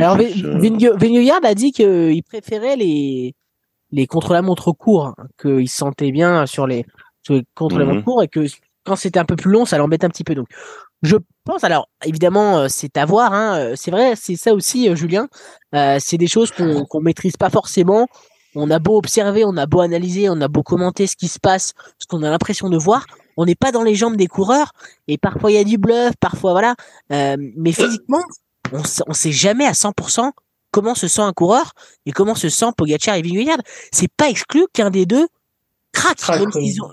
Alors 0.00 0.16
euh, 0.18 0.94
Vingegaard 0.96 1.44
a 1.44 1.54
dit 1.54 1.72
qu'il 1.72 2.22
préférait 2.22 2.76
les 2.76 3.34
les 3.92 4.06
contre-la-montre 4.06 4.70
courts, 4.70 5.06
hein, 5.06 5.26
qu'il 5.40 5.68
se 5.68 5.76
sentait 5.76 6.12
bien 6.12 6.46
sur 6.46 6.66
les, 6.68 6.86
sur 7.24 7.34
les 7.34 7.42
contre-la-montre 7.56 7.98
Mhm. 7.98 8.04
courts 8.04 8.22
et 8.22 8.28
que 8.28 8.46
quand 8.84 8.94
c'était 8.94 9.18
un 9.18 9.24
peu 9.24 9.34
plus 9.34 9.50
long, 9.50 9.64
ça 9.64 9.78
l'embête 9.78 10.04
un 10.04 10.08
petit 10.08 10.22
peu. 10.22 10.36
Donc 10.36 10.46
je 11.02 11.16
pense, 11.44 11.64
alors 11.64 11.88
évidemment, 12.06 12.58
euh, 12.60 12.66
c'est 12.68 12.96
à 12.96 13.04
voir. 13.04 13.32
Hein, 13.34 13.72
c'est 13.74 13.90
vrai, 13.90 14.14
c'est 14.16 14.36
ça 14.36 14.54
aussi, 14.54 14.94
Julien. 14.96 15.26
Euh, 15.74 15.96
c'est 15.98 16.18
des 16.18 16.28
choses 16.28 16.52
qu'on 16.52 16.84
qu'on 16.84 17.00
maîtrise 17.00 17.36
pas 17.36 17.50
forcément. 17.50 18.06
On 18.54 18.70
a 18.70 18.78
beau 18.78 18.96
observer, 18.96 19.44
on 19.44 19.56
a 19.56 19.66
beau 19.66 19.80
analyser, 19.80 20.28
on 20.28 20.40
a 20.40 20.48
beau 20.48 20.62
commenter 20.62 21.06
ce 21.06 21.16
qui 21.16 21.28
se 21.28 21.38
passe, 21.38 21.72
ce 21.98 22.06
qu'on 22.06 22.22
a 22.22 22.30
l'impression 22.30 22.68
de 22.68 22.76
voir. 22.76 23.06
On 23.36 23.44
n'est 23.44 23.54
pas 23.54 23.72
dans 23.72 23.82
les 23.82 23.94
jambes 23.94 24.16
des 24.16 24.26
coureurs 24.26 24.72
et 25.08 25.18
parfois 25.18 25.50
il 25.50 25.54
y 25.54 25.58
a 25.58 25.64
du 25.64 25.78
bluff, 25.78 26.12
parfois 26.20 26.52
voilà. 26.52 26.74
Euh, 27.12 27.36
mais 27.56 27.72
physiquement, 27.72 28.22
on 28.72 28.84
sait, 28.84 29.02
on 29.06 29.12
sait 29.12 29.32
jamais 29.32 29.66
à 29.66 29.72
100% 29.72 30.30
comment 30.72 30.94
se 30.94 31.08
sent 31.08 31.22
un 31.22 31.32
coureur 31.32 31.72
et 32.06 32.12
comment 32.12 32.34
se 32.34 32.48
sent 32.48 32.66
Pogacar 32.76 33.16
et 33.16 33.22
Vingegaard. 33.22 33.60
C'est 33.92 34.12
pas 34.12 34.28
exclu 34.28 34.66
qu'un 34.72 34.90
des 34.90 35.06
deux 35.06 35.28
craque, 35.92 36.20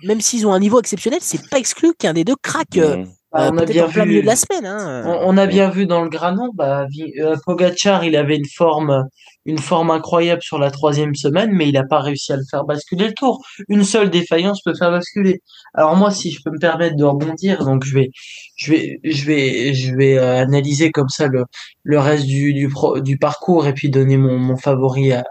même 0.03 0.22
s'ils 0.22 0.47
ont, 0.47 0.53
un 0.53 0.60
niveau 0.60 0.80
exceptionnel, 0.80 1.20
c'est 1.22 1.47
pas 1.49 1.60
exclu 1.60 1.93
qu'un 1.93 2.14
des 2.14 2.24
deux 2.24 2.36
craque 2.41 2.78
euh, 2.78 2.97
mhm. 2.97 3.08
Bah, 3.32 3.49
on 3.51 3.58
a 3.58 3.66
bien 3.66 3.88
vu- 3.88 4.01
milieu 4.05 4.22
de 4.22 4.26
la 4.26 4.38
semaine. 4.38 4.66
Hein. 4.66 5.03
On, 5.05 5.34
on 5.34 5.38
a 5.38 5.47
bien 5.47 5.70
vu 5.70 5.86
dans 5.86 6.01
le 6.01 6.10
Granon, 6.10 6.49
bah, 6.53 6.88
euh, 7.20 7.36
Pogacar, 7.45 8.05
il 8.05 8.16
avait 8.16 8.38
une 8.38 8.47
forme, 8.47 9.03
une 9.48 9.58
forme 9.58 9.89
incroyable 9.91 10.43
sur 10.43 10.60
la 10.60 10.70
troisième 10.70 11.16
semaine, 11.16 11.52
mais 11.54 11.68
il 11.70 11.74
n'a 11.74 11.86
pas 11.86 12.02
réussi 12.02 12.34
à 12.34 12.36
le 12.36 12.43
faire 12.52 12.66
basculer 12.66 13.08
le 13.08 13.14
tour. 13.14 13.41
Une 13.70 13.84
seule 13.84 14.10
défaillance 14.10 14.62
peut 14.62 14.76
faire 14.76 14.91
basculer. 14.91 15.41
Alors 15.74 15.95
moi, 15.95 16.12
si 16.12 16.32
je 16.32 16.39
peux 16.43 16.52
me 16.52 16.60
permettre 16.60 16.95
de 16.98 17.06
rebondir, 17.06 17.64
donc 17.64 17.86
je 17.86 17.93
vais, 17.95 18.10
je 18.58 18.72
vais, 18.72 19.00
je 19.04 19.26
vais, 19.26 19.74
je 19.74 19.95
vais 19.95 20.18
euh, 20.20 20.41
analyser 20.41 20.91
comme 20.91 21.10
ça 21.10 21.28
le, 21.28 21.45
le 21.84 21.98
reste 21.98 22.26
du, 22.26 22.54
du, 22.54 22.68
pro- 22.68 23.00
du 23.00 23.18
parcours 23.18 23.66
et 23.68 23.74
puis 23.74 23.89
donner 23.89 24.18
mon, 24.18 24.38
mon 24.38 24.58
favori 24.58 25.14
à, 25.14 25.24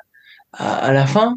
à, 0.52 0.76
à 0.76 0.92
la 0.92 1.06
fin. 1.06 1.34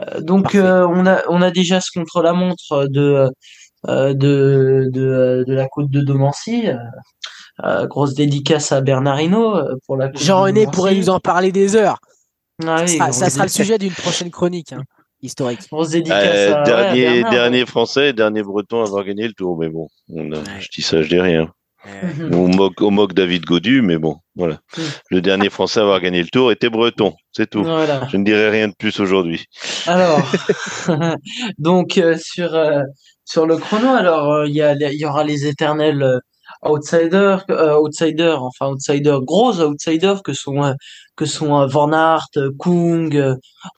Euh, 0.00 0.20
donc 0.20 0.54
euh, 0.54 0.86
on 0.90 1.06
a, 1.06 1.22
on 1.28 1.40
a 1.40 1.50
déjà 1.50 1.80
ce 1.80 1.90
contre-la-montre 1.94 2.88
de, 2.88 3.30
euh, 3.88 4.12
de, 4.12 4.90
de, 4.92 5.44
de 5.46 5.54
la 5.54 5.68
côte 5.68 5.90
de 5.90 6.00
Domancy. 6.00 6.68
Euh, 7.64 7.88
grosse 7.88 8.14
dédicace 8.14 8.70
à 8.70 8.80
Bernardino 8.80 9.60
pour 9.84 9.96
la 9.96 10.12
Jean-René 10.14 10.66
de 10.66 10.70
pourrait 10.70 10.94
nous 10.94 11.10
en 11.10 11.18
parler 11.18 11.50
des 11.50 11.74
heures. 11.74 11.98
Ah 12.66 12.82
oui, 12.86 12.98
ça, 13.12 13.30
sera 13.30 13.44
le 13.44 13.50
sujet 13.50 13.78
d'une 13.78 13.92
prochaine 13.92 14.30
chronique 14.30 14.72
hein, 14.72 14.82
historique. 15.22 15.60
Grosse 15.70 15.90
dédicace 15.90 16.24
Euh, 16.26 16.54
à, 16.54 16.56
ouais, 16.56 16.60
à 16.60 16.64
dernier, 16.64 17.02
Bernard. 17.04 17.30
dernier 17.30 17.66
français, 17.66 18.12
dernier 18.12 18.42
breton 18.42 18.80
à 18.80 18.84
avoir 18.86 19.04
gagné 19.04 19.26
le 19.28 19.32
tour, 19.34 19.56
mais 19.58 19.68
bon, 19.68 19.88
on 20.12 20.32
a- 20.32 20.38
Ouais. 20.38 20.42
je 20.60 20.68
dis 20.74 20.82
ça, 20.82 21.02
je 21.02 21.08
dis 21.08 21.20
rien. 21.20 21.48
Euh. 21.86 22.30
On 22.32 22.48
moque, 22.48 22.80
on 22.82 22.90
moque 22.90 23.14
David 23.14 23.44
Godu, 23.44 23.82
mais 23.82 23.98
bon, 23.98 24.16
voilà. 24.34 24.54
Mm. 24.76 24.82
Le 25.10 25.20
dernier 25.20 25.48
français 25.48 25.78
à 25.78 25.84
avoir 25.84 26.00
gagné 26.00 26.20
le 26.20 26.28
tour 26.28 26.50
était 26.50 26.68
breton, 26.70 27.14
c'est 27.30 27.48
tout. 27.48 27.62
Voilà. 27.62 28.08
Je 28.10 28.16
ne 28.16 28.24
dirai 28.24 28.50
rien 28.50 28.66
de 28.68 28.74
plus 28.76 28.98
aujourd'hui. 28.98 29.44
Alors, 29.86 30.20
donc 31.58 31.96
euh, 31.98 32.16
sur 32.20 32.54
euh, 32.54 32.82
sur 33.24 33.46
le 33.46 33.56
chrono, 33.56 33.88
alors 33.90 34.32
euh, 34.32 34.46
il 34.48 34.54
y 34.56 35.04
aura 35.04 35.22
les 35.22 35.46
éternels 35.46 36.02
euh, 36.02 36.18
outsiders, 36.68 37.44
euh, 37.50 37.78
outsiders, 37.78 38.42
enfin 38.42 38.68
outsiders, 38.70 39.20
gros 39.22 39.60
outsiders 39.60 40.22
que 40.22 40.32
sont 40.32 40.64
euh, 40.64 40.72
que 41.18 41.26
sont 41.26 41.60
euh, 41.60 41.66
Van 41.66 41.92
Aert, 41.92 42.28
euh, 42.36 42.50
Kung 42.58 43.14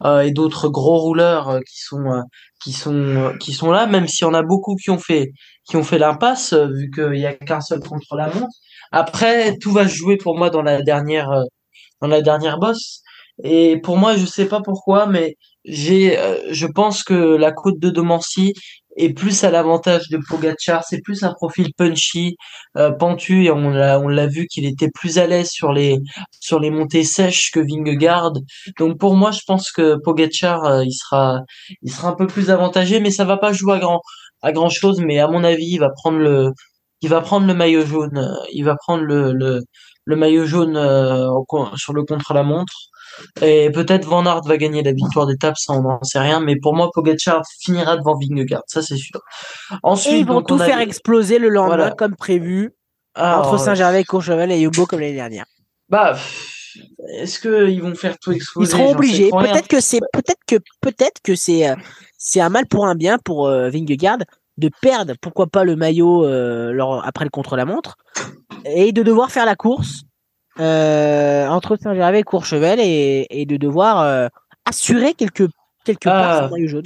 euh, 0.05 0.21
et 0.21 0.31
d'autres 0.31 0.69
gros 0.69 0.99
rouleurs 0.99 1.59
qui 1.67 1.81
sont 1.81 2.23
qui 2.63 2.73
sont 2.73 3.35
qui 3.41 3.53
sont 3.53 3.73
là, 3.73 3.87
même 3.87 4.07
s'il 4.07 4.27
y 4.27 4.31
en 4.31 4.35
a 4.35 4.43
beaucoup 4.43 4.77
qui 4.77 4.91
ont 4.91 4.99
fait 4.99 5.33
qui 5.65 5.77
ont 5.77 5.83
fait 5.83 5.99
l'impasse 5.99 6.53
vu 6.53 6.91
qu'il 6.95 7.19
y 7.19 7.27
a 7.27 7.35
qu'un 7.35 7.61
seul 7.61 7.81
contre 7.81 8.17
la 8.17 8.27
montre. 8.27 8.55
Après, 8.93 9.57
tout 9.59 9.73
va 9.73 9.87
jouer 9.87 10.17
pour 10.17 10.37
moi 10.37 10.51
dans 10.51 10.63
la 10.63 10.83
dernière 10.83 11.31
dans 12.01 12.09
la 12.09 12.23
dernière 12.23 12.59
bosse. 12.59 13.03
Et 13.43 13.79
pour 13.79 13.97
moi, 13.97 14.17
je 14.17 14.27
sais 14.27 14.47
pas 14.47 14.61
pourquoi, 14.61 15.07
mais 15.07 15.37
j'ai, 15.65 16.19
euh, 16.19 16.39
je 16.51 16.67
pense 16.67 17.03
que 17.03 17.15
la 17.15 17.53
côte 17.53 17.79
de 17.79 17.91
Domancy 17.91 18.55
est 19.05 19.13
plus 19.13 19.45
à 19.45 19.51
l'avantage 19.51 20.09
de 20.11 20.19
Pogacar. 20.29 20.85
C'est 20.85 21.01
plus 21.03 21.23
un 21.25 21.33
profil 21.33 21.73
punchy, 21.77 22.37
euh, 22.77 22.91
pentu, 22.93 23.45
et 23.47 23.51
on 23.51 23.71
l'a, 23.71 23.99
on 24.01 24.09
l'a 24.09 24.27
vu 24.27 24.47
qu'il 24.47 24.65
était 24.67 24.91
plus 24.91 25.19
à 25.19 25.27
l'aise 25.27 25.49
sur 25.51 25.73
les, 25.73 25.97
sur 26.41 26.61
les 26.61 26.71
montées 26.71 27.05
sèches 27.05 27.51
que 27.53 27.61
Vingegaard. 27.61 28.33
Donc 28.79 28.99
pour 28.99 29.15
moi, 29.17 29.31
je 29.31 29.41
pense 29.47 29.71
que 29.73 29.97
Pogacar, 30.05 30.65
euh, 30.65 30.85
il 30.85 30.93
sera, 30.93 31.41
il 31.83 31.91
sera 31.93 32.09
un 32.09 32.15
peu 32.15 32.27
plus 32.27 32.51
avantagé, 32.51 33.01
mais 33.01 33.11
ça 33.11 33.25
va 33.25 33.37
pas 33.37 33.53
jouer 33.53 33.75
à 33.75 33.79
grand, 33.79 34.01
à 34.43 34.53
grand 34.53 34.69
chose. 34.71 35.01
Mais 35.01 35.19
à 35.19 35.29
mon 35.29 35.45
avis, 35.45 35.67
il 35.67 35.79
va 35.79 35.91
prendre 35.91 36.19
le, 36.19 36.51
il 37.03 37.09
va 37.09 37.21
prendre 37.21 37.47
le 37.47 37.55
maillot 37.55 37.85
jaune. 37.87 38.19
euh, 38.19 38.35
Il 38.53 38.65
va 38.65 38.77
prendre 38.77 39.03
le, 39.05 39.33
le, 39.33 40.17
maillot 40.17 40.45
jaune 40.47 40.77
euh, 40.77 41.29
sur 41.77 41.93
le 41.93 42.03
contre-la-montre. 42.05 42.75
Et 43.43 43.71
peut-être 43.71 44.05
Van 44.07 44.25
Aert 44.27 44.43
va 44.47 44.57
gagner 44.57 44.83
la 44.83 44.93
victoire 44.93 45.27
d'étape, 45.27 45.57
ça 45.59 45.73
on 45.75 45.83
n'en 45.83 46.03
sait 46.03 46.19
rien. 46.19 46.41
Mais 46.41 46.57
pour 46.57 46.75
moi, 46.75 46.91
Pogacar 46.93 47.43
finira 47.61 47.97
devant 47.97 48.17
Vingegaard, 48.19 48.63
ça 48.67 48.83
c'est 48.83 48.97
sûr. 48.97 49.21
Ensuite, 49.83 50.15
Et 50.15 50.19
ils 50.19 50.27
vont 50.27 50.35
donc, 50.35 50.49
tout 50.49 50.55
on 50.55 50.61
a- 50.61 50.65
faire 50.67 50.81
exploser 50.81 51.39
le 51.39 51.49
lendemain 51.49 51.77
Voilà. 51.77 51.91
comme 51.93 52.17
prévu 52.17 52.75
Alors, 53.15 53.47
entre 53.49 53.59
Saint-Gervais, 53.59 54.05
Courchevel 54.05 54.51
et 54.53 54.61
Yobo 54.61 54.87
comme 54.87 55.01
l'année 55.01 55.15
dernière. 55.15 55.45
Bah, 55.89 56.17
est-ce 57.19 57.39
que 57.41 57.69
ils 57.69 57.83
vont 57.83 57.95
faire 57.95 58.17
tout 58.19 58.33
Ils 58.33 58.37
exploser 58.37 58.71
seront 58.73 58.83
J'en 58.85 58.89
sais 58.91 58.97
obligés. 58.97 59.31
Peut-être 59.31 59.69
que 59.69 59.81
c'est 59.81 60.01
peut-être 60.13 60.41
que 60.47 60.57
peut-être 60.81 61.21
que 61.23 61.35
c'est 61.35 61.69
euh, 61.69 61.75
c'est 62.19 62.41
un 62.41 62.49
mal 62.49 62.67
pour 62.67 62.87
un 62.87 62.95
bien 62.95 63.19
pour 63.19 63.49
euh, 63.49 63.71
Vingegaard 63.71 64.19
de 64.59 64.71
perdre 64.83 65.15
pourquoi 65.21 65.47
pas 65.47 65.65
le 65.65 65.75
maillot 65.75 66.25
euh, 66.27 66.71
lors- 66.73 67.05
après 67.07 67.25
le 67.25 67.31
contre-la-montre 67.31 67.97
et 68.67 68.93
de 68.93 69.03
devoir 69.03 69.31
faire 69.31 69.47
la 69.47 69.57
course 69.57 70.03
euh, 70.59 71.47
entre 71.49 71.77
Saint-Gervais 71.77 72.21
et 72.21 72.23
Courchevel 72.23 72.81
et, 72.81 73.27
et 73.31 73.47
de 73.47 73.57
devoir 73.57 74.01
euh, 74.03 74.29
assurer 74.65 75.15
quelque 75.15 75.45
quelque 75.85 76.05
part 76.09 76.31
Ah. 76.31 76.43
son 76.45 76.51
maillot 76.55 76.69
jaune. 76.69 76.83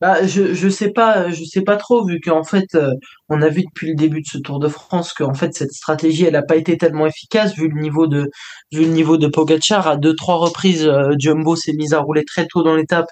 Bah, 0.00 0.26
je 0.26 0.52
je 0.54 0.68
sais 0.68 0.90
pas, 0.90 1.30
je 1.30 1.44
sais 1.44 1.62
pas 1.62 1.76
trop 1.76 2.04
vu 2.04 2.20
qu'en 2.20 2.42
fait 2.42 2.74
euh, 2.74 2.92
on 3.28 3.40
a 3.40 3.48
vu 3.48 3.62
depuis 3.62 3.88
le 3.90 3.94
début 3.94 4.20
de 4.20 4.26
ce 4.26 4.38
Tour 4.38 4.58
de 4.58 4.66
France 4.68 5.12
que 5.12 5.22
en 5.22 5.34
fait 5.34 5.54
cette 5.54 5.72
stratégie 5.72 6.24
elle 6.24 6.34
a 6.36 6.42
pas 6.42 6.56
été 6.56 6.76
tellement 6.76 7.06
efficace 7.06 7.54
vu 7.54 7.68
le 7.68 7.80
niveau 7.80 8.06
de 8.08 8.28
vu 8.72 8.80
le 8.84 8.90
niveau 8.90 9.16
de 9.16 9.28
Pogacar 9.28 9.86
à 9.86 9.96
deux 9.96 10.14
trois 10.16 10.36
reprises 10.38 10.86
euh, 10.88 11.12
Jumbo 11.18 11.54
s'est 11.54 11.72
mis 11.74 11.94
à 11.94 12.00
rouler 12.00 12.24
très 12.24 12.46
tôt 12.48 12.62
dans 12.64 12.74
l'étape 12.74 13.06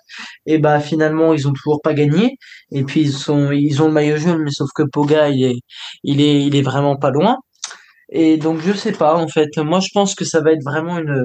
et 0.47 0.59
bah 0.59 0.81
finalement 0.81 1.33
ils 1.33 1.47
ont 1.47 1.53
toujours 1.53 1.81
pas 1.83 1.95
gagné 1.95 2.37
et 2.73 2.83
puis 2.85 3.03
ils 3.03 3.13
sont 3.13 3.53
ils 3.53 3.81
ont 3.83 3.87
le 3.87 3.93
maillot 3.93 4.17
jaune 4.17 4.43
mais 4.43 4.51
sauf 4.51 4.71
que 4.75 4.83
Poga 4.83 5.29
il 5.29 5.45
est 5.45 5.57
il 6.03 6.21
est 6.21 6.43
il 6.45 6.57
est 6.57 6.63
vraiment 6.63 6.97
pas 6.97 7.11
loin 7.11 7.37
et 8.11 8.37
donc 8.39 8.61
je 8.61 8.73
sais 8.73 8.93
pas 8.93 9.17
en 9.17 9.29
fait 9.29 9.57
moi 9.59 9.81
je 9.81 9.89
pense 9.93 10.15
que 10.15 10.25
ça 10.25 10.41
va 10.41 10.53
être 10.53 10.65
vraiment 10.65 10.99
une 10.99 11.25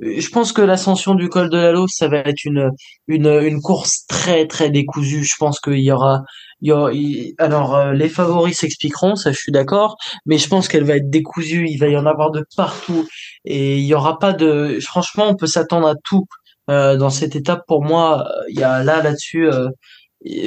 je 0.00 0.28
pense 0.28 0.52
que 0.52 0.62
l'ascension 0.62 1.14
du 1.14 1.28
col 1.28 1.50
de 1.50 1.56
la 1.56 1.72
Lose 1.72 1.90
ça 1.92 2.08
va 2.08 2.18
être 2.18 2.44
une 2.44 2.70
une, 3.08 3.26
une 3.26 3.60
course 3.60 4.06
très 4.08 4.46
très 4.46 4.70
décousue. 4.70 5.24
Je 5.24 5.34
pense 5.38 5.60
qu'il 5.60 5.80
y 5.80 5.90
aura, 5.92 6.22
il 6.60 6.68
y 6.68 6.72
aura 6.72 6.90
alors 7.38 7.74
euh, 7.76 7.92
les 7.92 8.08
favoris 8.08 8.58
s'expliqueront, 8.58 9.16
ça 9.16 9.32
je 9.32 9.38
suis 9.38 9.52
d'accord, 9.52 9.96
mais 10.26 10.38
je 10.38 10.48
pense 10.48 10.68
qu'elle 10.68 10.84
va 10.84 10.96
être 10.96 11.10
décousue. 11.10 11.66
Il 11.68 11.78
va 11.78 11.88
y 11.88 11.96
en 11.96 12.06
avoir 12.06 12.30
de 12.30 12.44
partout 12.56 13.06
et 13.44 13.78
il 13.78 13.84
y 13.84 13.94
aura 13.94 14.18
pas 14.18 14.32
de. 14.32 14.78
Franchement, 14.82 15.26
on 15.28 15.36
peut 15.36 15.46
s'attendre 15.46 15.88
à 15.88 15.94
tout 16.04 16.26
euh, 16.70 16.96
dans 16.96 17.10
cette 17.10 17.36
étape. 17.36 17.62
Pour 17.66 17.84
moi, 17.84 18.28
il 18.48 18.58
y 18.58 18.64
a 18.64 18.84
là 18.84 19.02
là-dessus, 19.02 19.50
euh, 19.50 19.68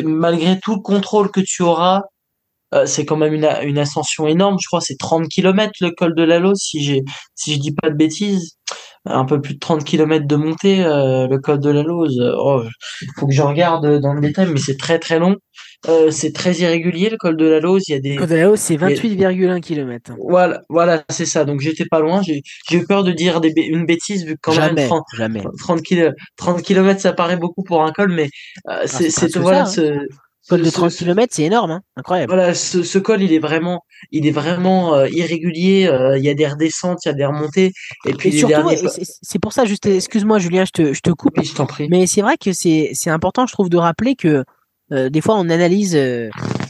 malgré 0.03 0.59
tout 0.59 0.75
le 0.75 0.82
contrôle 0.82 1.32
que 1.32 1.41
tu 1.41 1.63
auras. 1.63 2.03
Euh, 2.74 2.86
c'est 2.86 3.05
quand 3.05 3.17
même 3.17 3.34
une, 3.34 3.78
ascension 3.78 4.28
énorme, 4.28 4.57
je 4.61 4.67
crois, 4.67 4.82
c'est 4.82 4.97
30 4.97 5.28
kilomètres 5.28 5.74
le 5.82 5.91
col 5.91 6.15
de 6.15 6.24
la 6.24 6.39
Lose, 6.39 6.59
si 6.59 6.84
j'ai, 6.84 7.01
si 7.36 7.53
je 7.53 7.59
dis 7.59 7.74
pas 7.74 7.89
de 7.89 7.95
bêtises 7.95 8.57
un 9.05 9.26
peu 9.26 9.41
plus 9.41 9.55
de 9.55 9.59
30 9.59 9.84
kilomètres 9.84 10.28
de 10.28 10.36
montée, 10.36 10.84
euh, 10.84 11.28
le 11.28 11.39
col 11.39 11.59
de 11.59 11.69
la 11.69 11.82
Lose. 11.82 12.22
Oh, 12.38 12.61
faut 13.17 13.28
que 13.28 13.34
je 13.34 13.41
regarde 13.41 13.99
dans 13.99 14.13
le 14.13 14.22
détail, 14.22 14.47
mais 14.51 14.59
c'est 14.59 14.78
très 14.78 14.99
très 14.99 15.17
long. 15.17 15.38
Euh, 15.88 16.11
c'est 16.11 16.32
très 16.32 16.53
irrégulier 16.59 17.09
le 17.09 17.17
col 17.17 17.36
de 17.36 17.45
la 17.45 17.59
Lose. 17.59 17.84
Il 17.88 17.93
y 17.93 17.95
a 17.95 17.99
des 17.99 18.13
Le 18.13 18.19
col 18.19 18.30
de 18.30 18.36
la 18.36 18.51
Hausse, 18.51 18.59
c'est 18.59 18.76
28,1 18.76 19.59
km. 19.59 20.13
voilà, 20.30 20.61
voilà, 20.69 21.03
c'est 21.09 21.26
ça. 21.26 21.43
Donc 21.43 21.61
j'étais 21.61 21.86
pas 21.86 21.99
loin. 21.99 22.22
J'ai 22.22 22.43
eu 22.72 22.86
peur 22.86 23.03
de 23.03 23.11
dire 23.11 23.41
des 23.41 23.51
une 23.57 23.86
bêtise 23.86 24.24
vu 24.26 24.36
que 24.36 24.39
quand 24.43 24.51
même 24.51 24.69
Jamais, 24.69 24.86
30, 24.88 25.03
jamais. 25.17 25.43
30 25.59 25.82
kilo- 25.82 26.11
30 26.38 26.61
kilomètres 26.61 27.01
ça 27.01 27.13
paraît 27.13 27.38
beaucoup 27.38 27.63
pour 27.63 27.84
un 27.84 27.91
col, 27.91 28.11
mais 28.11 28.30
euh, 28.69 28.84
c'est 28.86 29.36
voilà 29.38 29.65
ça, 29.65 29.82
hein. 29.82 29.86
ce 29.88 30.07
Col 30.52 30.60
de 30.62 30.66
ce- 30.70 30.72
30 30.72 30.91
ce- 30.91 30.97
km, 30.99 31.34
c'est 31.36 31.43
énorme, 31.43 31.72
hein 31.72 31.82
incroyable. 31.95 32.32
voilà, 32.34 32.54
ce, 32.54 32.84
ce 32.84 32.99
col, 32.99 33.22
il 33.24 33.34
est 33.34 33.39
vraiment, 33.39 33.82
il 34.12 34.28
est 34.28 34.32
vraiment 34.32 34.93
euh, 34.95 35.08
irrégulier. 35.10 35.88
euh, 35.88 36.18
Il 36.18 36.24
y 36.24 36.30
a 36.30 36.34
des 36.36 36.47
redescentes, 36.47 36.99
il 37.06 37.10
y 37.10 37.12
a 37.12 37.14
des 37.16 37.26
remontées, 37.26 37.72
et 38.06 38.14
puis 38.14 38.30
Et 38.30 38.32
surtout, 38.38 38.49
derniers. 38.54 38.84
et 38.84 39.04
c'est 39.22 39.39
pour 39.39 39.54
ça, 39.54 39.66
juste, 39.66 39.86
excuse-moi 39.88 40.38
Julien, 40.39 40.66
je 40.66 40.72
te, 40.72 40.93
je 40.93 41.02
te 41.02 41.10
coupe, 41.12 41.38
Oui, 41.38 41.45
je 41.45 41.56
t'en 41.56 41.66
prie. 41.66 41.88
mais 41.89 42.06
c'est 42.08 42.22
vrai 42.22 42.38
que 42.38 42.52
c'est 42.54 42.91
important, 43.10 43.47
je 43.47 43.54
trouve, 43.54 43.70
de 43.70 43.78
rappeler 43.78 44.16
que 44.16 44.43
euh, 44.93 45.10
des 45.10 45.22
fois 45.22 45.36
on 45.38 45.49
analyse, 45.49 45.95
euh, 45.95 46.30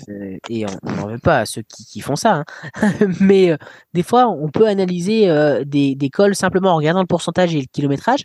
euh, 0.09 0.37
et 0.49 0.65
on 0.83 0.91
n'en 0.91 1.07
veut 1.07 1.17
pas 1.17 1.39
à 1.39 1.45
ceux 1.47 1.63
qui, 1.63 1.85
qui 1.85 2.01
font 2.01 2.15
ça, 2.15 2.43
hein, 2.43 2.43
mais 3.19 3.49
euh, 3.51 3.57
des 3.95 4.03
fois 4.03 4.27
on 4.27 4.49
peut 4.49 4.67
analyser 4.67 5.27
euh, 5.29 5.63
des, 5.65 5.95
des 5.95 6.09
cols 6.11 6.35
simplement 6.35 6.69
en 6.73 6.75
regardant 6.75 7.01
le 7.01 7.07
pourcentage 7.07 7.55
et 7.55 7.59
le 7.59 7.65
kilométrage. 7.71 8.21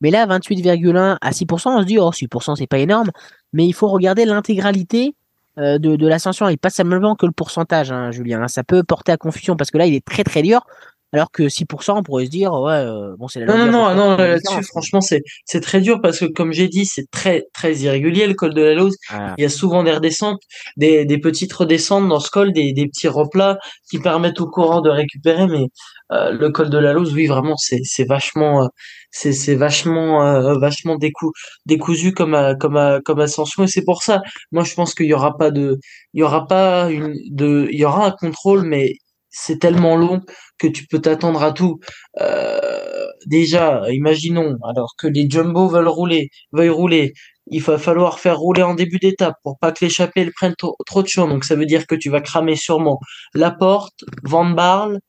Mais 0.00 0.10
là, 0.12 0.26
28,1 0.26 1.18
à 1.20 1.30
6%, 1.32 1.70
on 1.76 1.80
se 1.80 1.84
dit, 1.84 1.98
oh, 1.98 2.12
6%, 2.12 2.54
c'est 2.56 2.68
pas 2.68 2.78
énorme, 2.78 3.10
mais 3.52 3.66
il 3.66 3.72
faut 3.72 3.88
regarder 3.88 4.24
l'intégralité 4.24 5.14
euh, 5.58 5.78
de, 5.78 5.96
de 5.96 6.06
l'ascension 6.06 6.48
et 6.48 6.56
pas 6.56 6.70
simplement 6.70 7.14
que 7.16 7.26
le 7.26 7.32
pourcentage, 7.32 7.90
hein, 7.90 8.10
Julien. 8.10 8.42
hein. 8.42 8.48
Ça 8.48 8.64
peut 8.64 8.82
porter 8.84 9.12
à 9.12 9.16
confusion 9.16 9.56
parce 9.56 9.70
que 9.70 9.78
là, 9.78 9.86
il 9.86 9.94
est 9.94 10.04
très 10.04 10.24
très 10.24 10.42
dur, 10.42 10.66
alors 11.12 11.30
que 11.30 11.48
6%, 11.48 11.92
on 11.98 12.02
pourrait 12.02 12.26
se 12.26 12.30
dire, 12.30 12.52
ouais, 12.52 12.72
euh, 12.72 13.14
bon, 13.18 13.28
c'est 13.28 13.40
la 13.40 13.46
Non, 13.46 13.66
non, 13.70 13.94
non, 13.94 14.16
la 14.16 14.28
là-dessus, 14.28 14.62
franchement, 14.64 15.00
c'est, 15.00 15.22
c'est 15.46 15.60
très 15.60 15.80
dur 15.80 16.00
parce 16.02 16.18
que, 16.18 16.26
comme 16.26 16.52
j'ai 16.52 16.68
dit, 16.68 16.84
c'est 16.84 17.10
très, 17.10 17.44
très 17.54 17.74
irrégulier, 17.76 18.26
le 18.26 18.34
col 18.34 18.52
de 18.52 18.62
la 18.62 18.74
Lose. 18.74 18.94
Il 19.38 19.42
y 19.42 19.44
a 19.44 19.48
souvent 19.48 19.82
des 19.82 19.92
redescentes, 19.92 20.40
des, 20.76 21.06
des 21.06 21.18
petites 21.18 21.52
redescentes 21.52 22.08
dans 22.08 22.20
ce 22.20 22.30
col, 22.30 22.52
des, 22.52 22.72
des 22.72 22.86
petits 22.86 23.08
replats 23.08 23.58
qui 23.90 23.98
permettent 23.98 24.40
au 24.40 24.46
courant 24.50 24.80
de 24.82 24.90
récupérer, 24.90 25.46
mais 25.46 25.66
euh, 26.12 26.30
le 26.32 26.50
col 26.50 26.70
de 26.70 26.78
la 26.78 26.92
Lose, 26.92 27.14
oui, 27.14 27.26
vraiment, 27.26 27.56
c'est, 27.56 27.80
c'est 27.84 28.04
vachement, 28.04 28.64
euh, 28.64 28.66
c'est, 29.10 29.32
c'est 29.32 29.54
vachement, 29.54 30.22
euh, 30.26 30.58
vachement 30.58 30.96
décou, 30.96 31.32
décousu 31.66 32.12
comme, 32.12 32.34
euh, 32.34 32.54
comme, 32.54 32.76
euh, 32.76 33.00
comme 33.04 33.20
ascension, 33.20 33.64
et 33.64 33.66
c'est 33.66 33.84
pour 33.84 34.02
ça, 34.02 34.20
moi, 34.52 34.64
je 34.64 34.74
pense 34.74 34.94
qu'il 34.94 35.06
y 35.06 35.14
aura 35.14 35.36
pas 35.36 35.50
de, 35.50 35.78
il 36.14 36.20
y 36.20 36.22
aura 36.22 36.46
pas 36.46 36.90
une, 36.90 37.14
de, 37.30 37.68
il 37.70 37.78
y 37.78 37.84
aura 37.84 38.06
un 38.06 38.10
contrôle, 38.10 38.62
mais 38.66 38.94
c'est 39.30 39.58
tellement 39.58 39.96
long 39.96 40.20
que 40.58 40.66
tu 40.66 40.86
peux 40.86 41.00
t'attendre 41.00 41.42
à 41.42 41.52
tout. 41.52 41.78
Euh, 42.20 43.06
déjà, 43.26 43.82
imaginons, 43.90 44.56
alors 44.64 44.94
que 44.98 45.06
les 45.06 45.28
jumbo 45.28 45.68
veulent 45.68 45.88
rouler, 45.88 46.30
veuillent 46.52 46.68
rouler, 46.70 47.12
il 47.50 47.62
va 47.62 47.78
falloir 47.78 48.20
faire 48.20 48.38
rouler 48.38 48.62
en 48.62 48.74
début 48.74 48.98
d'étape 48.98 49.36
pour 49.42 49.58
pas 49.58 49.72
que 49.72 49.84
l'échappée 49.84 50.30
prenne 50.36 50.54
trop, 50.56 51.02
de 51.02 51.08
champ. 51.08 51.28
Donc 51.28 51.44
ça 51.44 51.54
veut 51.56 51.66
dire 51.66 51.86
que 51.86 51.94
tu 51.94 52.10
vas 52.10 52.20
cramer 52.20 52.56
sûrement 52.56 53.00
la 53.34 53.50
porte, 53.50 54.04
Van 54.24 54.44
Barle, 54.44 55.00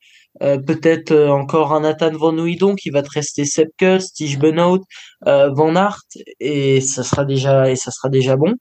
euh, 0.42 0.58
peut-être 0.58 1.12
euh, 1.12 1.28
encore 1.28 1.72
un 1.74 1.80
Nathan 1.80 2.12
Van 2.12 2.36
Ouidon 2.38 2.74
qui 2.76 2.90
va 2.90 3.02
te 3.02 3.10
rester 3.10 3.44
Sepkus, 3.44 4.12
Tige 4.14 4.38
Benoît, 4.38 4.78
euh, 5.26 5.50
Van 5.50 5.74
Aert 5.76 6.02
et 6.38 6.80
ça 6.80 7.02
sera 7.02 7.24
déjà 7.24 7.70
et 7.70 7.76
ça 7.76 7.90
sera 7.90 8.08
déjà 8.08 8.36
bon. 8.36 8.54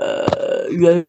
Euh, 0.00 1.02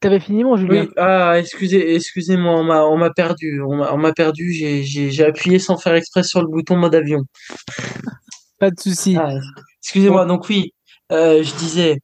T'avais 0.00 0.20
fini 0.20 0.44
mon 0.44 0.56
Julien 0.56 0.82
oui. 0.82 0.88
Ah 0.96 1.38
excusez 1.38 1.94
excusez-moi 1.96 2.52
on 2.52 2.62
m'a 2.62 2.84
on 2.84 2.96
m'a 2.96 3.10
perdu 3.10 3.60
on 3.60 3.96
m'a 3.96 4.12
perdu 4.12 4.52
j'ai 4.52 4.82
j'ai 4.84 5.24
appuyé 5.24 5.58
sans 5.58 5.76
faire 5.76 5.94
exprès 5.94 6.22
sur 6.22 6.40
le 6.40 6.46
bouton 6.46 6.76
mode 6.76 6.94
avion. 6.94 7.22
Pas 8.60 8.70
de 8.70 8.78
souci. 8.78 9.16
Ah, 9.18 9.34
excusez-moi 9.82 10.24
donc 10.24 10.48
oui 10.48 10.72
je 11.10 11.58
disais 11.58 11.98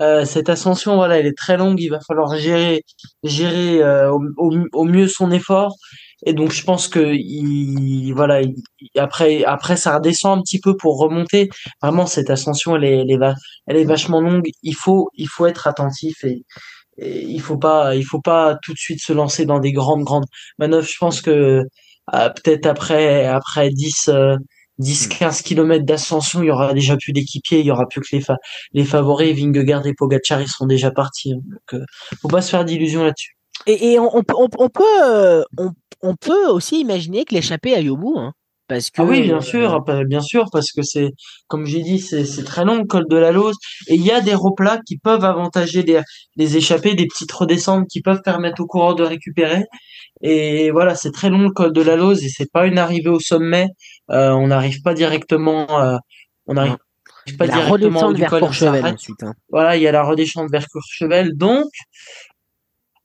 euh, 0.00 0.24
cette 0.24 0.48
ascension, 0.48 0.96
voilà, 0.96 1.18
elle 1.18 1.26
est 1.26 1.36
très 1.36 1.56
longue. 1.56 1.80
Il 1.80 1.88
va 1.88 2.00
falloir 2.00 2.36
gérer, 2.36 2.82
gérer 3.22 3.82
euh, 3.82 4.10
au, 4.12 4.56
au, 4.72 4.84
mieux 4.84 5.08
son 5.08 5.30
effort. 5.30 5.74
Et 6.26 6.32
donc, 6.32 6.52
je 6.52 6.64
pense 6.64 6.88
que 6.88 7.14
il, 7.14 8.12
voilà, 8.12 8.40
après, 8.96 9.44
après, 9.44 9.76
ça 9.76 9.96
redescend 9.96 10.38
un 10.38 10.42
petit 10.42 10.60
peu 10.60 10.76
pour 10.76 10.98
remonter. 10.98 11.48
Vraiment, 11.82 12.06
cette 12.06 12.30
ascension, 12.30 12.76
elle 12.76 12.84
est, 12.84 12.98
elle 12.98 13.10
est, 13.10 13.34
elle 13.66 13.76
est 13.76 13.84
vachement 13.84 14.20
longue. 14.20 14.48
Il 14.62 14.74
faut, 14.74 15.10
il 15.14 15.28
faut 15.28 15.46
être 15.46 15.66
attentif 15.68 16.24
et, 16.24 16.44
il 17.00 17.40
faut 17.40 17.58
pas, 17.58 17.94
il 17.94 18.04
faut 18.04 18.20
pas 18.20 18.56
tout 18.62 18.72
de 18.72 18.78
suite 18.78 19.00
se 19.02 19.12
lancer 19.12 19.46
dans 19.46 19.60
des 19.60 19.72
grandes, 19.72 20.04
grandes 20.04 20.26
manœuvres. 20.58 20.86
Je 20.86 20.98
pense 20.98 21.20
que 21.20 21.30
euh, 22.14 22.30
peut-être 22.30 22.66
après, 22.66 23.26
après 23.26 23.70
10, 23.70 24.10
10-15 24.80 25.42
km 25.42 25.84
d'ascension, 25.84 26.42
il 26.42 26.46
y 26.46 26.50
aura 26.50 26.72
déjà 26.72 26.96
plus 26.96 27.12
d'équipiers, 27.12 27.60
il 27.60 27.66
y 27.66 27.70
aura 27.70 27.86
plus 27.86 28.00
que 28.00 28.16
les, 28.16 28.24
les 28.72 28.84
favoris, 28.84 29.36
Vingegaard 29.36 29.86
et 29.86 29.94
Pogacar, 29.94 30.40
ils 30.40 30.48
sont 30.48 30.66
déjà 30.66 30.90
partis. 30.90 31.32
Hein. 31.32 31.40
Donc, 31.44 31.80
euh, 31.80 31.84
faut 32.20 32.28
pas 32.28 32.42
se 32.42 32.50
faire 32.50 32.64
d'illusions 32.64 33.04
là-dessus. 33.04 33.36
Et, 33.66 33.92
et 33.92 33.98
on, 33.98 34.16
on, 34.16 34.22
on, 34.36 34.68
peut, 34.68 35.02
euh, 35.02 35.42
on, 35.58 35.72
on, 36.02 36.14
peut 36.14 36.46
aussi 36.46 36.80
imaginer 36.80 37.24
que 37.24 37.34
l'échappée 37.34 37.74
aille 37.74 37.88
au 37.88 37.96
bout, 37.96 38.16
hein, 38.16 38.32
parce 38.68 38.90
que. 38.90 39.02
Ah 39.02 39.04
oui, 39.04 39.22
bien 39.22 39.40
sûr, 39.40 39.82
euh, 39.88 40.04
bien 40.04 40.20
sûr, 40.20 40.46
parce 40.52 40.70
que 40.72 40.82
c'est, 40.82 41.10
comme 41.46 41.66
j'ai 41.66 41.82
dit, 41.82 41.98
c'est 41.98 42.44
très 42.44 42.64
long, 42.64 42.78
le 42.78 42.84
col 42.84 43.06
de 43.08 43.16
la 43.16 43.32
Lose, 43.32 43.56
et 43.88 43.94
il 43.94 44.04
y 44.04 44.12
a 44.12 44.20
des 44.20 44.34
replats 44.34 44.78
qui 44.86 44.98
peuvent 44.98 45.24
avantager 45.24 45.82
les, 45.82 46.00
les 46.36 46.56
échappées, 46.56 46.94
des 46.94 47.06
petites 47.06 47.32
redescentes 47.32 47.88
qui 47.88 48.02
peuvent 48.02 48.22
permettre 48.22 48.62
aux 48.62 48.66
coureurs 48.66 48.94
de 48.94 49.02
récupérer. 49.02 49.64
Et 50.20 50.70
voilà, 50.70 50.94
c'est 50.94 51.12
très 51.12 51.30
long 51.30 51.42
le 51.42 51.50
col 51.50 51.72
de 51.72 51.82
la 51.82 51.96
Lose 51.96 52.24
et 52.24 52.28
c'est 52.28 52.50
pas 52.50 52.66
une 52.66 52.78
arrivée 52.78 53.10
au 53.10 53.20
sommet. 53.20 53.68
Euh, 54.10 54.30
on 54.30 54.48
n'arrive 54.48 54.82
pas 54.82 54.94
directement, 54.94 55.66
euh, 55.80 55.96
on 56.46 56.54
n'arrive 56.54 56.76
pas 57.38 57.46
directement 57.46 58.12
du 58.12 58.24
col 58.24 58.40
Courchevel 58.40 58.84
ensuite. 58.84 59.22
Hein. 59.22 59.34
Voilà, 59.50 59.76
il 59.76 59.82
y 59.82 59.86
a 59.86 59.92
la 59.92 60.02
redescente 60.02 60.50
vers 60.50 60.66
Courchevel. 60.66 61.36
Donc, 61.36 61.68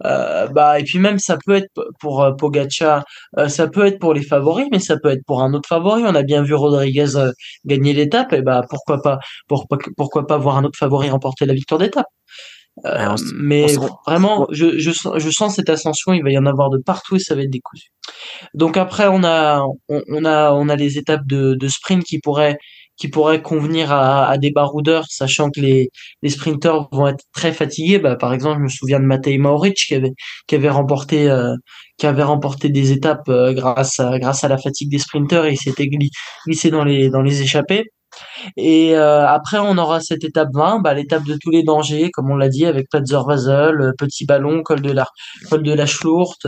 euh, 0.06 0.48
bah 0.48 0.80
et 0.80 0.84
puis 0.84 1.00
même 1.00 1.20
ça 1.20 1.38
peut 1.46 1.56
être 1.56 1.70
pour 2.00 2.24
euh, 2.24 2.32
Pogacar, 2.34 3.04
euh, 3.38 3.48
ça 3.48 3.68
peut 3.68 3.86
être 3.86 4.00
pour 4.00 4.14
les 4.14 4.24
favoris, 4.24 4.68
mais 4.72 4.80
ça 4.80 4.98
peut 5.02 5.10
être 5.10 5.24
pour 5.26 5.42
un 5.42 5.54
autre 5.54 5.68
favori. 5.70 6.04
On 6.06 6.16
a 6.16 6.24
bien 6.24 6.44
vu 6.44 6.54
Rodriguez 6.56 7.32
gagner 7.66 7.94
l'étape, 7.94 8.34
et 8.34 8.42
bah 8.42 8.62
pourquoi 8.70 9.02
pas, 9.02 9.20
pourquoi, 9.48 9.78
pourquoi 9.98 10.28
pas 10.28 10.38
voir 10.38 10.58
un 10.58 10.64
autre 10.64 10.78
favori 10.78 11.10
remporter 11.10 11.46
la 11.46 11.54
victoire 11.54 11.80
d'étape. 11.80 12.08
Euh, 12.86 13.16
mais 13.36 13.68
vraiment, 14.08 14.48
je, 14.50 14.80
je, 14.80 14.92
je, 14.92 15.30
sens 15.30 15.56
cette 15.56 15.70
ascension, 15.70 16.12
il 16.12 16.24
va 16.24 16.32
y 16.32 16.38
en 16.40 16.46
avoir 16.48 16.72
de 16.72 16.80
partout 16.80 17.16
et 17.16 17.20
ça 17.20 17.36
va 17.36 17.44
être 17.44 17.52
décousu. 17.52 17.90
Donc 18.56 18.78
après, 18.78 19.08
on 19.08 19.24
a, 19.24 19.64
on, 19.90 20.26
a, 20.26 20.52
on 20.54 20.70
a 20.70 20.76
les 20.76 20.98
étapes 20.98 21.26
de, 21.28 21.54
de 21.54 21.68
sprint 21.68 22.04
qui 22.04 22.20
pourraient, 22.20 22.58
qui 23.04 23.10
pourraient 23.10 23.42
convenir 23.42 23.92
à, 23.92 24.30
à 24.30 24.38
des 24.38 24.52
baroudeurs, 24.52 25.04
sachant 25.10 25.50
que 25.50 25.60
les, 25.60 25.90
les 26.22 26.30
sprinteurs 26.30 26.88
vont 26.94 27.08
être 27.08 27.26
très 27.34 27.52
fatigués. 27.52 28.00
Bah, 28.00 28.16
par 28.16 28.34
exemple, 28.34 28.60
je 28.60 28.64
me 28.64 28.70
souviens 28.70 29.02
de 29.02 29.06
Matej 29.06 29.38
Mauric 29.40 29.76
qui 29.76 29.96
avait, 29.96 30.14
qui 30.48 30.56
avait 30.56 30.70
remporté, 30.70 31.30
euh, 31.30 31.54
qui 31.98 32.06
avait 32.08 32.24
remporté 32.24 32.70
des 32.70 32.94
étapes 32.94 33.28
euh, 33.28 33.52
grâce 33.52 34.00
à, 34.00 34.18
grâce 34.20 34.46
à 34.46 34.48
la 34.48 34.58
fatigue 34.58 34.90
des 34.90 35.00
sprinteurs 35.00 35.46
et 35.46 35.52
il 35.52 35.58
s'était 35.58 35.90
glissé 36.48 36.72
dans 36.72 36.86
les, 36.86 37.10
dans 37.10 37.22
les 37.22 37.42
échappées. 37.42 37.92
Et 38.58 38.96
euh, 38.96 39.28
après, 39.28 39.58
on 39.60 39.78
aura 39.78 40.00
cette 40.00 40.24
étape 40.24 40.50
20, 40.54 40.80
bah, 40.80 40.94
l'étape 40.94 41.24
de 41.24 41.38
tous 41.42 41.50
les 41.50 41.64
dangers, 41.64 42.12
comme 42.12 42.30
on 42.32 42.36
l'a 42.36 42.50
dit, 42.50 42.66
avec 42.66 42.90
Platzer-Vasel, 42.90 43.82
euh, 43.82 43.92
Petit 43.98 44.26
Ballon, 44.26 44.64
col 44.64 44.82
de 44.82 44.92
la, 44.92 45.08
col 45.50 45.64
de 45.64 45.74
la 45.74 45.86
Schlourte. 45.86 46.48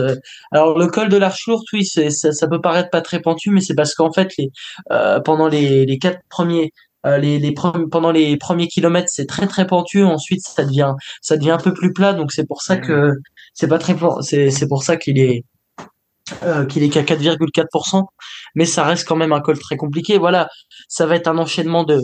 Alors, 0.52 0.78
le 0.78 0.86
col 0.86 1.08
de 1.08 1.16
la 1.16 1.30
Schlourte, 1.30 1.66
oui, 1.72 1.84
ça, 1.84 2.10
ça, 2.10 2.48
peut 2.48 2.60
paraître 2.60 2.90
pas 2.90 3.02
très 3.02 3.20
pentu, 3.20 3.50
mais 3.50 3.60
c'est 3.60 3.74
parce 3.74 3.94
qu'en 3.94 4.12
fait, 4.12 4.32
les, 4.38 4.50
euh, 4.92 5.20
pendant 5.20 5.48
les, 5.48 5.86
les 5.86 5.98
quatre 5.98 6.20
premiers 6.28 6.72
les, 7.20 7.38
les 7.38 7.54
pendant 7.54 8.10
les 8.10 8.36
premiers 8.36 8.66
kilomètres 8.66 9.10
c'est 9.12 9.26
très 9.26 9.46
très 9.46 9.64
pentu. 9.64 10.02
Ensuite 10.02 10.40
ça 10.44 10.64
devient 10.64 10.94
ça 11.22 11.36
devient 11.36 11.52
un 11.52 11.58
peu 11.58 11.72
plus 11.72 11.92
plat. 11.92 12.14
Donc 12.14 12.32
c'est 12.32 12.48
pour 12.48 12.62
ça 12.62 12.78
que 12.78 13.12
c'est 13.54 13.68
pas 13.68 13.78
très 13.78 13.94
c'est 14.22 14.50
c'est 14.50 14.66
pour 14.66 14.82
ça 14.82 14.96
qu'il 14.96 15.20
est 15.20 15.44
euh, 16.42 16.66
qu'il 16.66 16.82
est 16.82 16.88
qu'à 16.88 17.02
4,4%, 17.02 18.04
mais 18.56 18.64
ça 18.64 18.82
reste 18.84 19.06
quand 19.06 19.16
même 19.16 19.32
un 19.32 19.40
col 19.40 19.58
très 19.58 19.76
compliqué. 19.76 20.18
Voilà, 20.18 20.48
ça 20.88 21.06
va 21.06 21.14
être 21.14 21.28
un 21.28 21.38
enchaînement 21.38 21.84
de, 21.84 22.00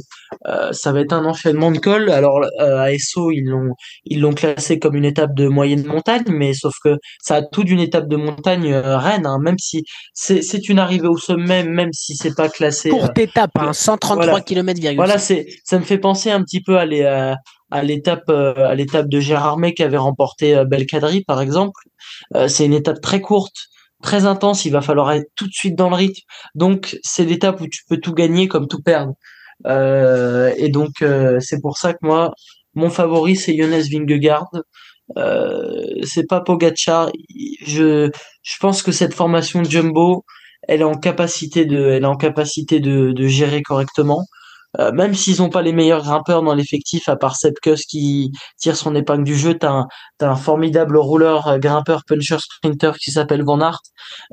euh, 0.46 0.70
ça 0.72 0.92
va 0.92 1.00
être 1.00 1.12
un 1.12 1.24
enchaînement 1.24 1.72
de 1.72 1.78
cols. 1.78 2.10
Alors 2.10 2.40
euh, 2.60 2.78
à 2.78 2.92
Esso, 2.92 3.32
ils 3.32 3.46
l'ont, 3.46 3.74
ils 4.04 4.20
l'ont 4.20 4.34
classé 4.34 4.78
comme 4.78 4.94
une 4.94 5.06
étape 5.06 5.34
de 5.34 5.48
moyenne 5.48 5.84
montagne, 5.84 6.24
mais 6.28 6.52
sauf 6.52 6.74
que 6.84 6.96
ça 7.20 7.36
a 7.36 7.42
tout 7.42 7.64
d'une 7.64 7.80
étape 7.80 8.06
de 8.06 8.16
montagne 8.16 8.70
euh, 8.70 8.98
reine, 8.98 9.26
hein, 9.26 9.38
même 9.40 9.58
si 9.58 9.82
c'est, 10.12 10.42
c'est 10.42 10.68
une 10.68 10.78
arrivée 10.78 11.08
au 11.08 11.16
sommet, 11.16 11.64
même 11.64 11.92
si 11.92 12.14
c'est 12.14 12.34
pas 12.34 12.50
classé. 12.50 12.90
Courte 12.90 13.18
étape, 13.18 13.52
hein, 13.56 13.72
133 13.72 14.26
voilà. 14.26 14.40
km. 14.42 14.80
Voilà, 14.94 15.18
c'est, 15.18 15.46
ça 15.64 15.78
me 15.78 15.84
fait 15.84 15.98
penser 15.98 16.30
un 16.30 16.42
petit 16.42 16.60
peu 16.60 16.76
à 16.76 16.84
les, 16.84 17.02
à 17.02 17.82
l'étape 17.82 18.28
à 18.28 18.74
l'étape 18.74 19.08
de 19.08 19.20
Gérard 19.20 19.56
May 19.56 19.72
qui 19.72 19.82
avait 19.82 19.96
remporté 19.96 20.62
Belcadri 20.66 21.24
par 21.24 21.40
exemple. 21.40 21.80
c'est 22.48 22.66
une 22.66 22.74
étape 22.74 23.00
très 23.00 23.20
courte 23.20 23.54
très 24.02 24.26
intense, 24.26 24.64
il 24.64 24.72
va 24.72 24.82
falloir 24.82 25.12
être 25.12 25.28
tout 25.36 25.46
de 25.46 25.52
suite 25.52 25.76
dans 25.76 25.88
le 25.88 25.96
rythme. 25.96 26.22
Donc 26.54 26.98
c'est 27.02 27.24
l'étape 27.24 27.60
où 27.60 27.68
tu 27.68 27.82
peux 27.88 27.98
tout 27.98 28.14
gagner 28.14 28.48
comme 28.48 28.68
tout 28.68 28.82
perdre. 28.82 29.14
Euh, 29.66 30.52
et 30.56 30.68
donc 30.68 31.02
euh, 31.02 31.38
c'est 31.40 31.60
pour 31.60 31.78
ça 31.78 31.92
que 31.94 32.00
moi, 32.02 32.32
mon 32.74 32.90
favori 32.90 33.36
c'est 33.36 33.56
Jonas 33.56 33.86
Vingegaard. 33.90 34.50
Euh, 35.18 35.84
c'est 36.04 36.26
pas 36.28 36.40
Pogacar. 36.40 37.10
Je 37.66 38.10
je 38.42 38.56
pense 38.60 38.82
que 38.82 38.92
cette 38.92 39.14
formation 39.14 39.64
Jumbo, 39.64 40.24
elle 40.68 40.80
est 40.80 40.84
en 40.84 40.94
capacité 40.94 41.64
de, 41.64 41.78
elle 41.90 42.04
est 42.04 42.06
en 42.06 42.16
capacité 42.16 42.80
de, 42.80 43.12
de 43.12 43.26
gérer 43.26 43.62
correctement. 43.62 44.24
Euh, 44.78 44.90
même 44.92 45.14
s'ils 45.14 45.38
n'ont 45.38 45.50
pas 45.50 45.62
les 45.62 45.72
meilleurs 45.72 46.02
grimpeurs 46.02 46.42
dans 46.42 46.54
l'effectif, 46.54 47.08
à 47.08 47.16
part 47.16 47.36
Sepkus 47.36 47.84
qui 47.86 48.32
tire 48.56 48.76
son 48.76 48.94
épingle 48.94 49.24
du 49.24 49.36
jeu, 49.36 49.54
t'as 49.58 49.70
un, 49.70 49.88
un 50.20 50.36
formidable 50.36 50.96
rouleur, 50.96 51.46
euh, 51.48 51.58
grimpeur, 51.58 52.04
puncher, 52.06 52.38
sprinter 52.38 52.96
qui 52.98 53.10
s'appelle 53.10 53.42
Van 53.44 53.60
Aert. 53.60 53.80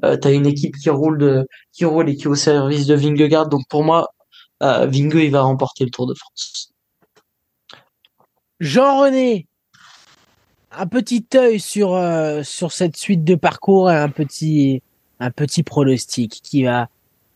Euh, 0.04 0.18
t'as 0.18 0.32
une 0.32 0.46
équipe 0.46 0.76
qui 0.78 0.90
roule 0.90 1.46
qui 1.74 1.86
roule 1.86 2.10
et 2.10 2.16
qui 2.16 2.24
est 2.24 2.28
au 2.28 2.36
service 2.36 2.86
de 2.88 2.96
Vingegaard. 2.96 3.50
Donc 3.50 3.64
pour 3.70 3.84
moi, 3.84 4.08
euh, 4.64 4.86
Vinge, 4.86 5.16
il 5.16 5.32
va 5.32 5.42
remporter 5.42 5.84
le 5.84 5.92
Tour 5.92 6.08
de 6.08 6.14
France. 6.14 6.72
Jean-René, 8.60 9.48
un 10.72 10.88
petit 10.88 11.26
œil 11.36 11.60
sur 11.60 12.00
sur 12.44 12.72
cette 12.72 12.96
suite 12.98 13.24
de 13.24 13.36
parcours 13.36 13.92
et 13.92 13.98
un 13.98 14.10
petit 14.10 14.82
un 15.20 15.32
petit 15.32 15.64
pronostic 15.64 16.42
qui 16.44 16.64
va 16.64 16.88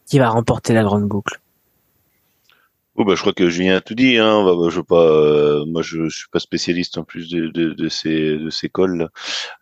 qui 0.06 0.20
va 0.20 0.30
remporter 0.30 0.74
la 0.74 0.84
grande 0.84 1.06
boucle. 1.06 1.43
Oh 2.95 3.06
bah, 3.06 3.15
je 3.15 3.22
crois 3.22 3.34
que 3.34 3.49
Julien 3.49 3.78
a 3.78 3.82
tout 3.82 3.95
dit. 3.95 4.18
Hein. 4.18 4.44
Bah, 4.45 4.53
bah, 4.56 4.70
je 4.70 4.80
pas, 4.82 5.02
euh, 5.03 5.65
moi, 5.65 5.82
je, 5.82 6.10
je 6.10 6.15
suis 6.15 6.28
pas 6.32 6.40
spécialiste 6.40 6.98
en 6.99 7.03
plus 7.03 7.28
de, 7.30 7.48
de, 7.48 7.74
de 7.74 7.90
ces 7.90 8.38
de 8.38 8.49
ces 8.52 8.70
cols. 8.70 9.10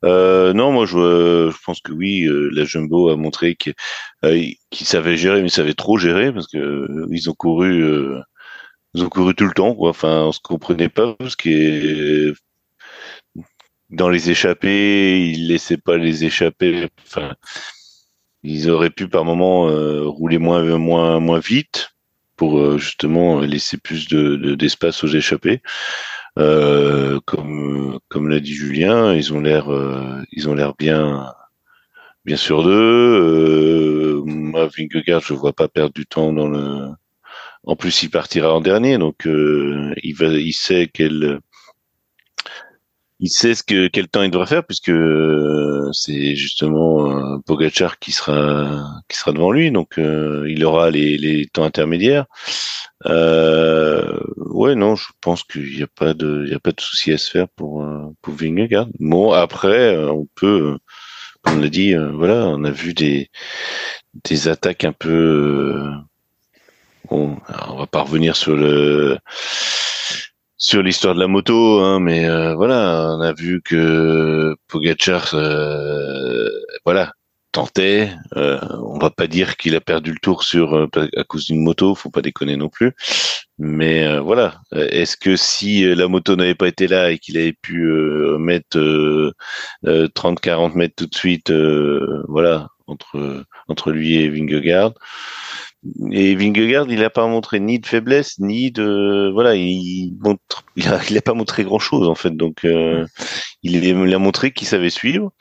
Euh, 0.03 0.52
non, 0.53 0.72
moi, 0.74 0.86
je, 0.86 1.49
je 1.49 1.58
pense 1.66 1.80
que 1.82 1.94
oui, 1.94 2.24
euh, 2.26 2.49
la 2.53 2.66
Jumbo 2.66 3.10
a 3.10 3.16
montré 3.16 3.56
qu'ils 3.56 3.74
euh, 4.26 4.44
savaient 4.74 5.16
gérer, 5.18 5.41
mais 5.41 5.48
ils 5.48 5.52
savaient 5.52 5.74
trop 5.74 5.98
gérer 5.98 6.34
parce 6.34 6.48
que 6.48 6.88
ils 7.12 7.30
ont 7.30 7.34
couru, 7.34 7.86
ils 8.95 9.03
ont 9.03 9.10
couru 9.10 9.34
tout 9.36 9.45
le 9.45 9.53
temps. 9.53 9.76
Quoi. 9.76 9.91
Enfin, 9.91 10.24
on 10.26 10.32
se 10.34 10.41
comprenait 10.41 10.90
pas 10.90 11.16
parce 11.16 11.36
que 11.38 12.34
dans 13.90 14.10
les 14.10 14.30
échappées, 14.30 15.28
ils 15.30 15.48
laissaient 15.48 15.78
pas 15.78 15.98
les 15.98 16.26
échapper. 16.26 16.90
Enfin, 17.06 17.36
ils 18.44 18.70
auraient 18.70 18.90
pu 18.90 19.08
par 19.08 19.24
moment 19.26 19.68
rouler 20.10 20.38
moins 20.38 20.78
moins 20.78 21.20
moins 21.20 21.40
vite 21.40 21.91
pour 22.42 22.58
euh, 22.60 22.80
justement 22.80 23.40
laisser 23.42 23.78
plus 23.78 24.08
de 24.08 24.56
d'espace 24.56 25.04
aux 25.04 25.08
échappés. 25.08 25.62
Euh, 26.40 27.20
comme 27.28 28.00
comme 28.10 28.30
l'a 28.30 28.40
dit 28.40 28.56
Julien, 28.56 29.14
ils 29.14 29.32
ont 29.32 29.42
l'air 29.42 29.72
euh, 29.72 30.24
ils 30.32 30.50
ont 30.50 30.56
l'air 30.56 30.74
bien 30.76 31.32
bien 32.26 32.38
sûr 32.38 32.64
d'eux. 32.64 32.72
Euh, 32.72 34.24
moi, 34.26 34.68
Vingegaard, 34.76 35.22
je 35.22 35.36
vois 35.36 35.54
pas 35.54 35.68
perdre 35.68 35.94
du 35.94 36.08
temps 36.08 36.34
dans 36.34 36.48
le. 36.48 36.90
En 37.64 37.76
plus, 37.76 38.02
il 38.02 38.10
partira 38.10 38.56
en 38.56 38.62
dernier, 38.62 38.98
donc 38.98 39.18
il 39.26 40.16
va, 40.16 40.28
il 40.30 40.54
sait 40.54 40.90
quel 40.92 41.42
il 43.22 43.30
sait 43.30 43.56
ce 43.56 43.64
que 43.64 43.88
quel 43.88 44.07
temps 44.07 44.23
il 44.23 44.31
devrait 44.31 44.48
faire 44.48 44.65
puisque 44.65 44.89
euh, 44.89 45.89
c'est 45.93 46.35
justement 46.35 47.39
Pogacar 47.45 47.99
qui 47.99 48.11
sera 48.11 48.84
qui 49.07 49.18
sera 49.18 49.31
devant 49.31 49.52
lui, 49.52 49.72
donc 49.72 49.93
il 49.98 50.65
aura 50.65 50.91
les, 50.91 51.18
les 51.18 51.48
temps 51.48 51.64
intermédiaires. 51.64 52.26
Euh, 53.06 54.19
ouais, 54.38 54.76
non, 54.76 54.95
je 54.95 55.07
pense 55.22 55.43
qu'il 55.43 55.76
n'y 55.76 55.84
a 55.84 55.88
pas 55.88 56.14
de, 56.14 56.43
il 56.45 56.52
y 56.52 56.56
a 56.56 56.60
pas 56.60 56.72
de 56.72 56.81
souci 56.81 57.11
à 57.14 57.18
se 57.18 57.31
faire 57.31 57.48
pour 57.56 57.85
pour 58.22 58.34
Vingegaard. 58.34 58.88
Bon, 58.99 59.31
après, 59.31 59.98
on 59.98 60.27
peut, 60.35 60.77
comme 61.43 61.57
on 61.57 61.61
l'a 61.61 61.69
dit, 61.69 61.93
voilà, 61.95 62.48
on 62.48 62.64
a 62.64 62.72
vu 62.72 62.93
des 62.93 63.30
des 64.26 64.48
attaques 64.49 64.84
un 64.84 64.93
peu 64.93 65.91
Bon, 67.10 67.38
on 67.69 67.76
va 67.77 67.88
pas 67.88 68.03
revenir 68.03 68.35
sur 68.38 68.56
le 68.56 69.18
sur 70.62 70.84
l'histoire 70.84 71.16
de 71.16 71.20
la 71.20 71.28
moto, 71.28 71.80
hein, 71.80 72.00
mais 72.00 72.30
euh, 72.30 72.54
voilà, 72.56 73.16
on 73.18 73.22
a 73.22 73.34
vu 73.34 73.62
que 73.64 74.56
Pogacar, 74.68 75.34
euh, 75.34 76.50
voilà, 76.86 77.14
tentait. 77.52 78.12
Euh, 78.38 78.60
on 78.84 79.00
va 79.00 79.10
pas 79.10 79.26
dire 79.28 79.58
qu'il 79.58 79.76
a 79.76 79.82
perdu 79.82 80.12
le 80.12 80.20
tour 80.20 80.44
sur 80.44 80.76
euh, 80.76 80.88
à 81.18 81.24
cause 81.24 81.46
d'une 81.46 81.64
moto, 81.64 81.96
faut 81.96 82.12
pas 82.12 82.22
déconner 82.22 82.58
non 82.58 82.70
plus. 82.70 82.94
Mais 83.58 84.18
voilà, 84.20 84.62
est-ce 84.72 85.18
que 85.18 85.36
si 85.36 85.84
la 85.96 86.08
moto 86.08 86.36
n'avait 86.36 86.56
pas 86.56 86.68
été 86.68 86.88
là 86.88 87.12
et 87.12 87.20
qu'il 87.20 87.38
avait 87.38 87.54
pu 87.54 87.84
mettre 88.40 88.80
30-40 89.84 90.76
mètres 90.76 90.96
tout 90.96 91.06
de 91.06 91.16
suite, 91.16 91.52
voilà, 92.28 92.70
entre 92.88 93.46
entre 93.68 93.92
lui 93.92 94.16
et 94.16 94.30
Vingegaard, 94.30 94.94
et 96.12 96.36
Vingegaard, 96.36 96.86
il 96.90 96.99
n'a 96.99 97.10
pas 97.10 97.26
montré 97.28 97.60
ni 97.60 97.80
de 97.80 97.86
faiblesse, 97.86 98.38
ni 98.40 98.72
de 98.72 99.32
voilà, 99.34 99.56
il 99.56 100.16
montre, 100.20 100.64
il 100.76 100.88
a, 100.88 101.22
pas 101.22 101.34
montré 101.34 101.64
grand 101.64 101.80
chose 101.80 102.08
en 102.08 102.16
fait. 102.16 102.36
Donc, 102.36 102.66
euh, 102.66 103.06
il, 103.64 103.84
il, 103.84 104.14
a 104.14 104.20
montré 104.20 104.52
qu'il 104.52 104.68
savait 104.68 104.90
suivre. 104.91 105.32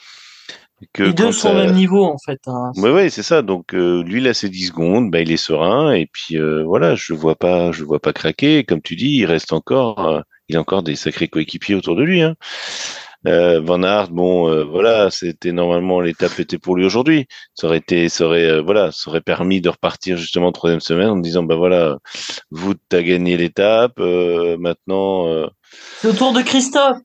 Que 0.94 1.02
Les 1.02 1.12
deux 1.12 1.30
sont 1.32 1.50
au 1.50 1.54
même 1.54 1.74
niveau 1.74 2.04
en 2.04 2.16
fait. 2.24 2.40
Hein. 2.46 2.72
Ouais, 2.76 2.90
ouais, 2.90 3.10
c'est 3.10 3.22
ça. 3.22 3.42
Donc, 3.42 3.74
euh, 3.74 4.02
lui, 4.02 4.22
il 4.22 4.28
a 4.28 4.32
ses 4.32 4.48
10 4.48 4.68
secondes, 4.68 5.10
bah, 5.10 5.20
il 5.20 5.30
est 5.30 5.36
serein 5.36 5.92
et 5.92 6.08
puis 6.10 6.38
euh, 6.38 6.64
voilà, 6.64 6.94
je 6.94 7.12
vois 7.12 7.36
pas, 7.36 7.70
je 7.70 7.84
vois 7.84 8.00
pas 8.00 8.14
craquer. 8.14 8.64
Comme 8.64 8.80
tu 8.80 8.96
dis, 8.96 9.16
il 9.16 9.26
reste 9.26 9.52
encore, 9.52 10.22
il 10.48 10.56
a 10.56 10.60
encore 10.60 10.82
des 10.82 10.96
sacrés 10.96 11.28
coéquipiers 11.28 11.74
autour 11.74 11.96
de 11.96 12.02
lui. 12.02 12.22
Hein. 12.22 12.34
Euh, 13.26 13.60
Van 13.60 13.82
Aert, 13.82 14.10
bon, 14.10 14.48
euh, 14.48 14.64
voilà, 14.64 15.10
c'était 15.10 15.52
normalement 15.52 16.00
l'étape 16.00 16.38
était 16.38 16.58
pour 16.58 16.76
lui 16.76 16.84
aujourd'hui. 16.84 17.26
Ça 17.54 17.66
aurait 17.66 17.78
été, 17.78 18.08
ça 18.08 18.24
aurait, 18.24 18.50
euh, 18.50 18.62
voilà, 18.62 18.92
ça 18.92 19.10
aurait 19.10 19.20
permis 19.20 19.60
de 19.60 19.68
repartir 19.68 20.16
justement 20.16 20.52
troisième 20.52 20.80
semaine 20.80 21.08
en 21.08 21.16
disant, 21.16 21.42
bah 21.42 21.56
voilà, 21.56 21.98
vous 22.50 22.74
t'as 22.88 23.02
gagné 23.02 23.36
l'étape, 23.36 23.98
maintenant. 23.98 25.48
c'est 25.98 26.08
au 26.08 26.12
tour 26.12 26.32
de 26.32 26.40
Christophe. 26.42 26.98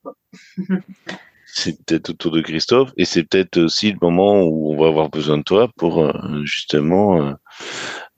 c'est 1.45 1.83
peut-être 1.85 2.11
au 2.11 2.13
tour 2.13 2.31
de 2.31 2.41
Christophe 2.41 2.91
et 2.97 3.05
c'est 3.05 3.23
peut-être 3.23 3.57
aussi 3.57 3.91
le 3.91 3.97
moment 4.01 4.41
où 4.41 4.73
on 4.73 4.77
va 4.77 4.87
avoir 4.87 5.09
besoin 5.09 5.37
de 5.37 5.43
toi 5.43 5.69
pour 5.77 6.13
justement 6.43 7.35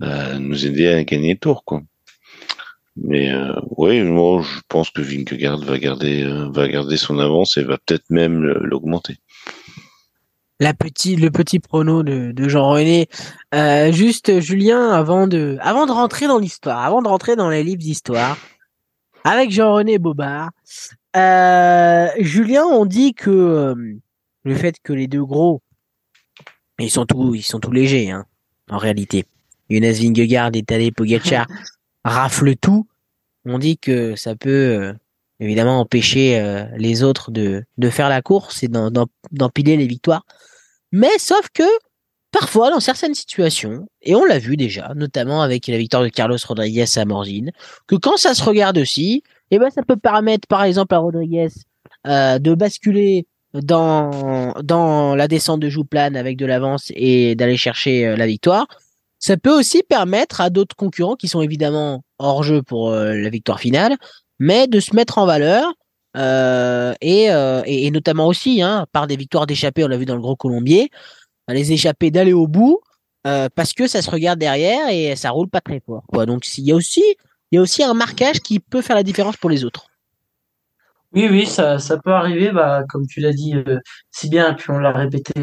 nous 0.02 0.66
aider 0.66 0.88
à 0.88 1.04
gagner 1.04 1.34
le 1.34 1.40
tour, 1.40 1.64
quoi. 1.64 1.82
Mais 3.04 3.32
euh, 3.32 3.54
oui, 3.78 4.02
moi 4.02 4.42
je 4.42 4.60
pense 4.68 4.90
que 4.90 5.02
Vingegaard 5.02 5.60
va 5.60 5.78
garder 5.78 6.24
euh, 6.24 6.50
va 6.50 6.68
garder 6.68 6.98
son 6.98 7.20
avance 7.20 7.58
et 7.58 7.64
va 7.64 7.78
peut-être 7.78 8.10
même 8.10 8.42
l'augmenter. 8.62 9.18
La 10.60 10.72
le 10.72 11.30
petit 11.30 11.60
prono 11.60 12.02
de, 12.02 12.34
Jean-René. 12.50 13.08
Euh, 13.54 13.92
juste 13.92 14.40
Julien, 14.40 14.90
avant 14.90 15.28
de 15.28 15.58
avant 15.62 15.86
de 15.86 15.92
rentrer 15.92 16.26
dans 16.26 16.40
l'histoire, 16.40 16.84
avant 16.84 17.04
de 17.04 17.08
rentrer 17.08 17.36
dans 17.36 17.50
les 17.50 17.64
livres 17.64 17.82
d'histoire, 17.82 18.38
avec 19.24 19.52
Jean-René 19.52 20.00
Bobard, 20.00 20.50
Julien, 22.20 22.64
on 22.64 22.86
dit 22.86 23.14
que 23.14 23.76
le 24.44 24.56
fait 24.56 24.78
que 24.82 24.94
les 24.94 25.08
deux 25.08 25.24
gros, 25.24 25.62
ils 26.80 26.90
sont 26.90 27.06
tous 27.06 27.36
ils 27.36 27.44
sont 27.44 27.60
tous 27.60 27.72
légers, 27.72 28.10
hein, 28.10 28.26
en 28.72 28.80
réalité. 28.80 29.26
Jonas 29.70 30.00
Vingegaard 30.02 30.52
et 30.54 30.64
Tadej 30.64 30.92
Pogacar 30.92 31.46
rafle 32.08 32.56
tout, 32.56 32.88
on 33.46 33.60
dit 33.60 33.78
que 33.78 34.16
ça 34.16 34.36
peut 34.36 34.50
euh, 34.50 34.94
évidemment 35.40 35.80
empêcher 35.80 36.40
euh, 36.40 36.66
les 36.78 37.04
autres 37.04 37.32
de, 37.32 37.64
de 37.78 37.90
faire 37.90 38.10
la 38.10 38.22
course 38.22 38.64
et 38.64 38.70
d'empiler 39.32 39.78
les 39.78 39.88
victoires. 39.88 40.26
Mais 40.92 41.18
sauf 41.18 41.48
que 41.54 41.64
parfois, 42.32 42.72
dans 42.72 42.80
certaines 42.80 43.16
situations, 43.16 43.88
et 44.02 44.16
on 44.16 44.26
l'a 44.26 44.40
vu 44.40 44.58
déjà, 44.58 44.94
notamment 44.96 45.42
avec 45.42 45.68
la 45.68 45.78
victoire 45.78 46.04
de 46.04 46.10
Carlos 46.10 46.38
Rodriguez 46.46 46.86
à 46.96 47.06
Morzine, 47.06 47.52
que 47.88 47.96
quand 47.96 48.18
ça 48.18 48.34
se 48.34 48.44
regarde 48.44 48.78
aussi, 48.78 49.24
eh 49.52 49.60
ben 49.60 49.70
ça 49.70 49.84
peut 49.84 49.98
permettre 49.98 50.48
par 50.48 50.64
exemple 50.64 50.94
à 50.94 51.00
Rodriguez 51.00 51.50
euh, 52.06 52.40
de 52.40 52.54
basculer 52.54 53.26
dans, 53.54 54.54
dans 54.62 55.16
la 55.16 55.28
descente 55.28 55.62
de 55.62 55.70
Jouplane 55.70 56.16
avec 56.16 56.38
de 56.38 56.46
l'avance 56.46 56.92
et 56.96 57.36
d'aller 57.36 57.58
chercher 57.58 58.16
la 58.16 58.28
victoire. 58.28 58.68
Ça 59.20 59.36
peut 59.38 59.58
aussi 59.58 59.82
permettre 59.84 60.42
à 60.42 60.50
d'autres 60.50 60.76
concurrents 60.76 61.16
qui 61.16 61.28
sont 61.28 61.42
évidemment 61.42 62.04
hors 62.20 62.44
jeu 62.44 62.62
pour 62.62 62.92
euh, 62.92 63.16
la 63.16 63.30
victoire 63.30 63.60
finale, 63.60 63.98
mais 64.40 64.68
de 64.68 64.80
se 64.80 64.96
mettre 64.96 65.18
en 65.18 65.26
valeur 65.26 65.74
euh, 66.16 66.94
euh, 67.04 67.64
et, 67.66 67.86
et, 67.86 67.92
notamment 67.92 68.28
aussi 68.28 68.62
hein, 68.62 68.86
par 68.92 69.08
des 69.08 69.16
victoires 69.16 69.48
d'échappée, 69.48 69.84
on 69.84 69.88
l'a 69.88 69.98
vu 69.98 70.06
dans 70.06 70.16
le 70.16 70.22
Gros 70.22 70.36
Colombier, 70.36 70.90
les 71.48 71.72
échappées 71.72 72.12
d'aller 72.12 72.34
au 72.34 72.48
bout 72.48 72.80
parce 73.56 73.74
que 73.74 73.88
ça 73.88 74.02
se 74.02 74.10
regarde 74.10 74.40
derrière 74.40 74.88
et 74.88 75.18
ça 75.18 75.32
roule 75.32 75.50
pas 75.50 75.60
très 75.60 75.82
fort. 75.86 76.06
Donc 76.26 76.48
il 76.58 76.64
y 76.64 76.72
a 76.72 76.76
aussi 76.76 77.04
il 77.52 77.56
y 77.56 77.60
a 77.60 77.62
aussi 77.62 77.84
un 77.84 77.94
marquage 77.94 78.40
qui 78.40 78.62
peut 78.62 78.82
faire 78.82 78.96
la 78.96 79.04
différence 79.04 79.36
pour 79.36 79.50
les 79.50 79.66
autres. 79.66 79.88
Oui, 81.12 81.28
oui, 81.30 81.46
ça, 81.46 81.78
ça 81.78 81.98
peut 81.98 82.14
arriver, 82.14 82.52
bah, 82.52 82.84
comme 82.88 83.06
tu 83.06 83.20
l'as 83.20 83.34
dit 83.34 83.54
si 84.12 84.30
bien, 84.30 84.54
puis 84.54 84.72
on 84.72 84.80
l'a 84.80 84.94
répété 84.94 85.34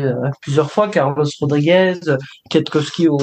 plusieurs 0.41 0.71
fois, 0.71 0.89
Carlos 0.89 1.27
Rodriguez, 1.39 2.01
Ketkowski 2.49 3.09
au, 3.09 3.19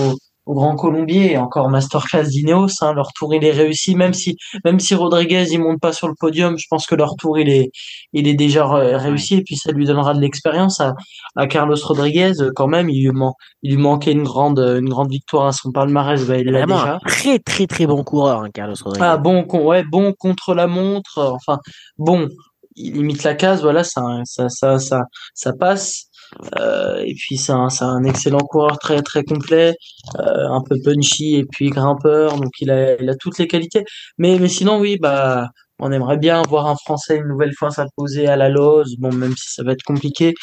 au 0.51 0.53
Grand 0.53 0.75
Colombier 0.75 1.31
et 1.31 1.37
encore 1.37 1.69
masterclass 1.69 2.25
d'Ineos. 2.25 2.81
Hein, 2.81 2.93
leur 2.93 3.13
tour 3.13 3.33
il 3.33 3.43
est 3.45 3.51
réussi, 3.51 3.95
même 3.95 4.13
si 4.13 4.35
même 4.65 4.79
si 4.79 4.95
Rodriguez 4.95 5.45
il 5.51 5.59
monte 5.59 5.79
pas 5.79 5.93
sur 5.93 6.07
le 6.09 6.13
podium, 6.19 6.57
je 6.57 6.65
pense 6.69 6.85
que 6.85 6.95
leur 6.95 7.15
tour 7.15 7.39
il 7.39 7.49
est 7.49 7.71
il 8.11 8.27
est 8.27 8.33
déjà 8.33 8.65
réussi 8.97 9.35
et 9.35 9.43
puis 9.43 9.55
ça 9.55 9.71
lui 9.71 9.85
donnera 9.85 10.13
de 10.13 10.19
l'expérience 10.19 10.81
à, 10.81 10.93
à 11.37 11.47
Carlos 11.47 11.77
Rodriguez 11.81 12.33
quand 12.53 12.67
même. 12.67 12.89
Il 12.89 13.07
lui, 13.07 13.17
il 13.63 13.75
lui 13.75 13.81
manquait 13.81 14.11
une 14.11 14.23
grande 14.23 14.59
une 14.59 14.89
grande 14.89 15.09
victoire 15.09 15.47
à 15.47 15.53
son 15.53 15.71
palmarès, 15.71 16.25
bah, 16.27 16.37
il 16.37 16.47
l'a 16.51 16.65
déjà. 16.65 16.99
très 17.07 17.39
très 17.39 17.65
très 17.65 17.87
bon 17.87 18.03
coureur, 18.03 18.41
hein, 18.41 18.49
Carlos 18.53 18.75
Rodriguez. 18.83 19.05
Ah 19.05 19.17
bon, 19.17 19.45
ouais, 19.53 19.83
bon 19.83 20.13
contre 20.13 20.53
la 20.53 20.67
montre. 20.67 21.17
Enfin 21.17 21.59
bon, 21.97 22.27
il 22.75 22.93
limite 22.93 23.23
la 23.23 23.35
case, 23.35 23.61
voilà, 23.61 23.83
ça 23.85 24.01
ça 24.25 24.49
ça 24.49 24.79
ça, 24.79 25.01
ça 25.33 25.53
passe. 25.53 26.10
Euh, 26.59 27.01
et 27.05 27.13
puis 27.15 27.37
c'est 27.37 27.51
un, 27.51 27.67
un, 27.81 28.03
excellent 28.03 28.39
coureur 28.39 28.77
très 28.79 29.01
très 29.01 29.23
complet, 29.23 29.75
euh, 30.19 30.47
un 30.49 30.61
peu 30.61 30.77
punchy 30.83 31.35
et 31.35 31.45
puis 31.45 31.69
grimpeur, 31.69 32.37
donc 32.37 32.51
il 32.59 32.71
a, 32.71 33.01
il 33.01 33.09
a 33.09 33.15
toutes 33.15 33.37
les 33.37 33.47
qualités. 33.47 33.83
Mais, 34.17 34.39
mais 34.39 34.47
sinon 34.47 34.79
oui, 34.79 34.97
bah 34.97 35.49
on 35.79 35.91
aimerait 35.91 36.17
bien 36.17 36.41
voir 36.43 36.67
un 36.67 36.75
Français 36.75 37.17
une 37.17 37.27
nouvelle 37.27 37.53
fois 37.57 37.71
s'imposer 37.71 38.27
à 38.27 38.35
la 38.35 38.49
Lose, 38.49 38.95
bon 38.99 39.13
même 39.13 39.35
si 39.35 39.53
ça 39.53 39.63
va 39.63 39.73
être 39.73 39.83
compliqué, 39.83 40.33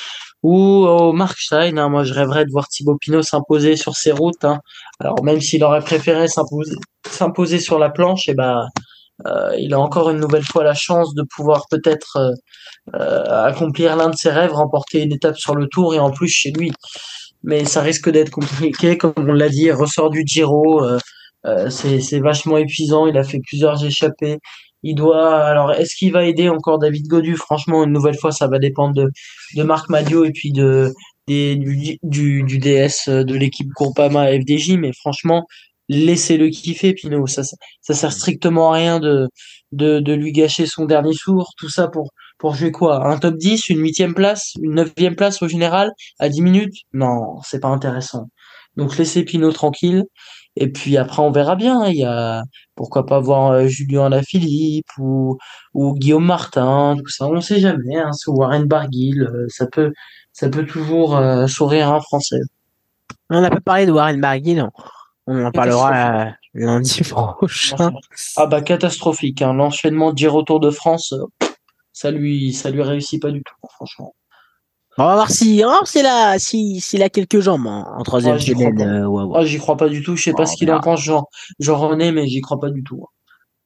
ou 0.42 0.56
au 0.86 1.12
Markstein. 1.12 1.78
Hein, 1.78 1.88
moi 1.88 2.04
je 2.04 2.12
rêverais 2.12 2.44
de 2.44 2.50
voir 2.50 2.68
Thibaut 2.68 2.96
Pinot 3.00 3.22
s'imposer 3.22 3.76
sur 3.76 3.94
ses 3.94 4.12
routes. 4.12 4.44
Hein. 4.44 4.60
Alors 5.00 5.22
même 5.22 5.40
s'il 5.40 5.64
aurait 5.64 5.80
préféré 5.80 6.26
s'imposer 6.28 7.58
sur 7.60 7.78
la 7.78 7.90
planche, 7.90 8.28
et 8.28 8.34
bah 8.34 8.66
euh, 9.26 9.54
il 9.58 9.74
a 9.74 9.80
encore 9.80 10.10
une 10.10 10.18
nouvelle 10.18 10.44
fois 10.44 10.62
la 10.62 10.74
chance 10.74 11.14
de 11.14 11.22
pouvoir 11.34 11.66
peut-être 11.70 12.16
euh, 12.16 12.32
euh, 12.94 13.44
accomplir 13.46 13.96
l'un 13.96 14.10
de 14.10 14.16
ses 14.16 14.30
rêves, 14.30 14.52
remporter 14.52 15.02
une 15.02 15.12
étape 15.12 15.36
sur 15.36 15.54
le 15.54 15.66
tour 15.66 15.94
et 15.94 15.98
en 15.98 16.10
plus 16.10 16.28
chez 16.28 16.50
lui. 16.52 16.72
Mais 17.42 17.64
ça 17.64 17.82
risque 17.82 18.10
d'être 18.10 18.30
compliqué, 18.30 18.96
comme 18.98 19.12
on 19.16 19.32
l'a 19.32 19.48
dit, 19.48 19.70
ressort 19.70 20.10
du 20.10 20.22
Giro, 20.26 20.82
c'est 21.70 22.20
vachement 22.20 22.58
épuisant, 22.58 23.06
il 23.06 23.16
a 23.16 23.24
fait 23.24 23.40
plusieurs 23.40 23.84
échappées. 23.84 24.38
Il 24.84 24.94
doit. 24.94 25.40
Alors, 25.44 25.72
est-ce 25.72 25.96
qu'il 25.96 26.12
va 26.12 26.24
aider 26.24 26.48
encore 26.48 26.78
David 26.78 27.06
Godu? 27.08 27.36
Franchement, 27.36 27.82
une 27.82 27.92
nouvelle 27.92 28.16
fois, 28.16 28.30
ça 28.30 28.46
va 28.46 28.60
dépendre 28.60 28.94
de, 28.94 29.10
de 29.56 29.62
Marc 29.64 29.88
Madio 29.88 30.24
et 30.24 30.30
puis 30.30 30.52
de, 30.52 30.92
du, 31.26 31.98
du, 32.02 32.42
du 32.44 32.58
DS 32.58 33.08
de 33.08 33.34
l'équipe 33.34 33.68
Groupama 33.70 34.30
FDJ. 34.30 34.76
Mais 34.78 34.92
franchement, 34.92 35.46
laissez-le 35.88 36.48
kiffer, 36.50 36.94
Pinot. 36.94 37.26
Ça, 37.26 37.42
ça 37.42 37.94
sert 37.94 38.12
strictement 38.12 38.72
à 38.72 38.76
rien 38.76 39.00
de, 39.00 39.28
de, 39.72 40.00
de 40.00 40.12
lui 40.12 40.32
gâcher 40.32 40.66
son 40.66 40.84
dernier 40.84 41.14
tour. 41.14 41.52
Tout 41.58 41.68
ça 41.68 41.88
pour, 41.88 42.10
pour 42.38 42.54
jouer 42.54 42.72
quoi? 42.72 43.06
Un 43.08 43.18
top 43.18 43.36
10, 43.36 43.68
une 43.70 43.80
huitième 43.80 44.14
place, 44.14 44.52
une 44.60 44.74
neuvième 44.74 45.16
place 45.16 45.42
au 45.42 45.48
général 45.48 45.92
à 46.18 46.28
10 46.28 46.42
minutes? 46.42 46.74
Non, 46.92 47.40
c'est 47.42 47.60
pas 47.60 47.68
intéressant. 47.68 48.28
Donc 48.76 48.96
laissez 48.96 49.24
Pinot 49.24 49.52
tranquille. 49.52 50.04
Et 50.56 50.70
puis 50.72 50.96
après, 50.96 51.22
on 51.22 51.30
verra 51.30 51.56
bien. 51.56 51.86
Il 51.86 51.96
y 51.96 52.04
a 52.04 52.42
pourquoi 52.74 53.06
pas 53.06 53.20
voir 53.20 53.52
euh, 53.52 53.66
Julien 53.66 54.06
Alaphilippe 54.06 54.88
ou, 54.98 55.38
ou 55.74 55.94
Guillaume 55.94 56.24
Martin, 56.24 56.96
tout 56.98 57.08
ça. 57.08 57.26
On 57.26 57.40
sait 57.40 57.60
jamais. 57.60 57.96
Hein, 57.96 58.10
Warren 58.26 58.66
Barguil, 58.66 59.22
euh, 59.22 59.46
ça 59.48 59.66
peut, 59.66 59.92
ça 60.32 60.48
peut 60.48 60.66
toujours 60.66 61.16
euh, 61.16 61.46
sourire 61.46 61.92
un 61.92 62.00
Français. 62.00 62.40
On 63.30 63.40
n'a 63.40 63.50
pas 63.50 63.60
parlé 63.60 63.86
de 63.86 63.92
Warren 63.92 64.20
Barguil. 64.20 64.64
On 65.30 65.44
en 65.44 65.50
parlera 65.50 65.92
euh, 65.92 66.30
lundi 66.54 67.02
prochain. 67.02 67.92
Ah 68.36 68.46
bah 68.46 68.62
catastrophique. 68.62 69.42
Hein. 69.42 69.52
L'enchaînement 69.52 70.12
de 70.12 70.18
Giro 70.18 70.42
Tour 70.42 70.58
de 70.60 70.70
France, 70.70 71.12
ça 71.92 72.10
lui, 72.10 72.52
ça 72.54 72.70
lui 72.70 72.82
réussit 72.82 73.20
pas 73.20 73.30
du 73.30 73.42
tout, 73.42 73.54
franchement. 73.74 74.14
On 74.96 75.04
va 75.04 75.14
voir 75.14 75.30
si, 75.30 75.62
oh, 75.64 75.80
c'est 75.84 76.02
là, 76.02 76.38
si, 76.38 76.80
s'il 76.80 77.02
a 77.02 77.08
quelques 77.10 77.40
jambes 77.40 77.66
en, 77.66 77.84
en 77.98 78.02
troisième 78.02 78.34
Ah, 78.34 78.38
j'y 78.38 78.52
crois 78.54 78.64
semaine. 78.70 78.78
pas. 78.78 78.84
euh, 78.84 79.06
ouais, 79.06 79.22
ouais. 79.24 79.36
Ah, 79.40 79.44
j'y 79.44 79.58
crois 79.58 79.76
pas 79.76 79.88
du 79.88 80.02
tout. 80.02 80.16
Je 80.16 80.22
sais 80.24 80.32
pas 80.32 80.46
ce 80.46 80.56
qu'il 80.56 80.72
en 80.72 80.80
pense, 80.80 81.00
Jean, 81.02 81.24
Jean 81.60 81.76
René, 81.76 82.10
mais 82.10 82.26
j'y 82.26 82.40
crois 82.40 82.58
pas 82.58 82.70
du 82.70 82.82
tout. 82.82 83.04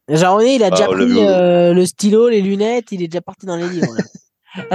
Jean 0.09 0.37
René, 0.37 0.57
il 0.57 0.63
a 0.65 0.67
Ah, 0.67 0.71
déjà 0.71 0.87
pris 0.89 1.25
euh, 1.27 1.73
le 1.73 1.87
stylo, 1.87 2.29
les 2.29 2.43
lunettes, 2.43 2.91
il 2.93 3.03
est 3.03 3.09
déjà 3.09 3.23
parti 3.23 3.47
dans 3.47 3.57
les 3.57 3.69
livres. 3.69 3.95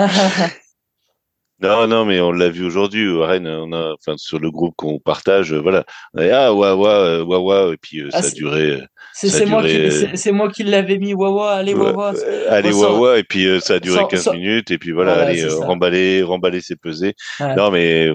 Non, 1.59 1.87
non, 1.87 2.05
mais 2.05 2.21
on 2.21 2.31
l'a 2.31 2.49
vu 2.49 2.63
aujourd'hui 2.63 3.07
au 3.07 3.21
Rennes, 3.21 3.47
on 3.47 3.73
a, 3.73 3.93
enfin, 3.93 4.15
sur 4.17 4.39
le 4.39 4.51
groupe 4.51 4.75
qu'on 4.77 4.99
partage, 4.99 5.53
euh, 5.53 5.59
voilà. 5.59 5.85
Ah, 6.15 6.53
Wawa, 6.53 6.89
euh, 6.99 7.23
Wawa, 7.23 7.73
et 7.73 7.77
puis 7.77 8.01
euh, 8.01 8.09
Ah, 8.13 8.21
ça 8.21 8.27
a 8.27 8.31
duré. 8.31 8.83
c'est 9.13 9.45
moi, 9.47 9.63
euh, 9.63 10.33
moi 10.33 10.49
qui 10.51 10.61
l'avais 10.63 10.99
mis. 10.99 11.15
Wawa, 11.15 11.53
allez, 11.53 11.73
Wawa. 11.73 12.13
allez, 12.49 12.71
Wawa, 12.73 13.17
et 13.17 13.23
puis 13.23 13.47
euh, 13.47 13.59
ça 13.59 13.75
a 13.75 13.79
duré 13.79 13.97
sort- 13.99 14.07
15 14.09 14.23
sort- 14.23 14.33
minutes, 14.35 14.69
et 14.69 14.77
puis 14.77 14.91
voilà, 14.91 15.15
Voilà, 15.15 15.29
allez, 15.29 15.41
remballer, 15.65 16.21
remballer, 16.23 16.61
c'est 16.61 16.79
pesé. 16.79 17.15
Non, 17.55 17.71
mais 17.71 18.11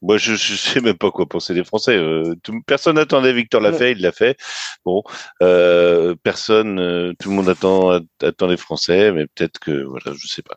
moi, 0.00 0.16
je, 0.16 0.34
je 0.34 0.54
sais 0.54 0.80
même 0.80 0.96
pas 0.98 1.10
quoi 1.10 1.26
penser 1.26 1.52
des 1.54 1.64
Français. 1.64 1.96
Euh, 1.96 2.34
tout- 2.42 2.60
personne 2.66 2.96
n'attendait 2.96 3.32
Victor 3.34 3.60
l'a 3.60 3.72
fait, 3.78 3.92
il 3.92 4.00
l'a 4.00 4.12
fait. 4.12 4.36
Bon, 4.86 5.02
euh, 5.42 6.14
personne, 6.22 6.78
euh, 6.78 7.12
tout 7.20 7.28
le 7.30 7.36
monde 7.36 7.48
attend, 7.48 8.00
attend 8.22 8.46
les 8.46 8.56
Français, 8.58 9.12
mais 9.12 9.26
peut-être 9.34 9.58
que, 9.58 9.82
voilà, 9.84 10.12
je 10.18 10.26
sais 10.26 10.42
pas. 10.42 10.56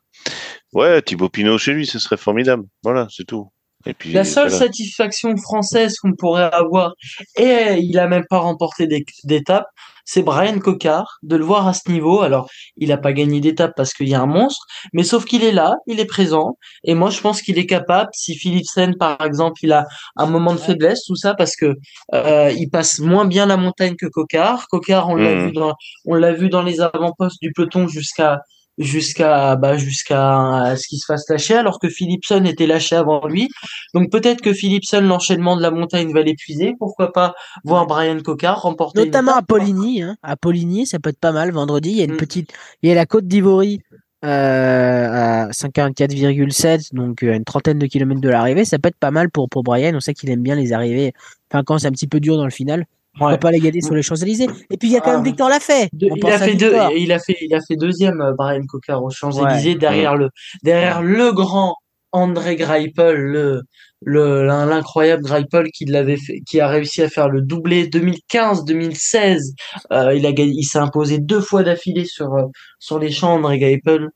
Ouais, 0.74 1.02
Thibaut 1.02 1.30
Pinot 1.30 1.58
chez 1.58 1.74
lui, 1.74 1.86
ce 1.86 2.00
serait 2.00 2.18
formidable. 2.18 2.64
Voilà, 2.84 3.08
c'est 3.10 3.26
tout. 3.26 3.52
Et 3.86 3.94
puis, 3.94 4.12
La 4.12 4.26
seule 4.26 4.50
voilà. 4.50 4.66
satisfaction 4.66 5.38
française 5.38 5.98
qu'on 6.00 6.14
pourrait 6.14 6.50
avoir, 6.52 6.94
et 7.38 7.78
il 7.80 7.98
a 8.00 8.08
même 8.08 8.26
pas 8.30 8.40
remporté 8.40 8.86
d'é- 8.88 9.06
d'étape, 9.24 9.68
c'est 10.04 10.24
Brian 10.24 10.60
Cocard, 10.60 11.20
de 11.22 11.36
le 11.38 11.46
voir 11.46 11.68
à 11.68 11.74
ce 11.74 11.90
niveau. 11.90 12.22
Alors, 12.22 12.50
il 12.76 12.92
a 12.92 12.98
pas 12.98 13.14
gagné 13.14 13.40
d'étape 13.40 13.74
parce 13.78 13.94
qu'il 13.94 14.10
y 14.10 14.16
a 14.16 14.20
un 14.22 14.26
monstre, 14.26 14.66
mais 14.94 15.04
sauf 15.04 15.24
qu'il 15.26 15.44
est 15.44 15.52
là, 15.52 15.76
il 15.86 16.00
est 16.00 16.06
présent, 16.06 16.58
et 16.84 16.96
moi 16.96 17.12
je 17.12 17.22
pense 17.22 17.42
qu'il 17.42 17.58
est 17.60 17.66
capable, 17.66 18.10
si 18.14 18.36
Philipsen 18.36 18.96
par 18.98 19.22
exemple, 19.22 19.60
il 19.64 19.72
a 19.72 19.86
un 20.18 20.26
moment 20.26 20.54
de 20.54 20.60
faiblesse, 20.60 21.04
tout 21.06 21.16
ça, 21.16 21.34
parce 21.36 21.56
que 21.56 21.76
euh, 22.14 22.52
il 22.58 22.70
passe 22.70 23.00
moins 23.00 23.26
bien 23.26 23.46
la 23.46 23.58
montagne 23.58 23.96
que 23.96 24.08
Cocard. 24.08 24.68
Cocard, 24.70 25.08
on 25.08 25.16
l'a 25.16 25.46
vu 25.46 25.52
dans, 25.54 25.76
on 26.06 26.16
l'a 26.16 26.34
vu 26.34 26.50
dans 26.50 26.64
les 26.64 26.82
avant-postes 26.82 27.42
du 27.42 27.54
peloton 27.54 27.88
jusqu'à 27.88 28.42
jusqu'à 28.78 29.56
bah 29.56 29.78
jusqu'à 29.78 30.76
ce 30.78 30.88
qu'il 30.88 31.00
se 31.00 31.06
fasse 31.06 31.28
lâcher 31.30 31.56
alors 31.56 31.80
que 31.80 31.90
Philipson 31.90 32.44
était 32.46 32.68
lâché 32.68 32.96
avant 32.96 33.26
lui 33.28 33.50
donc 33.94 34.12
peut-être 34.12 34.42
que 34.42 34.54
Philipson 34.54 35.02
l'enchaînement 35.02 35.56
de 35.58 35.62
la 35.62 35.72
montagne 35.72 36.14
va 36.14 36.22
l'épuiser 36.22 36.76
pourquoi 36.78 37.12
pas 37.12 37.34
voir 37.64 37.88
Brian 37.88 38.20
Cocard 38.20 38.62
remporter 38.62 39.00
une 39.02 39.06
Notamment 39.08 39.36
à. 39.36 39.42
Poligny. 39.42 40.02
Hein. 40.02 40.18
À 40.24 40.36
Poligny, 40.36 40.86
ça 40.86 41.00
peut 41.00 41.10
être 41.10 41.20
pas 41.20 41.32
mal. 41.32 41.52
Vendredi, 41.52 41.90
il 41.92 41.98
y 41.98 42.02
a 42.02 42.06
une 42.06 42.14
Mm. 42.14 42.18
petite, 42.18 42.54
il 42.82 42.90
y 42.90 42.92
a 42.92 42.96
la 42.96 43.06
côte 43.06 43.28
d'Ivory 43.28 43.82
euh, 44.26 45.46
à 45.48 45.52
54,7, 45.52 46.94
donc 46.94 47.24
euh, 47.24 47.36
une 47.36 47.44
trentaine 47.46 47.80
de 47.80 47.86
kilomètres 47.86 48.22
de 48.22 48.30
l'arrivée. 48.30 48.66
Ça 48.66 48.80
peut 48.80 48.90
être 48.90 48.98
pas 48.98 49.12
mal 49.12 49.30
pour, 49.30 49.48
pour 49.50 49.64
Brian. 49.64 49.94
On 49.96 50.00
sait 50.00 50.14
qu'il 50.14 50.30
aime 50.30 50.42
bien 50.42 50.56
les 50.56 50.74
arrivées. 50.74 51.14
Enfin, 51.52 51.64
quand 51.64 51.78
c'est 51.80 51.88
un 51.88 51.92
petit 51.92 52.08
peu 52.08 52.20
dur 52.20 52.36
dans 52.38 52.46
le 52.46 52.52
final, 52.52 52.86
pourquoi 53.18 53.32
Ouais. 53.34 53.38
pas 53.38 53.52
les 53.52 53.60
gagner 53.60 53.82
sur 53.82 53.94
les 53.96 54.02
Champs-Élysées. 54.04 54.48
Et 54.72 54.78
puis 54.78 54.88
il 54.90 54.92
y 54.94 54.98
a 54.98 55.02
quand 55.02 55.12
Ah. 55.12 55.16
même 55.16 55.24
Victor 55.26 55.50
Lafay. 55.50 55.90
De- 55.94 56.08
il 56.16 56.26
a 56.28 56.38
fait 56.40 56.56
deux, 56.56 56.74
il 56.96 57.12
a 57.12 57.20
fait, 57.20 57.36
il 57.42 57.54
a 57.54 57.60
fait 57.62 57.76
deuxième, 57.76 58.22
euh, 58.22 58.34
Brian 58.38 58.62
Cocard 58.68 59.04
aux 59.04 59.10
Champs-Élysées, 59.10 59.70
Ouais. 59.72 59.76
derrière 59.76 60.16
le, 60.16 60.30
derrière 60.64 61.02
le 61.02 61.32
grand 61.32 61.76
André 62.14 62.56
Greipel, 62.56 63.16
le, 63.18 63.62
le, 64.02 64.44
l'in- 64.46 64.66
l'incroyable 64.66 65.24
Greipel 65.24 65.68
qui 65.74 65.86
l'avait 65.86 66.16
fait, 66.18 66.40
qui 66.48 66.60
a 66.62 66.68
réussi 66.68 67.02
à 67.02 67.10
faire 67.10 67.28
le 67.30 67.42
doublé 67.42 67.88
2015-2016. 67.88 69.54
Euh, 69.92 70.14
il 70.16 70.26
a 70.26 70.32
gagné, 70.32 70.54
il 70.56 70.64
s'est 70.64 70.80
imposé 70.80 71.20
deux 71.20 71.42
fois 71.42 71.64
d'affilée 71.64 72.06
sur, 72.06 72.34
euh, 72.34 72.44
sur 72.80 73.00
les 73.00 73.12
champs, 73.12 73.34
André 73.36 73.60
Greipel. 73.60 74.08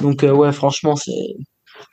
Donc, 0.00 0.22
euh, 0.24 0.30
ouais, 0.32 0.52
franchement, 0.52 0.94
c'est, 0.96 1.10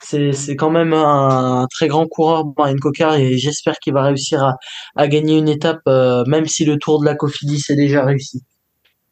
c'est, 0.00 0.32
c'est 0.32 0.56
quand 0.56 0.70
même 0.70 0.92
un, 0.92 1.66
très 1.70 1.88
grand 1.88 2.06
coureur, 2.06 2.44
Brian 2.44 2.76
Cocard, 2.80 3.14
et 3.16 3.36
j'espère 3.38 3.74
qu'il 3.78 3.92
va 3.94 4.02
réussir 4.04 4.42
à, 4.44 4.56
à 4.96 5.08
gagner 5.08 5.38
une 5.38 5.48
étape, 5.48 5.80
euh, 5.88 6.24
même 6.26 6.46
si 6.46 6.64
le 6.64 6.76
Tour 6.78 7.00
de 7.00 7.04
la 7.04 7.14
Cofidis 7.14 7.62
est 7.68 7.76
déjà 7.76 8.04
réussi. 8.04 8.42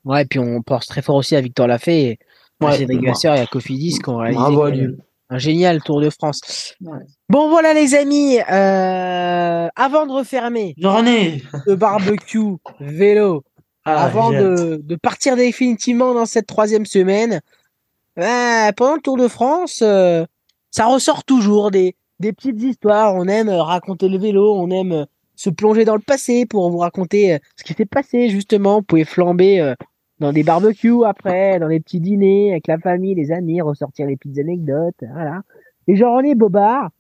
Ouais, 0.05 0.23
et 0.23 0.25
puis 0.25 0.39
on 0.39 0.63
pense 0.63 0.87
très 0.87 1.03
fort 1.03 1.17
aussi 1.17 1.35
à 1.37 1.41
Victor 1.41 1.67
Lafay, 1.67 2.03
et 2.03 2.19
à 2.61 2.67
Ouais, 2.67 2.77
Cédric 2.79 3.01
bra- 3.03 3.11
Vasseur 3.11 3.35
et 3.35 3.41
à 3.41 3.47
Cofidis 3.47 3.99
qui 4.03 4.09
ont 4.09 4.17
réalisé 4.19 4.39
Bravo 4.41 4.63
à 4.63 4.71
lui. 4.71 4.87
un 5.29 5.39
génial 5.39 5.83
Tour 5.83 6.01
de 6.01 6.09
France. 6.11 6.75
Ouais. 6.81 6.99
Bon 7.29 7.51
voilà 7.51 7.75
les 7.75 7.95
amis, 7.95 8.39
euh, 8.39 9.69
avant 9.77 10.07
de 10.07 10.13
refermer 10.13 10.75
René, 10.83 11.43
le 11.67 11.75
barbecue 11.77 12.57
vélo, 12.81 13.43
ah, 13.85 14.05
avant 14.05 14.31
de, 14.31 14.81
de 14.83 14.97
partir 14.97 15.37
définitivement 15.37 16.15
dans 16.15 16.25
cette 16.27 16.47
troisième 16.47 16.87
semaine, 16.87 17.41
ben, 18.17 18.73
pendant 18.77 18.95
le 18.95 19.01
Tour 19.03 19.17
de 19.19 19.29
France, 19.29 19.81
euh, 19.83 20.25
ça 20.71 20.87
ressort 20.87 21.25
toujours 21.25 21.71
des, 21.71 21.97
des 22.21 22.33
petites 22.33 22.63
histoires. 22.63 23.15
On 23.15 23.27
aime 23.29 23.49
euh, 23.49 23.63
raconter 23.63 24.09
le 24.09 24.19
vélo, 24.19 24.55
on 24.55 24.71
aime 24.71 24.93
euh, 24.93 25.05
se 25.35 25.51
plonger 25.51 25.85
dans 25.85 25.95
le 25.95 26.01
passé 26.01 26.47
pour 26.47 26.71
vous 26.71 26.79
raconter 26.79 27.35
euh, 27.35 27.39
ce 27.57 27.65
qui 27.65 27.75
s'est 27.75 27.87
passé 27.87 28.29
justement. 28.29 28.77
Vous 28.77 28.83
pouvez 28.83 29.05
flamber 29.05 29.75
dans 30.19 30.33
des 30.33 30.43
barbecues 30.43 31.05
après, 31.05 31.59
dans 31.59 31.69
des 31.69 31.81
petits 31.81 32.01
dîners 32.01 32.53
avec 32.53 32.67
la 32.67 32.79
famille, 32.79 33.15
les 33.15 33.33
amis, 33.33 33.61
ressortir 33.61 34.07
les 34.07 34.17
petites 34.17 34.39
anecdotes. 34.39 35.03
Voilà. 35.13 35.43
Et 35.89 35.97
Jean-René 35.97 36.35
Bobard, 36.35 36.91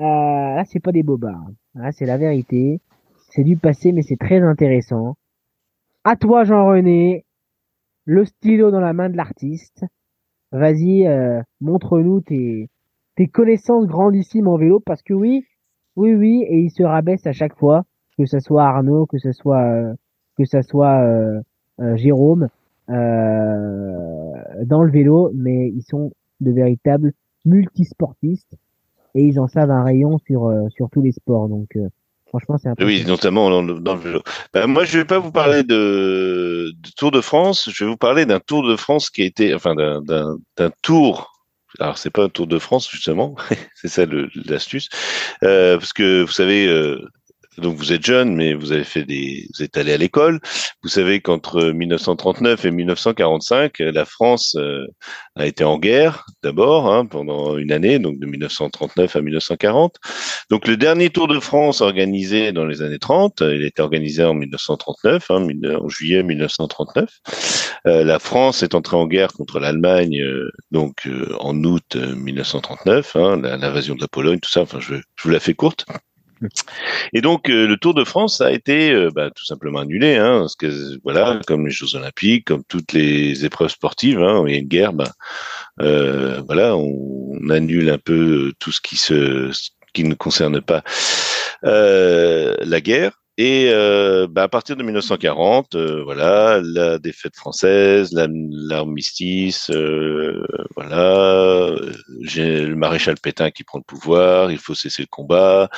euh, 0.00 0.04
là 0.04 0.64
c'est 0.66 0.80
pas 0.80 0.92
des 0.92 1.02
bobards, 1.02 1.46
hein. 1.76 1.92
c'est 1.92 2.06
la 2.06 2.18
vérité. 2.18 2.80
C'est 3.30 3.44
du 3.44 3.56
passé, 3.56 3.90
mais 3.90 4.02
c'est 4.02 4.16
très 4.16 4.40
intéressant. 4.40 5.16
À 6.04 6.14
toi 6.14 6.44
Jean-René, 6.44 7.24
le 8.04 8.24
stylo 8.24 8.70
dans 8.70 8.80
la 8.80 8.92
main 8.92 9.08
de 9.08 9.16
l'artiste. 9.16 9.84
Vas-y, 10.52 11.08
montre-nous 11.60 12.20
tes, 12.20 12.68
tes 13.16 13.28
connaissances 13.28 13.86
grandissimes 13.86 14.48
en 14.48 14.56
vélo, 14.56 14.80
parce 14.80 15.02
que 15.02 15.14
oui, 15.14 15.44
oui, 15.96 16.14
oui, 16.14 16.44
et 16.48 16.58
il 16.58 16.70
se 16.70 16.82
rabaisse 16.82 17.26
à 17.26 17.32
chaque 17.32 17.56
fois, 17.56 17.84
que 18.18 18.26
ce 18.26 18.40
soit 18.40 18.64
Arnaud, 18.64 19.06
que 19.06 19.18
ce 19.18 19.32
soit, 19.32 19.62
euh, 19.62 19.94
que 20.36 20.44
ce 20.44 20.62
soit 20.62 21.00
euh, 21.02 21.40
euh, 21.80 21.96
Jérôme, 21.96 22.48
euh, 22.90 24.32
dans 24.64 24.82
le 24.82 24.90
vélo, 24.90 25.30
mais 25.34 25.68
ils 25.68 25.82
sont 25.82 26.12
de 26.40 26.50
véritables 26.50 27.12
multisportistes 27.44 28.56
et 29.14 29.22
ils 29.24 29.38
en 29.38 29.46
savent 29.46 29.70
un 29.70 29.84
rayon 29.84 30.18
sur 30.18 30.46
euh, 30.46 30.68
sur 30.70 30.90
tous 30.90 31.02
les 31.02 31.12
sports. 31.12 31.48
Donc 31.48 31.76
euh, 31.76 31.88
franchement, 32.26 32.58
c'est 32.58 32.70
Oui, 32.82 33.04
notamment 33.06 33.48
dans 33.48 33.62
le, 33.62 33.80
dans 33.80 33.94
le 33.94 34.00
vélo. 34.00 34.22
Ben, 34.52 34.66
moi, 34.66 34.84
je 34.84 34.98
vais 34.98 35.04
pas 35.04 35.18
vous 35.18 35.30
parler 35.30 35.62
de, 35.62 36.72
de 36.76 36.90
Tour 36.96 37.10
de 37.12 37.20
France. 37.20 37.70
Je 37.72 37.84
vais 37.84 37.90
vous 37.90 37.96
parler 37.96 38.26
d'un 38.26 38.40
Tour 38.40 38.66
de 38.66 38.76
France 38.76 39.08
qui 39.08 39.22
a 39.22 39.24
été, 39.24 39.54
enfin, 39.54 39.74
d'un 39.76 40.70
tour. 40.82 41.33
Alors, 41.80 41.98
c'est 41.98 42.10
pas 42.10 42.24
un 42.24 42.28
Tour 42.28 42.46
de 42.46 42.58
France 42.58 42.90
justement, 42.90 43.36
c'est 43.74 43.88
ça 43.88 44.04
l'astuce, 44.46 44.88
euh, 45.42 45.78
parce 45.78 45.92
que 45.92 46.22
vous 46.22 46.32
savez, 46.32 46.66
euh, 46.66 47.04
donc 47.58 47.76
vous 47.76 47.92
êtes 47.92 48.04
jeune, 48.04 48.34
mais 48.34 48.54
vous 48.54 48.72
avez 48.72 48.84
fait 48.84 49.04
des, 49.04 49.46
vous 49.54 49.62
êtes 49.62 49.76
allé 49.76 49.92
à 49.92 49.96
l'école. 49.96 50.40
Vous 50.82 50.88
savez 50.88 51.20
qu'entre 51.20 51.70
1939 51.70 52.64
et 52.64 52.70
1945, 52.70 53.78
la 53.78 54.04
France 54.04 54.56
euh, 54.58 54.86
a 55.36 55.46
été 55.46 55.64
en 55.64 55.78
guerre 55.78 56.24
d'abord 56.42 56.92
hein, 56.92 57.06
pendant 57.06 57.56
une 57.56 57.72
année, 57.72 57.98
donc 57.98 58.18
de 58.18 58.26
1939 58.26 59.16
à 59.16 59.20
1940. 59.20 59.96
Donc 60.50 60.66
le 60.66 60.76
dernier 60.76 61.10
Tour 61.10 61.28
de 61.28 61.38
France 61.40 61.80
organisé 61.80 62.52
dans 62.52 62.64
les 62.66 62.82
années 62.82 62.98
30, 62.98 63.42
euh, 63.42 63.54
il 63.56 63.62
a 63.64 63.66
été 63.66 63.82
organisé 63.82 64.24
en 64.24 64.34
1939, 64.34 65.30
hein, 65.30 65.46
en 65.80 65.88
juillet 65.88 66.22
1939. 66.22 67.08
Euh, 67.86 68.04
la 68.04 68.18
France 68.18 68.62
est 68.62 68.74
entrée 68.74 68.96
en 68.96 69.06
guerre 69.06 69.32
contre 69.32 69.60
l'Allemagne 69.60 70.20
euh, 70.22 70.50
donc 70.70 71.06
euh, 71.06 71.34
en 71.40 71.62
août 71.64 71.84
euh, 71.96 72.14
1939, 72.14 73.16
hein, 73.16 73.40
la- 73.40 73.56
l'invasion 73.56 73.94
de 73.94 74.00
la 74.00 74.08
Pologne, 74.08 74.40
tout 74.40 74.50
ça. 74.50 74.62
Enfin, 74.62 74.80
je, 74.80 74.94
je 74.94 75.22
vous 75.22 75.30
la 75.30 75.40
fais 75.40 75.54
courte. 75.54 75.84
Et 77.12 77.20
donc 77.20 77.48
euh, 77.48 77.66
le 77.66 77.76
Tour 77.76 77.94
de 77.94 78.04
France 78.04 78.40
a 78.40 78.52
été 78.52 78.92
euh, 78.92 79.10
bah, 79.14 79.30
tout 79.34 79.44
simplement 79.44 79.80
annulé, 79.80 80.16
hein, 80.16 80.40
parce 80.40 80.56
que 80.56 80.98
voilà, 81.02 81.40
comme 81.46 81.66
les 81.66 81.72
Jeux 81.72 81.94
Olympiques, 81.94 82.46
comme 82.46 82.64
toutes 82.64 82.92
les 82.92 83.44
épreuves 83.44 83.70
sportives, 83.70 84.20
hein, 84.20 84.40
où 84.40 84.46
il 84.46 84.52
y 84.52 84.56
a 84.56 84.60
une 84.60 84.68
guerre, 84.68 84.92
bah, 84.92 85.12
euh, 85.80 86.42
voilà, 86.46 86.76
on, 86.76 87.50
annule 87.50 87.90
un 87.90 87.98
peu 87.98 88.52
tout 88.58 88.72
ce 88.72 88.80
qui 88.80 88.96
se, 88.96 89.50
ce 89.52 89.70
qui 89.92 90.04
ne 90.04 90.14
concerne 90.14 90.60
pas 90.60 90.82
la 91.62 92.80
guerre. 92.80 93.12
Et 93.36 93.66
euh, 93.70 94.28
bah, 94.30 94.44
à 94.44 94.48
partir 94.48 94.76
de 94.76 94.84
1940, 94.84 95.74
euh, 95.74 96.04
voilà, 96.04 96.60
la 96.62 96.98
défaite 97.00 97.34
française, 97.36 98.12
la- 98.12 98.28
l'armistice, 98.30 99.70
euh, 99.70 100.46
voilà, 100.76 101.74
j'ai 102.22 102.60
le 102.64 102.76
maréchal 102.76 103.16
Pétain 103.20 103.50
qui 103.50 103.64
prend 103.64 103.78
le 103.78 103.84
pouvoir, 103.84 104.52
il 104.52 104.58
faut 104.58 104.74
cesser 104.74 105.02
le 105.02 105.08
combat, 105.10 105.68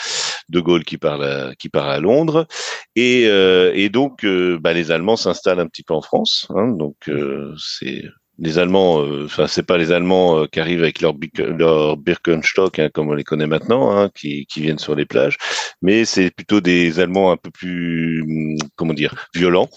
De 0.50 0.60
Gaulle 0.60 0.84
qui 0.84 0.98
part 0.98 1.22
à, 1.22 1.54
qui 1.56 1.70
part 1.70 1.88
à 1.88 1.98
Londres, 1.98 2.46
et, 2.94 3.24
euh, 3.26 3.72
et 3.74 3.88
donc 3.88 4.24
euh, 4.24 4.58
bah, 4.60 4.74
les 4.74 4.90
Allemands 4.90 5.16
s'installent 5.16 5.60
un 5.60 5.66
petit 5.68 5.82
peu 5.82 5.94
en 5.94 6.02
France, 6.02 6.46
hein, 6.50 6.68
donc 6.68 6.96
euh, 7.08 7.54
c'est 7.58 8.04
les 8.38 8.58
Allemands, 8.58 8.98
enfin 9.24 9.46
c'est 9.46 9.62
pas 9.62 9.78
les 9.78 9.92
Allemands 9.92 10.46
qui 10.46 10.60
arrivent 10.60 10.82
avec 10.82 11.00
leur, 11.00 11.14
leur 11.38 11.96
Birkenstock 11.96 12.78
hein, 12.78 12.90
comme 12.92 13.08
on 13.08 13.14
les 13.14 13.24
connaît 13.24 13.46
maintenant, 13.46 13.96
hein, 13.96 14.10
qui, 14.14 14.46
qui 14.46 14.60
viennent 14.60 14.78
sur 14.78 14.94
les 14.94 15.06
plages, 15.06 15.38
mais 15.82 16.04
c'est 16.04 16.30
plutôt 16.30 16.60
des 16.60 17.00
Allemands 17.00 17.32
un 17.32 17.36
peu 17.36 17.50
plus, 17.50 18.22
hum, 18.22 18.56
comment 18.76 18.94
dire, 18.94 19.14
violents 19.34 19.68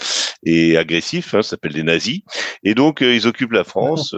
et 0.43 0.77
agressifs, 0.77 1.33
hein, 1.33 1.41
ça 1.41 1.51
s'appelle 1.51 1.73
des 1.73 1.83
nazis, 1.83 2.21
et 2.63 2.75
donc 2.75 3.01
ils 3.01 3.27
occupent 3.27 3.53
la 3.53 3.63
France 3.63 4.15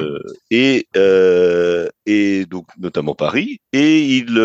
et 0.50 0.86
et 2.06 2.46
donc 2.46 2.66
notamment 2.78 3.14
Paris, 3.14 3.58
et 3.72 4.00
ils 4.02 4.38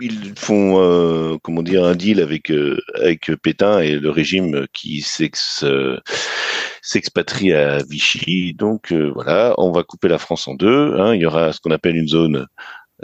ils 0.00 0.34
font 0.36 0.80
euh, 0.80 1.36
comment 1.42 1.62
dire 1.62 1.84
un 1.84 1.94
deal 1.94 2.20
avec 2.20 2.50
euh, 2.50 2.78
avec 2.94 3.30
Pétain 3.36 3.80
et 3.80 3.98
le 3.98 4.10
régime 4.10 4.66
qui 4.72 5.00
s'ex 5.00 5.62
euh, 5.64 5.98
s'expatrie 6.86 7.52
à 7.52 7.78
Vichy. 7.88 8.54
Donc 8.54 8.92
voilà, 8.92 9.54
on 9.58 9.72
va 9.72 9.82
couper 9.82 10.08
la 10.08 10.18
France 10.18 10.48
en 10.48 10.54
deux. 10.54 10.94
Hein. 10.98 11.14
Il 11.14 11.20
y 11.20 11.26
aura 11.26 11.52
ce 11.52 11.60
qu'on 11.60 11.70
appelle 11.70 11.96
une 11.96 12.08
zone 12.08 12.46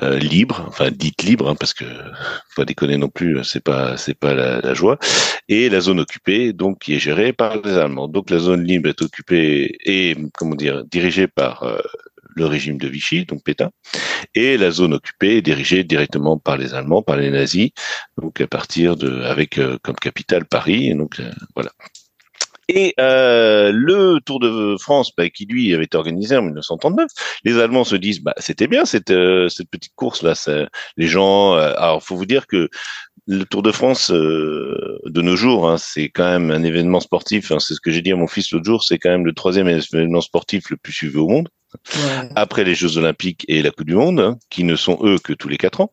libre, 0.00 0.64
enfin 0.68 0.90
dite 0.90 1.22
libre, 1.22 1.50
hein, 1.50 1.54
parce 1.54 1.74
que 1.74 1.84
faut 1.84 2.62
pas 2.62 2.64
déconner 2.64 2.96
non 2.96 3.10
plus, 3.10 3.44
c'est 3.44 3.62
pas 3.62 3.98
c'est 3.98 4.18
pas 4.18 4.32
la, 4.32 4.60
la, 4.62 4.72
joie. 4.72 4.98
Et 5.48 5.68
la 5.68 5.80
zone 5.80 6.00
occupée, 6.00 6.54
donc 6.54 6.78
qui 6.78 6.94
est 6.94 6.98
gérée 6.98 7.34
par 7.34 7.60
les 7.60 7.76
Allemands. 7.76 8.08
Donc 8.08 8.30
la 8.30 8.38
zone 8.38 8.64
libre 8.64 8.88
est 8.88 9.02
occupée 9.02 9.76
et 9.84 10.16
comment 10.32 10.54
dire 10.54 10.84
dirigée 10.86 11.26
par 11.26 11.64
le 12.34 12.46
régime 12.46 12.78
de 12.78 12.88
Vichy, 12.88 13.24
donc 13.24 13.42
Pétain, 13.44 13.70
et 14.34 14.56
la 14.56 14.70
zone 14.70 14.94
occupée 14.94 15.38
est 15.38 15.42
dirigée 15.42 15.84
directement 15.84 16.38
par 16.38 16.56
les 16.56 16.74
Allemands, 16.74 17.02
par 17.02 17.16
les 17.16 17.30
nazis, 17.30 17.70
donc 18.20 18.40
à 18.40 18.46
partir 18.46 18.96
de, 18.96 19.22
avec 19.22 19.58
euh, 19.58 19.78
comme 19.82 19.96
capitale 19.96 20.44
Paris, 20.46 20.94
donc 20.94 21.20
euh, 21.20 21.30
voilà. 21.54 21.70
Et 22.68 22.94
euh, 23.00 23.72
le 23.72 24.18
Tour 24.24 24.40
de 24.40 24.76
France, 24.78 25.12
bah, 25.16 25.28
qui 25.30 25.46
lui 25.46 25.74
avait 25.74 25.84
été 25.84 25.96
organisé 25.96 26.36
en 26.36 26.42
1939, 26.42 27.10
les 27.44 27.58
Allemands 27.58 27.84
se 27.84 27.96
disent, 27.96 28.20
bah 28.20 28.34
c'était 28.38 28.66
bien 28.66 28.84
cette 28.84 29.12
cette 29.48 29.68
petite 29.68 29.94
course 29.94 30.22
là. 30.22 30.34
Les 30.96 31.06
gens, 31.08 31.54
alors 31.54 32.02
faut 32.02 32.16
vous 32.16 32.26
dire 32.26 32.46
que 32.46 32.68
le 33.26 33.44
Tour 33.44 33.62
de 33.62 33.72
France 33.72 34.10
de 34.10 35.22
nos 35.22 35.36
jours, 35.36 35.68
hein, 35.68 35.76
c'est 35.78 36.08
quand 36.08 36.24
même 36.24 36.50
un 36.50 36.62
événement 36.62 37.00
sportif. 37.00 37.52
Hein, 37.52 37.58
c'est 37.60 37.74
ce 37.74 37.80
que 37.80 37.90
j'ai 37.90 38.02
dit 38.02 38.12
à 38.12 38.16
mon 38.16 38.26
fils 38.26 38.52
l'autre 38.52 38.64
jour. 38.64 38.84
C'est 38.84 38.98
quand 38.98 39.10
même 39.10 39.26
le 39.26 39.32
troisième 39.32 39.68
événement 39.68 40.20
sportif 40.20 40.70
le 40.70 40.76
plus 40.76 40.92
suivi 40.92 41.18
au 41.18 41.28
monde 41.28 41.48
après 42.36 42.64
les 42.64 42.74
Jeux 42.74 42.98
Olympiques 42.98 43.44
et 43.48 43.62
la 43.62 43.70
Coupe 43.70 43.86
du 43.86 43.94
Monde, 43.94 44.20
hein, 44.20 44.38
qui 44.50 44.64
ne 44.64 44.76
sont 44.76 44.98
eux 45.02 45.18
que 45.18 45.32
tous 45.32 45.48
les 45.48 45.56
quatre 45.56 45.80
ans. 45.80 45.92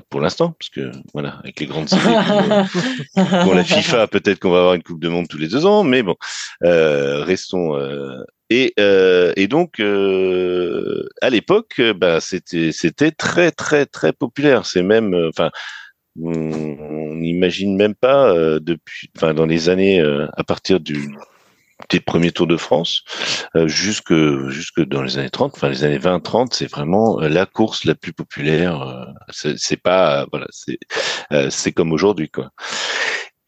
Pour 0.00 0.20
l'instant, 0.20 0.54
parce 0.58 0.70
que 0.70 0.90
voilà, 1.12 1.38
avec 1.42 1.60
les 1.60 1.66
grandes 1.66 1.88
pour 3.44 3.54
la 3.54 3.64
FIFA, 3.64 4.06
peut-être 4.06 4.38
qu'on 4.38 4.50
va 4.50 4.58
avoir 4.58 4.74
une 4.74 4.82
Coupe 4.82 5.00
du 5.00 5.08
Monde 5.08 5.28
tous 5.28 5.38
les 5.38 5.48
deux 5.48 5.66
ans, 5.66 5.84
mais 5.84 6.02
bon, 6.02 6.16
euh, 6.64 7.22
restons. 7.22 7.76
Euh, 7.76 8.22
et, 8.50 8.74
euh, 8.78 9.32
et 9.36 9.48
donc, 9.48 9.80
à 9.80 11.30
l'époque, 11.30 11.80
bah, 11.96 12.20
c'était 12.20 12.72
c'était 12.72 13.10
très 13.10 13.50
très 13.50 13.86
très 13.86 14.12
populaire. 14.12 14.66
C'est 14.66 14.82
même, 14.82 15.14
enfin, 15.28 15.50
on 16.20 17.14
n'imagine 17.14 17.76
même 17.76 17.94
pas 17.94 18.34
depuis, 18.60 19.10
enfin, 19.16 19.32
dans 19.32 19.46
les 19.46 19.68
années 19.68 20.00
à 20.00 20.44
partir 20.44 20.80
du 20.80 21.16
des 21.88 22.00
premiers 22.00 22.32
Tours 22.32 22.46
de 22.46 22.56
France 22.56 23.02
euh, 23.56 23.68
jusque 23.68 24.14
jusque 24.48 24.80
dans 24.80 25.02
les 25.02 25.18
années 25.18 25.30
30, 25.30 25.52
enfin 25.54 25.68
les 25.68 25.84
années 25.84 25.98
20-30, 25.98 26.48
c'est 26.52 26.70
vraiment 26.70 27.20
euh, 27.20 27.28
la 27.28 27.46
course 27.46 27.84
la 27.84 27.94
plus 27.94 28.12
populaire. 28.12 28.82
Euh, 28.82 29.54
c'est 29.56 29.80
pas 29.80 30.26
voilà, 30.30 30.46
c'est 30.50 30.78
c'est 31.50 31.72
comme 31.72 31.92
aujourd'hui 31.92 32.28
quoi. 32.28 32.50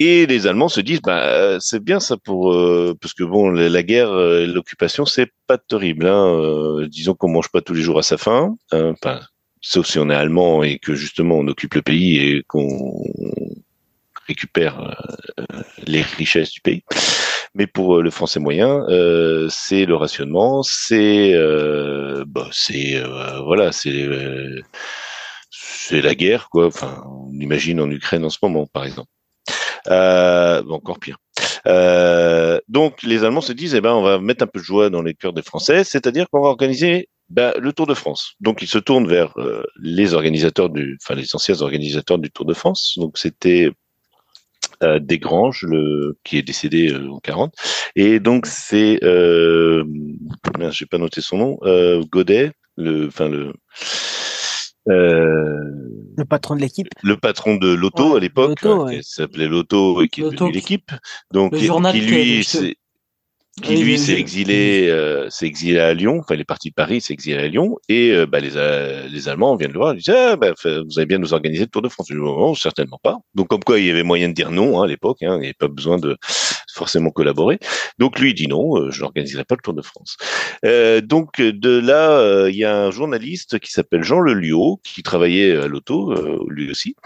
Et 0.01 0.27
les 0.27 0.49
Allemands 0.49 0.69
se 0.69 0.81
disent, 0.81 1.03
bah, 1.03 1.59
c'est 1.61 1.83
bien 1.83 2.01
ça 2.01 2.17
pour 2.17 2.53
parce 3.01 3.15
que 3.15 3.23
bon, 3.23 3.51
la, 3.51 3.83
guerre, 3.85 4.13
l'occupation, 4.13 5.07
c'est 5.07 5.31
pas 5.47 5.57
terrible. 5.57 6.07
Hein, 6.07 6.87
disons 6.89 7.15
qu'on 7.15 7.29
mange 7.29 7.49
pas 7.49 7.61
tous 7.61 7.75
les 7.75 7.83
jours 7.83 8.01
à 8.01 8.03
sa 8.03 8.17
faim, 8.19 8.57
hein, 8.73 8.95
sauf 9.61 9.87
si 9.87 9.99
on 10.01 10.11
est 10.11 10.15
allemand 10.15 10.65
et 10.65 10.79
que 10.79 10.95
justement 10.95 11.37
on 11.37 11.47
occupe 11.47 11.75
le 11.75 11.83
pays 11.83 12.19
et 12.19 12.43
qu'on 12.49 12.93
récupère 14.27 14.97
les 15.87 16.03
richesses 16.03 16.51
du 16.51 16.61
pays. 16.61 16.83
Mais 17.55 17.67
pour 17.69 17.97
euh, 17.97 18.03
le 18.03 18.11
français 18.11 18.41
moyen, 18.41 18.85
euh, 18.89 19.49
c'est 19.49 19.87
le 19.87 19.95
rationnement, 19.95 20.63
c'est 20.65 21.33
euh, 21.35 22.25
bah, 22.27 22.49
c'est 22.53 22.97
euh, 22.97 23.41
voilà, 23.43 23.71
c'est 23.71 24.09
c'est 25.51 26.03
la 26.03 26.15
guerre 26.15 26.49
quoi. 26.51 26.67
Enfin, 26.67 27.05
on 27.07 27.33
imagine 27.41 27.81
en 27.81 27.91
Ukraine 27.91 28.25
en 28.25 28.31
ce 28.31 28.39
moment, 28.43 28.67
par 28.67 28.85
exemple. 28.85 29.11
encore 29.89 30.99
pire. 30.99 31.19
donc 32.69 33.03
les 33.03 33.23
Allemands 33.25 33.41
se 33.41 33.53
disent, 33.53 33.75
eh 33.75 33.81
ben, 33.81 33.93
on 33.93 34.03
va 34.03 34.19
mettre 34.19 34.43
un 34.45 34.49
peu 34.49 34.59
de 34.59 34.65
joie 34.65 34.91
dans 34.91 35.03
les 35.03 35.15
cœurs 35.15 35.33
des 35.33 35.43
Français, 35.43 35.85
c'est-à-dire 35.85 36.29
qu'on 36.31 36.43
va 36.43 36.49
organiser 36.49 37.09
ben, 37.29 37.53
le 37.61 37.73
Tour 37.73 37.87
de 37.87 37.95
France. 37.95 38.35
Donc 38.41 38.63
ils 38.63 38.69
se 38.69 38.79
tournent 38.79 39.09
vers 39.09 39.35
les 39.81 40.15
organisateurs 40.15 40.71
du, 40.71 40.99
enfin 41.03 41.15
les 41.15 41.35
anciens 41.37 41.61
organisateurs 41.63 42.19
du 42.19 42.31
Tour 42.33 42.47
de 42.47 42.55
France. 42.55 42.95
Donc 42.97 43.17
c'était 43.19 43.71
euh, 44.85 44.99
Desgranges, 44.99 45.63
le, 45.63 46.17
qui 46.25 46.39
est 46.39 46.43
décédé 46.43 46.93
euh, 46.93 47.11
en 47.11 47.19
40. 47.19 47.55
Et 47.97 48.21
donc 48.21 48.47
c'est, 48.47 49.03
euh, 49.03 49.85
j'ai 50.71 50.87
pas 50.87 50.99
noté 50.99 51.21
son 51.21 51.39
nom, 51.39 51.59
euh, 51.63 52.03
Godet, 52.11 52.53
le, 52.77 53.09
enfin 53.09 53.29
le. 53.29 53.53
Euh, 54.89 55.71
le 56.17 56.25
patron 56.25 56.57
de 56.57 56.61
l'équipe. 56.61 56.89
Le 57.03 57.17
patron 57.17 57.57
de 57.57 57.73
l'auto 57.73 58.17
à 58.17 58.21
l'époque, 58.21 58.61
qui 58.61 59.03
s'appelait 59.03 59.49
l'auto 59.49 60.03
et 60.03 60.09
qui 60.09 60.21
est 60.21 60.31
devenu 60.31 60.53
l'équipe. 60.53 60.93
Donc, 61.33 61.55
qui, 61.57 61.69
qui 61.69 62.01
lui, 62.01 62.45
c'est 62.45 62.77
qui 63.63 63.77
lui 63.77 63.99
s'est 63.99 64.19
exilé, 64.19 64.89
euh, 64.89 65.31
s'est 65.31 65.47
exilé 65.47 65.79
à 65.79 65.95
Lyon. 65.95 66.19
Enfin, 66.19 66.35
il 66.35 66.41
est 66.41 66.45
parti 66.45 66.71
de 66.71 66.75
Paris, 66.75 67.01
s'est 67.01 67.13
exilé 67.13 67.37
à 67.37 67.49
Lyon. 67.49 67.79
Et 67.89 68.11
euh, 68.11 68.27
bah, 68.27 68.41
les, 68.41 68.57
euh, 68.57 69.07
les 69.09 69.29
Allemands 69.29 69.55
viennent 69.55 69.73
le 69.73 69.79
voir. 69.79 69.95
Ils 69.95 69.99
disent 69.99 70.15
ah, 70.15 70.37
bah, 70.37 70.53
vous 70.65 70.99
avez 70.99 71.07
bien 71.07 71.19
nous 71.19 71.33
organiser 71.33 71.63
le 71.63 71.69
Tour 71.69 71.83
de 71.83 71.89
France. 71.89 72.09
Je 72.11 72.15
dis, 72.15 72.21
non, 72.21 72.55
certainement 72.55 72.99
pas. 73.03 73.19
Donc, 73.35 73.49
comme 73.49 73.63
quoi, 73.63 73.79
il 73.79 73.87
y 73.87 73.91
avait 73.91 74.03
moyen 74.03 74.29
de 74.29 74.35
dire 74.35 74.51
non 74.51 74.81
hein, 74.81 74.85
à 74.85 74.87
l'époque. 74.89 75.23
Hein, 75.23 75.37
il 75.37 75.41
n'y 75.41 75.47
avait 75.47 75.55
pas 75.55 75.69
besoin 75.69 75.99
de 75.99 76.17
forcément 76.75 77.11
collaborer. 77.11 77.61
Donc, 78.01 78.19
lui 78.19 78.31
il 78.31 78.35
dit 78.35 78.49
non, 78.49 78.91
je 78.91 79.01
n'organiserai 79.01 79.45
pas 79.45 79.55
le 79.55 79.63
Tour 79.63 79.75
de 79.75 79.83
France. 79.83 80.17
donc, 81.05 81.41
de 81.41 81.79
là, 81.79 82.49
il 82.49 82.57
y 82.57 82.65
a 82.65 82.77
un 82.77 82.91
journaliste 82.91 83.61
qui 83.61 83.71
s'appelle 83.71 84.03
Jean 84.03 84.19
Leliot, 84.19 84.81
qui 84.83 85.05
travaillait 85.05 85.57
à 85.57 85.69
l'auto, 85.69 86.13
lui 86.49 86.69
aussi, 86.69 86.97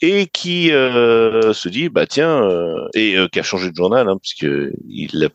et 0.00 0.28
qui 0.28 0.68
se 0.68 1.68
dit 1.68 1.90
bah 1.90 2.06
tiens, 2.06 2.48
et 2.94 3.16
qui 3.30 3.38
a 3.38 3.42
changé 3.42 3.70
de 3.70 3.76
journal, 3.76 4.08
hein, 4.08 4.16
puisque 4.18 4.46
il 4.88 5.24
a 5.24 5.28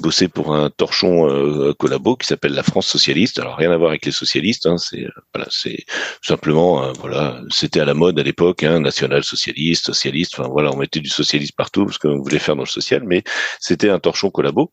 bossé 0.00 0.28
pour 0.28 0.54
un 0.54 0.70
torchon 0.70 1.28
euh, 1.28 1.74
collabo 1.74 2.16
qui 2.16 2.26
s'appelle 2.26 2.52
la 2.52 2.62
France 2.62 2.86
socialiste. 2.86 3.38
Alors 3.38 3.56
rien 3.56 3.70
à 3.70 3.76
voir 3.76 3.90
avec 3.90 4.06
les 4.06 4.12
socialistes, 4.12 4.66
hein, 4.66 4.78
c'est 4.78 5.04
euh, 5.04 5.10
voilà, 5.34 5.48
c'est 5.50 5.84
simplement 6.22 6.84
euh, 6.84 6.92
voilà, 7.00 7.40
c'était 7.50 7.80
à 7.80 7.84
la 7.84 7.94
mode 7.94 8.18
à 8.18 8.22
l'époque, 8.22 8.62
hein, 8.62 8.80
national 8.80 9.24
socialiste, 9.24 9.86
socialiste. 9.86 10.38
Enfin 10.38 10.48
voilà, 10.48 10.72
on 10.72 10.76
mettait 10.76 11.00
du 11.00 11.10
socialiste 11.10 11.54
partout 11.56 11.84
parce 11.84 11.98
qu'on 11.98 12.18
voulait 12.18 12.38
faire 12.38 12.56
dans 12.56 12.62
le 12.62 12.68
social, 12.68 13.02
mais 13.04 13.22
c'était 13.60 13.90
un 13.90 13.98
torchon 13.98 14.30
collabo. 14.30 14.72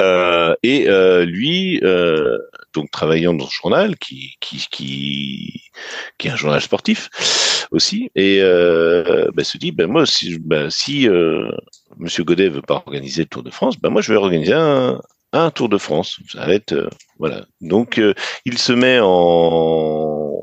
Euh, 0.00 0.54
et 0.62 0.86
lui, 1.26 1.80
donc 2.72 2.90
travaillant 2.90 3.34
dans 3.34 3.46
ce 3.46 3.54
journal, 3.54 3.96
qui, 3.98 4.34
qui, 4.40 4.64
qui, 4.70 5.62
qui 6.16 6.28
est 6.28 6.30
un 6.30 6.36
journal 6.36 6.60
sportif 6.60 7.10
aussi, 7.70 8.10
et 8.14 8.40
bah, 8.40 9.44
se 9.44 9.58
dit, 9.58 9.72
ben 9.72 9.88
moi, 9.88 10.06
si, 10.06 10.38
ben, 10.38 10.70
si 10.70 11.08
Monsieur 12.00 12.24
Godet 12.24 12.48
veut 12.48 12.62
pas 12.62 12.82
organiser 12.86 13.22
le 13.22 13.28
Tour 13.28 13.42
de 13.42 13.50
France, 13.50 13.78
ben 13.78 13.90
moi 13.90 14.02
je 14.02 14.12
vais 14.12 14.18
organiser 14.18 14.52
un, 14.52 15.00
Tour 15.54 15.68
de 15.68 15.78
France. 15.78 16.18
Ça 16.28 16.44
va 16.44 16.54
être 16.54 16.90
voilà. 17.18 17.46
Donc 17.60 18.00
il 18.44 18.58
se 18.58 18.72
met 18.72 18.98
en, 19.00 19.06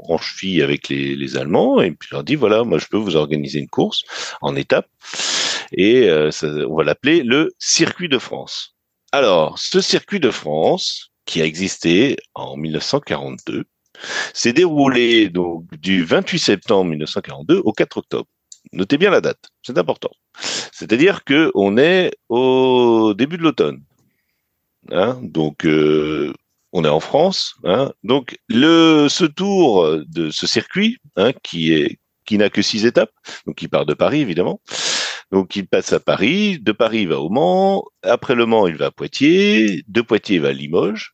en 0.08 0.18
cheville 0.18 0.62
avec 0.62 0.88
les, 0.88 1.36
Allemands 1.36 1.82
et 1.82 1.92
puis 1.92 2.08
leur 2.12 2.24
dit 2.24 2.36
voilà, 2.36 2.64
moi 2.64 2.78
je 2.78 2.86
peux 2.86 2.98
vous 2.98 3.18
organiser 3.18 3.60
une 3.60 3.68
course 3.68 4.04
en 4.42 4.56
étape 4.56 4.88
et 5.74 6.08
ça, 6.32 6.48
on 6.48 6.76
va 6.78 6.84
l'appeler 6.86 7.22
le 7.24 7.54
Circuit 7.60 8.08
de 8.08 8.18
France. 8.18 8.78
Alors, 9.14 9.58
ce 9.58 9.80
circuit 9.80 10.20
de 10.20 10.32
France, 10.32 11.12
qui 11.26 11.42
a 11.42 11.46
existé 11.46 12.18
en 12.36 12.58
1942, 12.58 13.64
s'est 14.34 14.54
déroulé 14.54 15.32
du 15.72 16.04
28 16.04 16.40
septembre 16.40 16.90
1942 16.92 17.62
au 17.64 17.72
4 17.72 17.98
octobre. 17.98 18.30
Notez 18.74 18.98
bien 18.98 19.10
la 19.10 19.22
date, 19.22 19.50
c'est 19.62 19.78
important. 19.78 20.12
C'est-à-dire 20.72 21.24
que 21.24 21.52
on 21.56 21.78
est 21.78 22.12
au 22.30 23.14
début 23.14 23.38
de 23.38 23.44
l'automne. 23.44 23.84
Hein 24.92 25.20
donc 25.22 25.66
euh, 25.66 26.34
on 26.72 26.86
est 26.86 26.90
en 26.90 27.00
France. 27.00 27.56
Hein 27.64 27.92
donc 28.04 28.38
ce 28.50 29.26
tour 29.26 29.88
de 30.08 30.30
ce 30.30 30.48
circuit 30.48 30.98
hein, 31.16 31.32
qui 31.44 31.98
n'a 32.32 32.50
que 32.50 32.62
six 32.62 32.86
étapes, 32.86 33.12
donc 33.46 33.56
qui 33.56 33.68
part 33.68 33.86
de 33.86 33.94
Paris 33.94 34.22
évidemment, 34.22 34.62
donc 35.32 35.56
il 35.56 35.68
passe 35.68 35.92
à 35.92 36.00
Paris, 36.00 36.60
de 36.60 36.72
Paris 36.72 37.02
il 37.02 37.10
va 37.10 37.20
au 37.20 37.30
Mans, 37.30 37.84
après 38.02 38.36
le 38.36 38.46
Mans 38.46 38.68
il 38.68 38.76
va 38.76 38.88
à 38.88 38.92
Poitiers, 38.92 39.84
de 39.88 40.02
Poitiers 40.02 40.38
il 40.38 40.42
va 40.42 40.50
à 40.50 40.54
Limoges, 40.54 41.14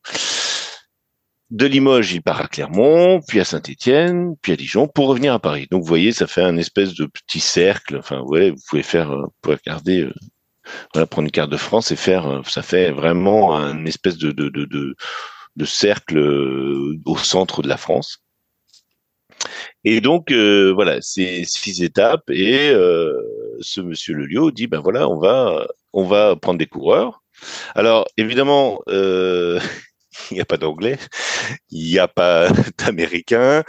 de 1.53 1.67
Limoges 1.67 2.13
il 2.13 2.23
part 2.23 2.41
à 2.41 2.47
Clermont, 2.47 3.21
puis 3.27 3.39
à 3.39 3.45
Saint-Étienne, 3.45 4.35
puis 4.41 4.53
à 4.53 4.55
Dijon 4.55 4.88
pour 4.88 5.07
revenir 5.07 5.34
à 5.34 5.39
Paris. 5.39 5.67
Donc 5.69 5.84
vous 5.84 5.88
voyez, 5.88 6.11
ça 6.11 6.25
fait 6.25 6.41
un 6.41 6.57
espèce 6.57 6.95
de 6.95 7.05
petit 7.05 7.39
cercle. 7.39 7.97
Enfin 7.97 8.21
ouais, 8.21 8.49
vous 8.49 8.61
pouvez 8.67 8.81
faire, 8.81 9.11
euh, 9.11 9.21
vous 9.21 9.34
pouvez 9.41 9.55
regarder 9.55 10.01
euh, 10.01 10.13
voilà, 10.93 11.05
prendre 11.05 11.27
une 11.27 11.31
carte 11.31 11.51
de 11.51 11.57
France 11.57 11.91
et 11.91 11.95
faire, 11.95 12.41
ça 12.47 12.63
fait 12.63 12.89
vraiment 12.91 13.53
une 13.53 13.88
espèce 13.88 14.17
de, 14.17 14.31
de, 14.31 14.49
de, 14.49 14.65
de, 14.65 14.95
de 15.55 15.65
cercle 15.65 16.17
au 16.17 17.17
centre 17.17 17.61
de 17.61 17.67
la 17.67 17.77
France. 17.77 18.17
Et 19.84 20.01
donc 20.01 20.31
voilà, 20.31 20.99
c'est 21.01 21.43
six 21.43 21.84
étapes 21.84 22.30
et 22.30 22.69
ce 23.59 23.81
monsieur 23.81 24.15
Lelio 24.15 24.51
dit 24.51 24.67
ben 24.67 24.80
voilà, 24.80 25.09
on 25.09 25.19
va 25.19 25.67
on 25.91 26.05
va 26.05 26.35
prendre 26.38 26.59
des 26.59 26.65
coureurs. 26.65 27.21
Alors 27.75 28.07
évidemment, 28.17 28.81
euh, 28.88 29.59
il 30.31 30.35
n'y 30.35 30.41
a 30.41 30.45
pas 30.45 30.57
d'anglais, 30.57 30.98
il 31.72 31.85
n'y 31.85 31.99
a 31.99 32.07
pas 32.07 32.49
d'américain, 32.77 33.64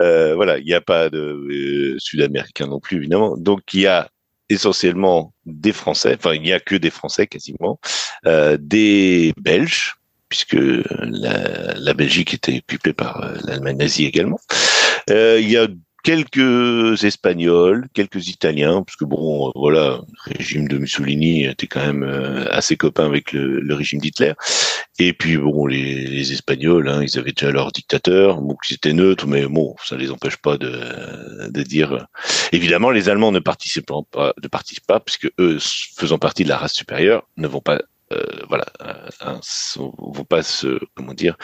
euh, 0.00 0.34
voilà, 0.34 0.58
il 0.58 0.64
n'y 0.64 0.74
a 0.74 0.80
pas 0.80 1.10
de 1.10 1.18
euh, 1.18 1.96
sud-américain 1.98 2.66
non 2.66 2.80
plus 2.80 2.98
évidemment. 2.98 3.36
Donc 3.36 3.74
il 3.74 3.80
y 3.80 3.86
a 3.86 4.08
essentiellement 4.48 5.34
des 5.44 5.72
Français, 5.72 6.16
enfin 6.18 6.34
il 6.34 6.42
n'y 6.42 6.52
a 6.52 6.60
que 6.60 6.74
des 6.74 6.90
Français 6.90 7.26
quasiment, 7.26 7.78
euh, 8.26 8.56
des 8.60 9.32
Belges 9.38 9.98
puisque 10.28 10.56
la, 10.90 11.94
Belgique 11.94 12.34
était 12.34 12.58
occupée 12.58 12.92
par 12.92 13.22
euh, 13.22 13.36
l'Allemagne 13.44 13.78
nazie 13.78 14.04
également. 14.04 14.38
Euh, 15.10 15.38
il 15.40 15.50
y 15.50 15.56
a 15.56 15.66
quelques 16.08 17.04
Espagnols, 17.04 17.86
quelques 17.92 18.28
Italiens, 18.28 18.82
parce 18.82 18.96
que 18.96 19.04
bon, 19.04 19.52
voilà, 19.54 20.00
le 20.26 20.32
régime 20.38 20.66
de 20.66 20.78
Mussolini 20.78 21.44
était 21.44 21.66
quand 21.66 21.84
même 21.84 22.02
euh, 22.02 22.46
assez 22.50 22.78
copain 22.78 23.04
avec 23.04 23.32
le, 23.32 23.74
régime 23.74 24.00
d'Hitler. 24.00 24.32
Et 24.98 25.12
puis 25.12 25.36
bon, 25.36 25.66
les, 25.66 26.32
Espagnols, 26.32 26.88
hein, 26.88 27.02
ils 27.02 27.18
avaient 27.18 27.32
déjà 27.32 27.50
leur 27.50 27.72
dictateur, 27.72 28.40
bon, 28.40 28.56
ils 28.70 28.76
étaient 28.76 28.94
neutres, 28.94 29.26
mais 29.26 29.44
bon, 29.44 29.74
ça 29.84 29.98
les 29.98 30.10
empêche 30.10 30.38
pas 30.38 30.56
de, 30.56 31.62
dire. 31.62 32.06
Évidemment, 32.52 32.90
les 32.90 33.10
Allemands 33.10 33.30
ne 33.30 33.40
participent 33.40 33.92
pas, 34.10 34.32
ne 34.42 34.48
participent 34.48 34.86
pas, 34.86 35.00
puisque 35.00 35.30
eux, 35.38 35.58
faisant 35.98 36.18
partie 36.18 36.42
de 36.42 36.48
la 36.48 36.56
race 36.56 36.72
supérieure, 36.72 37.28
ne 37.36 37.46
vont 37.46 37.60
pas, 37.60 37.82
euh, 38.14 38.24
voilà, 38.48 38.64
euh, 38.80 39.34
vont 39.76 40.24
pas 40.24 40.42
se, 40.42 40.78
comment 40.94 41.12
dire 41.12 41.36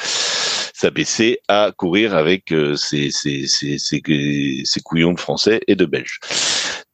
s'abaisser 0.74 1.38
à 1.46 1.72
courir 1.76 2.14
avec 2.14 2.52
euh, 2.52 2.74
ces, 2.74 3.10
ces, 3.10 3.46
ces, 3.46 3.78
ces, 3.78 4.80
couillons 4.80 5.12
de 5.12 5.20
Français 5.20 5.60
et 5.68 5.76
de 5.76 5.86
Belges. 5.86 6.18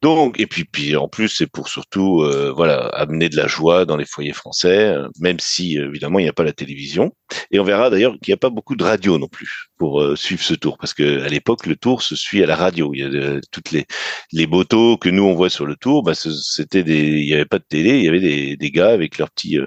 Donc, 0.03 0.39
et 0.39 0.45
puis, 0.45 0.65
puis 0.65 0.95
en 0.95 1.07
plus, 1.07 1.29
c'est 1.29 1.47
pour 1.47 1.67
surtout, 1.67 2.21
euh, 2.21 2.53
voilà, 2.55 2.87
amener 2.89 3.27
de 3.27 3.35
la 3.35 3.47
joie 3.47 3.85
dans 3.85 3.97
les 3.97 4.05
foyers 4.05 4.33
français, 4.33 4.89
euh, 4.89 5.07
même 5.19 5.39
si 5.39 5.77
évidemment 5.77 6.19
il 6.19 6.23
n'y 6.23 6.29
a 6.29 6.33
pas 6.33 6.43
la 6.43 6.53
télévision. 6.53 7.11
Et 7.49 7.59
on 7.59 7.63
verra 7.63 7.89
d'ailleurs 7.89 8.13
qu'il 8.21 8.31
n'y 8.31 8.35
a 8.35 8.37
pas 8.37 8.49
beaucoup 8.51 8.75
de 8.75 8.83
radio 8.83 9.17
non 9.17 9.27
plus 9.27 9.71
pour 9.77 10.03
suivre 10.15 10.43
ce 10.43 10.53
tour, 10.53 10.77
parce 10.77 10.93
que 10.93 11.23
à 11.23 11.27
l'époque 11.27 11.65
le 11.65 11.75
tour 11.75 12.03
se 12.03 12.15
suit 12.15 12.43
à 12.43 12.45
la 12.45 12.55
radio. 12.55 12.91
Il 12.93 12.99
y 12.99 13.03
a 13.03 13.39
toutes 13.51 13.71
les 13.71 13.85
les 14.31 14.45
motos 14.45 14.97
que 14.97 15.09
nous 15.09 15.23
on 15.23 15.33
voit 15.33 15.49
sur 15.49 15.65
le 15.65 15.75
tour, 15.75 16.03
bah, 16.03 16.13
c'était 16.13 16.83
des, 16.83 16.99
il 16.99 17.25
n'y 17.25 17.33
avait 17.33 17.45
pas 17.45 17.57
de 17.57 17.65
télé, 17.67 17.97
il 17.97 18.05
y 18.05 18.07
avait 18.07 18.19
des, 18.19 18.57
des 18.57 18.71
gars 18.71 18.89
avec 18.89 19.17
leur 19.17 19.31
petit 19.31 19.57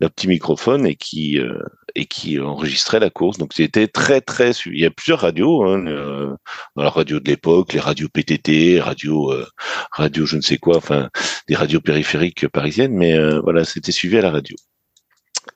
leur 0.00 0.10
petit 0.10 0.28
microphone 0.28 0.86
et 0.86 0.96
qui 0.96 1.38
et 1.98 2.06
qui 2.06 2.38
enregistrait 2.38 3.00
la 3.00 3.10
course. 3.10 3.38
Donc 3.38 3.52
c'était 3.52 3.88
très 3.88 4.20
très 4.20 4.52
il 4.66 4.78
y 4.78 4.86
a 4.86 4.90
plusieurs 4.90 5.20
radios 5.20 5.64
hein, 5.64 5.84
euh, 5.86 6.32
dans 6.76 6.84
la 6.84 6.90
radio 6.90 7.18
de 7.18 7.28
l'époque, 7.28 7.72
les 7.72 7.80
radios 7.80 8.08
PTT, 8.08 8.80
radio 8.80 9.32
euh, 9.32 9.46
radio 9.90 10.24
je 10.24 10.36
ne 10.36 10.40
sais 10.40 10.58
quoi, 10.58 10.76
enfin 10.76 11.10
des 11.48 11.56
radios 11.56 11.80
périphériques 11.80 12.46
parisiennes, 12.48 12.94
mais 12.94 13.14
euh, 13.14 13.40
voilà 13.40 13.64
c'était 13.64 13.92
suivi 13.92 14.16
à 14.16 14.22
la 14.22 14.30
radio. 14.30 14.56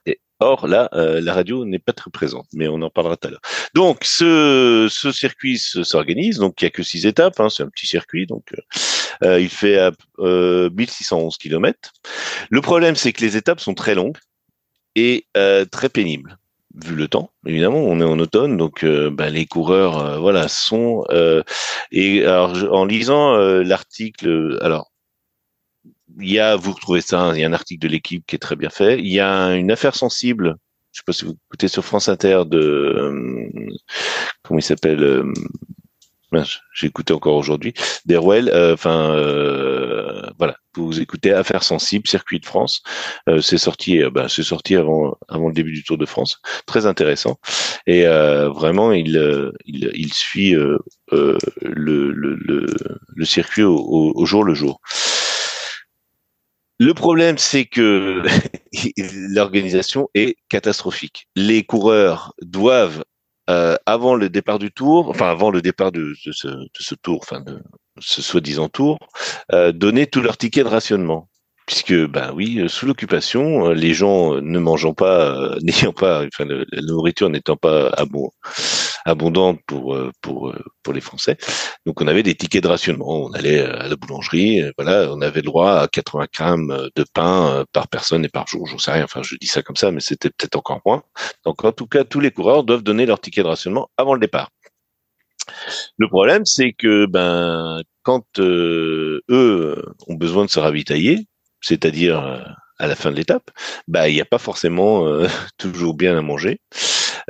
Et, 0.04 0.20
Or, 0.44 0.66
là, 0.66 0.88
la 0.92 1.34
radio 1.34 1.64
n'est 1.64 1.78
pas 1.78 1.92
très 1.92 2.10
présente, 2.10 2.48
mais 2.52 2.66
on 2.66 2.82
en 2.82 2.90
parlera 2.90 3.16
tout 3.16 3.28
à 3.28 3.30
l'heure. 3.30 3.40
Donc, 3.76 3.98
ce, 4.02 4.88
ce 4.90 5.12
circuit 5.12 5.56
s'organise, 5.56 6.38
donc 6.38 6.60
il 6.60 6.64
n'y 6.64 6.66
a 6.66 6.70
que 6.70 6.82
six 6.82 7.06
étapes, 7.06 7.38
hein, 7.38 7.48
c'est 7.48 7.62
un 7.62 7.68
petit 7.68 7.86
circuit, 7.86 8.26
donc 8.26 8.52
il 9.22 9.48
fait 9.48 9.78
euh, 10.18 10.70
1611 10.70 11.36
km. 11.36 11.92
Le 12.50 12.60
problème, 12.60 12.96
c'est 12.96 13.12
que 13.12 13.20
les 13.20 13.36
étapes 13.36 13.60
sont 13.60 13.74
très 13.74 13.94
longues, 13.94 14.18
et 14.96 15.26
euh, 15.36 15.64
très 15.64 15.88
pénible 15.88 16.38
vu 16.74 16.94
le 16.94 17.06
temps. 17.06 17.30
Évidemment, 17.46 17.80
on 17.80 18.00
est 18.00 18.04
en 18.04 18.18
automne, 18.18 18.56
donc 18.56 18.82
euh, 18.82 19.10
ben, 19.10 19.30
les 19.30 19.44
coureurs, 19.44 19.98
euh, 19.98 20.18
voilà, 20.18 20.48
sont. 20.48 21.04
et 21.90 22.24
alors, 22.24 22.56
en 22.72 22.86
lisant 22.86 23.36
l'article, 23.36 24.58
alors 24.62 24.90
il 26.18 26.30
y 26.30 26.38
a, 26.38 26.56
vous 26.56 26.72
retrouvez 26.72 27.00
ça, 27.00 27.32
il 27.34 27.40
y 27.40 27.44
a 27.44 27.48
un 27.48 27.52
article 27.52 27.82
de 27.82 27.88
l'équipe 27.88 28.24
qui 28.26 28.36
est 28.36 28.38
très 28.38 28.56
bien 28.56 28.70
fait. 28.70 28.98
Il 28.98 29.08
y 29.08 29.20
a 29.20 29.54
une 29.54 29.70
affaire 29.70 29.94
sensible. 29.94 30.56
Je 30.92 30.98
sais 30.98 31.04
pas 31.06 31.12
si 31.12 31.24
vous 31.24 31.36
écoutez 31.46 31.68
sur 31.68 31.84
France 31.84 32.08
Inter 32.08 32.42
de 32.46 33.30
comment 34.42 34.58
il 34.58 34.62
s'appelle 34.62 35.24
j'ai 36.74 36.86
écouté 36.86 37.12
encore 37.12 37.36
aujourd'hui. 37.36 37.74
Derwell, 38.06 38.48
euh, 38.48 38.74
enfin 38.74 39.14
euh, 39.14 40.22
voilà, 40.38 40.56
vous 40.74 41.00
écoutez 41.00 41.32
Affaires 41.32 41.62
sensibles, 41.62 42.06
Circuit 42.08 42.40
de 42.40 42.46
France. 42.46 42.82
Euh, 43.28 43.40
c'est 43.40 43.58
sorti, 43.58 44.02
bah, 44.12 44.28
c'est 44.28 44.42
sorti 44.42 44.76
avant 44.76 45.16
le 45.28 45.52
début 45.52 45.72
du 45.72 45.84
Tour 45.84 45.98
de 45.98 46.06
France. 46.06 46.40
Très 46.66 46.86
intéressant 46.86 47.38
et 47.86 48.04
vraiment 48.04 48.92
il 48.92 50.12
suit 50.12 50.54
le, 51.10 51.38
circuit 53.24 53.64
au, 53.64 54.24
jour 54.24 54.44
le 54.44 54.54
jour. 54.54 54.80
Le 56.78 56.94
problème, 56.94 57.38
c'est 57.38 57.64
que 57.64 58.22
l'organisation 59.28 60.08
est 60.14 60.36
catastrophique. 60.48 61.28
Les 61.36 61.62
coureurs 61.62 62.34
doivent 62.42 63.04
euh, 63.50 63.76
avant 63.86 64.14
le 64.14 64.28
départ 64.28 64.58
du 64.58 64.70
tour, 64.70 65.08
enfin 65.08 65.28
avant 65.28 65.50
le 65.50 65.62
départ 65.62 65.92
de, 65.92 66.14
ce, 66.14 66.94
tour, 66.94 67.18
enfin 67.22 67.40
de 67.40 67.60
ce 68.00 68.22
soi-disant 68.22 68.68
tour, 68.68 68.98
euh, 69.52 69.72
donner 69.72 70.06
tous 70.06 70.20
leurs 70.20 70.36
tickets 70.36 70.64
de 70.64 70.70
rationnement. 70.70 71.28
Puisque 71.66 71.94
ben 71.94 72.32
oui, 72.34 72.58
euh, 72.58 72.68
sous 72.68 72.86
l'occupation, 72.86 73.70
les 73.70 73.94
gens 73.94 74.40
ne 74.40 74.58
mangeant 74.58 74.94
pas, 74.94 75.56
n'ayant 75.62 75.92
pas, 75.92 76.24
enfin 76.26 76.44
la 76.44 76.82
nourriture 76.82 77.30
n'étant 77.30 77.56
pas 77.56 77.90
abondante 79.04 79.60
pour 79.66 79.96
pour 80.20 80.54
pour 80.82 80.92
les 80.92 81.00
Français, 81.00 81.36
donc 81.86 82.00
on 82.00 82.06
avait 82.06 82.22
des 82.22 82.34
tickets 82.34 82.62
de 82.62 82.68
rationnement. 82.68 83.24
On 83.24 83.32
allait 83.32 83.60
à 83.60 83.88
la 83.88 83.96
boulangerie, 83.96 84.62
voilà, 84.78 85.08
on 85.12 85.20
avait 85.20 85.42
droit 85.42 85.80
à 85.80 85.88
80 85.88 86.26
grammes 86.32 86.88
de 86.94 87.04
pain 87.14 87.64
par 87.72 87.88
personne 87.88 88.24
et 88.24 88.28
par 88.28 88.46
jour. 88.46 88.66
J'en 88.66 88.78
sais 88.78 88.92
rien. 88.92 89.04
Enfin, 89.04 89.22
je 89.22 89.36
dis 89.36 89.46
ça 89.46 89.62
comme 89.62 89.76
ça, 89.76 89.90
mais 89.90 90.00
c'était 90.00 90.30
peut-être 90.30 90.56
encore 90.56 90.80
moins. 90.86 91.02
Donc 91.44 91.64
en 91.64 91.72
tout 91.72 91.86
cas, 91.86 92.04
tous 92.04 92.20
les 92.20 92.30
coureurs 92.30 92.64
doivent 92.64 92.82
donner 92.82 93.06
leur 93.06 93.20
ticket 93.20 93.42
de 93.42 93.48
rationnement 93.48 93.90
avant 93.96 94.14
le 94.14 94.20
départ. 94.20 94.50
Le 95.98 96.08
problème, 96.08 96.44
c'est 96.46 96.72
que 96.72 97.06
ben 97.06 97.80
quand 98.02 98.24
eux 98.38 99.22
ont 100.08 100.14
besoin 100.14 100.44
de 100.44 100.50
se 100.50 100.58
ravitailler, 100.58 101.26
c'est-à-dire 101.60 102.20
euh, 102.20 102.40
à 102.78 102.86
la 102.86 102.96
fin 102.96 103.10
de 103.10 103.16
l'étape, 103.16 103.50
bah 103.88 104.08
il 104.08 104.14
n'y 104.14 104.20
a 104.20 104.26
pas 104.26 104.38
forcément 104.38 105.06
euh, 105.06 105.28
toujours 105.58 105.94
bien 105.94 106.16
à 106.18 106.22
manger. 106.22 106.60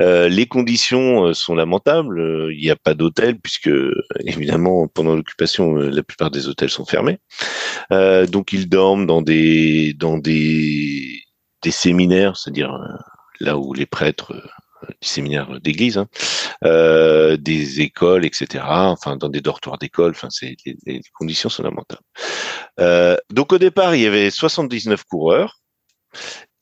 Euh, 0.00 0.28
les 0.28 0.46
conditions 0.46 1.32
sont 1.34 1.54
lamentables. 1.54 2.50
Il 2.52 2.60
n'y 2.60 2.70
a 2.70 2.76
pas 2.76 2.94
d'hôtel 2.94 3.38
puisque 3.38 3.70
évidemment 4.20 4.88
pendant 4.88 5.14
l'occupation 5.16 5.74
la 5.74 6.02
plupart 6.02 6.30
des 6.30 6.48
hôtels 6.48 6.70
sont 6.70 6.84
fermés. 6.84 7.18
donc 7.90 8.52
ils 8.52 8.68
dorment 8.68 9.06
dans 9.06 9.22
des 9.22 9.94
séminaires, 11.70 12.36
c'est-à-dire 12.36 12.78
là 13.40 13.58
où 13.58 13.74
les 13.74 13.86
prêtres 13.86 14.34
des 14.88 15.08
séminaires 15.08 15.60
d'église, 15.60 15.98
hein, 15.98 16.08
euh, 16.64 17.36
des 17.36 17.80
écoles, 17.80 18.24
etc. 18.24 18.64
Enfin, 18.66 19.16
dans 19.16 19.28
des 19.28 19.40
dortoirs 19.40 19.78
d'école. 19.78 20.12
Enfin, 20.12 20.28
les, 20.86 21.00
conditions 21.14 21.48
sont 21.48 21.62
lamentables. 21.62 22.02
Euh, 22.80 23.16
donc 23.30 23.52
au 23.52 23.58
départ, 23.58 23.94
il 23.94 24.02
y 24.02 24.06
avait 24.06 24.30
79 24.30 25.04
coureurs 25.04 25.58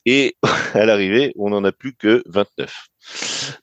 et 0.05 0.35
à 0.73 0.85
l'arrivée, 0.85 1.33
on 1.37 1.49
n'en 1.49 1.63
a 1.63 1.71
plus 1.71 1.93
que 1.93 2.23
29. 2.27 2.87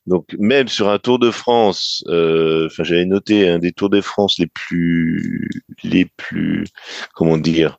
Donc 0.07 0.35
même 0.39 0.69
sur 0.69 0.89
un 0.89 0.99
Tour 0.99 1.19
de 1.19 1.31
France, 1.31 2.03
euh, 2.09 2.67
enfin 2.67 2.85
j'avais 2.85 3.05
noté 3.05 3.49
un 3.49 3.59
des 3.59 3.73
Tours 3.73 3.91
de 3.91 4.01
France 4.01 4.39
les 4.39 4.47
plus, 4.47 5.49
les 5.85 6.07
plus, 6.17 6.67
comment 7.15 7.39
dire, 7.39 7.79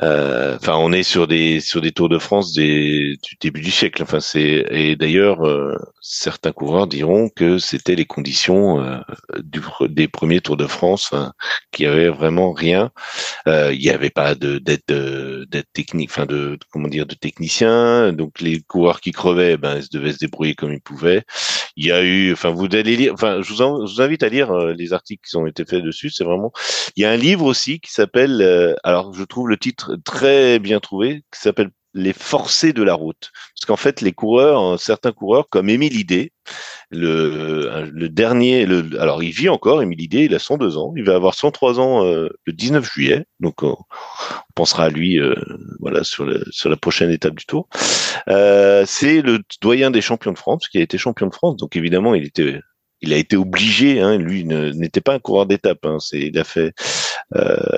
enfin, 0.00 0.76
on 0.76 0.92
est 0.92 1.02
sur 1.02 1.26
des 1.26 1.60
sur 1.60 1.80
des 1.80 1.92
Tours 1.92 2.08
de 2.08 2.18
France 2.18 2.54
des, 2.54 3.16
du 3.22 3.36
début 3.40 3.60
du 3.60 3.70
siècle. 3.70 4.02
Enfin, 4.02 4.20
c'est 4.20 4.66
et 4.70 4.96
d'ailleurs 4.96 5.46
euh, 5.46 5.76
certains 6.00 6.52
coureurs 6.52 6.86
diront 6.86 7.28
que 7.28 7.58
c'était 7.58 7.94
les 7.94 8.06
conditions 8.06 8.82
euh, 8.82 8.98
du, 9.42 9.60
des 9.88 10.08
premiers 10.08 10.40
Tours 10.40 10.56
de 10.56 10.66
France 10.66 11.10
hein, 11.12 11.32
qui 11.72 11.86
avaient 11.86 12.08
vraiment 12.08 12.52
rien. 12.52 12.90
il 13.46 13.78
n'y 13.78 13.90
avait 13.90 14.10
pas 14.10 14.34
de 14.34 14.58
d'aide 14.58 15.64
technique, 15.74 16.10
enfin 16.10 16.26
de 16.26 16.58
comment 16.72 16.88
dire 16.88 17.06
de 17.06 17.14
techniciens. 17.14 18.12
Donc 18.12 18.40
les 18.40 18.60
coureurs 18.62 19.00
qui 19.00 19.12
crevaient, 19.12 19.56
ben 19.56 19.78
ils 19.78 19.88
devaient 19.92 20.12
se 20.12 20.18
débrouiller 20.18 20.54
comme 20.54 20.72
ils 20.72 20.80
pouvaient. 20.80 21.24
Il 21.76 21.86
y 21.86 21.92
a 21.92 22.02
eu, 22.02 22.32
enfin 22.32 22.50
vous 22.50 22.66
allez 22.72 22.96
lire, 22.96 23.12
enfin 23.14 23.42
je 23.42 23.52
vous, 23.52 23.80
vous 23.86 24.00
invite 24.02 24.22
à 24.22 24.28
lire 24.28 24.52
les 24.54 24.92
articles 24.92 25.28
qui 25.28 25.36
ont 25.36 25.46
été 25.46 25.64
faits 25.64 25.82
dessus. 25.82 26.10
C'est 26.10 26.24
vraiment. 26.24 26.52
Il 26.96 27.02
y 27.02 27.06
a 27.06 27.10
un 27.10 27.16
livre 27.16 27.44
aussi 27.44 27.80
qui 27.80 27.92
s'appelle, 27.92 28.76
alors 28.84 29.12
je 29.14 29.24
trouve 29.24 29.48
le 29.48 29.56
titre 29.56 29.89
très 30.04 30.58
bien 30.58 30.80
trouvé, 30.80 31.22
qui 31.32 31.40
s'appelle 31.40 31.70
les 31.94 32.12
forcer 32.12 32.72
de 32.72 32.82
la 32.82 32.94
route. 32.94 33.30
Parce 33.54 33.66
qu'en 33.66 33.76
fait, 33.76 34.00
les 34.00 34.12
coureurs, 34.12 34.78
certains 34.78 35.12
coureurs 35.12 35.48
comme 35.48 35.68
Émile 35.68 35.98
Idé, 35.98 36.32
le, 36.90 37.90
le 37.92 38.08
dernier, 38.08 38.66
le, 38.66 39.00
alors 39.00 39.22
il 39.22 39.30
vit 39.30 39.48
encore, 39.48 39.82
Émile 39.82 40.00
Idé, 40.00 40.24
il 40.24 40.34
a 40.34 40.38
102 40.38 40.76
ans, 40.76 40.92
il 40.96 41.04
va 41.04 41.14
avoir 41.14 41.34
103 41.34 41.80
ans 41.80 42.04
euh, 42.04 42.28
le 42.44 42.52
19 42.52 42.84
juillet, 42.84 43.26
donc 43.40 43.62
on, 43.62 43.76
pensera 44.54 44.84
à 44.84 44.90
lui 44.90 45.18
euh, 45.18 45.34
voilà 45.80 46.04
sur, 46.04 46.24
le, 46.24 46.44
sur 46.50 46.68
la 46.68 46.76
prochaine 46.76 47.10
étape 47.10 47.34
du 47.34 47.46
Tour. 47.46 47.68
Euh, 48.28 48.84
c'est 48.86 49.22
le 49.22 49.40
doyen 49.60 49.90
des 49.90 50.00
champions 50.00 50.32
de 50.32 50.38
France, 50.38 50.68
qui 50.68 50.78
a 50.78 50.82
été 50.82 50.98
champion 50.98 51.26
de 51.26 51.34
France, 51.34 51.56
donc 51.56 51.76
évidemment 51.76 52.14
il 52.14 52.24
était 52.24 52.60
il 53.02 53.12
a 53.12 53.16
été 53.16 53.36
obligé, 53.36 54.00
hein, 54.00 54.18
lui 54.18 54.44
n'était 54.44 55.00
pas 55.00 55.14
un 55.14 55.18
coureur 55.18 55.46
d'étape. 55.46 55.84
Hein, 55.84 55.96
il 56.12 56.38
a 56.38 56.44
fait, 56.44 56.74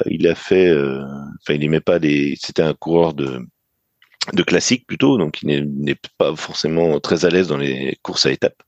il 0.07 0.27
a 0.29 0.35
fait, 0.35 0.69
euh, 0.69 1.03
enfin, 1.41 1.55
il 1.55 1.65
aimait 1.65 1.81
pas 1.81 1.99
les. 1.99 2.37
C'était 2.41 2.63
un 2.63 2.75
coureur 2.75 3.15
de 3.15 3.41
de 4.33 4.43
classique 4.45 4.87
plutôt, 4.87 5.19
donc 5.19 5.43
il 5.43 5.69
n'est 5.81 5.97
pas 6.17 6.37
forcément 6.37 7.01
très 7.01 7.25
à 7.25 7.29
l'aise 7.29 7.49
dans 7.49 7.57
les 7.57 7.99
courses 8.03 8.27
à 8.27 8.31
étapes. 8.31 8.63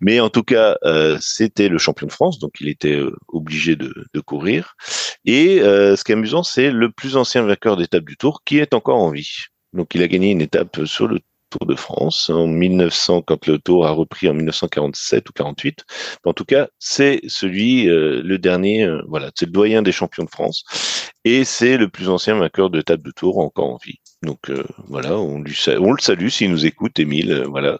Mais 0.00 0.20
en 0.20 0.30
tout 0.30 0.44
cas, 0.44 0.76
euh, 0.84 1.18
c'était 1.20 1.68
le 1.68 1.78
champion 1.78 2.06
de 2.06 2.12
France, 2.12 2.38
donc 2.38 2.60
il 2.60 2.68
était 2.68 2.94
euh, 2.94 3.16
obligé 3.26 3.74
de, 3.74 3.92
de, 4.14 4.20
courir. 4.20 4.76
Et 5.24 5.60
euh, 5.60 5.96
ce 5.96 6.04
qui 6.04 6.12
est 6.12 6.14
amusant, 6.14 6.44
c'est 6.44 6.70
le 6.70 6.92
plus 6.92 7.16
ancien 7.16 7.42
vainqueur 7.42 7.76
d'étape 7.76 8.04
du 8.04 8.16
Tour 8.16 8.42
qui 8.44 8.58
est 8.58 8.74
encore 8.74 8.98
en 9.02 9.10
vie. 9.10 9.46
Donc 9.72 9.94
il 9.94 10.02
a 10.02 10.08
gagné 10.08 10.30
une 10.30 10.40
étape 10.40 10.84
sur 10.84 11.08
le 11.08 11.20
Tour 11.50 11.66
de 11.66 11.74
France 11.74 12.30
en 12.30 12.46
1900 12.46 13.22
quand 13.22 13.46
le 13.46 13.58
Tour 13.58 13.86
a 13.86 13.90
repris 13.90 14.28
en 14.28 14.34
1947 14.34 15.28
ou 15.28 15.32
48. 15.32 15.84
En 16.24 16.32
tout 16.32 16.44
cas, 16.44 16.68
c'est 16.78 17.20
celui 17.26 17.88
euh, 17.88 18.22
le 18.22 18.38
dernier 18.38 18.84
euh, 18.84 19.02
voilà, 19.08 19.30
c'est 19.34 19.46
le 19.46 19.52
doyen 19.52 19.82
des 19.82 19.92
champions 19.92 20.24
de 20.24 20.30
France 20.30 20.64
et 21.24 21.44
c'est 21.44 21.76
le 21.76 21.88
plus 21.88 22.08
ancien 22.08 22.36
vainqueur 22.36 22.70
de 22.70 22.80
table 22.80 23.02
de 23.02 23.10
Tour 23.12 23.38
encore 23.38 23.72
en 23.72 23.78
vie. 23.84 24.00
Donc 24.22 24.50
euh, 24.50 24.64
voilà, 24.88 25.18
on 25.18 25.40
lui 25.40 25.56
on 25.78 25.92
le 25.92 26.00
salue 26.00 26.28
s'il 26.28 26.50
nous 26.50 26.66
écoute 26.66 26.98
Émile, 26.98 27.44
voilà, 27.48 27.78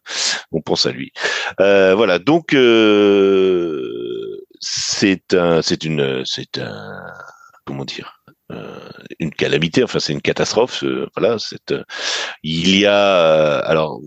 on 0.53 0.61
pense 0.61 0.87
à 0.87 0.93
lui. 0.93 1.13
voilà, 1.59 2.19
donc 2.19 2.51
c'est 4.61 5.35
un 5.35 5.63
c'est 5.63 5.85
une 5.85 6.23
c'est 6.25 6.59
un 6.59 7.03
comment 7.65 7.85
dire 7.85 8.18
euh, 8.18 8.18
une 9.19 9.31
calamité, 9.31 9.83
enfin 9.83 9.99
c'est 10.01 10.13
une 10.13 10.23
catastrophe. 10.23 10.85
Euh, 10.85 11.09
voilà, 11.17 11.37
euh, 11.71 11.83
il 12.43 12.79
y 12.79 12.87
a 12.87 13.59
alors 13.59 14.01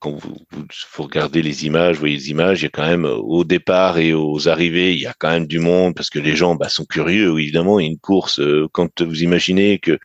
quand 0.00 0.12
vous, 0.12 0.36
vous, 0.52 1.02
regardez 1.02 1.40
les 1.40 1.64
images, 1.66 1.94
vous 1.96 2.00
voyez 2.00 2.16
les 2.16 2.30
images, 2.30 2.60
il 2.60 2.64
y 2.64 2.66
a 2.66 2.70
quand 2.70 2.86
même 2.86 3.06
au 3.06 3.44
départ 3.44 3.98
et 3.98 4.12
aux 4.12 4.48
arrivées, 4.48 4.92
il 4.92 5.00
y 5.00 5.06
a 5.06 5.14
quand 5.18 5.30
même 5.30 5.46
du 5.46 5.60
monde 5.60 5.94
parce 5.94 6.10
que 6.10 6.18
les 6.18 6.36
gens 6.36 6.56
bah, 6.56 6.68
sont 6.68 6.84
curieux. 6.84 7.38
Évidemment, 7.38 7.80
il 7.80 7.84
y 7.84 7.88
a 7.88 7.90
une 7.90 7.98
course. 7.98 8.40
quand 8.72 9.00
vous 9.02 9.22
imaginez 9.22 9.78
que 9.78 9.98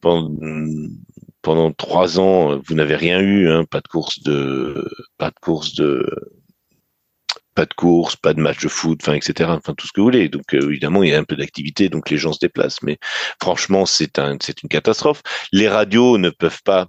pendant, 0.00 0.30
pendant 1.42 1.72
trois 1.72 2.18
ans, 2.18 2.58
vous 2.64 2.74
n'avez 2.74 2.96
rien 2.96 3.20
eu, 3.20 3.50
hein, 3.50 3.64
pas 3.64 3.80
de 3.80 3.88
course 3.88 4.22
de, 4.22 4.90
pas 5.18 5.30
de 5.30 5.38
course 5.40 5.74
de, 5.74 6.06
pas 7.60 7.66
de 7.66 7.74
course, 7.74 8.16
pas 8.16 8.32
de 8.32 8.40
match 8.40 8.62
de 8.62 8.68
foot, 8.68 9.00
enfin 9.02 9.12
etc. 9.12 9.50
Enfin 9.52 9.74
tout 9.74 9.86
ce 9.86 9.92
que 9.92 10.00
vous 10.00 10.06
voulez. 10.06 10.30
Donc 10.30 10.54
euh, 10.54 10.62
évidemment 10.70 11.02
il 11.02 11.10
y 11.10 11.14
a 11.14 11.18
un 11.18 11.24
peu 11.24 11.36
d'activité, 11.36 11.90
donc 11.90 12.08
les 12.08 12.16
gens 12.16 12.32
se 12.32 12.38
déplacent. 12.40 12.82
Mais 12.82 12.96
franchement 13.42 13.84
c'est 13.84 14.18
un 14.18 14.38
c'est 14.40 14.62
une 14.62 14.70
catastrophe. 14.70 15.22
Les 15.52 15.68
radios 15.68 16.16
ne 16.16 16.30
peuvent 16.30 16.62
pas 16.64 16.88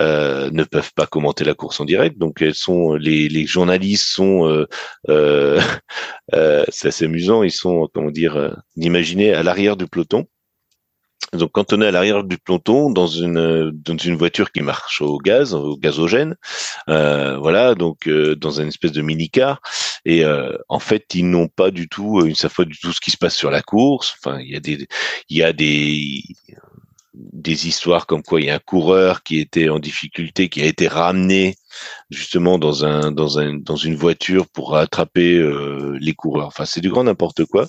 euh, 0.00 0.50
ne 0.52 0.64
peuvent 0.64 0.92
pas 0.96 1.06
commenter 1.06 1.44
la 1.44 1.54
course 1.54 1.78
en 1.78 1.84
direct. 1.84 2.18
Donc 2.18 2.42
elles 2.42 2.56
sont 2.56 2.94
les, 2.94 3.28
les 3.28 3.46
journalistes 3.46 4.08
sont 4.08 4.48
euh, 4.48 4.66
euh, 5.08 5.60
euh 6.34 6.64
c'est 6.70 6.88
assez 6.88 7.04
amusant. 7.04 7.44
Ils 7.44 7.52
sont 7.52 7.88
comment 7.94 8.10
dire 8.10 8.56
d'imaginer 8.76 9.32
à 9.32 9.44
l'arrière 9.44 9.76
du 9.76 9.86
peloton. 9.86 10.26
Donc, 11.32 11.52
quand 11.52 11.72
on 11.72 11.80
est 11.80 11.86
à 11.86 11.90
l'arrière 11.92 12.24
du 12.24 12.38
peloton 12.38 12.90
dans 12.90 13.06
une 13.06 13.70
dans 13.70 13.96
une 13.96 14.16
voiture 14.16 14.50
qui 14.50 14.62
marche 14.62 15.00
au 15.00 15.18
gaz, 15.18 15.54
au 15.54 15.76
gazogène, 15.76 16.36
euh, 16.88 17.38
voilà, 17.38 17.76
donc 17.76 18.08
euh, 18.08 18.34
dans 18.34 18.60
une 18.60 18.68
espèce 18.68 18.90
de 18.90 19.00
mini-car, 19.00 19.60
et 20.04 20.24
euh, 20.24 20.56
en 20.68 20.80
fait, 20.80 21.14
ils 21.14 21.28
n'ont 21.28 21.46
pas 21.46 21.70
du 21.70 21.88
tout, 21.88 22.26
ils 22.26 22.34
savent 22.34 22.54
pas 22.54 22.64
du 22.64 22.76
tout 22.76 22.92
ce 22.92 23.00
qui 23.00 23.12
se 23.12 23.16
passe 23.16 23.36
sur 23.36 23.50
la 23.50 23.62
course. 23.62 24.16
Enfin, 24.18 24.40
il 24.40 24.50
y 24.50 24.56
a 24.56 24.60
des 24.60 24.88
il 25.28 25.36
y 25.36 25.42
a 25.44 25.52
des 25.52 26.24
des 27.14 27.66
histoires 27.66 28.06
comme 28.06 28.22
quoi 28.22 28.40
il 28.40 28.46
y 28.46 28.50
a 28.50 28.54
un 28.54 28.60
coureur 28.60 29.22
qui 29.22 29.40
était 29.40 29.68
en 29.68 29.78
difficulté, 29.78 30.48
qui 30.48 30.62
a 30.62 30.66
été 30.66 30.86
ramené 30.86 31.56
justement 32.10 32.58
dans 32.58 32.84
un 32.84 33.10
dans 33.10 33.38
un 33.38 33.54
dans 33.54 33.76
une 33.76 33.96
voiture 33.96 34.46
pour 34.48 34.76
attraper 34.76 35.36
euh, 35.36 35.96
les 36.00 36.14
coureurs. 36.14 36.46
Enfin, 36.48 36.64
c'est 36.64 36.80
du 36.80 36.90
grand 36.90 37.04
n'importe 37.04 37.44
quoi. 37.46 37.66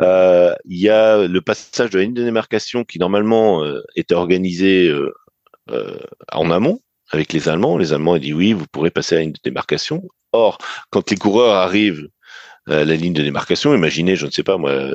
Euh, 0.00 0.54
il 0.64 0.80
y 0.80 0.88
a 0.88 1.26
le 1.26 1.40
passage 1.40 1.90
de 1.90 1.98
la 1.98 2.04
ligne 2.04 2.14
de 2.14 2.24
démarcation 2.24 2.84
qui 2.84 2.98
normalement 2.98 3.64
euh, 3.64 3.82
était 3.96 4.14
organisé 4.14 4.92
en 6.32 6.50
amont 6.50 6.80
avec 7.10 7.32
les 7.32 7.48
Allemands. 7.48 7.78
Les 7.78 7.92
Allemands 7.92 8.12
ont 8.12 8.18
dit 8.18 8.32
oui, 8.32 8.52
vous 8.52 8.66
pourrez 8.70 8.90
passer 8.90 9.14
à 9.14 9.18
la 9.18 9.22
ligne 9.22 9.32
de 9.32 9.40
démarcation. 9.44 10.02
Or, 10.32 10.58
quand 10.90 11.10
les 11.10 11.16
coureurs 11.16 11.54
arrivent 11.54 12.08
la 12.66 12.96
ligne 12.96 13.12
de 13.12 13.22
démarcation. 13.22 13.74
Imaginez, 13.74 14.16
je 14.16 14.26
ne 14.26 14.30
sais 14.30 14.42
pas 14.42 14.56
moi, 14.56 14.88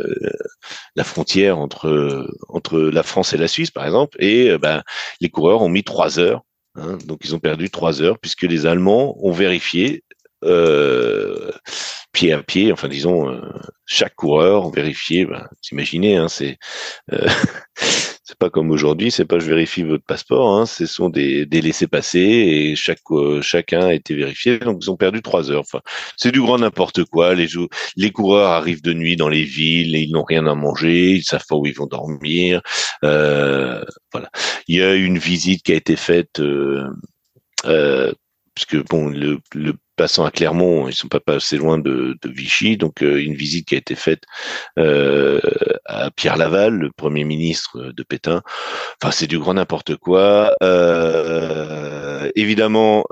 la 0.96 1.04
frontière 1.04 1.58
entre 1.58 2.28
entre 2.48 2.80
la 2.80 3.04
France 3.04 3.34
et 3.34 3.38
la 3.38 3.48
Suisse, 3.48 3.72
par 3.72 3.86
exemple, 3.86 4.18
et 4.20 4.58
ben 4.58 4.84
les 5.22 5.30
coureurs 5.30 5.62
ont 5.62 5.70
mis 5.70 5.84
trois 5.84 6.20
heures 6.20 6.44
Hein, 6.76 6.98
donc 7.06 7.20
ils 7.24 7.36
ont 7.36 7.40
perdu 7.40 7.70
trois 7.70 8.02
heures 8.02 8.20
puisque 8.20 8.44
les 8.44 8.66
Allemands 8.66 9.18
ont 9.26 9.32
vérifié 9.32 10.04
euh, 10.46 11.52
pied 12.14 12.32
à 12.32 12.42
pied, 12.42 12.72
enfin 12.72 12.88
disons 12.88 13.30
euh, 13.30 13.42
chaque 13.86 14.16
coureur 14.16 14.70
vérifié. 14.70 15.26
Ben, 15.26 15.48
imaginez, 15.72 16.16
hein, 16.16 16.30
c'est 16.30 16.58
euh, 17.12 17.28
c'est 18.30 18.38
pas 18.38 18.52
comme 18.52 18.70
aujourd'hui, 18.70 19.10
c'est 19.10 19.26
pas 19.26 19.40
je 19.40 19.48
vérifie 19.48 19.82
votre 19.82 20.04
passeport, 20.04 20.56
hein, 20.56 20.68
ce 20.68 20.86
sont 20.86 21.10
des, 21.10 21.48
des 21.48 21.62
laissés-passer 21.62 22.20
et 22.20 22.76
chaque 22.76 23.00
euh, 23.10 23.42
chacun 23.42 23.88
a 23.88 23.94
été 23.96 24.14
vérifié, 24.14 24.60
donc 24.60 24.78
ils 24.84 24.92
ont 24.92 24.98
perdu 24.98 25.24
trois 25.24 25.50
heures. 25.50 25.62
Enfin, 25.62 25.82
c'est 26.16 26.32
du 26.32 26.40
grand 26.40 26.60
n'importe 26.60 27.06
quoi. 27.06 27.34
Les 27.34 27.48
les 27.96 28.12
coureurs 28.12 28.52
arrivent 28.52 28.84
de 28.84 28.94
nuit 28.94 29.16
dans 29.16 29.30
les 29.30 29.44
villes 29.44 29.96
et 29.96 30.02
ils 30.02 30.12
n'ont 30.12 30.24
rien 30.24 30.46
à 30.46 30.54
manger, 30.54 31.14
ils 31.16 31.24
savent 31.24 31.46
pas 31.50 31.56
où 31.56 31.66
ils 31.66 31.74
vont 31.74 31.88
dormir. 31.88 32.62
Euh, 33.04 33.84
voilà. 34.12 34.30
Il 34.68 34.76
y 34.78 34.84
a 34.84 34.94
une 34.94 35.18
visite 35.18 35.64
qui 35.64 35.72
a 35.72 35.76
été 35.76 35.96
faite. 35.96 36.40
Euh, 36.40 36.88
euh, 37.66 38.14
puisque 38.54 38.88
bon, 38.90 39.10
le, 39.10 39.40
le 39.56 39.74
passant 40.00 40.24
à 40.24 40.32
Clermont, 40.32 40.88
ils 40.88 40.94
sont 40.94 41.10
pas 41.10 41.20
assez 41.28 41.58
loin 41.58 41.78
de, 41.78 42.18
Vichy, 42.24 42.78
donc 42.78 43.04
euh, 43.04 43.22
une 43.22 43.34
visite 43.34 43.68
qui 43.68 43.76
a 43.76 43.80
été 43.80 43.96
faite 43.96 44.24
euh, 44.78 45.42
à 45.84 46.10
Pierre 46.10 46.38
Laval, 46.38 46.74
le 46.74 46.90
premier 46.90 47.26
ministre 47.26 47.92
de 47.92 48.04
Pétain. 48.04 48.42
Enfin, 49.02 49.12
c'est 49.12 49.28
du 49.28 49.38
grand 49.38 49.56
n'importe 49.56 49.98
quoi. 49.98 50.54
Euh, 50.64 52.32
évidemment, 52.38 53.04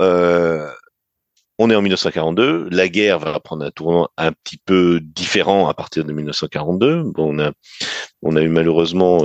on 1.60 1.70
est 1.70 1.76
en 1.76 1.82
1942. 1.82 2.70
La 2.72 2.88
guerre 2.88 3.20
va 3.20 3.38
prendre 3.42 3.66
un 3.66 3.72
tournant 3.72 4.08
un 4.18 4.32
petit 4.32 4.58
peu 4.66 5.02
différent 5.02 5.68
à 5.68 5.74
partir 5.74 6.06
de 6.06 6.14
1942. 6.14 7.12
on 7.18 7.40
a, 7.40 8.42
eu 8.42 8.48
malheureusement, 8.48 9.20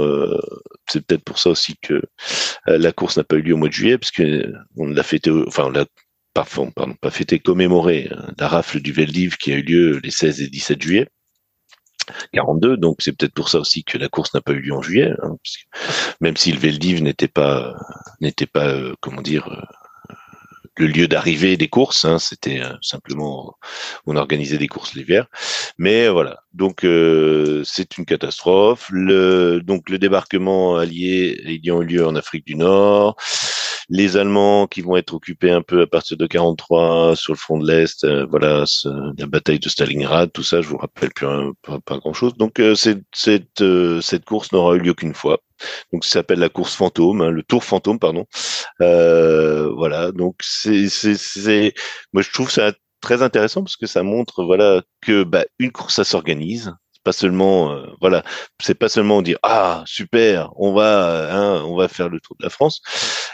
c'est 0.89 1.07
peut-être 1.07 1.23
pour 1.23 1.39
ça 1.39 1.51
aussi 1.51 1.77
que 1.81 2.03
la 2.67 2.91
course 2.91 3.19
n'a 3.19 3.25
pas 3.25 3.37
eu 3.37 3.43
lieu 3.43 3.55
au 3.55 3.59
mois 3.59 3.69
de 3.69 3.73
juillet, 3.73 3.99
parce 3.99 4.11
l'a 4.19 5.03
fêté, 5.05 5.31
enfin 5.47 5.71
pas, 6.35 6.47
pardon, 6.75 6.95
pas 7.01 7.11
fêté, 7.11 7.39
commémorer 7.39 8.09
euh, 8.11 8.17
la 8.39 8.49
rafle 8.49 8.81
du 8.81 8.93
Veldiv 8.93 9.37
qui 9.37 9.53
a 9.53 9.57
eu 9.57 9.63
lieu 9.63 10.01
les 10.03 10.11
16 10.11 10.43
et 10.43 10.49
17 10.49 10.83
juillet 10.83 11.09
42. 12.33 12.77
Donc 12.77 12.97
c'est 13.01 13.13
peut-être 13.13 13.35
pour 13.35 13.49
ça 13.49 13.59
aussi 13.59 13.85
que 13.85 13.99
la 13.99 14.09
course 14.09 14.35
n'a 14.35 14.41
pas 14.41 14.53
eu 14.53 14.61
lieu 14.61 14.75
en 14.75 14.83
juillet, 14.83 15.13
hein, 15.23 15.37
même 16.21 16.37
si 16.37 16.53
le 16.53 16.59
Veldiv 16.59 17.03
n'était 17.03 17.29
pas 17.29 17.75
n'était 18.21 18.47
pas 18.47 18.69
euh, 18.69 18.95
comment 19.01 19.23
dire 19.23 19.49
euh, 19.49 19.63
le 20.79 20.87
lieu 20.87 21.07
d'arrivée 21.09 21.57
des 21.57 21.69
courses. 21.69 22.05
Hein, 22.05 22.19
C'était 22.19 22.61
euh, 22.61 22.73
simplement 22.81 23.57
on 24.07 24.17
organisait 24.17 24.59
des 24.59 24.69
courses 24.69 24.95
l'hiver. 24.95 25.27
Mais 25.79 26.09
voilà, 26.09 26.43
donc 26.53 26.81
c'est 27.65 27.99
une 27.99 28.05
catastrophe. 28.07 28.89
Le, 28.91 29.61
donc 29.61 29.89
le 29.91 29.99
débarquement 29.99 30.77
allié 30.77 31.41
ayant 31.47 31.83
eu 31.83 31.87
lieu 31.87 32.07
en 32.07 32.15
Afrique 32.17 32.47
du 32.47 32.57
Nord, 32.57 33.17
les 33.89 34.17
Allemands 34.17 34.67
qui 34.67 34.81
vont 34.81 34.97
être 34.97 35.15
occupés 35.15 35.51
un 35.51 35.63
peu 35.63 35.83
à 35.83 35.87
partir 35.87 36.17
de 36.17 36.27
43 36.27 37.17
sur 37.17 37.33
le 37.33 37.39
front 37.39 37.59
de 37.59 37.67
l'Est, 37.67 38.05
euh, 38.05 38.27
voilà, 38.31 38.65
la 39.19 39.27
bataille 39.27 39.59
de 39.59 39.69
Stalingrad, 39.69 40.33
tout 40.33 40.43
ça, 40.43 40.61
je 40.61 40.69
vous 40.69 40.79
rappelle 40.79 41.11
plus 41.13 41.27
pas, 41.85 41.99
grand 41.99 42.13
chose. 42.13 42.35
Donc 42.37 42.61
cette, 42.75 43.65
cette 44.01 44.25
course 44.25 44.53
n'aura 44.53 44.77
eu 44.77 44.81
lieu 44.81 44.95
qu'une 44.95 45.15
fois. 45.15 45.41
Donc 45.93 46.05
ça 46.05 46.13
s'appelle 46.13 46.39
la 46.39 46.49
course 46.49 46.75
fantôme, 46.75 47.23
hein, 47.23 47.31
le 47.31 47.43
Tour 47.43 47.65
fantôme, 47.65 47.99
pardon. 47.99 48.27
Euh, 48.81 49.71
voilà, 49.75 50.13
donc 50.13 50.37
c'est, 50.43 50.89
c'est, 50.89 51.75
moi 52.13 52.23
je 52.23 52.31
trouve 52.31 52.51
ça 52.51 52.73
très 53.01 53.23
intéressant 53.23 53.63
parce 53.63 53.77
que 53.77 53.87
ça 53.87 54.03
montre 54.03 54.45
voilà 54.45 54.83
que 55.01 55.25
bah, 55.25 55.45
une 55.59 55.73
course 55.73 55.97
ça 55.97 56.05
s'organise, 56.05 56.73
pas 57.03 57.13
seulement 57.13 57.73
euh, 57.73 57.87
voilà 58.01 58.23
c'est 58.61 58.75
pas 58.75 58.89
seulement 58.89 59.23
dire 59.23 59.39
ah 59.43 59.83
super 59.87 60.51
on 60.57 60.73
va 60.73 61.33
hein, 61.33 61.63
on 61.67 61.77
va 61.77 61.89
faire 61.89 62.09
le 62.09 62.21
tour 62.21 62.37
de 62.39 62.45
la 62.45 62.51
France 62.51 62.81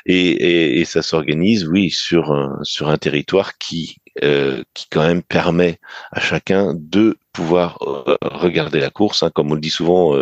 et, 0.07 0.85
ça 0.85 1.03
s'organise 1.03 1.67
oui 1.67 1.91
sur 1.91 2.33
un, 2.33 2.59
sur 2.63 2.89
un 2.89 2.97
territoire 2.97 3.59
qui 3.59 3.99
euh, 4.25 4.63
qui 4.75 4.87
quand 4.91 5.07
même 5.07 5.23
permet 5.23 5.79
à 6.13 6.21
chacun 6.21 6.75
de 6.75 7.19
pouvoir 7.33 7.79
euh, 7.83 8.17
regarder 8.23 8.81
la 8.81 8.91
course 8.91 9.23
hein, 9.23 9.31
comme 9.35 9.51
on 9.51 9.55
le 9.55 9.61
dit 9.61 9.71
souvent 9.71 10.15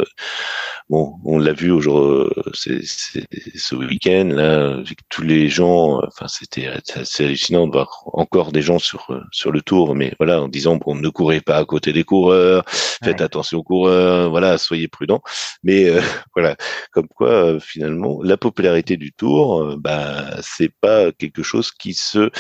bon, 0.89 1.19
on 1.25 1.39
l'a 1.39 1.53
vu 1.53 1.71
aujourd'hui, 1.71 2.33
c'est, 2.55 2.81
ce 2.85 3.75
week-end 3.75 4.29
là, 4.33 4.75
avec 4.77 4.99
tous 5.09 5.23
les 5.23 5.49
gens. 5.49 6.01
Enfin, 6.07 6.27
c'était 6.29 6.69
assez 6.95 7.25
hallucinant 7.25 7.67
de 7.67 7.73
voir 7.73 8.03
encore 8.07 8.53
des 8.53 8.63
gens 8.63 8.79
sur 8.79 9.09
sur 9.33 9.53
le 9.53 9.63
tour, 9.63 9.95
mais 9.95 10.15
voilà, 10.19 10.43
en 10.43 10.49
disant 10.49 10.77
bon, 10.77 10.95
ne 10.95 11.09
courez 11.09 11.41
pas 11.41 11.59
à 11.59 11.65
côté 11.65 11.93
des 11.93 12.05
coureurs, 12.05 12.65
faites 12.69 13.21
attention 13.21 13.59
aux 13.59 13.63
coureurs, 13.63 14.31
voilà, 14.31 14.59
soyez 14.59 14.89
prudents. 14.89 15.23
Mais 15.63 15.91
voilà, 16.35 16.57
comme 16.93 17.09
quoi 17.09 17.59
finalement, 17.61 18.21
la 18.23 18.37
popularité 18.37 18.97
du 18.97 19.13
tour, 19.13 19.77
bah, 19.79 20.25
c'est 20.43 20.73
pas 20.81 21.13
quelque 21.13 21.43
chose 21.43 21.71
qui 21.73 21.95
se 21.95 22.31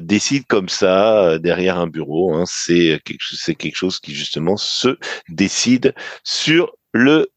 décide 0.00 0.46
comme 0.46 0.68
ça 0.68 1.38
derrière 1.38 1.78
un 1.78 1.86
bureau. 1.86 2.34
Hein. 2.34 2.44
C'est 2.46 3.00
quelque, 3.04 3.24
c'est 3.44 3.54
quelque 3.54 3.76
chose 3.76 4.00
qui 4.00 4.14
justement 4.14 4.56
se 4.56 4.98
décide 5.28 5.94
sur 6.22 6.72
le 6.92 7.30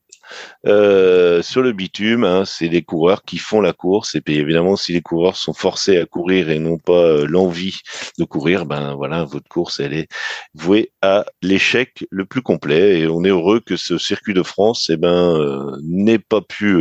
euh, 0.65 1.41
sur 1.41 1.61
le 1.61 1.71
bitume, 1.71 2.23
hein, 2.23 2.43
c'est 2.45 2.67
les 2.67 2.81
coureurs 2.81 3.23
qui 3.23 3.37
font 3.37 3.61
la 3.61 3.73
course. 3.73 4.15
Et 4.15 4.21
puis 4.21 4.37
évidemment, 4.37 4.75
si 4.75 4.93
les 4.93 5.01
coureurs 5.01 5.37
sont 5.37 5.53
forcés 5.53 5.97
à 5.97 6.05
courir 6.05 6.49
et 6.49 6.59
n'ont 6.59 6.77
pas 6.77 6.93
euh, 6.93 7.25
l'envie 7.27 7.79
de 8.17 8.25
courir, 8.25 8.65
ben 8.65 8.95
voilà, 8.95 9.23
votre 9.23 9.47
course, 9.47 9.79
elle 9.79 9.93
est 9.93 10.07
vouée 10.53 10.91
à 11.01 11.25
l'échec 11.41 12.05
le 12.09 12.25
plus 12.25 12.41
complet. 12.41 12.99
Et 12.99 13.07
on 13.07 13.23
est 13.23 13.29
heureux 13.29 13.59
que 13.59 13.75
ce 13.75 13.97
circuit 13.97 14.33
de 14.33 14.43
France, 14.43 14.89
eh 14.89 14.97
ben, 14.97 15.35
euh, 15.35 15.77
n'ait 15.83 16.19
pas 16.19 16.41
pu, 16.41 16.77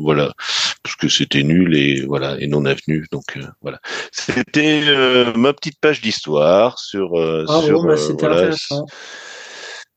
voilà, 0.00 0.32
parce 0.82 0.96
que 0.96 1.08
c'était 1.08 1.42
nul 1.42 1.76
et 1.76 2.04
voilà 2.06 2.36
et 2.40 2.46
non 2.46 2.64
avenu. 2.64 3.06
Donc 3.12 3.38
voilà, 3.62 3.80
c'était 4.12 4.82
ma 5.36 5.52
petite 5.52 5.78
page 5.80 6.00
d'histoire 6.00 6.78
sur. 6.78 7.16
Ah 7.16 7.62
sur 7.62 7.84
bah, 7.84 7.96
c'était 7.96 8.26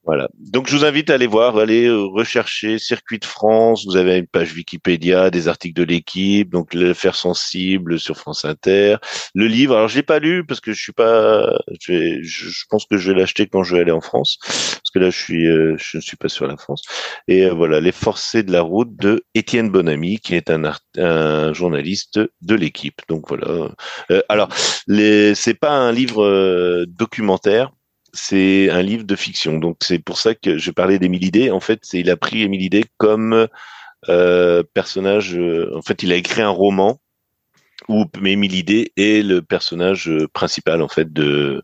voilà. 0.06 0.28
Donc 0.38 0.68
je 0.68 0.76
vous 0.76 0.84
invite 0.84 1.10
à 1.10 1.14
aller 1.14 1.28
voir, 1.28 1.58
aller 1.58 1.86
euh, 1.86 2.04
rechercher 2.04 2.78
Circuit 2.78 3.20
de 3.20 3.26
France. 3.26 3.86
Vous 3.86 3.96
avez 3.96 4.18
une 4.18 4.28
page 4.28 4.54
Wikipédia, 4.54 5.30
des 5.30 5.48
articles 5.48 5.80
de 5.80 5.86
l'équipe, 5.86 6.50
donc 6.50 6.74
le 6.74 6.94
faire 6.94 7.16
sensible 7.16 8.00
sur 8.00 8.18
France 8.18 8.44
Inter. 8.44 8.98
Le 9.34 9.48
livre, 9.48 9.78
alors 9.78 9.88
je 9.88 9.96
l'ai 9.96 10.04
pas 10.04 10.20
lu 10.20 10.46
parce 10.46 10.60
que 10.60 10.74
je 10.74 10.82
suis 10.82 10.92
pas, 10.92 11.58
je, 11.80 12.22
je 12.22 12.66
pense 12.70 12.86
que 12.86 12.98
je 12.98 13.12
vais 13.12 13.20
l'acheter 13.20 13.48
quand 13.48 13.64
je 13.64 13.76
vais 13.76 13.82
aller 13.82 13.92
en 13.92 14.02
France, 14.02 14.38
parce 14.42 14.92
que 14.94 15.00
là 15.00 15.10
je 15.10 15.18
suis, 15.18 15.48
euh, 15.48 15.76
je 15.78 15.98
ne 15.98 16.02
suis 16.02 16.18
pas 16.18 16.28
sur 16.30 16.48
la 16.48 16.58
France. 16.58 16.84
Et 17.30 17.46
euh, 17.46 17.54
voilà, 17.54 17.80
les 17.80 17.94
Forcés 17.94 18.44
de 18.44 18.52
la 18.52 18.62
route 18.62 18.94
de 18.98 19.24
Étienne 19.36 19.70
Bonamy, 19.70 20.20
qui 20.20 20.36
est 20.36 20.50
un, 20.50 20.64
un 20.98 21.54
journaliste 21.54 22.20
de 22.42 22.56
l'équipe. 22.56 23.02
Donc 23.08 23.30
voilà. 23.30 23.70
alors, 24.28 24.50
les, 24.88 25.34
c'est 25.34 25.54
pas 25.54 25.72
un 25.72 25.94
livre 25.94 26.86
documentaire 26.88 27.72
c'est 28.14 28.70
un 28.70 28.82
livre 28.82 29.04
de 29.04 29.16
fiction. 29.16 29.58
Donc 29.58 29.78
c'est 29.82 30.00
pour 30.00 30.20
ça 30.20 30.36
que 30.36 30.58
je 30.58 30.72
parlais 30.72 31.00
d'Émile 31.00 31.32
Day. 31.32 31.50
En 31.50 31.60
fait, 31.60 31.80
c'est 31.84 32.00
il 32.00 32.10
a 32.10 32.18
pris 32.18 32.44
Émile 32.44 32.70
Day 32.70 32.86
comme 32.98 33.48
euh, 34.10 34.64
personnage. 34.74 35.36
Euh, 35.36 35.76
en 35.76 35.82
fait, 35.82 36.04
il 36.04 36.12
a 36.12 36.16
écrit 36.16 36.42
un 36.42 36.50
roman 36.50 37.00
où 37.90 38.06
Émile 38.24 38.64
Day 38.64 38.92
est 38.96 39.26
le 39.26 39.42
personnage 39.42 40.12
principal 40.34 40.82
en 40.82 40.88
fait 40.88 41.12
de 41.12 41.64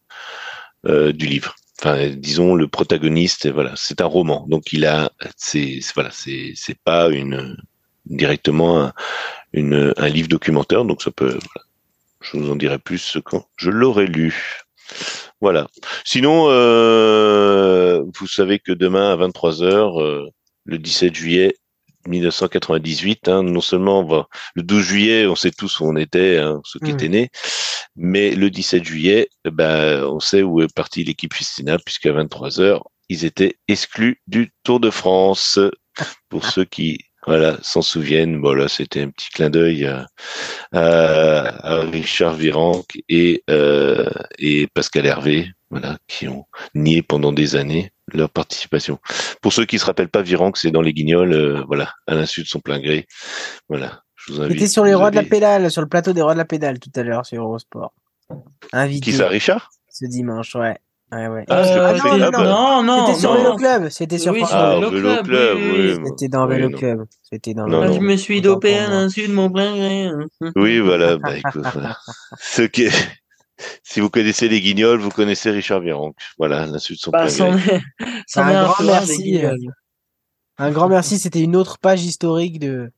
euh, 0.87 1.11
du 1.11 1.27
livre. 1.27 1.55
Enfin, 1.79 2.09
disons 2.09 2.55
le 2.55 2.67
protagoniste. 2.67 3.49
Voilà, 3.49 3.73
c'est 3.75 4.01
un 4.01 4.05
roman. 4.05 4.45
Donc 4.49 4.73
il 4.73 4.85
a, 4.85 5.11
c'est 5.37 5.79
voilà, 5.93 6.09
c'est 6.11 6.53
c'est 6.55 6.77
pas 6.83 7.09
une 7.09 7.57
directement 8.05 8.81
un, 8.81 8.93
une, 9.53 9.93
un 9.97 10.09
livre 10.09 10.29
documentaire. 10.29 10.83
Donc 10.83 11.03
ça 11.03 11.11
peut. 11.11 11.37
je 12.21 12.37
vous 12.37 12.49
en 12.51 12.55
dirai 12.55 12.79
plus 12.79 13.17
quand 13.23 13.47
je 13.55 13.69
l'aurai 13.69 14.07
lu. 14.07 14.63
Voilà. 15.41 15.67
Sinon, 16.05 16.47
euh, 16.49 18.03
vous 18.19 18.27
savez 18.27 18.59
que 18.59 18.71
demain 18.71 19.13
à 19.13 19.17
23h, 19.17 20.01
euh, 20.01 20.29
le 20.65 20.77
17 20.77 21.15
juillet 21.15 21.55
1998, 22.07 23.27
hein, 23.27 23.43
non 23.43 23.61
seulement 23.61 24.03
va, 24.03 24.27
le 24.55 24.63
12 24.63 24.83
juillet, 24.83 25.27
on 25.27 25.35
sait 25.35 25.51
tous 25.51 25.79
où 25.79 25.85
on 25.85 25.95
était, 25.95 26.37
hein, 26.37 26.61
ceux 26.63 26.79
qui 26.79 26.91
mmh. 26.91 26.95
étaient 26.95 27.09
nés, 27.09 27.29
mais 27.95 28.31
le 28.31 28.49
17 28.49 28.83
juillet, 28.83 29.29
ben, 29.45 30.03
on 30.05 30.19
sait 30.19 30.41
où 30.41 30.61
est 30.61 30.73
partie 30.73 31.03
l'équipe 31.03 31.33
Fistina, 31.33 31.77
puisqu'à 31.77 32.11
23h, 32.11 32.81
ils 33.09 33.25
étaient 33.25 33.57
exclus 33.67 34.21
du 34.27 34.51
Tour 34.63 34.79
de 34.79 34.89
France. 34.89 35.59
Pour 36.29 36.45
ceux 36.45 36.63
qui 36.63 36.99
voilà, 37.25 37.57
s'en 37.61 37.81
souviennent. 37.81 38.39
Voilà, 38.39 38.67
c'était 38.67 39.01
un 39.01 39.09
petit 39.09 39.29
clin 39.29 39.49
d'œil 39.49 39.85
à, 40.71 41.81
Richard 41.91 42.35
Virenque 42.35 43.01
et, 43.09 43.43
euh, 43.49 44.09
et 44.37 44.67
Pascal 44.67 45.05
Hervé, 45.05 45.51
voilà, 45.69 45.97
qui 46.07 46.27
ont 46.27 46.45
nié 46.75 47.01
pendant 47.01 47.31
des 47.31 47.55
années 47.55 47.91
leur 48.13 48.29
participation. 48.29 48.99
Pour 49.41 49.53
ceux 49.53 49.65
qui 49.65 49.79
se 49.79 49.85
rappellent 49.85 50.09
pas, 50.09 50.21
Virenque, 50.21 50.57
c'est 50.57 50.71
dans 50.71 50.81
les 50.81 50.93
Guignols, 50.93 51.33
euh, 51.33 51.63
voilà, 51.67 51.93
à 52.07 52.15
l'insu 52.15 52.41
de 52.41 52.47
son 52.47 52.59
plein 52.59 52.79
gré. 52.79 53.07
Voilà, 53.67 54.03
je 54.15 54.33
vous 54.33 54.41
invite. 54.41 54.67
sur 54.67 54.83
les 54.83 54.95
rois 54.95 55.11
de 55.11 55.15
la 55.15 55.23
pédale, 55.23 55.69
sur 55.71 55.81
le 55.81 55.87
plateau 55.87 56.13
des 56.13 56.21
rois 56.21 56.33
de 56.33 56.39
la 56.39 56.45
pédale 56.45 56.79
tout 56.79 56.91
à 56.95 57.03
l'heure 57.03 57.25
sur 57.25 57.43
Eurosport. 57.43 57.93
Invité. 58.73 59.11
Qui 59.11 59.17
ça, 59.17 59.27
Richard? 59.27 59.69
Ce 59.89 60.05
dimanche, 60.05 60.55
ouais. 60.55 60.77
Ouais, 61.11 61.27
ouais. 61.27 61.45
Ah, 61.49 61.63
euh, 61.63 62.17
non, 62.19 62.31
non, 62.31 62.83
non, 62.83 63.07
C'était 63.07 63.19
sur 63.19 63.33
Vélo 63.33 63.55
Club. 63.55 63.89
C'était 63.89 64.17
sur 64.19 64.31
oui, 64.31 64.43
ah, 64.51 64.75
Vélo, 64.75 64.89
Club. 64.91 65.57
Oui, 65.57 65.95
C'était 66.05 66.27
dans 66.27 66.45
Vélo 66.45 66.69
Club. 66.69 67.05
C'était 67.23 67.55
dans. 67.55 67.67
Non, 67.67 67.85
non. 67.85 67.93
Je 67.93 67.99
me 67.99 68.15
suis 68.15 68.41
dopé 68.41 68.77
à 68.77 68.89
l'insu 68.89 69.27
de 69.27 69.33
mon 69.33 69.49
plein 69.49 69.75
gré. 69.75 70.09
Oui, 70.55 70.79
voilà. 70.79 71.17
Bah, 71.17 71.35
écoute, 71.35 71.65
voilà. 71.73 71.97
Ce 72.39 72.61
qui 72.61 72.83
est... 72.83 72.93
Si 73.83 73.99
vous 73.99 74.09
connaissez 74.09 74.47
les 74.47 74.61
Guignols, 74.61 74.99
vous 74.99 75.09
connaissez 75.09 75.51
Richard 75.51 75.81
Virenque. 75.81 76.15
Voilà, 76.37 76.65
l'insu 76.65 76.93
de 76.93 76.97
son 76.97 77.11
bah, 77.11 77.25
plein 77.25 77.57
gré. 77.57 77.81
un 78.37 78.63
grand 78.63 78.83
merci. 78.85 79.45
Euh, 79.45 79.53
un 80.57 80.71
grand 80.71 80.87
merci. 80.87 81.19
C'était 81.19 81.41
une 81.41 81.57
autre 81.57 81.77
page 81.77 82.03
historique 82.05 82.59
de 82.59 82.89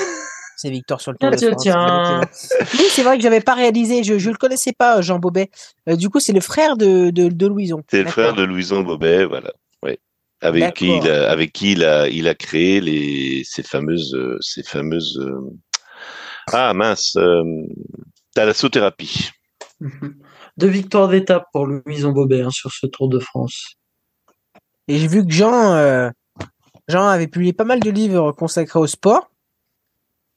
C'est 0.62 0.70
Victor 0.70 1.02
sur 1.02 1.12
le 1.12 1.18
Tour 1.18 1.32
de 1.32 1.38
France. 1.38 2.54
Oui, 2.78 2.86
c'est 2.92 3.02
vrai 3.02 3.18
que 3.18 3.24
j'avais 3.24 3.42
pas 3.42 3.56
réalisé. 3.56 4.04
Je, 4.04 4.20
je 4.20 4.30
le 4.30 4.38
connaissais 4.38 4.74
pas, 4.74 5.02
Jean 5.02 5.18
Bobet. 5.18 5.50
Euh, 5.90 5.96
du 5.96 6.10
coup, 6.10 6.20
c'est 6.20 6.34
le 6.34 6.40
frère 6.40 6.78
de, 6.78 7.10
de, 7.10 7.30
de 7.30 7.48
Louison. 7.48 7.82
C'est 7.90 8.04
le 8.04 8.10
frère 8.10 8.36
de 8.36 8.44
Louison 8.44 8.84
Bobet, 8.84 9.26
voilà. 9.26 9.52
Oui. 9.82 9.98
avec 10.40 10.76
qui 10.76 10.98
il 10.98 11.10
a, 11.10 11.32
avec 11.32 11.52
qui 11.52 11.72
il 11.72 11.84
a, 11.84 12.08
il 12.10 12.28
a 12.28 12.36
créé 12.36 12.80
les, 12.80 13.42
ces 13.44 13.64
fameuses, 13.64 14.16
ces 14.40 14.62
fameuses, 14.62 15.20
ah 16.54 16.76
mince, 16.76 17.18
thalassothérapie. 18.36 19.32
Mhm. 19.80 20.16
Deux 20.58 20.68
victoires 20.68 21.08
d'étape 21.08 21.46
pour 21.52 21.66
Louison 21.66 22.12
Bobet 22.12 22.42
hein, 22.42 22.52
sur 22.52 22.72
ce 22.72 22.86
Tour 22.86 23.10
de 23.10 23.18
France. 23.18 23.78
Et 24.88 25.00
j'ai 25.00 25.08
vu 25.08 25.26
que 25.26 25.34
Jean, 25.34 25.74
euh, 25.74 26.12
Jean 26.88 27.08
avait 27.08 27.28
publié 27.28 27.52
pas 27.52 27.64
mal 27.64 27.80
de 27.80 27.90
livres 27.90 28.32
consacrés 28.34 28.78
au 28.78 28.86
sport 28.86 29.31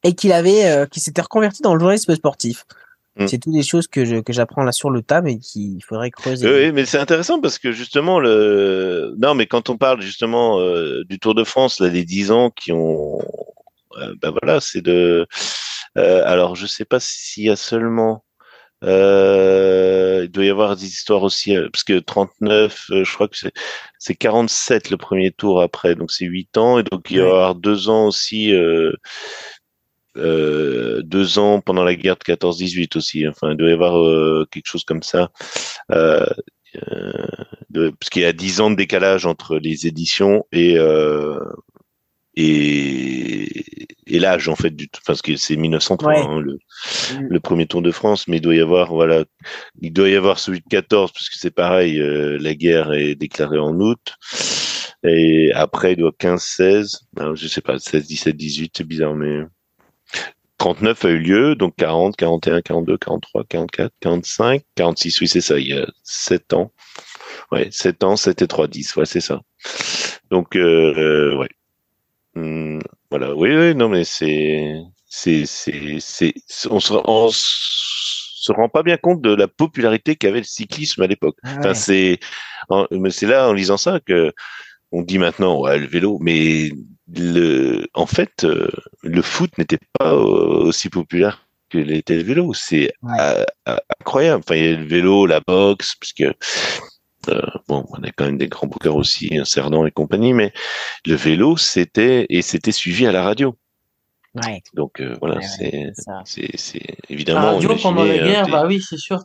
et 0.04 0.14
qu'il 0.14 0.32
avait, 0.32 0.66
euh, 0.66 0.86
qui 0.86 1.00
s'était 1.00 1.22
reconverti 1.22 1.62
dans 1.62 1.74
le 1.74 1.80
journalisme 1.80 2.14
sportif. 2.14 2.64
Mm. 3.16 3.26
C'est 3.26 3.38
toutes 3.38 3.52
des 3.52 3.62
choses 3.62 3.86
que 3.86 4.04
je, 4.04 4.16
que 4.16 4.32
j'apprends 4.32 4.62
là 4.62 4.72
sur 4.72 4.90
le 4.90 5.02
table 5.02 5.30
et 5.30 5.38
qu'il 5.38 5.82
faudrait 5.82 6.10
creuser. 6.10 6.48
Oui, 6.48 6.72
mais 6.72 6.84
c'est 6.84 6.98
intéressant 6.98 7.40
parce 7.40 7.58
que 7.58 7.72
justement 7.72 8.20
le, 8.20 9.14
non, 9.18 9.34
mais 9.34 9.46
quand 9.46 9.70
on 9.70 9.76
parle 9.76 10.00
justement 10.00 10.60
euh, 10.60 11.04
du 11.08 11.18
Tour 11.18 11.34
de 11.34 11.44
France, 11.44 11.80
là, 11.80 11.88
les 11.88 12.04
10 12.04 12.30
ans 12.30 12.50
qui 12.50 12.72
ont, 12.72 13.18
ben 14.20 14.32
voilà, 14.42 14.60
c'est 14.60 14.82
de, 14.82 15.26
alors 15.96 16.56
je 16.56 16.66
sais 16.66 16.84
pas 16.84 16.98
s'il 17.00 17.44
y 17.44 17.50
a 17.50 17.56
seulement 17.56 18.24
euh, 18.84 20.22
il 20.24 20.30
doit 20.30 20.44
y 20.44 20.50
avoir 20.50 20.76
des 20.76 20.84
histoires 20.84 21.22
aussi, 21.22 21.56
euh, 21.56 21.68
parce 21.72 21.84
que 21.84 21.98
39, 21.98 22.86
euh, 22.90 23.04
je 23.04 23.14
crois 23.14 23.28
que 23.28 23.36
c'est 23.98 24.14
47 24.14 24.90
le 24.90 24.96
premier 24.96 25.30
tour 25.30 25.62
après, 25.62 25.94
donc 25.94 26.10
c'est 26.10 26.26
8 26.26 26.58
ans, 26.58 26.78
et 26.78 26.82
donc 26.82 27.10
il 27.10 27.16
y 27.16 27.20
avoir 27.20 27.54
deux 27.54 27.88
ans 27.88 28.06
aussi, 28.06 28.52
euh, 28.52 28.92
euh, 30.16 31.02
deux 31.02 31.38
ans 31.38 31.60
pendant 31.60 31.84
la 31.84 31.94
guerre 31.94 32.16
de 32.16 32.24
14-18 32.24 32.96
aussi. 32.96 33.28
Enfin, 33.28 33.52
il 33.52 33.56
doit 33.56 33.70
y 33.70 33.72
avoir 33.72 34.46
quelque 34.48 34.66
chose 34.66 34.84
comme 34.84 35.02
ça. 35.02 35.30
Euh, 35.92 36.26
de, 37.70 37.90
parce 37.90 38.10
qu'il 38.10 38.22
y 38.22 38.26
a 38.26 38.32
10 38.32 38.60
ans 38.60 38.70
de 38.70 38.76
décalage 38.76 39.26
entre 39.26 39.58
les 39.58 39.86
éditions 39.86 40.44
et 40.52 40.78
et, 42.36 43.76
et 44.06 44.18
l'âge 44.18 44.48
en 44.48 44.56
fait 44.56 44.74
du 44.74 44.88
parce 45.06 45.22
que 45.22 45.36
c'est 45.36 45.56
1903 45.56 46.12
hein, 46.12 46.40
le, 46.40 46.54
mm. 46.54 47.26
le, 47.28 47.40
premier 47.40 47.66
Tour 47.66 47.82
de 47.82 47.90
France 47.90 48.26
mais 48.26 48.38
il 48.38 48.40
doit 48.40 48.54
y 48.54 48.60
avoir 48.60 48.92
voilà 48.92 49.24
il 49.80 49.92
doit 49.92 50.08
y 50.08 50.16
avoir 50.16 50.38
celui 50.38 50.60
de 50.60 50.68
14 50.68 51.12
parce 51.12 51.28
que 51.28 51.38
c'est 51.38 51.52
pareil 51.52 52.00
euh, 52.00 52.38
la 52.40 52.54
guerre 52.54 52.92
est 52.92 53.14
déclarée 53.14 53.58
en 53.58 53.78
août 53.78 54.14
et 55.04 55.52
après 55.54 55.92
il 55.92 55.96
doit 55.96 56.12
15 56.18 56.42
16 56.42 57.00
je 57.34 57.46
sais 57.46 57.60
pas 57.60 57.78
16 57.78 58.06
17 58.06 58.36
18 58.36 58.72
c'est 58.76 58.84
bizarre 58.84 59.14
mais 59.14 59.42
39 60.64 61.04
a 61.04 61.10
eu 61.10 61.18
lieu 61.18 61.54
donc 61.54 61.76
40 61.76 62.16
41 62.16 62.62
42 62.62 62.96
43 62.96 63.44
44 63.44 63.92
45 64.00 64.62
46 64.76 65.20
oui 65.20 65.28
c'est 65.28 65.40
ça 65.42 65.58
il 65.58 65.68
y 65.68 65.72
a 65.74 65.86
7 66.04 66.54
ans. 66.54 66.72
Ouais 67.52 67.68
7 67.70 68.02
ans 68.04 68.16
7 68.16 68.40
et 68.40 68.48
3 68.48 68.68
10 68.68 68.96
ouais 68.96 69.04
c'est 69.04 69.20
ça. 69.20 69.42
Donc 70.30 70.56
euh, 70.56 70.94
euh 70.96 71.36
ouais. 71.36 71.48
Hmm, 72.34 72.80
voilà, 73.10 73.32
oui, 73.34 73.54
oui, 73.56 73.76
non, 73.76 73.88
mais 73.88 74.02
c'est, 74.02 74.74
c'est, 75.06 75.46
c'est, 75.46 75.98
c'est, 76.00 76.34
on 76.68 76.80
se, 76.80 76.92
on 76.92 77.28
se 77.30 78.52
rend 78.52 78.68
pas 78.68 78.82
bien 78.82 78.96
compte 78.96 79.20
de 79.20 79.32
la 79.32 79.46
popularité 79.46 80.16
qu'avait 80.16 80.38
le 80.38 80.44
cyclisme 80.44 81.00
à 81.02 81.06
l'époque. 81.06 81.36
Ah 81.44 81.58
enfin, 81.58 81.74
c'est, 81.74 82.18
mais 82.90 83.10
c'est 83.10 83.26
là 83.26 83.48
en 83.48 83.52
lisant 83.52 83.76
ça 83.76 84.00
que 84.00 84.32
on 84.94 85.02
dit 85.02 85.18
maintenant, 85.18 85.60
ouais, 85.60 85.76
le 85.76 85.86
vélo, 85.86 86.18
mais 86.20 86.70
le, 87.12 87.86
en 87.94 88.06
fait, 88.06 88.44
euh, 88.44 88.70
le 89.02 89.22
foot 89.22 89.50
n'était 89.58 89.80
pas 89.98 90.14
aussi 90.14 90.88
populaire 90.88 91.48
que 91.68 91.78
l'était 91.78 92.14
le 92.14 92.22
vélo. 92.22 92.54
C'est 92.54 92.92
incroyable. 94.00 94.44
Enfin, 94.46 94.54
il 94.54 94.64
y 94.64 94.68
a 94.68 94.76
le 94.76 94.86
vélo, 94.86 95.26
la 95.26 95.40
boxe, 95.40 95.96
parce 95.96 96.12
que 96.12 96.32
euh, 97.28 97.42
bon, 97.68 97.84
on 97.90 98.04
a 98.04 98.10
quand 98.12 98.26
même 98.26 98.38
des 98.38 98.46
grands 98.46 98.68
bookers 98.68 98.94
aussi, 98.94 99.36
un 99.36 99.44
Cerdan 99.44 99.84
et 99.84 99.90
compagnie, 99.90 100.32
mais 100.32 100.52
le 101.06 101.16
vélo, 101.16 101.56
c'était 101.56 102.26
et 102.28 102.42
c'était 102.42 102.70
suivi 102.70 103.04
à 103.04 103.12
la 103.12 103.24
radio. 103.24 103.56
Ouais. 104.34 104.62
Donc 104.74 105.00
euh, 105.00 105.14
voilà, 105.20 105.40
c'est 105.42 105.92
c'est 106.24 106.80
évidemment. 107.08 107.40
La 107.40 107.52
radio 107.52 107.76
pendant 107.80 108.02
la 108.02 108.14
euh, 108.14 108.24
guerre, 108.24 108.48
bah 108.48 108.64
oui, 108.66 108.80
c'est 108.80 108.98
sûr, 108.98 109.20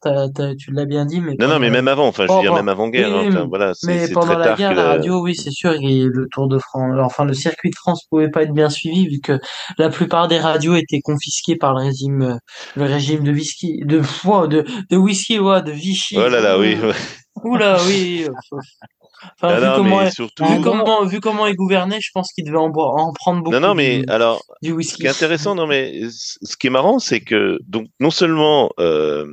tu 0.59 0.71
l'as 0.71 0.85
bien 0.85 1.05
dit, 1.05 1.19
mais 1.19 1.35
non, 1.39 1.47
non, 1.47 1.57
mais 1.57 1.71
même 1.71 1.87
avant, 1.87 2.07
enfin, 2.07 2.27
je 2.27 2.33
veux 2.33 2.41
dire 2.41 2.53
même 2.53 2.69
avant 2.69 2.89
guerre, 2.89 3.15
hein, 3.15 3.47
voilà. 3.49 3.73
Mais 3.83 4.07
pendant 4.09 4.37
la 4.37 4.53
guerre, 4.53 4.75
la 4.75 4.87
radio, 4.89 5.23
oui, 5.23 5.35
c'est 5.35 5.51
sûr, 5.51 5.73
et 5.73 6.03
le 6.03 6.27
Tour 6.31 6.47
de 6.47 6.59
France, 6.59 6.95
enfin 7.01 7.25
le 7.25 7.33
circuit 7.33 7.71
de 7.71 7.75
France 7.75 8.05
pouvait 8.09 8.29
pas 8.29 8.43
être 8.43 8.53
bien 8.53 8.69
suivi 8.69 9.07
vu 9.07 9.19
que 9.19 9.39
la 9.79 9.89
plupart 9.89 10.27
des 10.27 10.37
radios 10.37 10.75
étaient 10.75 11.01
confisquées 11.01 11.55
par 11.55 11.73
le 11.73 11.85
régime, 11.85 12.39
le 12.75 12.83
régime 12.83 13.23
de 13.23 13.31
whisky, 13.31 13.79
de 13.85 13.99
de 14.47 14.65
de 14.91 14.97
whisky, 14.97 15.39
ouais, 15.39 15.63
de 15.63 15.71
Vichy. 15.71 16.17
Oh 16.19 16.29
là 16.29 16.39
là, 16.39 16.59
oui. 16.59 16.77
Oula, 17.43 17.77
oui. 17.87 18.27
Enfin, 19.41 19.59
vu, 19.59 19.65
comment, 19.75 20.11
surtout... 20.11 20.45
vu, 20.45 20.61
comment, 20.61 21.05
vu, 21.05 21.19
comment, 21.19 21.47
il 21.47 21.55
gouvernait, 21.55 21.99
je 22.01 22.11
pense 22.13 22.31
qu'il 22.31 22.45
devait 22.45 22.57
en, 22.57 22.71
en, 22.73 23.13
prendre 23.13 23.43
beaucoup. 23.43 23.53
Non, 23.53 23.59
non, 23.59 23.75
mais 23.75 23.99
du, 23.99 24.09
alors, 24.09 24.43
du 24.61 24.71
whisky. 24.71 24.93
ce 24.93 24.97
qui 24.97 25.05
est 25.07 25.09
intéressant, 25.17 25.55
non, 25.55 25.67
mais 25.67 26.01
ce 26.09 26.57
qui 26.57 26.67
est 26.67 26.71
marrant, 26.71 26.99
c'est 26.99 27.21
que 27.21 27.59
donc 27.67 27.87
non 27.99 28.11
seulement 28.11 28.71
euh, 28.79 29.25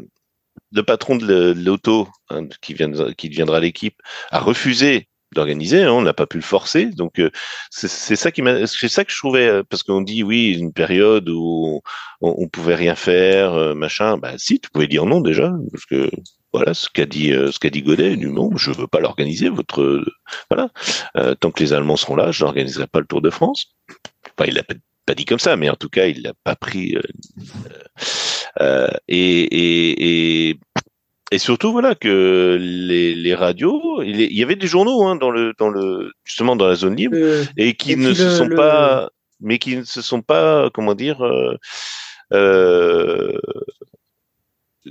le 0.72 0.82
patron 0.82 1.16
de 1.16 1.54
l'auto 1.56 2.08
hein, 2.30 2.46
qui, 2.60 2.74
vient, 2.74 2.90
qui 3.16 3.28
deviendra 3.28 3.60
l'équipe 3.60 4.00
a 4.30 4.40
refusé 4.40 5.08
d'organiser, 5.34 5.82
hein, 5.82 5.92
on 5.92 6.02
n'a 6.02 6.14
pas 6.14 6.26
pu 6.26 6.38
le 6.38 6.42
forcer, 6.42 6.86
donc 6.86 7.18
euh, 7.18 7.30
c'est 7.70 8.16
ça 8.16 8.30
qui 8.30 8.42
m'a, 8.42 8.66
c'est 8.66 8.88
ça 8.88 9.04
que 9.04 9.12
je 9.12 9.18
trouvais, 9.18 9.48
euh, 9.48 9.62
parce 9.68 9.82
qu'on 9.82 10.00
dit 10.00 10.22
oui, 10.22 10.52
une 10.52 10.72
période 10.72 11.28
où 11.28 11.82
on, 12.20 12.34
on 12.38 12.48
pouvait 12.48 12.76
rien 12.76 12.94
faire, 12.94 13.54
euh, 13.54 13.74
machin, 13.74 14.18
bah 14.18 14.34
si, 14.38 14.60
tu 14.60 14.70
pouvais 14.70 14.86
dire 14.86 15.04
non 15.04 15.20
déjà, 15.20 15.52
parce 15.72 15.84
que 15.84 16.10
voilà 16.56 16.72
ce 16.72 16.88
qu'a 16.88 17.04
dit 17.04 17.32
euh, 17.32 17.52
ce 17.52 17.58
qu'a 17.58 17.68
dit 17.68 17.82
Godet 17.82 18.16
du 18.16 18.28
non 18.28 18.56
je 18.56 18.70
veux 18.70 18.86
pas 18.86 19.00
l'organiser 19.00 19.50
votre 19.50 20.02
voilà. 20.50 20.70
Euh, 21.16 21.34
tant 21.34 21.50
que 21.50 21.62
les 21.62 21.74
Allemands 21.74 21.96
seront 21.96 22.16
là 22.16 22.32
je 22.32 22.44
n'organiserai 22.44 22.86
pas 22.86 23.00
le 23.00 23.06
Tour 23.06 23.20
de 23.20 23.28
France. 23.30 23.74
Enfin 24.38 24.48
il 24.48 24.54
l'a 24.54 24.62
pas 25.04 25.14
dit 25.14 25.26
comme 25.26 25.38
ça 25.38 25.56
mais 25.56 25.68
en 25.68 25.76
tout 25.76 25.90
cas 25.90 26.06
il 26.06 26.22
l'a 26.22 26.32
pas 26.44 26.56
pris 26.56 26.96
euh, 28.60 28.88
et, 29.06 29.42
et, 29.42 30.48
et 30.48 30.58
et 31.32 31.38
surtout 31.38 31.72
voilà 31.72 31.94
que 31.94 32.56
les, 32.58 33.14
les 33.14 33.34
radios 33.34 34.00
il 34.02 34.32
y 34.32 34.42
avait 34.42 34.56
des 34.56 34.66
journaux 34.66 35.04
hein, 35.04 35.16
dans 35.16 35.30
le 35.30 35.52
dans 35.58 35.68
le 35.68 36.12
justement 36.24 36.56
dans 36.56 36.68
la 36.68 36.76
zone 36.76 36.96
libre 36.96 37.16
et 37.58 37.74
qui 37.74 37.96
ne 37.96 38.14
se 38.14 38.30
sont 38.30 38.48
pas 38.48 39.10
mais 39.40 39.58
qui 39.58 39.76
ne 39.76 39.84
se 39.84 40.00
sont 40.00 40.22
pas 40.22 40.70
comment 40.72 40.94
dire 40.94 41.22
euh, 42.32 43.38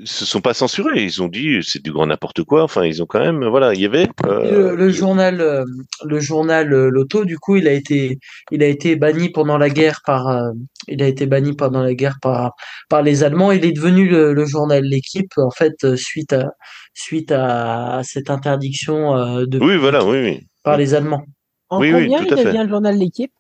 se 0.04 0.26
sont 0.26 0.42
pas 0.42 0.54
censurés. 0.54 1.04
Ils 1.04 1.22
ont 1.22 1.28
dit 1.28 1.60
c'est 1.62 1.82
du 1.82 1.92
grand 1.92 2.08
n'importe 2.08 2.44
quoi. 2.44 2.64
Enfin, 2.64 2.86
ils 2.86 3.02
ont 3.02 3.06
quand 3.06 3.20
même, 3.20 3.46
voilà, 3.46 3.74
il 3.74 3.82
y 3.82 3.86
avait. 3.86 4.08
Euh, 4.26 4.76
le, 4.76 4.90
journal, 4.90 5.42
euh, 5.42 5.64
le 6.04 6.20
journal 6.20 6.74
euh, 6.74 6.90
Loto, 6.90 7.26
du 7.26 7.38
coup, 7.38 7.56
il 7.56 7.68
a 7.68 7.72
été, 7.72 8.20
il 8.52 8.64
a 8.64 8.68
été 8.68 8.96
banni 8.96 9.30
pendant 9.30 9.58
la 9.58 9.70
guerre 9.70 10.02
par, 10.06 10.52
il 10.88 11.02
a 11.02 11.08
été 11.08 11.26
banni 11.26 11.56
pendant 11.56 11.82
la 11.82 11.94
guerre 11.94 12.18
par, 12.22 12.54
par 12.90 13.02
les 13.02 13.24
Allemands. 13.24 13.52
Il 13.52 13.66
est 13.66 13.72
devenu 13.72 14.10
le, 14.10 14.46
journal 14.46 14.84
L'équipe, 14.84 15.32
en 15.38 15.52
fait, 15.52 15.96
suite 15.96 16.34
à, 16.34 16.52
suite 16.94 17.32
à, 17.32 18.02
cette 18.04 18.30
interdiction 18.30 19.46
de. 19.46 19.60
Oui, 19.60 19.78
voilà, 19.78 20.06
oui, 20.06 20.22
oui. 20.22 20.48
Par 20.64 20.78
les 20.78 20.94
Allemands. 20.94 21.24
En 21.70 21.80
oui, 21.80 21.92
combien 21.92 22.20
oui, 22.20 22.28
tout 22.28 22.36
il 22.38 22.46
devient 22.46 22.64
le 22.64 22.70
journal 22.70 22.96
L'équipe, 22.96 23.34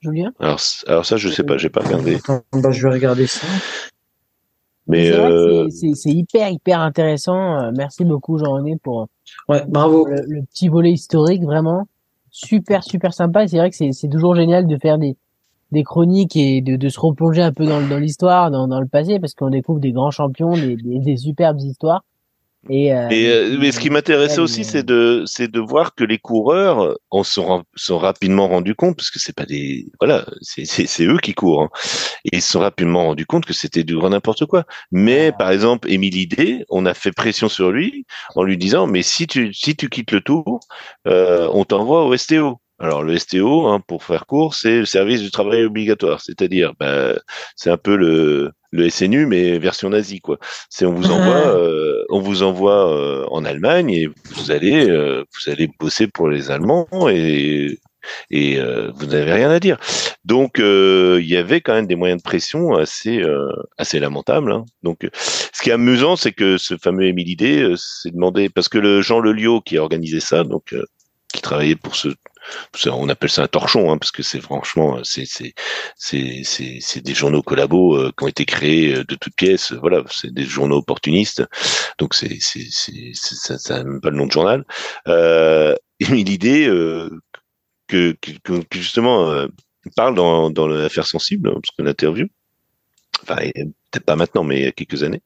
Julien? 0.00 0.32
Alors, 0.40 0.60
alors 0.86 1.06
ça, 1.06 1.16
je 1.16 1.28
sais 1.28 1.44
pas, 1.44 1.58
j'ai 1.58 1.70
pas 1.70 1.80
regardé. 1.80 2.18
bah, 2.52 2.70
je 2.72 2.82
vais 2.82 2.92
regarder 2.92 3.26
ça. 3.26 3.46
Mais 4.86 5.10
euh... 5.10 5.68
c'est 5.70 6.10
hyper 6.10 6.50
hyper 6.50 6.80
intéressant. 6.80 7.58
Euh, 7.58 7.70
merci 7.76 8.04
beaucoup 8.04 8.38
Jean-René 8.38 8.76
pour 8.82 9.08
ouais, 9.48 9.64
bravo. 9.66 10.06
Le, 10.06 10.42
petit 10.42 10.68
volet 10.68 10.92
historique 10.92 11.42
vraiment 11.42 11.86
super 12.30 12.82
super 12.84 13.14
sympa. 13.14 13.48
C'est 13.48 13.58
vrai 13.58 13.70
que 13.70 13.76
c'est 13.76 14.08
toujours 14.08 14.34
génial 14.34 14.66
de 14.66 14.76
faire 14.76 14.98
des 14.98 15.16
des 15.72 15.82
chroniques 15.82 16.36
et 16.36 16.60
de, 16.60 16.76
de 16.76 16.88
se 16.88 17.00
replonger 17.00 17.42
un 17.42 17.52
peu 17.52 17.66
dans, 17.66 17.80
dans 17.86 17.98
l'histoire, 17.98 18.50
dans, 18.50 18.68
dans 18.68 18.80
le 18.80 18.86
passé, 18.86 19.18
parce 19.18 19.34
qu'on 19.34 19.50
découvre 19.50 19.80
des 19.80 19.92
grands 19.92 20.12
champions, 20.12 20.52
des, 20.52 20.76
des, 20.76 21.00
des 21.00 21.16
superbes 21.16 21.60
histoires. 21.60 22.04
Et, 22.70 22.92
euh, 22.92 23.08
euh, 23.12 23.58
mais 23.60 23.72
ce 23.72 23.80
qui 23.80 23.90
m'intéressait 23.90 24.40
aussi, 24.40 24.64
c'est 24.64 24.82
de, 24.82 25.22
c'est 25.26 25.50
de 25.50 25.60
voir 25.60 25.94
que 25.94 26.04
les 26.04 26.18
coureurs 26.18 26.96
en 27.10 27.22
sont, 27.22 27.64
sont 27.74 27.98
rapidement 27.98 28.48
rendus 28.48 28.74
compte, 28.74 28.96
parce 28.96 29.10
que 29.10 29.18
c'est 29.18 29.34
pas 29.34 29.44
des, 29.44 29.86
voilà, 30.00 30.24
c'est, 30.40 30.64
c'est, 30.64 31.04
eux 31.04 31.18
qui 31.18 31.34
courent, 31.34 31.62
hein, 31.62 31.70
et 32.24 32.36
ils 32.36 32.42
se 32.42 32.52
sont 32.52 32.60
rapidement 32.60 33.04
rendus 33.04 33.26
compte 33.26 33.44
que 33.44 33.52
c'était 33.52 33.84
du 33.84 33.96
grand 33.96 34.10
n'importe 34.10 34.46
quoi. 34.46 34.64
Mais 34.92 35.32
par 35.32 35.50
exemple, 35.50 35.90
Émilie 35.90 36.26
D, 36.26 36.64
on 36.70 36.86
a 36.86 36.94
fait 36.94 37.12
pression 37.12 37.48
sur 37.48 37.70
lui 37.70 38.06
en 38.34 38.42
lui 38.42 38.56
disant, 38.56 38.86
mais 38.86 39.02
si 39.02 39.26
tu, 39.26 39.52
si 39.52 39.76
tu 39.76 39.88
quittes 39.88 40.12
le 40.12 40.20
tour, 40.22 40.60
euh, 41.06 41.48
on 41.52 41.64
t'envoie 41.64 42.04
au 42.04 42.16
STO. 42.16 42.60
Alors 42.80 43.02
le 43.02 43.16
STO, 43.18 43.66
hein, 43.68 43.80
pour 43.86 44.02
faire 44.02 44.26
court, 44.26 44.54
c'est 44.54 44.78
le 44.80 44.84
service 44.84 45.22
du 45.22 45.30
travail 45.30 45.64
obligatoire, 45.64 46.20
c'est-à-dire, 46.20 46.72
ben, 46.80 47.16
c'est 47.54 47.70
un 47.70 47.76
peu 47.76 47.94
le, 47.96 48.52
le 48.74 48.90
SNU 48.90 49.26
mais 49.26 49.58
version 49.58 49.90
nazie 49.90 50.20
quoi. 50.20 50.38
C'est 50.68 50.84
on 50.84 50.92
vous 50.92 51.10
envoie, 51.10 51.46
euh, 51.46 52.04
on 52.10 52.20
vous 52.20 52.42
envoie 52.42 52.92
euh, 52.92 53.24
en 53.30 53.44
Allemagne 53.44 53.90
et 53.90 54.08
vous 54.34 54.50
allez, 54.50 54.90
euh, 54.90 55.24
vous 55.32 55.50
allez 55.50 55.70
bosser 55.78 56.08
pour 56.08 56.28
les 56.28 56.50
Allemands 56.50 56.88
et 57.08 57.78
et 58.30 58.58
vous 58.96 59.06
n'avez 59.06 59.32
rien 59.32 59.50
à 59.50 59.58
dire. 59.58 59.78
Donc 60.26 60.58
il 60.58 61.24
y 61.26 61.38
avait 61.38 61.62
quand 61.62 61.72
même 61.72 61.86
des 61.86 61.96
moyens 61.96 62.20
de 62.20 62.22
pression 62.22 62.74
assez 62.74 63.22
assez 63.78 63.98
lamentables. 63.98 64.52
Hein. 64.52 64.66
Donc 64.82 65.08
ce 65.14 65.62
qui 65.62 65.70
est 65.70 65.72
amusant, 65.72 66.14
c'est 66.14 66.32
que 66.32 66.58
ce 66.58 66.76
fameux 66.76 67.04
Émile 67.04 67.34
D 67.34 67.74
s'est 67.78 68.10
demandé 68.10 68.50
parce 68.50 68.68
que 68.68 68.76
le 68.76 69.00
Jean 69.00 69.20
Lelio 69.20 69.62
qui 69.62 69.78
a 69.78 69.82
organisé 69.82 70.20
ça, 70.20 70.44
donc 70.44 70.74
travaillé 71.40 71.76
pour 71.76 71.96
ce 71.96 72.08
on 72.86 73.08
appelle 73.08 73.30
ça 73.30 73.42
un 73.42 73.46
torchon 73.48 73.90
hein, 73.90 73.98
parce 73.98 74.12
que 74.12 74.22
c'est 74.22 74.40
franchement 74.40 74.98
c'est 75.02 75.24
c'est 75.26 75.54
c'est 76.80 77.00
des 77.00 77.14
journaux 77.14 77.42
collabos 77.42 77.96
euh, 77.96 78.12
qui 78.16 78.24
ont 78.24 78.28
été 78.28 78.44
créés 78.44 78.94
euh, 78.94 79.04
de 79.04 79.14
toutes 79.14 79.34
pièces. 79.36 79.72
Voilà 79.72 80.02
c'est 80.10 80.32
des 80.32 80.44
journaux 80.44 80.78
opportunistes. 80.78 81.44
Donc 81.98 82.14
c'est 82.14 82.38
c'est 82.40 82.68
ça 83.14 83.58
ça 83.58 83.84
même 83.84 84.00
pas 84.00 84.10
le 84.10 84.16
nom 84.16 84.26
de 84.26 84.32
journal. 84.32 84.64
Euh, 85.08 85.74
mais 86.10 86.22
l'idée 86.24 86.66
euh, 86.66 87.10
que, 87.88 88.16
que, 88.20 88.32
que, 88.42 88.78
justement 88.78 89.30
euh, 89.30 89.46
parle 89.96 90.14
dans 90.14 90.50
dans 90.50 90.66
l'affaire 90.66 91.06
sensible 91.06 91.48
hein, 91.48 91.54
parce 91.54 91.76
que 91.76 91.82
l'interview 91.82 92.26
enfin 93.22 93.36
peut-être 93.94 94.06
pas 94.06 94.16
maintenant, 94.16 94.44
mais 94.44 94.58
il 94.58 94.64
y 94.64 94.66
a 94.66 94.72
quelques 94.72 95.02
années. 95.04 95.22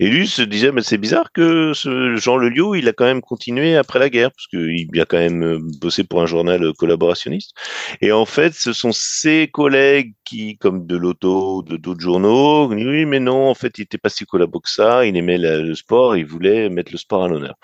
Et 0.00 0.08
lui 0.08 0.26
se 0.26 0.42
disait, 0.42 0.72
mais 0.72 0.82
c'est 0.82 0.98
bizarre 0.98 1.30
que 1.32 1.72
ce 1.72 2.16
Jean 2.16 2.36
Lelio, 2.36 2.74
il 2.74 2.88
a 2.88 2.92
quand 2.92 3.04
même 3.04 3.20
continué 3.20 3.76
après 3.76 3.98
la 4.00 4.10
guerre, 4.10 4.30
parce 4.32 4.46
qu'il 4.48 5.00
a 5.00 5.04
quand 5.04 5.18
même 5.18 5.42
euh, 5.44 5.58
bossé 5.80 6.04
pour 6.04 6.20
un 6.20 6.26
journal 6.26 6.72
collaborationniste. 6.76 7.52
Et 8.00 8.10
en 8.10 8.26
fait, 8.26 8.54
ce 8.54 8.72
sont 8.72 8.90
ses 8.92 9.48
collègues 9.48 10.14
qui, 10.24 10.58
comme 10.58 10.86
de 10.86 10.96
l'auto, 10.96 11.62
de 11.62 11.76
d'autres 11.76 12.00
journaux, 12.00 12.68
oui, 12.68 13.06
mais 13.06 13.20
non, 13.20 13.48
en 13.48 13.54
fait, 13.54 13.78
il 13.78 13.82
était 13.82 13.98
pas 13.98 14.08
si 14.08 14.24
collabo 14.24 14.60
que 14.60 14.70
ça, 14.70 15.06
il 15.06 15.16
aimait 15.16 15.38
le 15.38 15.74
sport, 15.74 16.16
il 16.16 16.26
voulait 16.26 16.68
mettre 16.68 16.92
le 16.92 16.98
sport 16.98 17.24
à 17.24 17.28
l'honneur. 17.28 17.54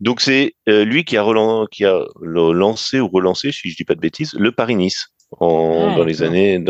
Donc 0.00 0.20
c'est 0.20 0.54
euh, 0.68 0.84
lui 0.84 1.04
qui 1.04 1.16
a, 1.16 1.22
relancé, 1.22 1.68
qui 1.70 1.84
a 1.84 2.04
lancé 2.20 3.00
ou 3.00 3.08
relancé, 3.08 3.52
si 3.52 3.70
je 3.70 3.76
dis 3.76 3.84
pas 3.84 3.94
de 3.94 4.00
bêtises, 4.00 4.34
le 4.34 4.52
Paris-Nice 4.52 5.12
en, 5.40 5.90
ah, 5.92 5.96
dans 5.96 6.04
les 6.04 6.22
années 6.22 6.62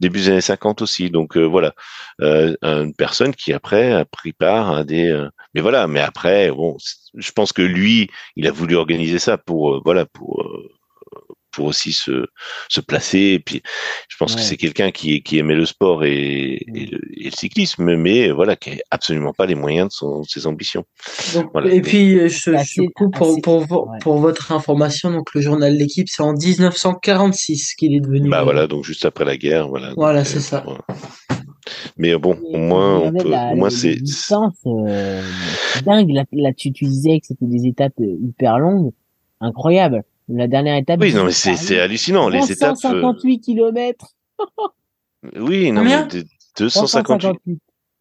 début 0.00 0.20
des 0.20 0.28
années 0.28 0.40
50 0.40 0.82
aussi. 0.82 1.10
Donc 1.10 1.36
euh, 1.36 1.44
voilà, 1.44 1.74
euh, 2.20 2.54
une 2.62 2.94
personne 2.94 3.34
qui 3.34 3.52
après 3.52 3.92
a 3.92 4.04
pris 4.04 4.32
part 4.32 4.72
à 4.72 4.84
des. 4.84 5.08
Euh, 5.08 5.28
mais 5.54 5.60
voilà, 5.60 5.86
mais 5.86 6.00
après 6.00 6.50
bon, 6.50 6.76
je 7.14 7.32
pense 7.32 7.52
que 7.52 7.62
lui, 7.62 8.10
il 8.36 8.46
a 8.46 8.52
voulu 8.52 8.76
organiser 8.76 9.18
ça 9.18 9.38
pour 9.38 9.74
euh, 9.74 9.80
voilà 9.84 10.06
pour 10.06 10.44
pour 11.50 11.66
aussi 11.66 11.92
se, 11.92 12.26
se 12.68 12.80
placer. 12.80 13.18
Et 13.34 13.38
puis, 13.38 13.62
je 14.08 14.16
pense 14.16 14.34
que 14.34 14.40
c'est 14.40 14.56
quelqu'un 14.56 14.90
qui, 14.90 15.22
qui 15.22 15.38
aimait 15.38 15.54
le 15.54 15.66
sport 15.66 16.04
et, 16.04 16.54
et, 16.74 16.86
le, 16.86 17.00
et, 17.16 17.24
le, 17.24 17.30
cyclisme, 17.30 17.96
mais 17.96 18.30
voilà, 18.30 18.56
qui 18.56 18.70
n'a 18.70 18.76
absolument 18.90 19.32
pas 19.32 19.46
les 19.46 19.54
moyens 19.54 19.88
de, 19.88 19.92
son, 19.92 20.20
de 20.20 20.26
ses 20.26 20.46
ambitions. 20.46 20.84
Donc, 21.34 21.50
voilà. 21.52 21.72
Et 21.72 21.80
puis, 21.80 22.28
je, 22.28 22.52
je 22.52 22.82
coupe 22.94 23.16
pour, 23.16 23.40
pour, 23.40 23.66
pour, 23.66 23.92
pour, 24.00 24.18
votre 24.18 24.52
information, 24.52 25.10
donc 25.10 25.34
le 25.34 25.40
journal 25.40 25.76
L'équipe, 25.76 26.08
c'est 26.08 26.22
en 26.22 26.32
1946 26.32 27.74
qu'il 27.74 27.94
est 27.94 28.00
devenu. 28.00 28.28
Bah 28.28 28.42
voilà, 28.42 28.66
donc 28.66 28.84
juste 28.84 29.04
après 29.04 29.24
la 29.24 29.36
guerre, 29.36 29.68
voilà. 29.68 29.92
Voilà, 29.96 30.24
c'est 30.24 30.40
ça. 30.40 30.62
Voilà. 30.64 30.80
Mais 31.96 32.16
bon, 32.16 32.36
au 32.42 32.58
moins, 32.58 32.98
on 33.00 33.12
peut, 33.12 33.28
la, 33.28 33.52
au 33.52 33.56
moins 33.56 33.70
c'est 33.70 33.96
euh, 34.66 35.22
dingue. 35.84 36.10
Là, 36.10 36.24
là, 36.32 36.52
tu, 36.52 36.72
tu 36.72 36.84
disais 36.84 37.20
que 37.20 37.26
c'était 37.26 37.46
des 37.46 37.66
étapes 37.66 37.94
hyper 37.98 38.58
longues, 38.58 38.92
incroyable. 39.40 40.04
La 40.28 40.46
dernière 40.46 40.76
étape. 40.76 41.00
Oui, 41.00 41.14
non, 41.14 41.24
mais 41.24 41.32
c'est 41.32 41.80
hallucinant. 41.80 42.28
Les 42.28 42.52
étapes. 42.52 42.76
158 42.76 43.36
euh... 43.36 43.44
km. 43.44 44.06
oui, 45.36 45.72
non, 45.72 45.84
mais 45.84 46.06
258. 46.58 47.60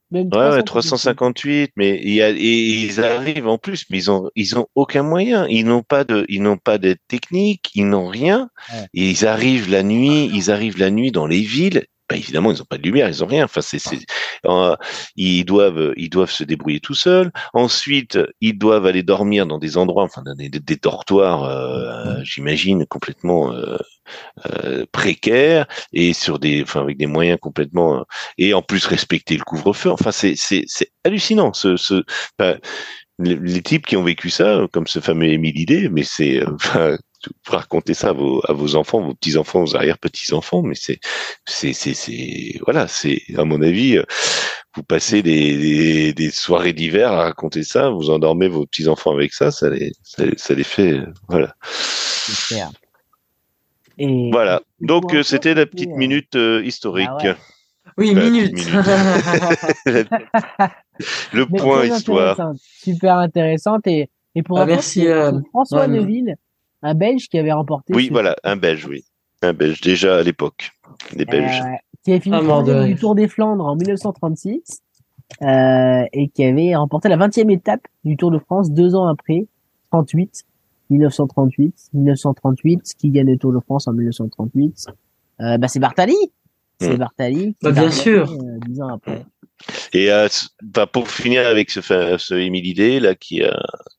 Même 0.10 0.30
ouais, 0.34 0.50
ouais, 0.52 0.64
358, 0.64 1.74
mais 1.76 2.00
il 2.02 2.14
y 2.14 2.22
a, 2.22 2.30
et 2.30 2.36
ils 2.36 3.02
arrivent 3.02 3.50
en 3.50 3.58
plus, 3.58 3.86
mais 3.90 3.98
ils 3.98 4.10
ont, 4.10 4.30
ils 4.36 4.58
ont 4.58 4.68
aucun 4.74 5.04
moyen. 5.04 5.46
Ils 5.48 5.66
n'ont 5.66 5.84
pas 5.84 6.06
de, 6.06 6.26
ils 6.30 6.42
n'ont 6.42 6.58
pas 6.58 6.78
d'aide 6.78 7.00
technique, 7.10 7.72
ils 7.76 7.90
n'ont 7.90 8.08
rien. 8.08 8.50
Ouais. 8.72 8.88
Et 8.94 9.10
ils 9.10 9.26
arrivent 9.26 9.70
la 9.70 9.84
nuit, 9.84 10.30
ils 10.34 10.50
arrivent 10.50 10.78
la 10.78 10.92
nuit 10.92 11.12
dans 11.12 11.28
les 11.28 11.42
villes 11.42 11.88
bah, 12.10 12.16
évidemment, 12.16 12.52
ils 12.52 12.60
n'ont 12.60 12.66
pas 12.66 12.78
de 12.78 12.84
lumière, 12.84 13.10
ils 13.10 13.20
n'ont 13.20 13.28
rien. 13.28 13.46
Enfin, 13.46 13.62
c'est, 13.62 13.80
c'est, 13.80 14.00
euh, 14.46 14.76
ils 15.16 15.44
doivent, 15.44 15.94
ils 15.98 16.10
doivent 16.10 16.32
se 16.32 16.44
débrouiller 16.44 16.80
tout 16.80 16.94
seuls. 16.94 17.32
Ensuite, 17.54 18.18
ils 18.40 18.58
doivent 18.58 18.86
aller 18.86 19.04
dormir 19.04 19.46
dans 19.46 19.58
des 19.58 19.78
endroits, 19.78 20.04
enfin, 20.04 20.22
dans 20.24 20.36
des, 20.36 20.50
des 20.50 20.76
dortoirs, 20.78 21.44
euh, 21.44 22.16
j'imagine, 22.24 22.86
complètement 22.86 23.54
euh, 23.54 23.78
euh, 24.46 24.86
précaires 24.92 25.68
et 25.92 26.14
sur 26.14 26.40
des, 26.40 26.64
enfin, 26.64 26.82
avec 26.82 26.98
des 26.98 27.08
moyens 27.08 27.40
complètement, 27.42 28.06
et 28.38 28.54
en 28.54 28.62
plus 28.62 28.86
respecter 28.86 29.36
le 29.38 29.44
couvre-feu. 29.44 29.92
Enfin, 29.92 30.12
c'est, 30.12 30.36
c'est, 30.36 30.64
c'est 30.68 30.92
hallucinant. 31.04 31.54
Ce, 31.54 31.76
ce, 31.76 32.04
enfin, 32.40 32.58
les, 33.20 33.36
les, 33.36 33.62
types 33.62 33.86
qui 33.86 33.98
ont 33.98 34.04
vécu 34.04 34.30
ça, 34.30 34.62
comme 34.72 34.88
ce 34.88 35.00
fameux 35.00 35.28
Émile 35.28 35.60
Idé, 35.60 35.90
mais 35.90 36.04
c'est, 36.04 36.46
enfin, 36.48 36.98
vous 37.26 37.56
raconter 37.56 37.94
ça 37.94 38.10
à 38.10 38.14
vos, 38.14 38.42
à 38.48 38.54
vos 38.54 38.76
enfants, 38.76 39.02
vos 39.02 39.14
petits 39.14 39.38
enfants, 39.38 39.62
vos 39.62 39.76
arrière 39.76 39.98
petits 39.98 40.34
enfants, 40.34 40.62
mais 40.62 40.76
c'est, 40.76 41.00
c'est, 41.46 41.74
c'est, 41.74 41.94
c'est, 41.94 42.60
voilà, 42.64 42.88
c'est 42.88 43.22
à 43.38 43.46
mon 43.46 43.62
avis, 43.62 44.00
vous 44.76 44.84
passez 44.84 45.22
des, 45.22 45.58
des, 45.58 46.14
des 46.14 46.32
soirées 46.32 46.74
d'hiver 46.74 47.12
à 47.12 47.24
raconter 47.24 47.64
ça, 47.64 47.90
vous 47.90 48.10
endormez 48.10 48.48
vos 48.48 48.66
petits 48.66 48.88
enfants 48.88 49.14
avec 49.14 49.34
ça, 49.34 49.52
ça 49.52 49.70
les, 49.70 49.92
ça, 50.04 50.24
ça 50.36 50.54
les 50.54 50.64
fait, 50.64 51.00
voilà. 51.28 51.56
Et 53.98 54.30
voilà. 54.32 54.62
Donc 54.80 55.16
c'était 55.24 55.54
la 55.54 55.66
petite 55.66 55.90
minute 55.90 56.36
euh, 56.36 56.64
historique. 56.64 57.10
Ah 57.12 57.24
ouais. 57.24 57.36
Oui, 57.98 58.14
la 58.14 58.30
minute. 58.30 58.54
minute. 58.54 58.70
Le 61.34 61.46
point 61.46 61.86
histoire. 61.86 62.54
Super 62.60 63.16
intéressante 63.16 63.88
et, 63.88 64.10
et 64.36 64.44
pour 64.44 64.60
ah, 64.60 64.66
merci 64.66 65.08
euh, 65.08 65.32
François 65.50 65.82
ouais, 65.82 65.88
Neville 65.88 66.36
un 66.84 66.94
Belge 66.94 67.28
qui 67.30 67.38
avait 67.38 67.52
remporté. 67.52 67.94
Oui, 67.94 68.10
voilà, 68.12 68.36
un 68.44 68.56
Belge, 68.56 68.86
oui. 68.86 69.06
Un 69.42 69.54
Belge, 69.54 69.82
déjà 69.82 70.18
à 70.18 70.24
l'époque. 70.24 70.72
Les 71.16 71.26
Belges. 71.26 71.62
Euh, 71.62 71.76
qui 72.04 72.12
avait 72.12 72.20
fini 72.20 72.38
ah, 72.40 72.64
de... 72.64 72.86
du 72.86 72.96
Tour 72.96 73.16
des 73.16 73.28
Flandres 73.28 73.66
en 73.66 73.76
1936 73.76 74.82
euh, 75.42 76.06
et 76.14 76.30
qui 76.30 76.44
avait 76.44 76.76
remporté 76.76 77.10
la 77.10 77.18
20e 77.18 77.52
étape 77.52 77.82
du 78.06 78.16
Tour 78.16 78.32
de 78.32 78.40
France 78.40 78.72
deux 78.72 78.96
ans 78.96 79.08
après, 79.08 79.46
38, 79.92 80.46
1938. 80.90 81.90
1938, 81.94 82.94
qui 82.98 83.10
gagne 83.10 83.28
le 83.28 83.38
Tour 83.38 83.54
de 83.54 83.60
France 83.60 83.88
en 83.88 83.94
1938 83.94 84.88
euh, 85.42 85.58
bah, 85.58 85.68
C'est 85.68 85.80
Bartali. 85.80 86.16
C'est 86.80 86.94
mmh. 86.94 86.98
Bartali. 86.98 87.56
Bah, 87.62 87.72
bien 87.72 87.92
sûr. 87.92 88.32
Euh, 88.32 88.60
dix 88.68 88.82
ans 88.82 88.88
après. 88.88 89.26
Et 89.94 90.12
euh, 90.12 90.28
bah, 90.62 90.88
pour 90.88 91.10
finir 91.10 91.48
avec 91.48 91.70
ce, 91.72 91.82
ce 91.82 92.34
Idé, 92.36 93.00
là, 93.00 93.16
qui, 93.16 93.44
euh, 93.44 93.52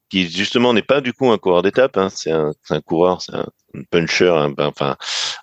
qui 0.09 0.29
justement 0.29 0.73
n'est 0.73 0.83
pas 0.83 1.01
du 1.01 1.13
coup 1.13 1.31
un 1.31 1.39
coureur 1.39 1.63
d'étape, 1.63 1.97
hein, 1.97 2.09
c'est 2.11 2.31
un, 2.31 2.53
coureur, 2.85 3.23
c'est 3.23 3.35
un 3.35 3.47
puncher, 3.91 4.31
un, 4.31 4.55
enfin 4.59 4.97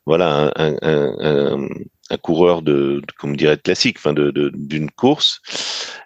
voilà, 0.05 0.51
un, 0.55 2.17
coureur 2.21 2.61
de, 2.61 3.01
de 3.01 3.13
comme 3.17 3.35
dirait 3.35 3.57
classique, 3.57 3.97
enfin 3.97 4.13
de 4.13 4.31
d'une 4.53 4.89
course. 4.91 5.41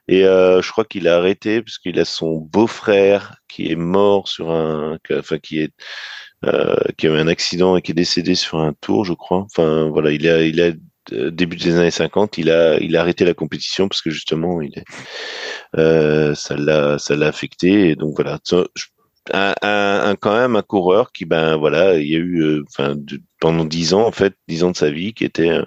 Et 0.08 0.26
euh, 0.26 0.62
je 0.62 0.72
crois 0.72 0.86
qu'il 0.86 1.08
a 1.08 1.18
arrêté 1.18 1.62
parce 1.62 1.78
qu'il 1.78 2.00
a 2.00 2.06
son 2.06 2.38
beau-frère 2.38 3.36
qui 3.48 3.72
est 3.72 3.76
mort 3.76 4.28
sur 4.28 4.52
un, 4.52 4.98
enfin 5.12 5.38
qui 5.40 5.60
est 5.60 5.74
euh, 6.46 6.76
qui 6.98 7.08
a 7.08 7.10
eu 7.12 7.18
un 7.18 7.28
accident 7.28 7.76
et 7.76 7.82
qui 7.82 7.92
est 7.92 7.94
décédé 7.96 8.34
sur 8.34 8.60
un 8.60 8.74
tour, 8.74 9.04
je 9.06 9.14
crois. 9.14 9.40
Enfin 9.40 9.90
voilà, 9.90 10.12
il 10.12 10.28
a 10.62 10.72
début 11.12 11.58
des 11.58 11.76
années 11.78 11.92
50, 11.92 12.38
il 12.38 12.50
a 12.50 12.78
il 12.80 12.96
a 12.96 13.02
arrêté 13.02 13.26
la 13.26 13.34
compétition 13.34 13.88
parce 13.88 14.02
que 14.02 14.10
justement 14.10 14.62
il 14.62 14.84
euh, 15.78 16.36
ça 16.36 16.56
l'a 16.56 17.28
affecté. 17.28 17.90
Et 17.90 17.96
donc 17.96 18.16
voilà. 18.16 18.40
Un, 19.32 20.16
quand 20.20 20.34
même 20.36 20.56
un 20.56 20.64
coureur 20.64 21.12
qui 21.12 21.26
ben 21.26 21.56
voilà 21.56 22.00
il 22.00 22.08
y 22.08 22.16
a 22.16 22.20
eu 22.20 22.42
euh, 22.42 22.64
pendant 23.40 23.66
dix 23.66 23.94
ans 23.94 24.08
en 24.08 24.12
fait 24.12 24.34
dix 24.48 24.64
ans 24.64 24.72
de 24.72 24.78
sa 24.78 24.90
vie 24.90 25.14
qui 25.14 25.24
était 25.24 25.52
euh, 25.52 25.66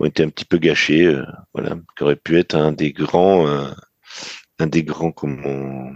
un 0.00 0.28
petit 0.28 0.44
peu 0.44 0.58
gâchés 0.58 1.06
euh, 1.06 1.24
voilà 1.54 1.76
qui 1.96 2.02
aurait 2.02 2.16
pu 2.16 2.38
être 2.38 2.54
un 2.54 2.72
des 2.72 2.92
grands 2.92 3.46
un 4.58 4.66
des 4.66 4.82
grands 4.82 5.12
comment 5.12 5.92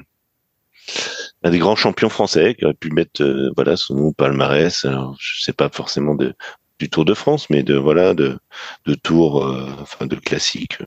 un 1.42 1.50
des 1.50 1.58
grands 1.58 1.76
champions 1.76 2.08
français 2.08 2.54
qui 2.54 2.64
aurait 2.64 2.74
pu 2.74 2.90
mettre 2.90 3.52
voilà 3.56 3.76
son 3.76 3.94
nom 3.94 4.12
palmarès. 4.12 4.84
Alors, 4.84 5.16
je 5.20 5.42
sais 5.42 5.52
pas 5.52 5.68
forcément 5.68 6.14
de 6.14 6.34
du 6.78 6.88
Tour 6.88 7.04
de 7.04 7.14
France, 7.14 7.50
mais 7.50 7.62
de 7.62 7.74
voilà 7.76 8.14
de 8.14 8.38
de 8.86 8.94
Tour, 8.94 9.44
euh, 9.44 9.70
enfin 9.80 10.06
de 10.06 10.16
classique, 10.16 10.78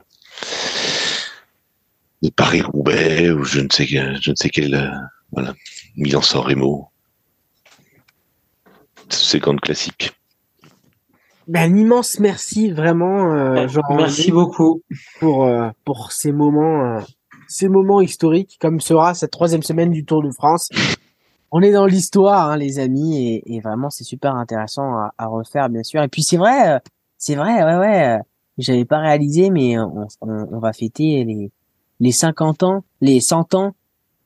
de 2.22 2.30
Paris 2.30 2.62
Roubaix 2.62 3.30
ou 3.32 3.44
je 3.44 3.60
ne 3.62 3.68
sais 3.72 3.86
je 3.86 4.32
ne 4.32 4.36
sais 4.36 4.50
quel 4.50 4.74
euh, 4.74 4.90
voilà 5.32 5.54
Milan 5.96 6.22
San 6.22 6.42
Remo, 6.42 6.90
ces 9.10 9.40
grandes 9.40 9.62
classiques. 9.62 10.14
Ben, 11.48 11.72
un 11.72 11.76
immense 11.76 12.20
merci 12.20 12.72
vraiment, 12.72 13.34
euh, 13.34 13.68
Jean 13.68 13.82
Merci 13.98 14.32
beaucoup. 14.32 14.82
pour 15.20 15.46
euh, 15.46 15.70
pour 15.84 16.12
ces 16.12 16.32
moments 16.32 16.96
euh, 16.96 17.02
ces 17.48 17.68
moments 17.68 18.00
historiques 18.00 18.58
comme 18.62 18.80
sera 18.80 19.14
cette 19.14 19.32
troisième 19.32 19.64
semaine 19.64 19.92
du 19.92 20.06
Tour 20.06 20.24
de 20.24 20.30
France 20.32 20.70
on 21.52 21.62
est 21.62 21.72
dans 21.72 21.86
l'histoire, 21.86 22.50
hein, 22.52 22.58
les 22.58 22.80
amis, 22.80 23.28
et, 23.28 23.56
et 23.56 23.60
vraiment 23.60 23.90
c'est 23.90 24.04
super 24.04 24.36
intéressant 24.36 24.94
à, 24.96 25.14
à, 25.18 25.28
refaire, 25.28 25.70
bien 25.70 25.84
sûr. 25.84 26.02
Et 26.02 26.08
puis 26.08 26.24
c'est 26.24 26.38
vrai, 26.38 26.76
euh, 26.76 26.80
c'est 27.18 27.36
vrai, 27.36 27.64
ouais, 27.64 27.78
ouais. 27.78 28.08
Euh, 28.08 28.20
j'avais 28.58 28.86
pas 28.86 29.00
réalisé, 29.00 29.50
mais 29.50 29.78
on, 29.80 30.08
on, 30.22 30.48
on, 30.52 30.60
va 30.60 30.74
fêter 30.74 31.24
les 31.26 31.52
les 32.00 32.12
50 32.12 32.64
ans, 32.64 32.84
les 33.00 33.20
100 33.20 33.54
ans 33.56 33.74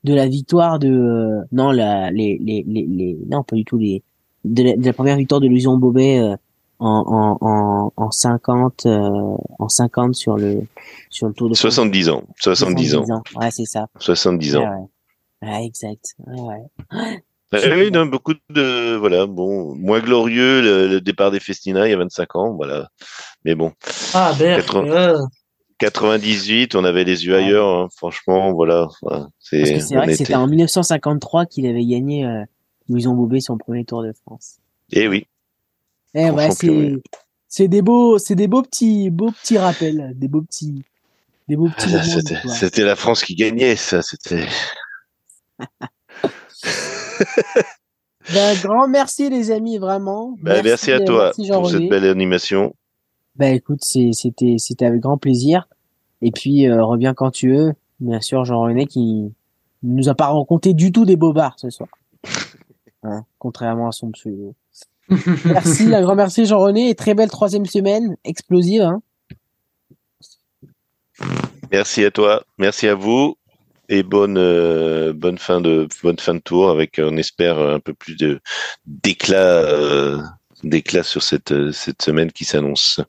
de 0.04 0.14
la 0.14 0.28
victoire 0.28 0.78
de 0.78 0.88
euh, 0.88 1.44
non 1.52 1.70
la 1.72 2.10
les, 2.10 2.38
les 2.40 2.64
les, 2.66 2.86
les 2.86 3.18
non 3.28 3.42
pas 3.42 3.56
du 3.56 3.64
tout 3.64 3.76
les 3.78 4.02
de 4.44 4.62
la, 4.62 4.76
de 4.76 4.84
la 4.84 4.92
première 4.92 5.16
victoire 5.16 5.40
de 5.40 5.48
Louison 5.48 5.76
Bobet 5.76 6.18
euh, 6.20 6.36
en, 6.78 7.38
en, 7.40 7.46
en, 7.46 7.92
en 7.96 8.10
50 8.10 8.86
euh, 8.86 9.36
en 9.58 9.68
50 9.68 10.14
sur 10.14 10.36
le 10.36 10.60
sur 11.10 11.26
le 11.28 11.34
Tour 11.34 11.48
de 11.50 11.54
70 11.54 12.10
ans 12.10 12.22
70, 12.40 12.90
70 12.90 12.94
ans. 12.96 13.16
ans. 13.16 13.22
ouais 13.40 13.50
c'est 13.50 13.64
ça 13.64 13.86
70 13.98 14.56
ans 14.56 14.60
ouais, 14.60 14.66
ouais. 14.66 14.86
Ouais, 15.42 15.64
exact. 15.64 16.14
Ouais, 16.26 16.40
ouais. 16.92 17.74
oui, 17.76 17.90
non, 17.90 18.06
beaucoup 18.06 18.34
de 18.50 18.96
voilà, 18.96 19.26
bon, 19.26 19.74
moins 19.76 20.00
glorieux 20.00 20.88
le, 20.88 21.00
départ 21.00 21.30
des 21.30 21.40
Festina 21.40 21.86
il 21.86 21.90
y 21.90 21.94
a 21.94 21.98
25 21.98 22.36
ans, 22.36 22.54
voilà. 22.54 22.90
Mais 23.44 23.54
bon. 23.54 23.72
Ah, 24.14 24.34
ben, 24.38 24.62
98, 25.78 26.74
on 26.74 26.84
avait 26.84 27.04
les 27.04 27.26
yeux 27.26 27.36
ailleurs, 27.36 27.66
hein. 27.66 27.88
franchement, 27.94 28.52
voilà. 28.54 28.88
c'est 29.38 29.78
vrai 29.94 30.06
que 30.06 30.14
c'était 30.14 30.34
en 30.34 30.46
1953 30.46 31.46
qu'il 31.46 31.66
avait 31.66 31.84
gagné, 31.84 32.24
euh, 32.24 32.44
où 32.88 32.96
ils 32.96 33.08
ont 33.08 33.14
bobé 33.14 33.40
son 33.40 33.58
premier 33.58 33.84
Tour 33.84 34.02
de 34.02 34.12
France. 34.12 34.56
Eh 34.92 35.06
oui. 35.06 35.26
Eh 36.14 36.30
ouais, 36.30 36.48
c'est 37.48 37.68
des 37.68 37.82
beaux, 37.82 38.18
c'est 38.18 38.34
des 38.34 38.48
beaux 38.48 38.62
petits, 38.62 39.10
beaux 39.10 39.30
petits 39.30 39.58
rappels, 39.58 40.12
des 40.14 40.28
beaux 40.28 40.42
petits, 40.42 40.82
des 41.48 41.56
beaux 41.56 41.68
petits. 41.68 41.94
Ah, 41.94 42.48
c'était 42.48 42.84
la 42.84 42.96
France 42.96 43.22
qui 43.22 43.34
gagnait, 43.34 43.76
ça, 43.76 44.02
c'était. 44.02 44.46
ben, 48.32 48.56
grand 48.62 48.88
merci 48.88 49.30
les 49.30 49.50
amis, 49.50 49.78
vraiment. 49.78 50.36
Ben, 50.42 50.62
merci, 50.62 50.92
à 50.92 51.00
toi 51.00 51.32
pour 51.34 51.70
cette 51.70 51.88
belle 51.88 52.06
animation. 52.06 52.74
Ben 53.36 53.54
écoute, 53.54 53.84
c'était 53.84 54.56
c'était 54.58 54.86
avec 54.86 55.00
grand 55.00 55.18
plaisir. 55.18 55.68
Et 56.22 56.30
puis 56.30 56.66
euh, 56.66 56.82
reviens 56.82 57.14
quand 57.14 57.30
tu 57.30 57.52
veux. 57.52 57.74
Bien 58.00 58.20
sûr, 58.20 58.44
Jean-René 58.44 58.86
qui 58.86 59.32
nous 59.82 60.08
a 60.08 60.14
pas 60.14 60.28
raconté 60.28 60.74
du 60.74 60.92
tout 60.92 61.04
des 61.04 61.16
bobards 61.16 61.58
ce 61.58 61.70
soir. 61.70 61.88
Hein, 63.02 63.24
contrairement 63.38 63.86
à 63.86 63.92
son 63.92 64.10
pseudo. 64.10 64.56
merci, 65.44 65.94
un 65.94 66.02
grand 66.02 66.16
merci 66.16 66.44
Jean-René 66.44 66.90
et 66.90 66.96
très 66.96 67.14
belle 67.14 67.30
troisième 67.30 67.66
semaine, 67.66 68.16
explosive. 68.24 68.82
Hein. 68.82 69.00
Merci 71.70 72.04
à 72.04 72.10
toi, 72.10 72.42
merci 72.58 72.88
à 72.88 72.96
vous 72.96 73.36
et 73.88 74.02
bonne 74.02 74.38
euh, 74.38 75.12
bonne 75.12 75.38
fin 75.38 75.60
de 75.60 75.88
bonne 76.02 76.18
fin 76.18 76.34
de 76.34 76.40
tour 76.40 76.70
avec 76.70 77.00
on 77.02 77.16
espère 77.16 77.58
un 77.58 77.80
peu 77.80 77.94
plus 77.94 78.16
de 78.16 78.40
d'éclat 78.86 79.62
euh, 79.62 80.20
d'éclat 80.64 81.02
sur 81.02 81.22
cette 81.22 81.72
cette 81.72 82.02
semaine 82.02 82.32
qui 82.32 82.44
s'annonce. 82.44 83.00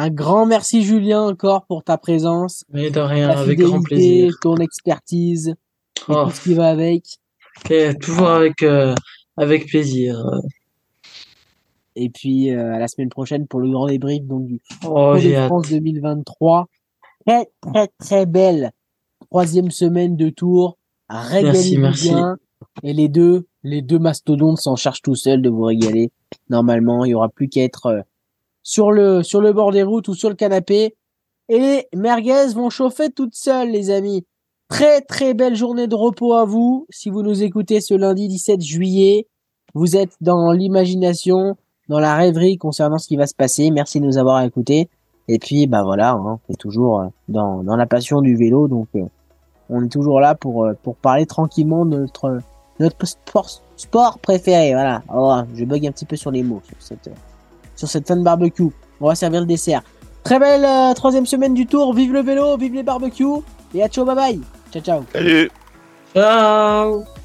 Un 0.00 0.10
grand 0.10 0.46
merci 0.46 0.84
Julien 0.84 1.22
encore 1.22 1.66
pour 1.66 1.82
ta 1.82 1.98
présence. 1.98 2.64
Mais 2.72 2.88
de 2.88 3.00
rien, 3.00 3.30
avec 3.30 3.58
grand 3.58 3.82
plaisir. 3.82 4.32
Ton 4.40 4.54
expertise, 4.58 5.56
tout 5.94 6.30
ce 6.30 6.40
qui 6.40 6.54
va 6.54 6.68
avec. 6.68 7.02
toujours 8.00 8.28
avec 8.28 8.62
euh, 8.62 8.94
avec 9.36 9.66
plaisir. 9.66 10.24
Et 11.96 12.10
puis 12.10 12.52
euh, 12.52 12.74
à 12.74 12.78
la 12.78 12.86
semaine 12.86 13.08
prochaine 13.08 13.48
pour 13.48 13.58
le 13.58 13.72
grand 13.72 13.88
débrief 13.88 14.22
donc 14.22 14.46
du 14.46 14.60
oh, 14.86 15.16
de 15.16 15.46
France 15.46 15.68
2023. 15.68 16.68
Très 17.26 17.50
très 17.60 17.88
très 17.98 18.26
belle 18.26 18.70
troisième 19.30 19.70
semaine 19.70 20.16
de 20.16 20.30
tour. 20.30 20.78
Régalez-vous 21.08 21.90
bien. 21.92 22.36
Et 22.82 22.92
les 22.92 23.08
deux, 23.08 23.46
les 23.62 23.82
deux 23.82 23.98
mastodontes 23.98 24.58
s'en 24.58 24.76
chargent 24.76 25.02
tout 25.02 25.14
seuls 25.14 25.42
de 25.42 25.48
vous 25.48 25.62
régaler. 25.62 26.10
Normalement, 26.50 27.04
il 27.04 27.10
y 27.10 27.14
aura 27.14 27.28
plus 27.28 27.48
qu'à 27.48 27.62
être 27.62 27.86
euh, 27.86 28.00
sur 28.62 28.92
le, 28.92 29.22
sur 29.22 29.40
le 29.40 29.52
bord 29.52 29.72
des 29.72 29.82
routes 29.82 30.08
ou 30.08 30.14
sur 30.14 30.28
le 30.28 30.34
canapé. 30.34 30.96
Et 31.48 31.58
les 31.58 31.88
merguez 31.94 32.52
vont 32.54 32.70
chauffer 32.70 33.10
toutes 33.10 33.34
seules, 33.34 33.70
les 33.70 33.90
amis. 33.90 34.26
Très, 34.68 35.00
très 35.00 35.32
belle 35.32 35.56
journée 35.56 35.86
de 35.86 35.94
repos 35.94 36.34
à 36.34 36.44
vous. 36.44 36.86
Si 36.90 37.08
vous 37.08 37.22
nous 37.22 37.42
écoutez 37.42 37.80
ce 37.80 37.94
lundi 37.94 38.28
17 38.28 38.60
juillet, 38.60 39.26
vous 39.74 39.96
êtes 39.96 40.14
dans 40.20 40.52
l'imagination, 40.52 41.56
dans 41.88 42.00
la 42.00 42.16
rêverie 42.16 42.58
concernant 42.58 42.98
ce 42.98 43.08
qui 43.08 43.16
va 43.16 43.26
se 43.26 43.34
passer. 43.34 43.70
Merci 43.70 44.00
de 44.00 44.04
nous 44.04 44.18
avoir 44.18 44.42
écoutés. 44.42 44.90
Et 45.28 45.38
puis, 45.38 45.66
bah 45.66 45.82
voilà, 45.82 46.12
hein, 46.12 46.38
on 46.48 46.52
est 46.52 46.56
toujours 46.56 47.00
euh, 47.00 47.06
dans, 47.28 47.62
dans 47.62 47.76
la 47.76 47.86
passion 47.86 48.20
du 48.20 48.36
vélo. 48.36 48.68
Donc, 48.68 48.88
euh, 48.96 49.04
on 49.68 49.84
est 49.84 49.88
toujours 49.88 50.20
là 50.20 50.34
pour, 50.34 50.64
euh, 50.64 50.74
pour 50.82 50.96
parler 50.96 51.26
tranquillement 51.26 51.84
de 51.84 51.98
notre, 51.98 52.38
notre 52.80 53.06
sport, 53.06 53.48
sport 53.76 54.18
préféré. 54.18 54.72
Voilà. 54.72 55.02
Oh, 55.14 55.36
je 55.54 55.64
bug 55.64 55.86
un 55.86 55.92
petit 55.92 56.06
peu 56.06 56.16
sur 56.16 56.30
les 56.30 56.42
mots 56.42 56.62
sur 56.66 56.76
cette, 56.80 57.10
sur 57.76 57.88
cette 57.88 58.06
fin 58.06 58.16
de 58.16 58.22
barbecue. 58.22 58.70
On 59.00 59.08
va 59.08 59.14
servir 59.14 59.40
le 59.40 59.46
dessert. 59.46 59.82
Très 60.24 60.38
belle 60.38 60.64
euh, 60.64 60.94
troisième 60.94 61.26
semaine 61.26 61.54
du 61.54 61.66
tour. 61.66 61.94
Vive 61.94 62.12
le 62.12 62.22
vélo, 62.22 62.56
vive 62.56 62.74
les 62.74 62.82
barbecues. 62.82 63.42
Et 63.74 63.82
à 63.82 63.88
ciao, 63.88 64.04
bye 64.04 64.14
bye. 64.14 64.40
Ciao, 64.72 64.82
ciao. 64.82 65.02
Salut. 65.12 65.50
Ciao. 66.14 67.17